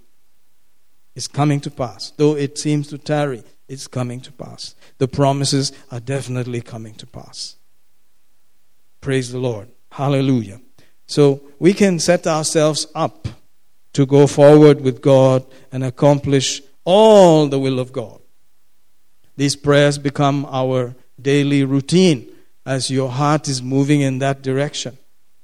It's 1.15 1.27
coming 1.27 1.59
to 1.61 1.71
pass. 1.71 2.11
Though 2.11 2.35
it 2.35 2.57
seems 2.57 2.87
to 2.89 2.97
tarry, 2.97 3.43
it's 3.67 3.87
coming 3.87 4.21
to 4.21 4.31
pass. 4.31 4.75
The 4.97 5.07
promises 5.07 5.71
are 5.91 5.99
definitely 5.99 6.61
coming 6.61 6.93
to 6.95 7.07
pass. 7.07 7.55
Praise 9.01 9.31
the 9.31 9.39
Lord. 9.39 9.69
Hallelujah. 9.91 10.61
So 11.07 11.41
we 11.59 11.73
can 11.73 11.99
set 11.99 12.27
ourselves 12.27 12.87
up 12.95 13.27
to 13.93 14.05
go 14.05 14.27
forward 14.27 14.81
with 14.81 15.01
God 15.01 15.45
and 15.71 15.83
accomplish 15.83 16.61
all 16.83 17.47
the 17.47 17.59
will 17.59 17.79
of 17.79 17.91
God. 17.91 18.19
These 19.37 19.55
prayers 19.55 19.97
become 19.97 20.45
our 20.49 20.95
daily 21.21 21.63
routine 21.63 22.27
as 22.65 22.91
your 22.91 23.09
heart 23.09 23.47
is 23.47 23.61
moving 23.61 24.01
in 24.01 24.19
that 24.19 24.41
direction. 24.41 24.97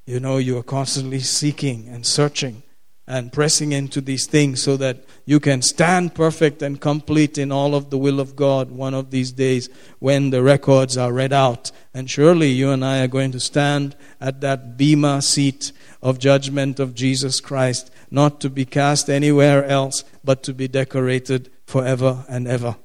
You 0.05 0.19
know, 0.19 0.37
you 0.37 0.57
are 0.57 0.63
constantly 0.63 1.19
seeking 1.19 1.87
and 1.87 2.05
searching 2.05 2.63
and 3.07 3.31
pressing 3.31 3.71
into 3.71 4.01
these 4.01 4.27
things 4.27 4.61
so 4.61 4.75
that 4.75 5.05
you 5.25 5.39
can 5.39 5.61
stand 5.61 6.13
perfect 6.13 6.61
and 6.61 6.81
complete 6.81 7.37
in 7.37 7.51
all 7.51 7.73
of 7.73 7.89
the 7.89 7.97
will 7.97 8.19
of 8.19 8.35
God 8.35 8.69
one 8.69 8.93
of 8.93 9.11
these 9.11 9.31
days 9.31 9.69
when 9.99 10.29
the 10.29 10.43
records 10.43 10.97
are 10.97 11.13
read 11.13 11.31
out. 11.31 11.71
And 11.93 12.09
surely 12.09 12.49
you 12.49 12.69
and 12.69 12.83
I 12.83 13.01
are 13.01 13.07
going 13.07 13.31
to 13.31 13.39
stand 13.39 13.95
at 14.19 14.41
that 14.41 14.77
bema 14.77 15.21
seat 15.21 15.71
of 16.01 16.19
judgment 16.19 16.79
of 16.79 16.95
Jesus 16.95 17.39
Christ, 17.39 17.89
not 18.11 18.41
to 18.41 18.49
be 18.49 18.65
cast 18.65 19.09
anywhere 19.09 19.63
else, 19.63 20.03
but 20.23 20.43
to 20.43 20.53
be 20.53 20.67
decorated 20.67 21.49
forever 21.65 22.25
and 22.27 22.45
ever. 22.45 22.75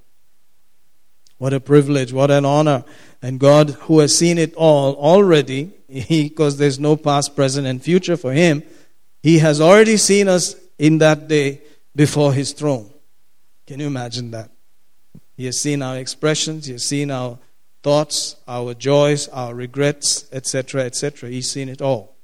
What 1.39 1.53
a 1.53 1.59
privilege, 1.59 2.13
what 2.13 2.31
an 2.31 2.45
honor. 2.45 2.85
And 3.21 3.41
God, 3.41 3.71
who 3.71 3.99
has 3.99 4.17
seen 4.17 4.39
it 4.39 4.55
all 4.55 4.95
already, 4.95 5.73
because 6.09 6.59
there's 6.59 6.79
no 6.79 6.97
past, 6.97 7.35
present, 7.35 7.67
and 7.67 7.83
future 7.83 8.17
for 8.17 8.33
Him, 8.33 8.63
he 9.23 9.39
has 9.39 9.61
already 9.61 9.97
seen 9.97 10.29
us 10.29 10.57
in 10.79 10.99
that 10.99 11.29
day 11.29 11.63
before 11.95 12.33
His 12.33 12.53
throne. 12.53 12.91
Can 13.67 13.79
you 13.79 13.87
imagine 13.87 14.33
that? 14.33 14.51
He 15.37 15.47
has 15.47 15.61
seen 15.61 15.81
our 15.81 15.97
expressions, 15.97 16.67
He 16.67 16.73
has 16.73 16.87
seen 16.87 17.11
our 17.11 17.39
thoughts, 17.83 18.37
our 18.49 18.75
joys, 18.75 19.29
our 19.29 19.55
regrets, 19.55 20.27
etc., 20.33 20.83
etc. 20.83 21.31
He's 21.31 21.51
seen 21.51 21.69
it 21.69 21.81
all. 21.81 22.17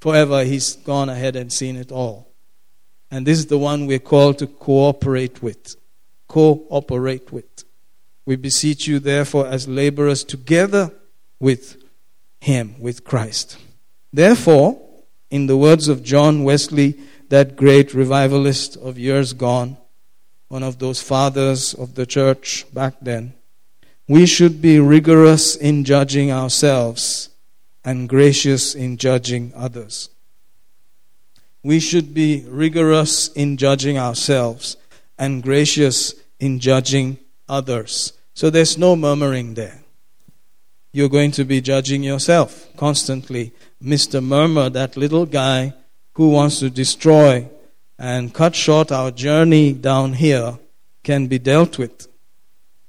Forever, 0.00 0.44
He's 0.44 0.74
gone 0.74 1.08
ahead 1.08 1.36
and 1.36 1.52
seen 1.52 1.76
it 1.76 1.92
all. 1.92 2.32
And 3.10 3.24
this 3.24 3.38
is 3.38 3.46
the 3.46 3.58
one 3.58 3.86
we're 3.86 4.00
called 4.00 4.38
to 4.38 4.48
cooperate 4.48 5.40
with. 5.40 5.76
Cooperate 6.26 7.32
with. 7.32 7.64
We 8.24 8.34
beseech 8.34 8.88
you, 8.88 8.98
therefore, 8.98 9.46
as 9.46 9.68
laborers 9.68 10.24
together 10.24 10.92
with 11.38 11.80
Him, 12.40 12.74
with 12.80 13.04
Christ. 13.04 13.58
Therefore, 14.12 14.85
in 15.30 15.46
the 15.46 15.56
words 15.56 15.88
of 15.88 16.02
John 16.02 16.44
Wesley, 16.44 16.98
that 17.28 17.56
great 17.56 17.92
revivalist 17.94 18.76
of 18.76 18.98
years 18.98 19.32
gone, 19.32 19.76
one 20.48 20.62
of 20.62 20.78
those 20.78 21.02
fathers 21.02 21.74
of 21.74 21.94
the 21.94 22.06
church 22.06 22.64
back 22.72 22.94
then, 23.00 23.34
we 24.08 24.26
should 24.26 24.62
be 24.62 24.78
rigorous 24.78 25.56
in 25.56 25.84
judging 25.84 26.30
ourselves 26.30 27.30
and 27.84 28.08
gracious 28.08 28.74
in 28.74 28.96
judging 28.96 29.52
others. 29.56 30.10
We 31.62 31.80
should 31.80 32.14
be 32.14 32.44
rigorous 32.46 33.28
in 33.28 33.56
judging 33.56 33.98
ourselves 33.98 34.76
and 35.18 35.42
gracious 35.42 36.14
in 36.38 36.60
judging 36.60 37.18
others. 37.48 38.12
So 38.34 38.50
there's 38.50 38.78
no 38.78 38.94
murmuring 38.94 39.54
there. 39.54 39.82
You're 40.92 41.08
going 41.08 41.32
to 41.32 41.44
be 41.44 41.60
judging 41.60 42.02
yourself 42.02 42.68
constantly 42.76 43.52
Mr. 43.82 44.22
Murmur, 44.22 44.70
that 44.70 44.96
little 44.96 45.26
guy 45.26 45.74
who 46.14 46.30
wants 46.30 46.60
to 46.60 46.70
destroy 46.70 47.48
and 47.98 48.32
cut 48.32 48.54
short 48.54 48.90
our 48.92 49.10
journey 49.10 49.72
down 49.72 50.14
here, 50.14 50.58
can 51.02 51.28
be 51.28 51.38
dealt 51.38 51.78
with 51.78 52.08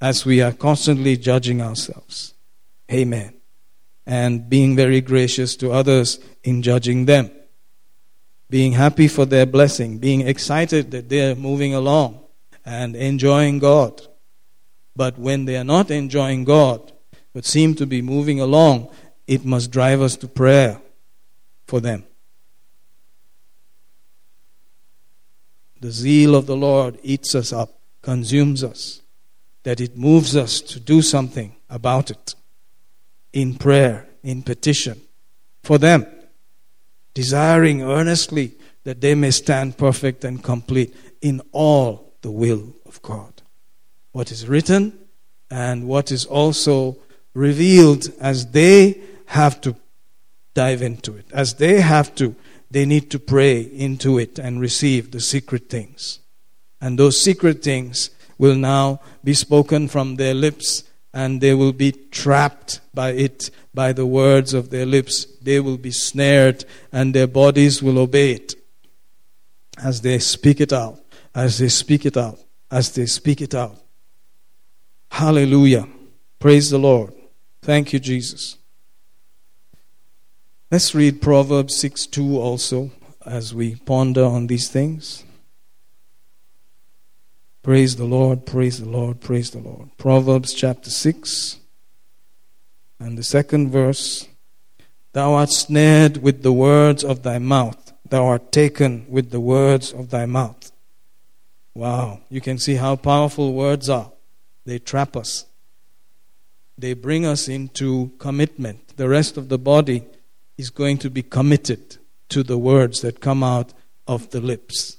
as 0.01 0.25
we 0.25 0.41
are 0.41 0.51
constantly 0.51 1.15
judging 1.17 1.61
ourselves. 1.61 2.33
Amen. 2.91 3.33
And 4.05 4.49
being 4.49 4.75
very 4.75 5.01
gracious 5.01 5.55
to 5.57 5.71
others 5.71 6.19
in 6.43 6.61
judging 6.61 7.05
them. 7.05 7.29
Being 8.49 8.71
happy 8.71 9.07
for 9.07 9.25
their 9.25 9.45
blessing, 9.45 9.99
being 9.99 10.21
excited 10.21 10.91
that 10.91 11.09
they're 11.09 11.35
moving 11.35 11.73
along 11.73 12.21
and 12.65 12.95
enjoying 12.95 13.59
God. 13.59 14.01
But 14.95 15.19
when 15.19 15.45
they 15.45 15.57
are 15.57 15.63
not 15.63 15.91
enjoying 15.91 16.43
God, 16.43 16.91
but 17.33 17.45
seem 17.45 17.75
to 17.75 17.85
be 17.85 18.01
moving 18.01 18.39
along, 18.39 18.89
it 19.27 19.43
must 19.45 19.71
drive 19.71 20.01
us 20.01 20.15
to 20.17 20.27
prayer 20.27 20.81
for 21.67 21.79
them. 21.81 22.05
The 25.79 25.91
zeal 25.91 26.33
of 26.35 26.47
the 26.47 26.55
Lord 26.55 26.97
eats 27.03 27.35
us 27.35 27.53
up, 27.53 27.79
consumes 28.01 28.63
us, 28.63 29.01
that 29.63 29.79
it 29.79 29.97
moves 29.97 30.35
us 30.35 30.61
to 30.61 30.79
do 30.79 31.01
something 31.01 31.55
about 31.69 32.09
it 32.09 32.35
in 33.33 33.55
prayer, 33.55 34.07
in 34.23 34.41
petition 34.41 34.99
for 35.61 35.77
them, 35.77 36.07
desiring 37.13 37.83
earnestly 37.83 38.53
that 38.85 39.01
they 39.01 39.13
may 39.13 39.31
stand 39.31 39.77
perfect 39.77 40.23
and 40.23 40.41
complete 40.41 40.95
in 41.21 41.41
all 41.51 42.13
the 42.21 42.31
will 42.31 42.73
of 42.85 43.01
God. 43.01 43.41
What 44.13 44.31
is 44.31 44.47
written 44.47 44.97
and 45.51 45.87
what 45.87 46.11
is 46.11 46.25
also 46.25 46.97
revealed 47.33 48.07
as 48.19 48.47
they 48.51 48.99
have 49.27 49.61
to 49.61 49.75
dive 50.53 50.81
into 50.81 51.15
it. 51.15 51.25
As 51.31 51.55
they 51.55 51.81
have 51.81 52.13
to, 52.15 52.35
they 52.69 52.85
need 52.85 53.09
to 53.11 53.19
pray 53.19 53.61
into 53.61 54.17
it 54.17 54.39
and 54.39 54.59
receive 54.59 55.11
the 55.11 55.21
secret 55.21 55.69
things. 55.69 56.19
And 56.81 56.97
those 56.97 57.21
secret 57.21 57.63
things 57.63 58.09
will 58.37 58.55
now 58.55 58.99
be 59.23 59.33
spoken 59.33 59.87
from 59.87 60.15
their 60.15 60.33
lips 60.33 60.83
and 61.13 61.41
they 61.41 61.53
will 61.53 61.73
be 61.73 61.91
trapped 61.91 62.81
by 62.93 63.11
it, 63.11 63.49
by 63.73 63.93
the 63.93 64.05
words 64.05 64.53
of 64.53 64.69
their 64.69 64.85
lips. 64.85 65.25
They 65.41 65.59
will 65.59 65.77
be 65.77 65.91
snared 65.91 66.65
and 66.91 67.13
their 67.13 67.27
bodies 67.27 67.81
will 67.81 67.97
obey 67.97 68.33
it 68.33 68.55
as 69.83 70.01
they 70.01 70.19
speak 70.19 70.59
it 70.59 70.73
out 70.73 70.99
as 71.37 71.59
they 71.59 71.69
speak 71.69 72.03
it 72.03 72.17
out, 72.17 72.39
as 72.71 72.95
they 72.95 73.05
speak 73.05 73.41
it 73.41 73.53
out. 73.53 73.77
Hallelujah. 75.11 75.87
Praise 76.39 76.71
the 76.71 76.79
Lord. 76.79 77.13
Thank 77.61 77.93
you, 77.93 77.99
Jesus. 77.99 78.57
Let's 80.69 80.93
read 80.93 81.21
Proverbs 81.21 81.77
6 81.77 82.07
2 82.07 82.37
also 82.37 82.91
as 83.25 83.55
we 83.55 83.75
ponder 83.75 84.25
on 84.25 84.47
these 84.47 84.67
things. 84.67 85.23
Praise 87.63 87.95
the 87.95 88.03
Lord, 88.03 88.45
praise 88.45 88.77
the 88.77 88.89
Lord, 88.89 89.21
praise 89.21 89.51
the 89.51 89.59
Lord. 89.59 89.95
Proverbs 89.97 90.53
chapter 90.53 90.89
6 90.89 91.59
and 92.99 93.17
the 93.17 93.23
second 93.23 93.69
verse 93.69 94.27
Thou 95.13 95.35
art 95.35 95.51
snared 95.51 96.17
with 96.17 96.43
the 96.43 96.51
words 96.51 97.01
of 97.01 97.23
thy 97.23 97.39
mouth, 97.39 97.93
thou 98.09 98.25
art 98.25 98.51
taken 98.51 99.05
with 99.07 99.31
the 99.31 99.39
words 99.39 99.93
of 99.93 100.09
thy 100.09 100.25
mouth. 100.25 100.73
Wow, 101.75 102.19
you 102.29 102.41
can 102.41 102.57
see 102.57 102.75
how 102.75 102.97
powerful 102.97 103.53
words 103.53 103.89
are. 103.89 104.11
They 104.65 104.79
trap 104.79 105.15
us, 105.15 105.45
they 106.77 106.93
bring 106.93 107.25
us 107.25 107.47
into 107.47 108.11
commitment. 108.19 108.97
The 108.97 109.07
rest 109.07 109.37
of 109.37 109.47
the 109.47 109.57
body 109.57 110.03
is 110.57 110.69
going 110.69 110.97
to 110.99 111.09
be 111.09 111.21
committed 111.21 111.97
to 112.29 112.43
the 112.43 112.57
words 112.57 113.01
that 113.01 113.21
come 113.21 113.43
out 113.43 113.73
of 114.07 114.31
the 114.31 114.41
lips. 114.41 114.97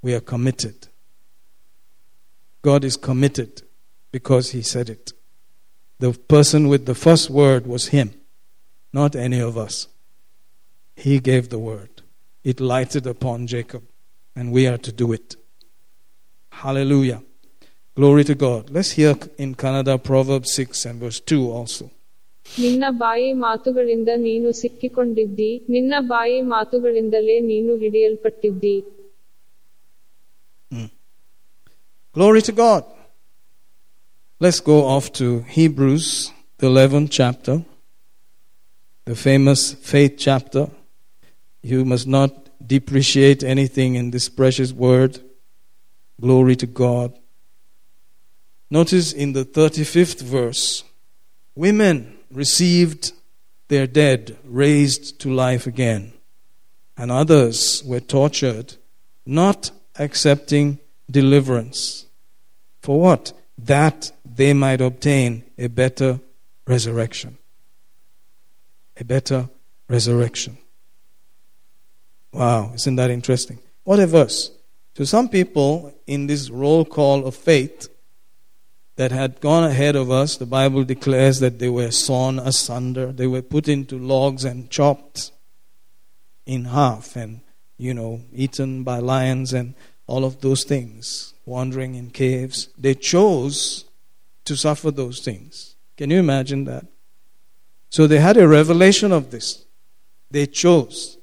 We 0.00 0.14
are 0.14 0.20
committed. 0.20 0.88
God 2.62 2.84
is 2.84 2.96
committed 2.96 3.62
because 4.12 4.50
He 4.52 4.62
said 4.62 4.88
it. 4.88 5.12
The 5.98 6.12
person 6.12 6.68
with 6.68 6.86
the 6.86 6.94
first 6.94 7.28
word 7.28 7.66
was 7.66 7.88
Him, 7.88 8.14
not 8.92 9.16
any 9.16 9.40
of 9.40 9.58
us. 9.58 9.88
He 10.94 11.18
gave 11.18 11.48
the 11.48 11.58
word. 11.58 12.02
It 12.44 12.60
lighted 12.60 13.06
upon 13.06 13.46
Jacob, 13.46 13.84
and 14.34 14.52
we 14.52 14.66
are 14.66 14.78
to 14.78 14.92
do 14.92 15.12
it. 15.12 15.36
Hallelujah. 16.50 17.22
Glory 17.94 18.24
to 18.24 18.34
God. 18.34 18.70
Let's 18.70 18.92
hear 18.92 19.16
in 19.38 19.56
Kannada 19.56 20.02
Proverbs 20.02 20.52
6 20.52 20.84
and 20.86 21.00
verse 21.00 21.20
2 21.20 21.50
also. 21.50 21.90
ನಿನ್ನ 22.59 22.85
ಬಾಯಿ 22.89 23.29
ಮಾತುಗಳಿಂದ 23.33 24.09
ನೀನು 24.15 24.51
ಸಿಕ್ಕಿಕೊಂಡಿದ್ದಿ 24.51 25.51
ನಿನ್ನ 25.69 25.93
ಬಾಯಿ 26.13 26.41
ಮಾತುಗಳಿಂದಲೇ 26.55 27.37
ನೀನು 27.51 27.77
ಹಿಡಿಯಲ್ಪಟ್ಟಿದ್ದಿ 27.77 28.77
Glory 32.15 32.41
to 32.43 32.51
God. 32.51 32.83
Let's 34.39 34.59
go 34.59 34.75
off 34.85 35.11
to 35.13 35.27
Hebrews, 35.55 36.31
the 36.59 36.67
11th 36.67 37.09
chapter, 37.09 37.55
the 39.05 39.15
famous 39.15 39.73
faith 39.73 40.15
chapter. 40.17 40.69
You 41.63 41.79
must 41.85 42.07
not 42.07 42.31
depreciate 42.65 43.41
anything 43.43 43.95
in 43.95 44.11
this 44.11 44.29
precious 44.29 44.71
word. 44.71 45.19
Glory 46.21 46.55
to 46.57 46.67
God. 46.67 47.17
Notice 48.69 49.11
in 49.11 49.33
the 49.33 49.45
35th 49.45 50.21
verse, 50.21 50.83
women 51.55 51.97
received 52.30 53.12
their 53.68 53.86
dead 53.86 54.36
raised 54.44 55.20
to 55.20 55.32
life 55.32 55.66
again, 55.66 56.12
and 56.96 57.10
others 57.10 57.82
were 57.84 58.00
tortured, 58.00 58.74
not 59.26 59.70
accepting 59.98 60.78
deliverance. 61.10 62.06
For 62.82 63.00
what? 63.00 63.32
That 63.58 64.12
they 64.24 64.52
might 64.52 64.80
obtain 64.80 65.44
a 65.58 65.68
better 65.68 66.20
resurrection. 66.66 67.38
A 68.96 69.04
better 69.04 69.48
resurrection. 69.88 70.58
Wow, 72.32 72.72
isn't 72.74 72.96
that 72.96 73.10
interesting? 73.10 73.58
What 73.84 74.00
a 74.00 74.06
verse. 74.06 74.50
To 74.94 75.06
some 75.06 75.28
people 75.28 75.94
in 76.06 76.26
this 76.26 76.50
roll 76.50 76.84
call 76.84 77.26
of 77.26 77.34
faith 77.34 77.88
that 78.98 79.12
had 79.12 79.40
gone 79.40 79.62
ahead 79.62 79.94
of 79.94 80.10
us, 80.10 80.36
the 80.36 80.44
Bible 80.44 80.82
declares 80.82 81.38
that 81.38 81.60
they 81.60 81.68
were 81.68 81.92
sawn 81.92 82.40
asunder, 82.40 83.12
they 83.12 83.28
were 83.28 83.40
put 83.40 83.68
into 83.68 83.96
logs 83.96 84.44
and 84.44 84.68
chopped 84.70 85.30
in 86.46 86.64
half 86.64 87.14
and, 87.14 87.40
you 87.76 87.94
know, 87.94 88.20
eaten 88.32 88.82
by 88.82 88.98
lions 88.98 89.52
and 89.52 89.74
all 90.08 90.24
of 90.24 90.40
those 90.40 90.64
things, 90.64 91.32
wandering 91.46 91.94
in 91.94 92.10
caves. 92.10 92.70
They 92.76 92.94
chose 92.94 93.84
to 94.46 94.56
suffer 94.56 94.90
those 94.90 95.20
things. 95.20 95.76
Can 95.96 96.10
you 96.10 96.18
imagine 96.18 96.64
that? 96.64 96.84
So 97.90 98.08
they 98.08 98.18
had 98.18 98.36
a 98.36 98.48
revelation 98.48 99.12
of 99.12 99.30
this. 99.30 99.64
They 100.28 100.46
chose. 100.46 101.18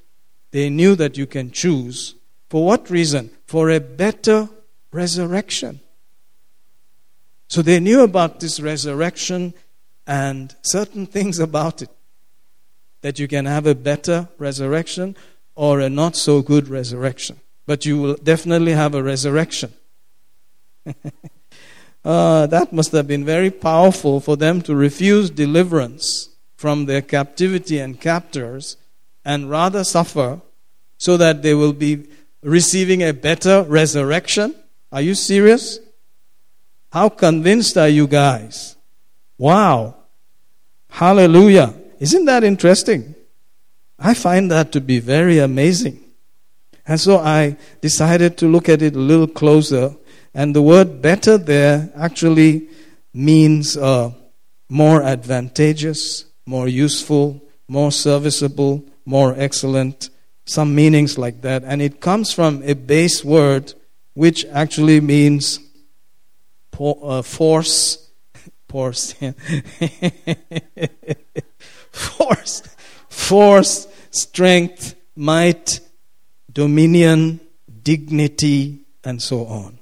They 0.52 0.69
knew 0.69 0.95
that 0.95 1.18
you 1.18 1.27
can 1.27 1.52
choose. 1.52 2.15
For 2.49 2.65
what 2.65 2.89
reason? 2.89 3.31
For 3.47 3.69
a 3.69 3.81
better 3.81 4.47
resurrection. 4.93 5.81
So 7.47 7.61
they 7.61 7.80
knew 7.80 8.01
about 8.01 8.39
this 8.39 8.59
resurrection 8.59 9.53
and 10.07 10.55
certain 10.61 11.05
things 11.05 11.39
about 11.39 11.81
it. 11.81 11.89
That 13.01 13.19
you 13.19 13.27
can 13.27 13.45
have 13.45 13.67
a 13.67 13.76
better 13.76 14.30
resurrection 14.38 15.15
or 15.53 15.80
a 15.80 15.89
not 15.89 16.15
so 16.15 16.41
good 16.41 16.67
resurrection. 16.67 17.39
But 17.65 17.85
you 17.85 18.01
will 18.01 18.15
definitely 18.15 18.73
have 18.73 18.95
a 18.95 19.03
resurrection. 19.03 19.73
uh, 20.85 22.47
that 22.47 22.69
must 22.72 22.91
have 22.91 23.07
been 23.07 23.26
very 23.26 23.51
powerful 23.51 24.19
for 24.19 24.35
them 24.38 24.61
to 24.63 24.76
refuse 24.76 25.30
deliverance 25.30 26.30
from 26.55 26.85
their 26.85 27.01
captivity 27.01 27.80
and 27.80 27.99
captors 27.99 28.77
and 29.23 29.49
rather 29.49 29.84
suffer 29.84 30.41
so 30.97 31.17
that 31.17 31.41
they 31.41 31.53
will 31.53 31.73
be 31.73 32.07
receiving 32.41 33.01
a 33.03 33.11
better 33.11 33.63
resurrection. 33.63 34.55
Are 34.91 35.01
you 35.01 35.15
serious? 35.15 35.80
How 36.95 37.09
convinced 37.09 37.77
are 37.77 37.89
you 37.89 38.07
guys? 38.07 38.77
Wow. 39.38 39.95
Hallelujah. 40.88 41.73
Isn't 41.99 42.23
that 42.23 42.45
interesting? 42.45 43.15
I 43.99 44.13
find 44.13 44.49
that 44.49 44.72
to 44.72 44.80
be 44.80 44.99
very 44.99 45.39
amazing. 45.39 45.99
And 46.88 46.97
so 46.97 47.17
I 47.17 47.57
decided 47.81 48.38
to 48.38 48.47
look 48.47 48.69
at 48.69 48.81
it 48.81 48.95
a 48.95 48.99
little 48.99 49.27
closer. 49.27 49.93
And 50.34 50.55
the 50.55 50.61
word 50.61 51.01
better 51.01 51.38
there 51.38 51.91
actually 51.97 52.69
means 53.13 53.76
uh, 53.76 54.11
more 54.69 55.03
advantageous, 55.03 56.23
more 56.45 56.69
useful, 56.69 57.43
more 57.67 57.91
serviceable, 57.91 58.85
more 59.05 59.35
excellent, 59.38 60.11
some 60.45 60.73
meanings 60.73 61.17
like 61.17 61.41
that. 61.41 61.65
And 61.65 61.81
it 61.81 61.99
comes 61.99 62.31
from 62.31 62.63
a 62.63 62.73
base 62.73 63.22
word 63.22 63.73
which 64.13 64.45
actually 64.45 65.01
means 65.01 65.59
uh, 66.80 67.22
force, 67.22 68.10
force, 68.68 69.14
force, 71.91 72.61
force, 73.10 73.88
strength, 74.11 74.95
might, 75.15 75.80
dominion, 76.52 77.39
dignity, 77.84 78.81
and 79.03 79.22
so 79.22 79.45
on. 79.45 79.80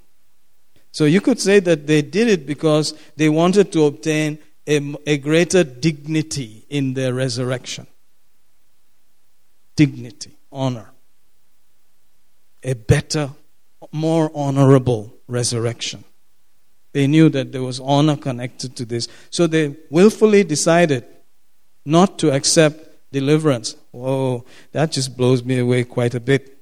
So 0.91 1.05
you 1.05 1.21
could 1.21 1.39
say 1.39 1.59
that 1.59 1.87
they 1.87 2.01
did 2.03 2.27
it 2.27 2.45
because 2.45 2.93
they 3.15 3.29
wanted 3.29 3.71
to 3.71 3.85
obtain 3.85 4.37
a, 4.67 4.95
a 5.07 5.17
greater 5.17 5.63
dignity 5.63 6.65
in 6.69 6.93
their 6.93 7.13
resurrection. 7.13 7.87
Dignity, 9.75 10.37
honor. 10.51 10.91
A 12.61 12.73
better, 12.73 13.31
more 13.91 14.31
honorable 14.35 15.13
resurrection. 15.27 16.03
They 16.93 17.07
knew 17.07 17.29
that 17.29 17.51
there 17.51 17.63
was 17.63 17.79
honor 17.79 18.15
connected 18.15 18.75
to 18.77 18.85
this. 18.85 19.07
So 19.29 19.47
they 19.47 19.75
willfully 19.89 20.43
decided 20.43 21.05
not 21.85 22.17
to 22.19 22.31
accept 22.31 23.11
deliverance. 23.11 23.75
Whoa, 23.91 24.45
that 24.71 24.91
just 24.91 25.17
blows 25.17 25.43
me 25.43 25.59
away 25.59 25.83
quite 25.83 26.15
a 26.15 26.19
bit. 26.19 26.57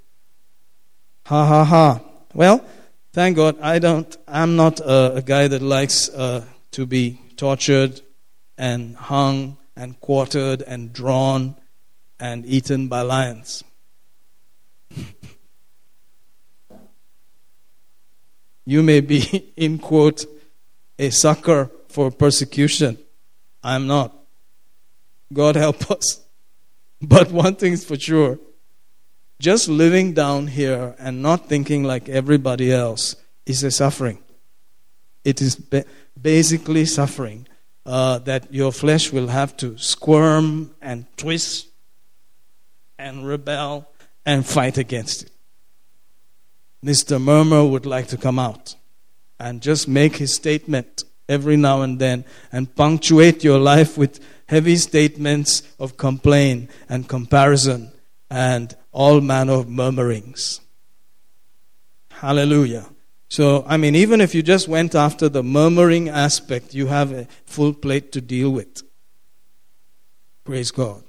Ha 1.26 1.46
ha 1.46 1.64
ha. 1.64 2.02
Well, 2.34 2.66
thank 3.14 3.36
God 3.36 3.60
I 3.62 3.80
don't, 3.80 4.16
I'm 4.28 4.56
not 4.56 4.80
a, 4.80 5.16
a 5.16 5.22
guy 5.22 5.48
that 5.48 5.62
likes 5.62 6.10
uh, 6.10 6.46
to 6.72 6.86
be 6.86 7.20
tortured 7.36 8.02
and 8.58 8.96
hung 8.96 9.58
and 9.76 10.00
quartered 10.00 10.62
and 10.62 10.94
drawn 10.94 11.56
and 12.20 12.46
eaten 12.46 12.88
by 12.88 13.02
lions. 13.02 13.64
You 18.66 18.84
may 18.84 19.02
be, 19.02 19.54
in 19.58 19.80
quote, 19.80 20.26
a 21.00 21.10
sucker 21.10 21.72
for 21.90 22.12
persecution. 22.12 22.98
I'm 23.64 23.88
not. 23.88 24.16
God 25.32 25.56
help 25.56 25.90
us. 25.92 26.22
But 27.02 27.32
one 27.32 27.56
thing's 27.56 27.84
for 27.84 27.98
sure 27.98 28.40
just 29.42 29.68
living 29.68 30.14
down 30.14 30.46
here 30.46 30.96
and 31.00 31.22
not 31.22 31.50
thinking 31.50 31.84
like 31.84 32.08
everybody 32.08 32.72
else 32.72 33.16
is 33.46 33.64
a 33.64 33.72
suffering. 33.72 34.20
It 35.26 35.42
is 35.42 35.56
ba- 35.56 35.86
basically 36.20 36.86
suffering 36.86 37.48
uh, 37.84 38.20
that 38.20 38.54
your 38.54 38.72
flesh 38.72 39.12
will 39.12 39.28
have 39.28 39.58
to 39.58 39.78
squirm 39.80 40.76
and 40.80 41.06
twist 41.18 41.68
and 43.00 43.28
rebel 43.28 43.90
and 44.28 44.46
fight 44.46 44.78
against 44.78 45.24
it. 45.24 45.31
Mr. 46.84 47.22
Murmur 47.22 47.66
would 47.66 47.86
like 47.86 48.08
to 48.08 48.18
come 48.18 48.40
out 48.40 48.76
and 49.40 49.62
just 49.62 49.88
make 49.88 50.16
his 50.16 50.34
statement 50.34 51.04
every 51.30 51.56
now 51.56 51.82
and 51.82 52.00
then 52.00 52.26
and 52.52 52.76
punctuate 52.76 53.44
your 53.44 53.60
life 53.60 53.98
with 53.98 54.20
heavy 54.48 54.76
statements 54.76 55.64
of 55.80 55.96
complaint 55.98 56.70
and 56.90 57.08
comparison 57.08 57.92
and 58.30 58.76
all 58.92 59.22
manner 59.22 59.54
of 59.54 59.70
murmurings. 59.70 60.60
Hallelujah. 62.10 62.88
So, 63.30 63.64
I 63.66 63.78
mean, 63.78 63.96
even 63.96 64.20
if 64.20 64.36
you 64.36 64.44
just 64.44 64.68
went 64.68 64.94
after 64.94 65.30
the 65.30 65.42
murmuring 65.42 66.10
aspect, 66.10 66.74
you 66.74 66.88
have 66.88 67.14
a 67.14 67.28
full 67.46 67.74
plate 67.74 68.12
to 68.12 68.22
deal 68.22 68.50
with. 68.50 68.84
Praise 70.44 70.72
God. 70.72 71.04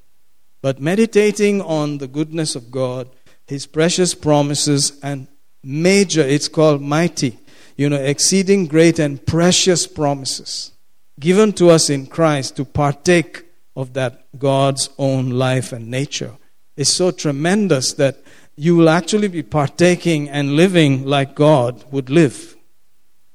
But 0.61 0.81
meditating 0.81 1.61
on 1.61 1.99
the 1.99 2.07
goodness 2.07 2.55
of 2.55 2.71
God, 2.71 3.09
His 3.47 3.67
precious 3.67 4.15
promises, 4.15 5.01
and 5.03 5.27
major, 5.63 6.23
it's 6.23 6.49
called 6.49 6.81
mighty, 6.83 7.39
you 7.77 7.89
know, 7.89 7.97
exceeding 7.97 8.67
great 8.67 8.99
and 8.99 9.25
precious 9.25 9.87
promises 9.87 10.73
given 11.21 11.53
to 11.53 11.71
us 11.71 11.89
in 11.89 12.07
Christ 12.07 12.57
to 12.57 12.65
partake 12.65 13.45
of 13.77 13.95
that 13.95 14.27
God's 14.39 14.91
own 14.99 15.31
life 15.31 15.73
and 15.73 15.89
nature 15.89 16.33
is 16.77 16.93
so 16.93 17.11
tremendous 17.11 17.93
that 17.95 18.19
you 18.57 18.77
will 18.77 18.89
actually 18.89 19.29
be 19.29 19.43
partaking 19.43 20.29
and 20.29 20.57
living 20.57 21.07
like 21.07 21.35
God 21.35 21.85
would 21.91 22.11
live 22.11 22.57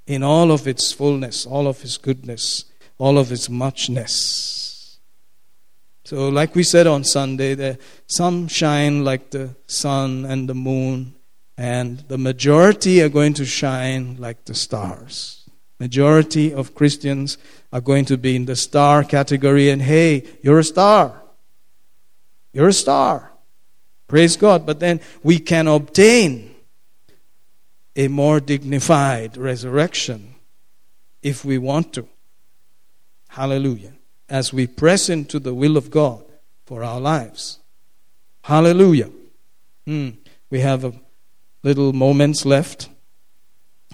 in 0.06 0.24
all 0.24 0.52
of 0.52 0.68
its 0.68 0.92
fullness, 0.92 1.46
all 1.46 1.68
of 1.68 1.82
His 1.82 1.98
goodness, 1.98 2.66
all 2.98 3.18
of 3.18 3.30
His 3.30 3.50
muchness. 3.50 5.00
So, 6.06 6.30
like 6.30 6.56
we 6.56 6.64
said 6.64 6.88
on 6.88 7.04
Sunday, 7.04 7.78
some 8.06 8.48
shine 8.48 9.04
like 9.04 9.32
the 9.32 9.56
sun 9.68 10.26
and 10.26 10.48
the 10.48 10.56
moon, 10.56 11.16
and 11.58 12.00
the 12.08 12.18
majority 12.18 13.02
are 13.02 13.10
going 13.10 13.34
to 13.34 13.46
shine 13.46 14.18
like 14.18 14.46
the 14.46 14.54
stars. 14.54 15.50
Majority 15.80 16.54
of 16.54 16.76
Christians 16.76 17.38
are 17.74 17.82
going 17.82 18.06
to 18.06 18.18
be 18.18 18.36
in 18.36 18.46
the 18.46 18.56
star 18.56 19.04
category, 19.04 19.70
and 19.70 19.82
hey, 19.82 20.24
you're 20.42 20.60
a 20.60 20.64
star. 20.64 21.22
You're 22.54 22.70
a 22.70 22.74
star. 22.74 23.32
Praise 24.08 24.38
God. 24.38 24.66
But 24.66 24.80
then 24.80 25.02
we 25.24 25.40
can 25.40 25.68
obtain 25.68 26.56
a 27.96 28.08
more 28.08 28.40
dignified 28.40 29.38
resurrection 29.38 30.36
if 31.22 31.44
we 31.44 31.58
want 31.58 31.94
to. 31.94 32.08
Hallelujah. 33.30 33.94
As 34.30 34.54
we 34.54 34.68
press 34.68 35.10
into 35.10 35.40
the 35.40 35.54
will 35.54 35.78
of 35.78 35.92
God 35.92 36.24
for 36.66 36.84
our 36.84 37.00
lives. 37.00 37.60
Hallelujah. 38.44 39.10
Hmm. 39.86 40.10
We 40.50 40.62
have 40.62 40.84
a 40.84 40.94
little 41.64 41.94
moments 41.94 42.46
left. 42.46 42.90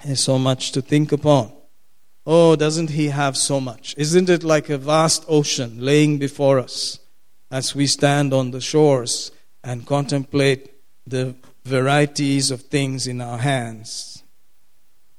There's 0.04 0.24
so 0.24 0.38
much 0.38 0.72
to 0.74 0.82
think 0.82 1.12
upon. 1.12 1.52
Oh, 2.26 2.56
doesn't 2.56 2.92
He 2.92 3.08
have 3.08 3.36
so 3.36 3.60
much? 3.60 3.96
Isn't 3.98 4.30
it 4.30 4.44
like 4.44 4.70
a 4.70 4.78
vast 4.78 5.26
ocean 5.28 5.78
laying 5.80 6.18
before 6.18 6.60
us 6.60 7.00
as 7.52 7.76
we 7.76 7.88
stand 7.88 8.34
on 8.34 8.52
the 8.52 8.62
shores 8.62 9.32
and 9.64 9.86
contemplate 9.86 10.74
the 11.06 11.36
varieties 11.66 12.52
of 12.52 12.64
things 12.64 13.08
in 13.08 13.22
our 13.22 13.40
hands? 13.40 14.24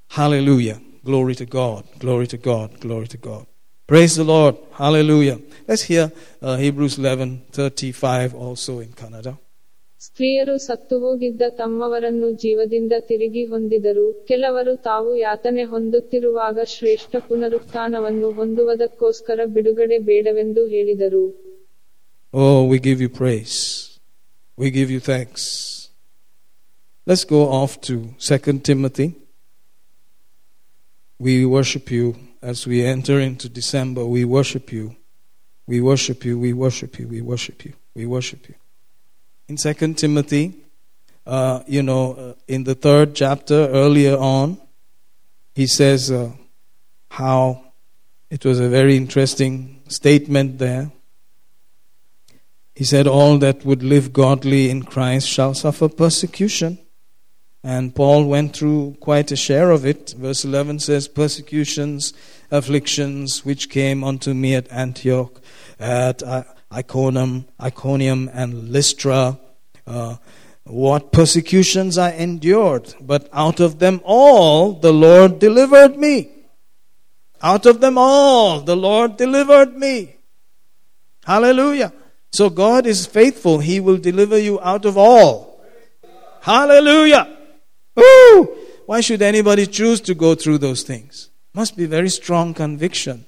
Hallelujah. 0.08 0.80
Glory 1.04 1.34
to 1.34 1.46
God. 1.46 1.84
Glory 1.98 2.26
to 2.28 2.38
God. 2.38 2.80
Glory 2.80 3.08
to 3.08 3.18
God. 3.18 3.46
Praise 3.86 4.16
the 4.16 4.24
Lord. 4.24 4.56
Hallelujah. 4.72 5.40
Let's 5.68 5.82
hear 5.82 6.10
uh, 6.40 6.56
Hebrews 6.56 6.96
11:35 6.96 8.32
also 8.32 8.80
in 8.80 8.92
Kannada. 8.92 9.38
ಸ್ತ್ರೀಯರು 10.04 10.54
ಸತ್ತು 10.66 10.96
ಹೋಗಿದ್ದ 11.04 11.42
ತಮ್ಮವರನ್ನು 11.58 12.28
ಜೀವದಿಂದ 12.42 12.94
ತಿರುಗಿ 13.08 13.44
ಹೊಂದಿದರು 13.44 14.06
ಕೆಲವರು 14.30 14.72
ತಾವು 14.88 15.10
ಯಾತನೆ 15.16 15.64
ಹೊಂದುತ್ತಿರುವಾಗ 15.64 16.58
ಶ್ರೇಷ್ಠ 16.74 17.16
ಪುನರುತ್ಥಾನವನ್ನು 17.28 18.30
ಹೊಂದುವುದಕ್ಕೋಸ್ಕರ 18.30 19.40
ಬಿಡುಗಡೆ 19.56 19.98
ಬೇಡವೆಂದು 20.10 20.64
ಹೇಳಿದರು 20.66 21.24
oh 22.34 22.44
we 22.70 22.78
you 22.86 22.94
you 23.04 23.10
we 24.58 24.70
give 24.70 24.90
you 24.90 25.00
thanks. 25.02 25.42
Let's 27.06 27.24
go 27.26 27.40
off 27.60 27.72
to 27.82 27.94
2 28.20 28.60
Timothy. 28.60 29.06
We 31.20 31.34
worship 31.46 31.90
you 31.90 32.06
as 32.42 32.66
we 32.66 32.84
enter 32.86 33.16
into 33.20 33.48
December. 33.50 34.04
We 34.06 34.24
worship 34.26 34.72
you. 34.72 34.86
We 35.68 35.80
worship 35.82 36.24
you. 36.24 36.38
We 36.38 36.52
worship 36.54 36.98
you. 36.98 37.06
We 37.08 37.20
worship 37.22 37.64
you. 37.64 37.74
We 37.94 38.06
worship 38.06 38.48
you. 38.48 38.54
In 39.46 39.56
2 39.56 39.94
Timothy, 39.94 40.54
uh, 41.26 41.62
you 41.66 41.82
know, 41.82 42.14
uh, 42.14 42.32
in 42.48 42.64
the 42.64 42.74
third 42.74 43.14
chapter 43.14 43.68
earlier 43.68 44.16
on, 44.16 44.58
he 45.54 45.66
says 45.66 46.10
uh, 46.10 46.32
how 47.10 47.62
it 48.30 48.44
was 48.44 48.58
a 48.58 48.70
very 48.70 48.96
interesting 48.96 49.82
statement 49.88 50.58
there. 50.58 50.90
He 52.74 52.84
said, 52.84 53.06
All 53.06 53.36
that 53.38 53.66
would 53.66 53.82
live 53.82 54.14
godly 54.14 54.70
in 54.70 54.82
Christ 54.82 55.28
shall 55.28 55.52
suffer 55.52 55.90
persecution. 55.90 56.78
And 57.62 57.94
Paul 57.94 58.24
went 58.24 58.56
through 58.56 58.96
quite 59.00 59.30
a 59.30 59.36
share 59.36 59.70
of 59.70 59.84
it. 59.84 60.14
Verse 60.16 60.44
11 60.44 60.80
says, 60.80 61.06
Persecutions, 61.06 62.14
afflictions, 62.50 63.44
which 63.44 63.68
came 63.68 64.02
unto 64.02 64.32
me 64.32 64.54
at 64.54 64.72
Antioch, 64.72 65.38
at 65.78 66.22
Iconium, 66.74 67.46
Iconium 67.60 68.30
and 68.32 68.70
Lystra. 68.70 69.38
Uh, 69.86 70.16
what 70.64 71.12
persecutions 71.12 71.98
I 71.98 72.12
endured, 72.12 72.94
but 73.00 73.28
out 73.32 73.60
of 73.60 73.78
them 73.78 74.00
all 74.02 74.72
the 74.72 74.92
Lord 74.92 75.38
delivered 75.38 75.98
me. 75.98 76.30
Out 77.42 77.66
of 77.66 77.80
them 77.80 77.98
all 77.98 78.60
the 78.60 78.76
Lord 78.76 79.18
delivered 79.18 79.76
me. 79.76 80.16
Hallelujah. 81.26 81.92
So 82.32 82.48
God 82.48 82.86
is 82.86 83.06
faithful. 83.06 83.58
He 83.58 83.78
will 83.78 83.98
deliver 83.98 84.38
you 84.38 84.58
out 84.60 84.86
of 84.86 84.96
all. 84.96 85.62
Hallelujah. 86.40 87.36
Woo! 87.94 88.56
Why 88.86 89.00
should 89.00 89.22
anybody 89.22 89.66
choose 89.66 90.00
to 90.02 90.14
go 90.14 90.34
through 90.34 90.58
those 90.58 90.82
things? 90.82 91.30
Must 91.54 91.76
be 91.76 91.86
very 91.86 92.08
strong 92.08 92.54
conviction. 92.54 93.26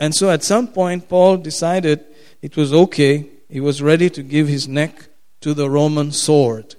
And 0.00 0.14
so 0.14 0.30
at 0.30 0.42
some 0.42 0.68
point, 0.68 1.08
Paul 1.08 1.36
decided 1.36 2.04
it 2.44 2.58
was 2.58 2.74
okay. 2.74 3.26
He 3.48 3.58
was 3.58 3.80
ready 3.80 4.10
to 4.10 4.22
give 4.22 4.48
his 4.48 4.68
neck 4.68 5.08
to 5.40 5.54
the 5.54 5.70
Roman 5.70 6.12
sword. 6.12 6.74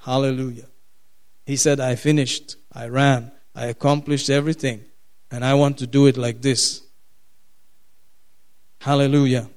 Hallelujah. 0.00 0.64
He 1.44 1.56
said, 1.56 1.78
I 1.78 1.94
finished. 1.94 2.56
I 2.72 2.88
ran. 2.88 3.32
I 3.54 3.66
accomplished 3.66 4.30
everything. 4.30 4.82
And 5.30 5.44
I 5.44 5.52
want 5.52 5.76
to 5.80 5.86
do 5.86 6.06
it 6.06 6.16
like 6.16 6.40
this. 6.40 6.80
Hallelujah. 8.80 9.50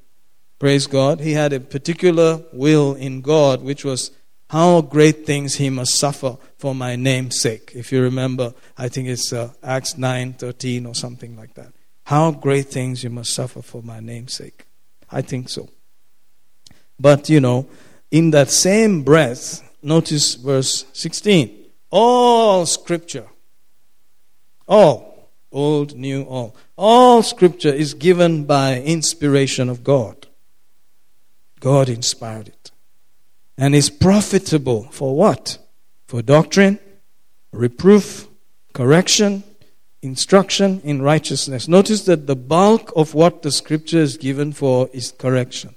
Praise 0.60 0.86
God. 0.86 1.22
He 1.22 1.32
had 1.32 1.54
a 1.54 1.62
particular 1.62 2.44
will 2.52 2.94
in 2.94 3.22
God, 3.22 3.64
which 3.64 3.86
was 3.86 4.12
how 4.50 4.82
great 4.82 5.26
things 5.26 5.56
he 5.56 5.70
must 5.70 5.98
suffer 5.98 6.38
for 6.58 6.76
my 6.76 6.98
name's 6.98 7.40
sake. 7.40 7.72
If 7.74 7.94
you 7.94 8.02
remember, 8.02 8.54
I 8.78 8.90
think 8.90 9.08
it's 9.08 9.32
uh, 9.32 9.54
Acts 9.64 9.98
9 9.98 10.34
13 10.34 10.86
or 10.86 10.94
something 10.94 11.38
like 11.38 11.54
that. 11.54 11.72
How 12.04 12.32
great 12.32 12.66
things 12.66 13.02
you 13.02 13.10
must 13.10 13.34
suffer 13.34 13.62
for 13.62 13.82
my 13.82 14.02
name's 14.02 14.34
sake. 14.34 14.66
I 15.14 15.22
think 15.22 15.50
so. 15.50 15.70
But, 17.00 17.30
you 17.30 17.40
know, 17.40 17.68
in 18.12 18.32
that 18.32 18.50
same 18.50 19.04
breath, 19.04 19.64
notice 19.82 20.36
verse 20.36 20.86
16. 20.94 21.66
All 21.90 22.66
scripture, 22.66 23.28
all, 24.68 25.30
old, 25.52 25.96
new, 25.96 26.24
all, 26.24 26.56
all 26.76 27.22
scripture 27.22 27.74
is 27.74 27.94
given 27.94 28.46
by 28.46 28.82
inspiration 28.82 29.70
of 29.70 29.84
God. 29.84 30.28
God 31.60 31.90
inspired 31.90 32.48
it. 32.48 32.72
And 33.58 33.76
is 33.76 33.90
profitable 33.92 34.88
for 34.92 35.16
what? 35.16 35.60
For 36.08 36.24
doctrine, 36.24 36.80
reproof, 37.52 38.28
correction, 38.74 39.44
instruction 40.04 40.82
in 40.84 41.02
righteousness. 41.02 41.68
Notice 41.68 42.04
that 42.06 42.28
the 42.28 42.36
bulk 42.36 42.92
of 42.96 43.14
what 43.14 43.42
the 43.42 43.52
scripture 43.52 44.02
is 44.02 44.18
given 44.18 44.52
for 44.52 44.90
is 44.94 45.14
correction. 45.14 45.76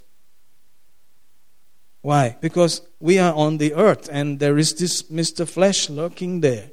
Why? 2.03 2.37
Because 2.41 2.83
we 3.01 3.19
are 3.19 3.35
on 3.35 3.59
the 3.59 3.75
earth 3.75 4.09
and 4.13 4.39
there 4.39 4.59
is 4.59 4.75
this 4.75 5.05
Mr. 5.05 5.49
Flesh 5.49 5.89
lurking 5.89 6.41
there. 6.41 6.71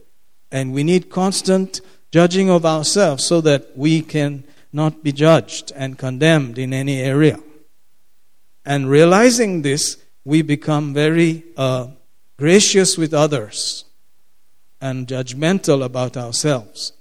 And 0.51 0.73
we 0.73 0.83
need 0.83 1.09
constant 1.09 1.81
judging 2.11 2.49
of 2.49 2.65
ourselves 2.65 3.23
so 3.23 3.41
that 3.41 3.77
we 3.77 4.01
can 4.01 4.43
not 4.71 5.03
be 5.03 5.11
judged 5.11 5.71
and 5.75 5.97
condemned 5.97 6.57
in 6.57 6.73
any 6.73 6.99
area. 6.99 7.39
And 8.65 8.89
realizing 8.89 9.61
this, 9.61 9.97
we 10.23 10.41
become 10.41 10.93
very 10.93 11.43
uh, 11.57 11.87
gracious 12.37 12.97
with 12.97 13.13
others 13.13 13.85
and 14.81 15.07
judgmental 15.07 15.83
about 15.83 16.17
ourselves. 16.17 16.93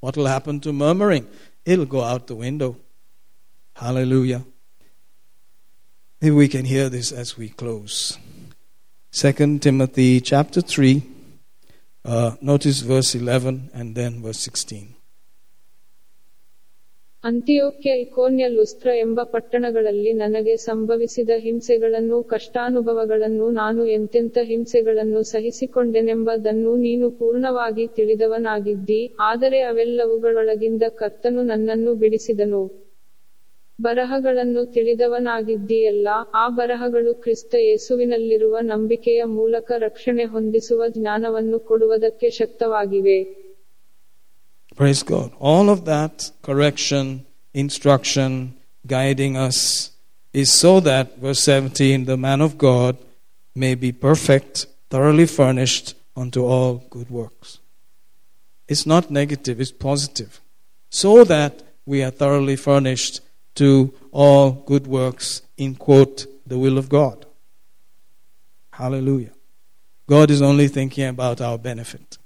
What 0.00 0.16
will 0.16 0.26
happen 0.26 0.60
to 0.60 0.72
murmuring? 0.72 1.26
It'll 1.64 1.86
go 1.86 2.02
out 2.02 2.26
the 2.26 2.34
window. 2.34 2.76
Hallelujah. 3.76 4.44
Maybe 6.20 6.34
we 6.34 6.48
can 6.48 6.64
hear 6.64 6.88
this 6.88 7.12
as 7.12 7.36
we 7.36 7.48
close. 7.48 8.18
2 9.12 9.58
Timothy 9.58 10.20
chapter 10.20 10.60
3. 10.60 11.02
Uh, 12.04 12.36
notice 12.40 12.80
verse 12.80 13.14
11 13.14 13.70
and 13.74 13.94
then 13.94 14.22
verse 14.22 14.38
16. 14.40 14.94
ಅಂತಿಯೋಕ್ಯ 17.24 17.90
ಇಕೋನ್ಯ 17.94 18.44
ಲುಸ್ತ್ರ 18.48 18.90
ಎಂಬ 18.96 19.22
ಪಟ್ಟಣಗಳಲ್ಲಿ 19.22 20.12
ನನಗೆ 20.12 20.56
ಸಂಭವಿಸಿದ 20.56 21.32
ಹಿಂಸೆಗಳನ್ನು 21.36 22.22
ಕಷ್ಟಾನುಭವಗಳನ್ನು 22.22 23.50
ನಾನು 23.50 23.82
ಎಂತೆಂಥ 23.86 24.38
ಹಿಂಸೆಗಳನ್ನು 24.42 25.22
ಸಹಿಸಿಕೊಂಡೆನೆಂಬುದನ್ನು 25.22 26.76
ನೀನು 26.76 27.10
ಪೂರ್ಣವಾಗಿ 27.10 27.86
ತಿಳಿದವನಾಗಿದ್ದಿ, 27.86 29.00
ಆದರೆ 29.20 29.60
ಅವೆಲ್ಲವುಗಳೊಳಗಿಂದ 29.62 30.82
ಕರ್ತನು 30.96 31.42
ನನ್ನನ್ನು 31.42 31.94
ಬಿಡಿಸಿದನು. 31.94 32.62
ಬರಹಗಳನ್ನು 33.78 34.64
ತಿಳಿದವನಾಗಿದ್ದೀಯಲ್ಲ, 34.66 36.08
ಆ 36.34 36.48
ಬರಹಗಳು 36.48 37.14
ಕ್ರಿಸ್ತ 37.14 37.54
ಯೇಸುವಿನಲ್ಲಿರುವ 37.60 38.56
ನಂಬಿಕೆಯ 38.62 39.24
ಮೂಲಕ 39.24 39.72
ರಕ್ಷಣೆ 39.78 40.24
ಹೊಂದಿಸುವ 40.24 40.88
ಜ್ಞಾನವನ್ನು 40.88 41.58
ಕೊಡುವುದಕ್ಕೆ 41.60 42.30
ಶಕ್ತವಾಗಿವೆ. 42.30 43.18
Praise 44.76 45.02
God. 45.02 45.32
All 45.38 45.68
of 45.68 45.84
that 45.84 46.30
correction, 46.42 47.26
instruction, 47.52 48.56
guiding 48.86 49.36
us 49.36 49.90
is 50.32 50.52
so 50.52 50.80
that, 50.80 51.18
verse 51.18 51.42
17, 51.42 52.04
the 52.04 52.16
man 52.16 52.40
of 52.40 52.56
God 52.56 52.96
may 53.54 53.74
be 53.74 53.92
perfect, 53.92 54.66
thoroughly 54.88 55.26
furnished 55.26 55.94
unto 56.16 56.44
all 56.44 56.84
good 56.90 57.10
works. 57.10 57.58
It's 58.68 58.86
not 58.86 59.10
negative, 59.10 59.60
it's 59.60 59.72
positive. 59.72 60.40
So 60.90 61.24
that 61.24 61.62
we 61.84 62.02
are 62.02 62.10
thoroughly 62.10 62.56
furnished 62.56 63.20
to 63.56 63.92
all 64.12 64.52
good 64.52 64.86
works, 64.86 65.42
in 65.56 65.74
quote, 65.74 66.26
the 66.46 66.58
will 66.58 66.78
of 66.78 66.88
God. 66.88 67.26
Hallelujah. 68.72 69.32
God 70.06 70.30
is 70.30 70.40
only 70.40 70.68
thinking 70.68 71.06
about 71.06 71.40
our 71.40 71.58
benefit. 71.58 72.18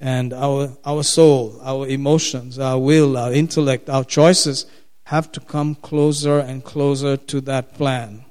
And 0.00 0.32
our, 0.32 0.76
our 0.84 1.02
soul, 1.02 1.58
our 1.62 1.86
emotions, 1.88 2.58
our 2.58 2.78
will, 2.78 3.16
our 3.16 3.32
intellect, 3.32 3.90
our 3.90 4.04
choices 4.04 4.66
have 5.04 5.32
to 5.32 5.40
come 5.40 5.74
closer 5.74 6.38
and 6.38 6.62
closer 6.62 7.16
to 7.16 7.40
that 7.40 7.74
plan 7.74 8.24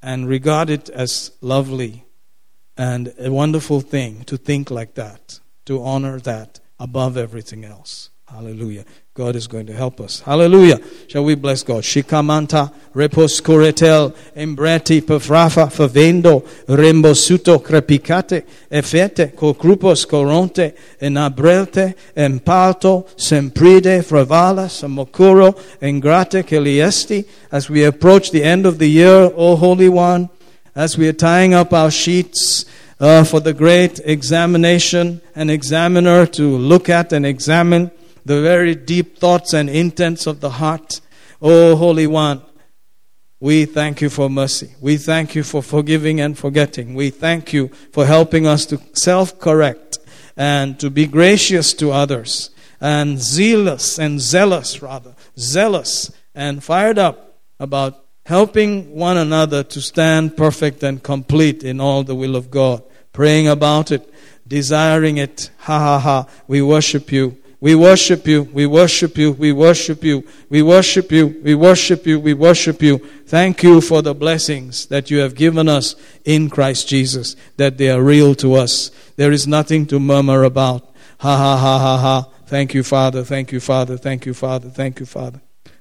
and 0.00 0.28
regard 0.28 0.70
it 0.70 0.88
as 0.90 1.32
lovely 1.40 2.04
and 2.76 3.12
a 3.18 3.30
wonderful 3.30 3.80
thing 3.80 4.24
to 4.24 4.36
think 4.36 4.70
like 4.70 4.94
that, 4.94 5.40
to 5.64 5.82
honor 5.82 6.20
that 6.20 6.60
above 6.78 7.16
everything 7.16 7.64
else. 7.64 8.10
Hallelujah. 8.34 8.84
God 9.14 9.36
is 9.36 9.46
going 9.46 9.66
to 9.66 9.72
help 9.72 10.00
us. 10.00 10.18
Hallelujah. 10.18 10.80
Shall 11.06 11.22
we 11.22 11.36
bless 11.36 11.62
God? 11.62 11.84
Shikamanta 11.84 12.72
repos 12.92 13.40
coretel 13.40 14.12
embreti 14.34 15.00
pafrafa 15.00 15.70
favendo 15.70 16.42
rembosuto 16.66 17.62
crepicate 17.62 18.44
efete 18.72 19.32
cocrupos 19.36 20.04
coronte 20.08 20.74
enabrelte 21.00 21.94
empalto 22.16 23.06
sempride 23.16 24.02
fravala 24.02 24.66
samokuro 24.66 25.56
engrate 25.80 26.42
celiesti 26.42 27.24
as 27.52 27.70
we 27.70 27.84
approach 27.84 28.32
the 28.32 28.42
end 28.42 28.66
of 28.66 28.80
the 28.80 28.88
year, 28.88 29.30
O 29.36 29.54
Holy 29.54 29.88
One, 29.88 30.28
as 30.74 30.98
we 30.98 31.06
are 31.06 31.12
tying 31.12 31.54
up 31.54 31.72
our 31.72 31.92
sheets 31.92 32.64
uh, 32.98 33.22
for 33.22 33.38
the 33.38 33.54
great 33.54 34.00
examination, 34.04 35.20
an 35.36 35.50
examiner 35.50 36.26
to 36.26 36.42
look 36.58 36.88
at 36.88 37.12
and 37.12 37.24
examine 37.24 37.92
the 38.24 38.40
very 38.40 38.74
deep 38.74 39.18
thoughts 39.18 39.52
and 39.52 39.68
intents 39.68 40.26
of 40.26 40.40
the 40.40 40.50
heart. 40.50 41.00
Oh, 41.42 41.76
Holy 41.76 42.06
One, 42.06 42.42
we 43.40 43.66
thank 43.66 44.00
you 44.00 44.08
for 44.08 44.30
mercy. 44.30 44.74
We 44.80 44.96
thank 44.96 45.34
you 45.34 45.42
for 45.42 45.62
forgiving 45.62 46.20
and 46.20 46.38
forgetting. 46.38 46.94
We 46.94 47.10
thank 47.10 47.52
you 47.52 47.68
for 47.92 48.06
helping 48.06 48.46
us 48.46 48.64
to 48.66 48.80
self 48.94 49.38
correct 49.38 49.98
and 50.36 50.80
to 50.80 50.90
be 50.90 51.06
gracious 51.06 51.74
to 51.74 51.92
others 51.92 52.50
and 52.80 53.18
zealous 53.18 53.98
and 53.98 54.20
zealous, 54.20 54.82
rather, 54.82 55.14
zealous 55.38 56.10
and 56.34 56.62
fired 56.64 56.98
up 56.98 57.38
about 57.60 58.04
helping 58.26 58.94
one 58.94 59.16
another 59.16 59.62
to 59.62 59.80
stand 59.80 60.36
perfect 60.36 60.82
and 60.82 61.02
complete 61.02 61.62
in 61.62 61.80
all 61.80 62.02
the 62.02 62.14
will 62.14 62.36
of 62.36 62.50
God, 62.50 62.82
praying 63.12 63.48
about 63.48 63.92
it, 63.92 64.12
desiring 64.46 65.18
it. 65.18 65.50
Ha 65.58 65.78
ha 65.78 65.98
ha. 65.98 66.26
We 66.48 66.62
worship 66.62 67.12
you. 67.12 67.38
We 67.64 67.74
worship 67.74 68.26
you, 68.26 68.42
we 68.42 68.66
worship 68.66 69.16
you, 69.16 69.32
we 69.32 69.50
worship 69.50 70.04
you, 70.04 70.28
we 70.50 70.60
worship 70.60 71.10
you, 71.10 71.40
we 71.42 71.54
worship 71.54 72.06
you, 72.06 72.20
we 72.20 72.34
worship 72.34 72.82
you. 72.82 72.98
Thank 72.98 73.62
you 73.62 73.80
for 73.80 74.02
the 74.02 74.12
blessings 74.12 74.84
that 74.88 75.10
you 75.10 75.20
have 75.20 75.34
given 75.34 75.66
us 75.66 75.96
in 76.26 76.50
Christ 76.50 76.88
Jesus, 76.88 77.36
that 77.56 77.78
they 77.78 77.88
are 77.88 78.02
real 78.02 78.34
to 78.34 78.52
us. 78.52 78.90
There 79.16 79.32
is 79.32 79.46
nothing 79.46 79.86
to 79.86 79.98
murmur 79.98 80.44
about. 80.44 80.94
Ha 81.20 81.34
ha 81.38 81.56
ha 81.56 81.78
ha 81.78 81.96
ha. 81.96 82.30
Thank 82.44 82.74
you, 82.74 82.82
Father, 82.82 83.24
thank 83.24 83.50
you, 83.50 83.60
Father, 83.60 83.96
thank 83.96 84.26
you, 84.26 84.34
Father, 84.34 84.68
thank 84.68 85.00
you, 85.00 85.06
Father. 85.06 85.40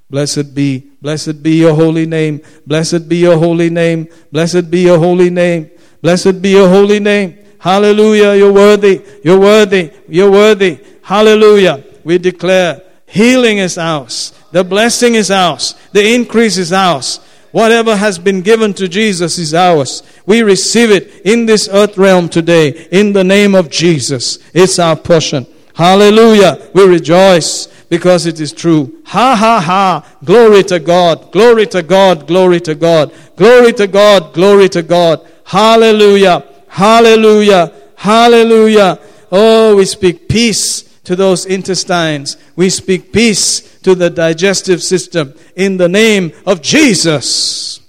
Blessed 0.09 0.55
be, 0.55 0.89
blessed 1.01 1.43
be 1.43 1.55
your 1.55 1.75
holy 1.75 2.05
name, 2.05 2.41
blessed 2.65 3.09
be 3.09 3.17
your 3.17 3.37
holy 3.37 3.69
name, 3.69 4.07
blessed 4.31 4.71
be 4.71 4.83
your 4.83 4.99
holy 4.99 5.29
name, 5.29 5.69
blessed 6.01 6.41
be 6.41 6.51
your 6.51 6.69
holy 6.69 7.01
name. 7.01 7.39
Hallelujah, 7.59 8.35
you're 8.35 8.53
worthy, 8.53 9.01
you're 9.21 9.39
worthy, 9.39 9.91
you're 10.07 10.31
worthy. 10.31 10.79
Hallelujah. 11.03 11.83
We 12.03 12.17
declare 12.17 12.81
healing 13.05 13.57
is 13.59 13.77
ours. 13.77 14.33
The 14.51 14.63
blessing 14.63 15.15
is 15.15 15.29
ours. 15.29 15.75
The 15.91 16.15
increase 16.15 16.57
is 16.57 16.71
ours. 16.71 17.19
Whatever 17.51 17.95
has 17.95 18.17
been 18.17 18.41
given 18.41 18.73
to 18.75 18.87
Jesus 18.87 19.37
is 19.37 19.53
ours. 19.53 20.01
We 20.25 20.41
receive 20.41 20.89
it 20.89 21.21
in 21.25 21.45
this 21.45 21.69
earth 21.71 21.97
realm 21.97 22.29
today 22.29 22.87
in 22.91 23.13
the 23.13 23.23
name 23.23 23.53
of 23.53 23.69
Jesus. 23.69 24.39
It's 24.53 24.79
our 24.79 24.95
portion. 24.95 25.45
Hallelujah. 25.75 26.69
We 26.73 26.87
rejoice 26.87 27.67
because 27.89 28.25
it 28.25 28.39
is 28.39 28.53
true. 28.53 29.01
Ha 29.05 29.35
ha 29.35 29.59
ha. 29.59 30.17
Glory 30.23 30.63
to 30.63 30.79
God. 30.79 31.31
Glory 31.31 31.67
to 31.67 31.83
God. 31.83 32.27
Glory 32.27 32.59
to 32.61 32.75
God. 32.75 33.13
Glory 33.35 33.73
to 33.73 33.87
God. 33.87 34.33
Glory 34.33 34.69
to 34.69 34.81
God. 34.81 35.27
Hallelujah. 35.43 36.43
Hallelujah. 36.67 37.73
Hallelujah. 37.95 38.99
Oh, 39.31 39.75
we 39.75 39.85
speak 39.85 40.29
peace 40.29 40.92
to 41.03 41.15
those 41.15 41.45
intestines. 41.45 42.37
We 42.55 42.69
speak 42.69 43.11
peace 43.11 43.79
to 43.81 43.95
the 43.95 44.09
digestive 44.09 44.81
system 44.81 45.33
in 45.55 45.77
the 45.77 45.89
name 45.89 46.31
of 46.45 46.61
Jesus. 46.61 47.79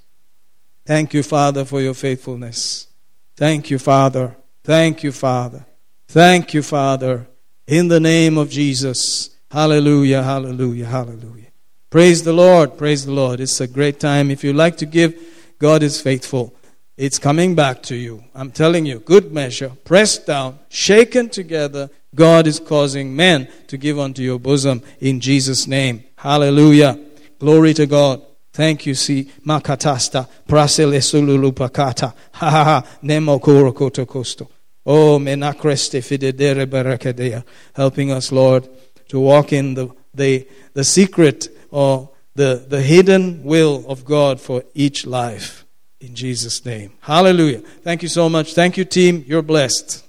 Thank 0.86 1.14
you, 1.14 1.22
Father, 1.22 1.64
for 1.64 1.80
your 1.80 1.94
faithfulness. 1.94 2.88
Thank 3.36 3.70
you, 3.70 3.78
Father. 3.78 4.36
Thank 4.62 5.02
you, 5.02 5.12
Father. 5.12 5.64
Thank 6.08 6.54
you, 6.54 6.62
Father. 6.62 7.26
In 7.66 7.88
the 7.88 8.00
name 8.00 8.36
of 8.36 8.50
Jesus. 8.50 9.30
Hallelujah, 9.50 10.22
hallelujah, 10.22 10.86
hallelujah. 10.86 11.48
Praise 11.88 12.24
the 12.24 12.32
Lord, 12.32 12.76
praise 12.76 13.06
the 13.06 13.12
Lord. 13.12 13.40
It's 13.40 13.60
a 13.60 13.68
great 13.68 14.00
time. 14.00 14.30
If 14.30 14.42
you 14.42 14.52
like 14.52 14.76
to 14.78 14.86
give, 14.86 15.14
God 15.58 15.82
is 15.82 16.00
faithful. 16.00 16.54
It's 16.96 17.18
coming 17.18 17.54
back 17.54 17.82
to 17.84 17.96
you. 17.96 18.24
I'm 18.34 18.50
telling 18.50 18.84
you, 18.84 18.98
good 18.98 19.32
measure, 19.32 19.72
pressed 19.84 20.26
down, 20.26 20.58
shaken 20.68 21.28
together. 21.28 21.90
God 22.14 22.46
is 22.46 22.60
causing 22.60 23.14
men 23.16 23.48
to 23.66 23.76
give 23.76 23.98
unto 23.98 24.22
your 24.22 24.38
bosom 24.38 24.82
in 25.00 25.20
Jesus' 25.20 25.66
name. 25.66 26.04
Hallelujah. 26.16 26.98
Glory 27.38 27.74
to 27.74 27.86
God. 27.86 28.22
Thank 28.52 28.86
you, 28.86 28.94
see. 28.94 29.30
Makatasta. 29.44 30.28
Prasele 30.48 31.00
sululupakata. 31.00 32.14
Ha 32.34 32.50
ha 32.50 32.64
ha. 32.64 32.86
Nemo 33.02 33.38
koto 33.38 34.06
kosto. 34.06 34.48
Oh, 34.86 35.18
menakreste 35.18 36.00
fidedere 36.02 36.66
barakadea. 36.66 37.44
Helping 37.74 38.12
us, 38.12 38.30
Lord, 38.30 38.68
to 39.08 39.18
walk 39.18 39.52
in 39.52 39.74
the, 39.74 39.88
the, 40.12 40.46
the 40.74 40.84
secret 40.84 41.48
or 41.70 42.10
the, 42.34 42.64
the 42.68 42.82
hidden 42.82 43.42
will 43.42 43.84
of 43.88 44.04
God 44.04 44.40
for 44.40 44.62
each 44.74 45.06
life. 45.06 45.64
In 46.00 46.14
Jesus' 46.14 46.64
name. 46.64 46.92
Hallelujah. 47.00 47.60
Thank 47.82 48.02
you 48.02 48.08
so 48.08 48.28
much. 48.28 48.54
Thank 48.54 48.76
you, 48.76 48.84
team. 48.84 49.24
You're 49.26 49.42
blessed. 49.42 50.03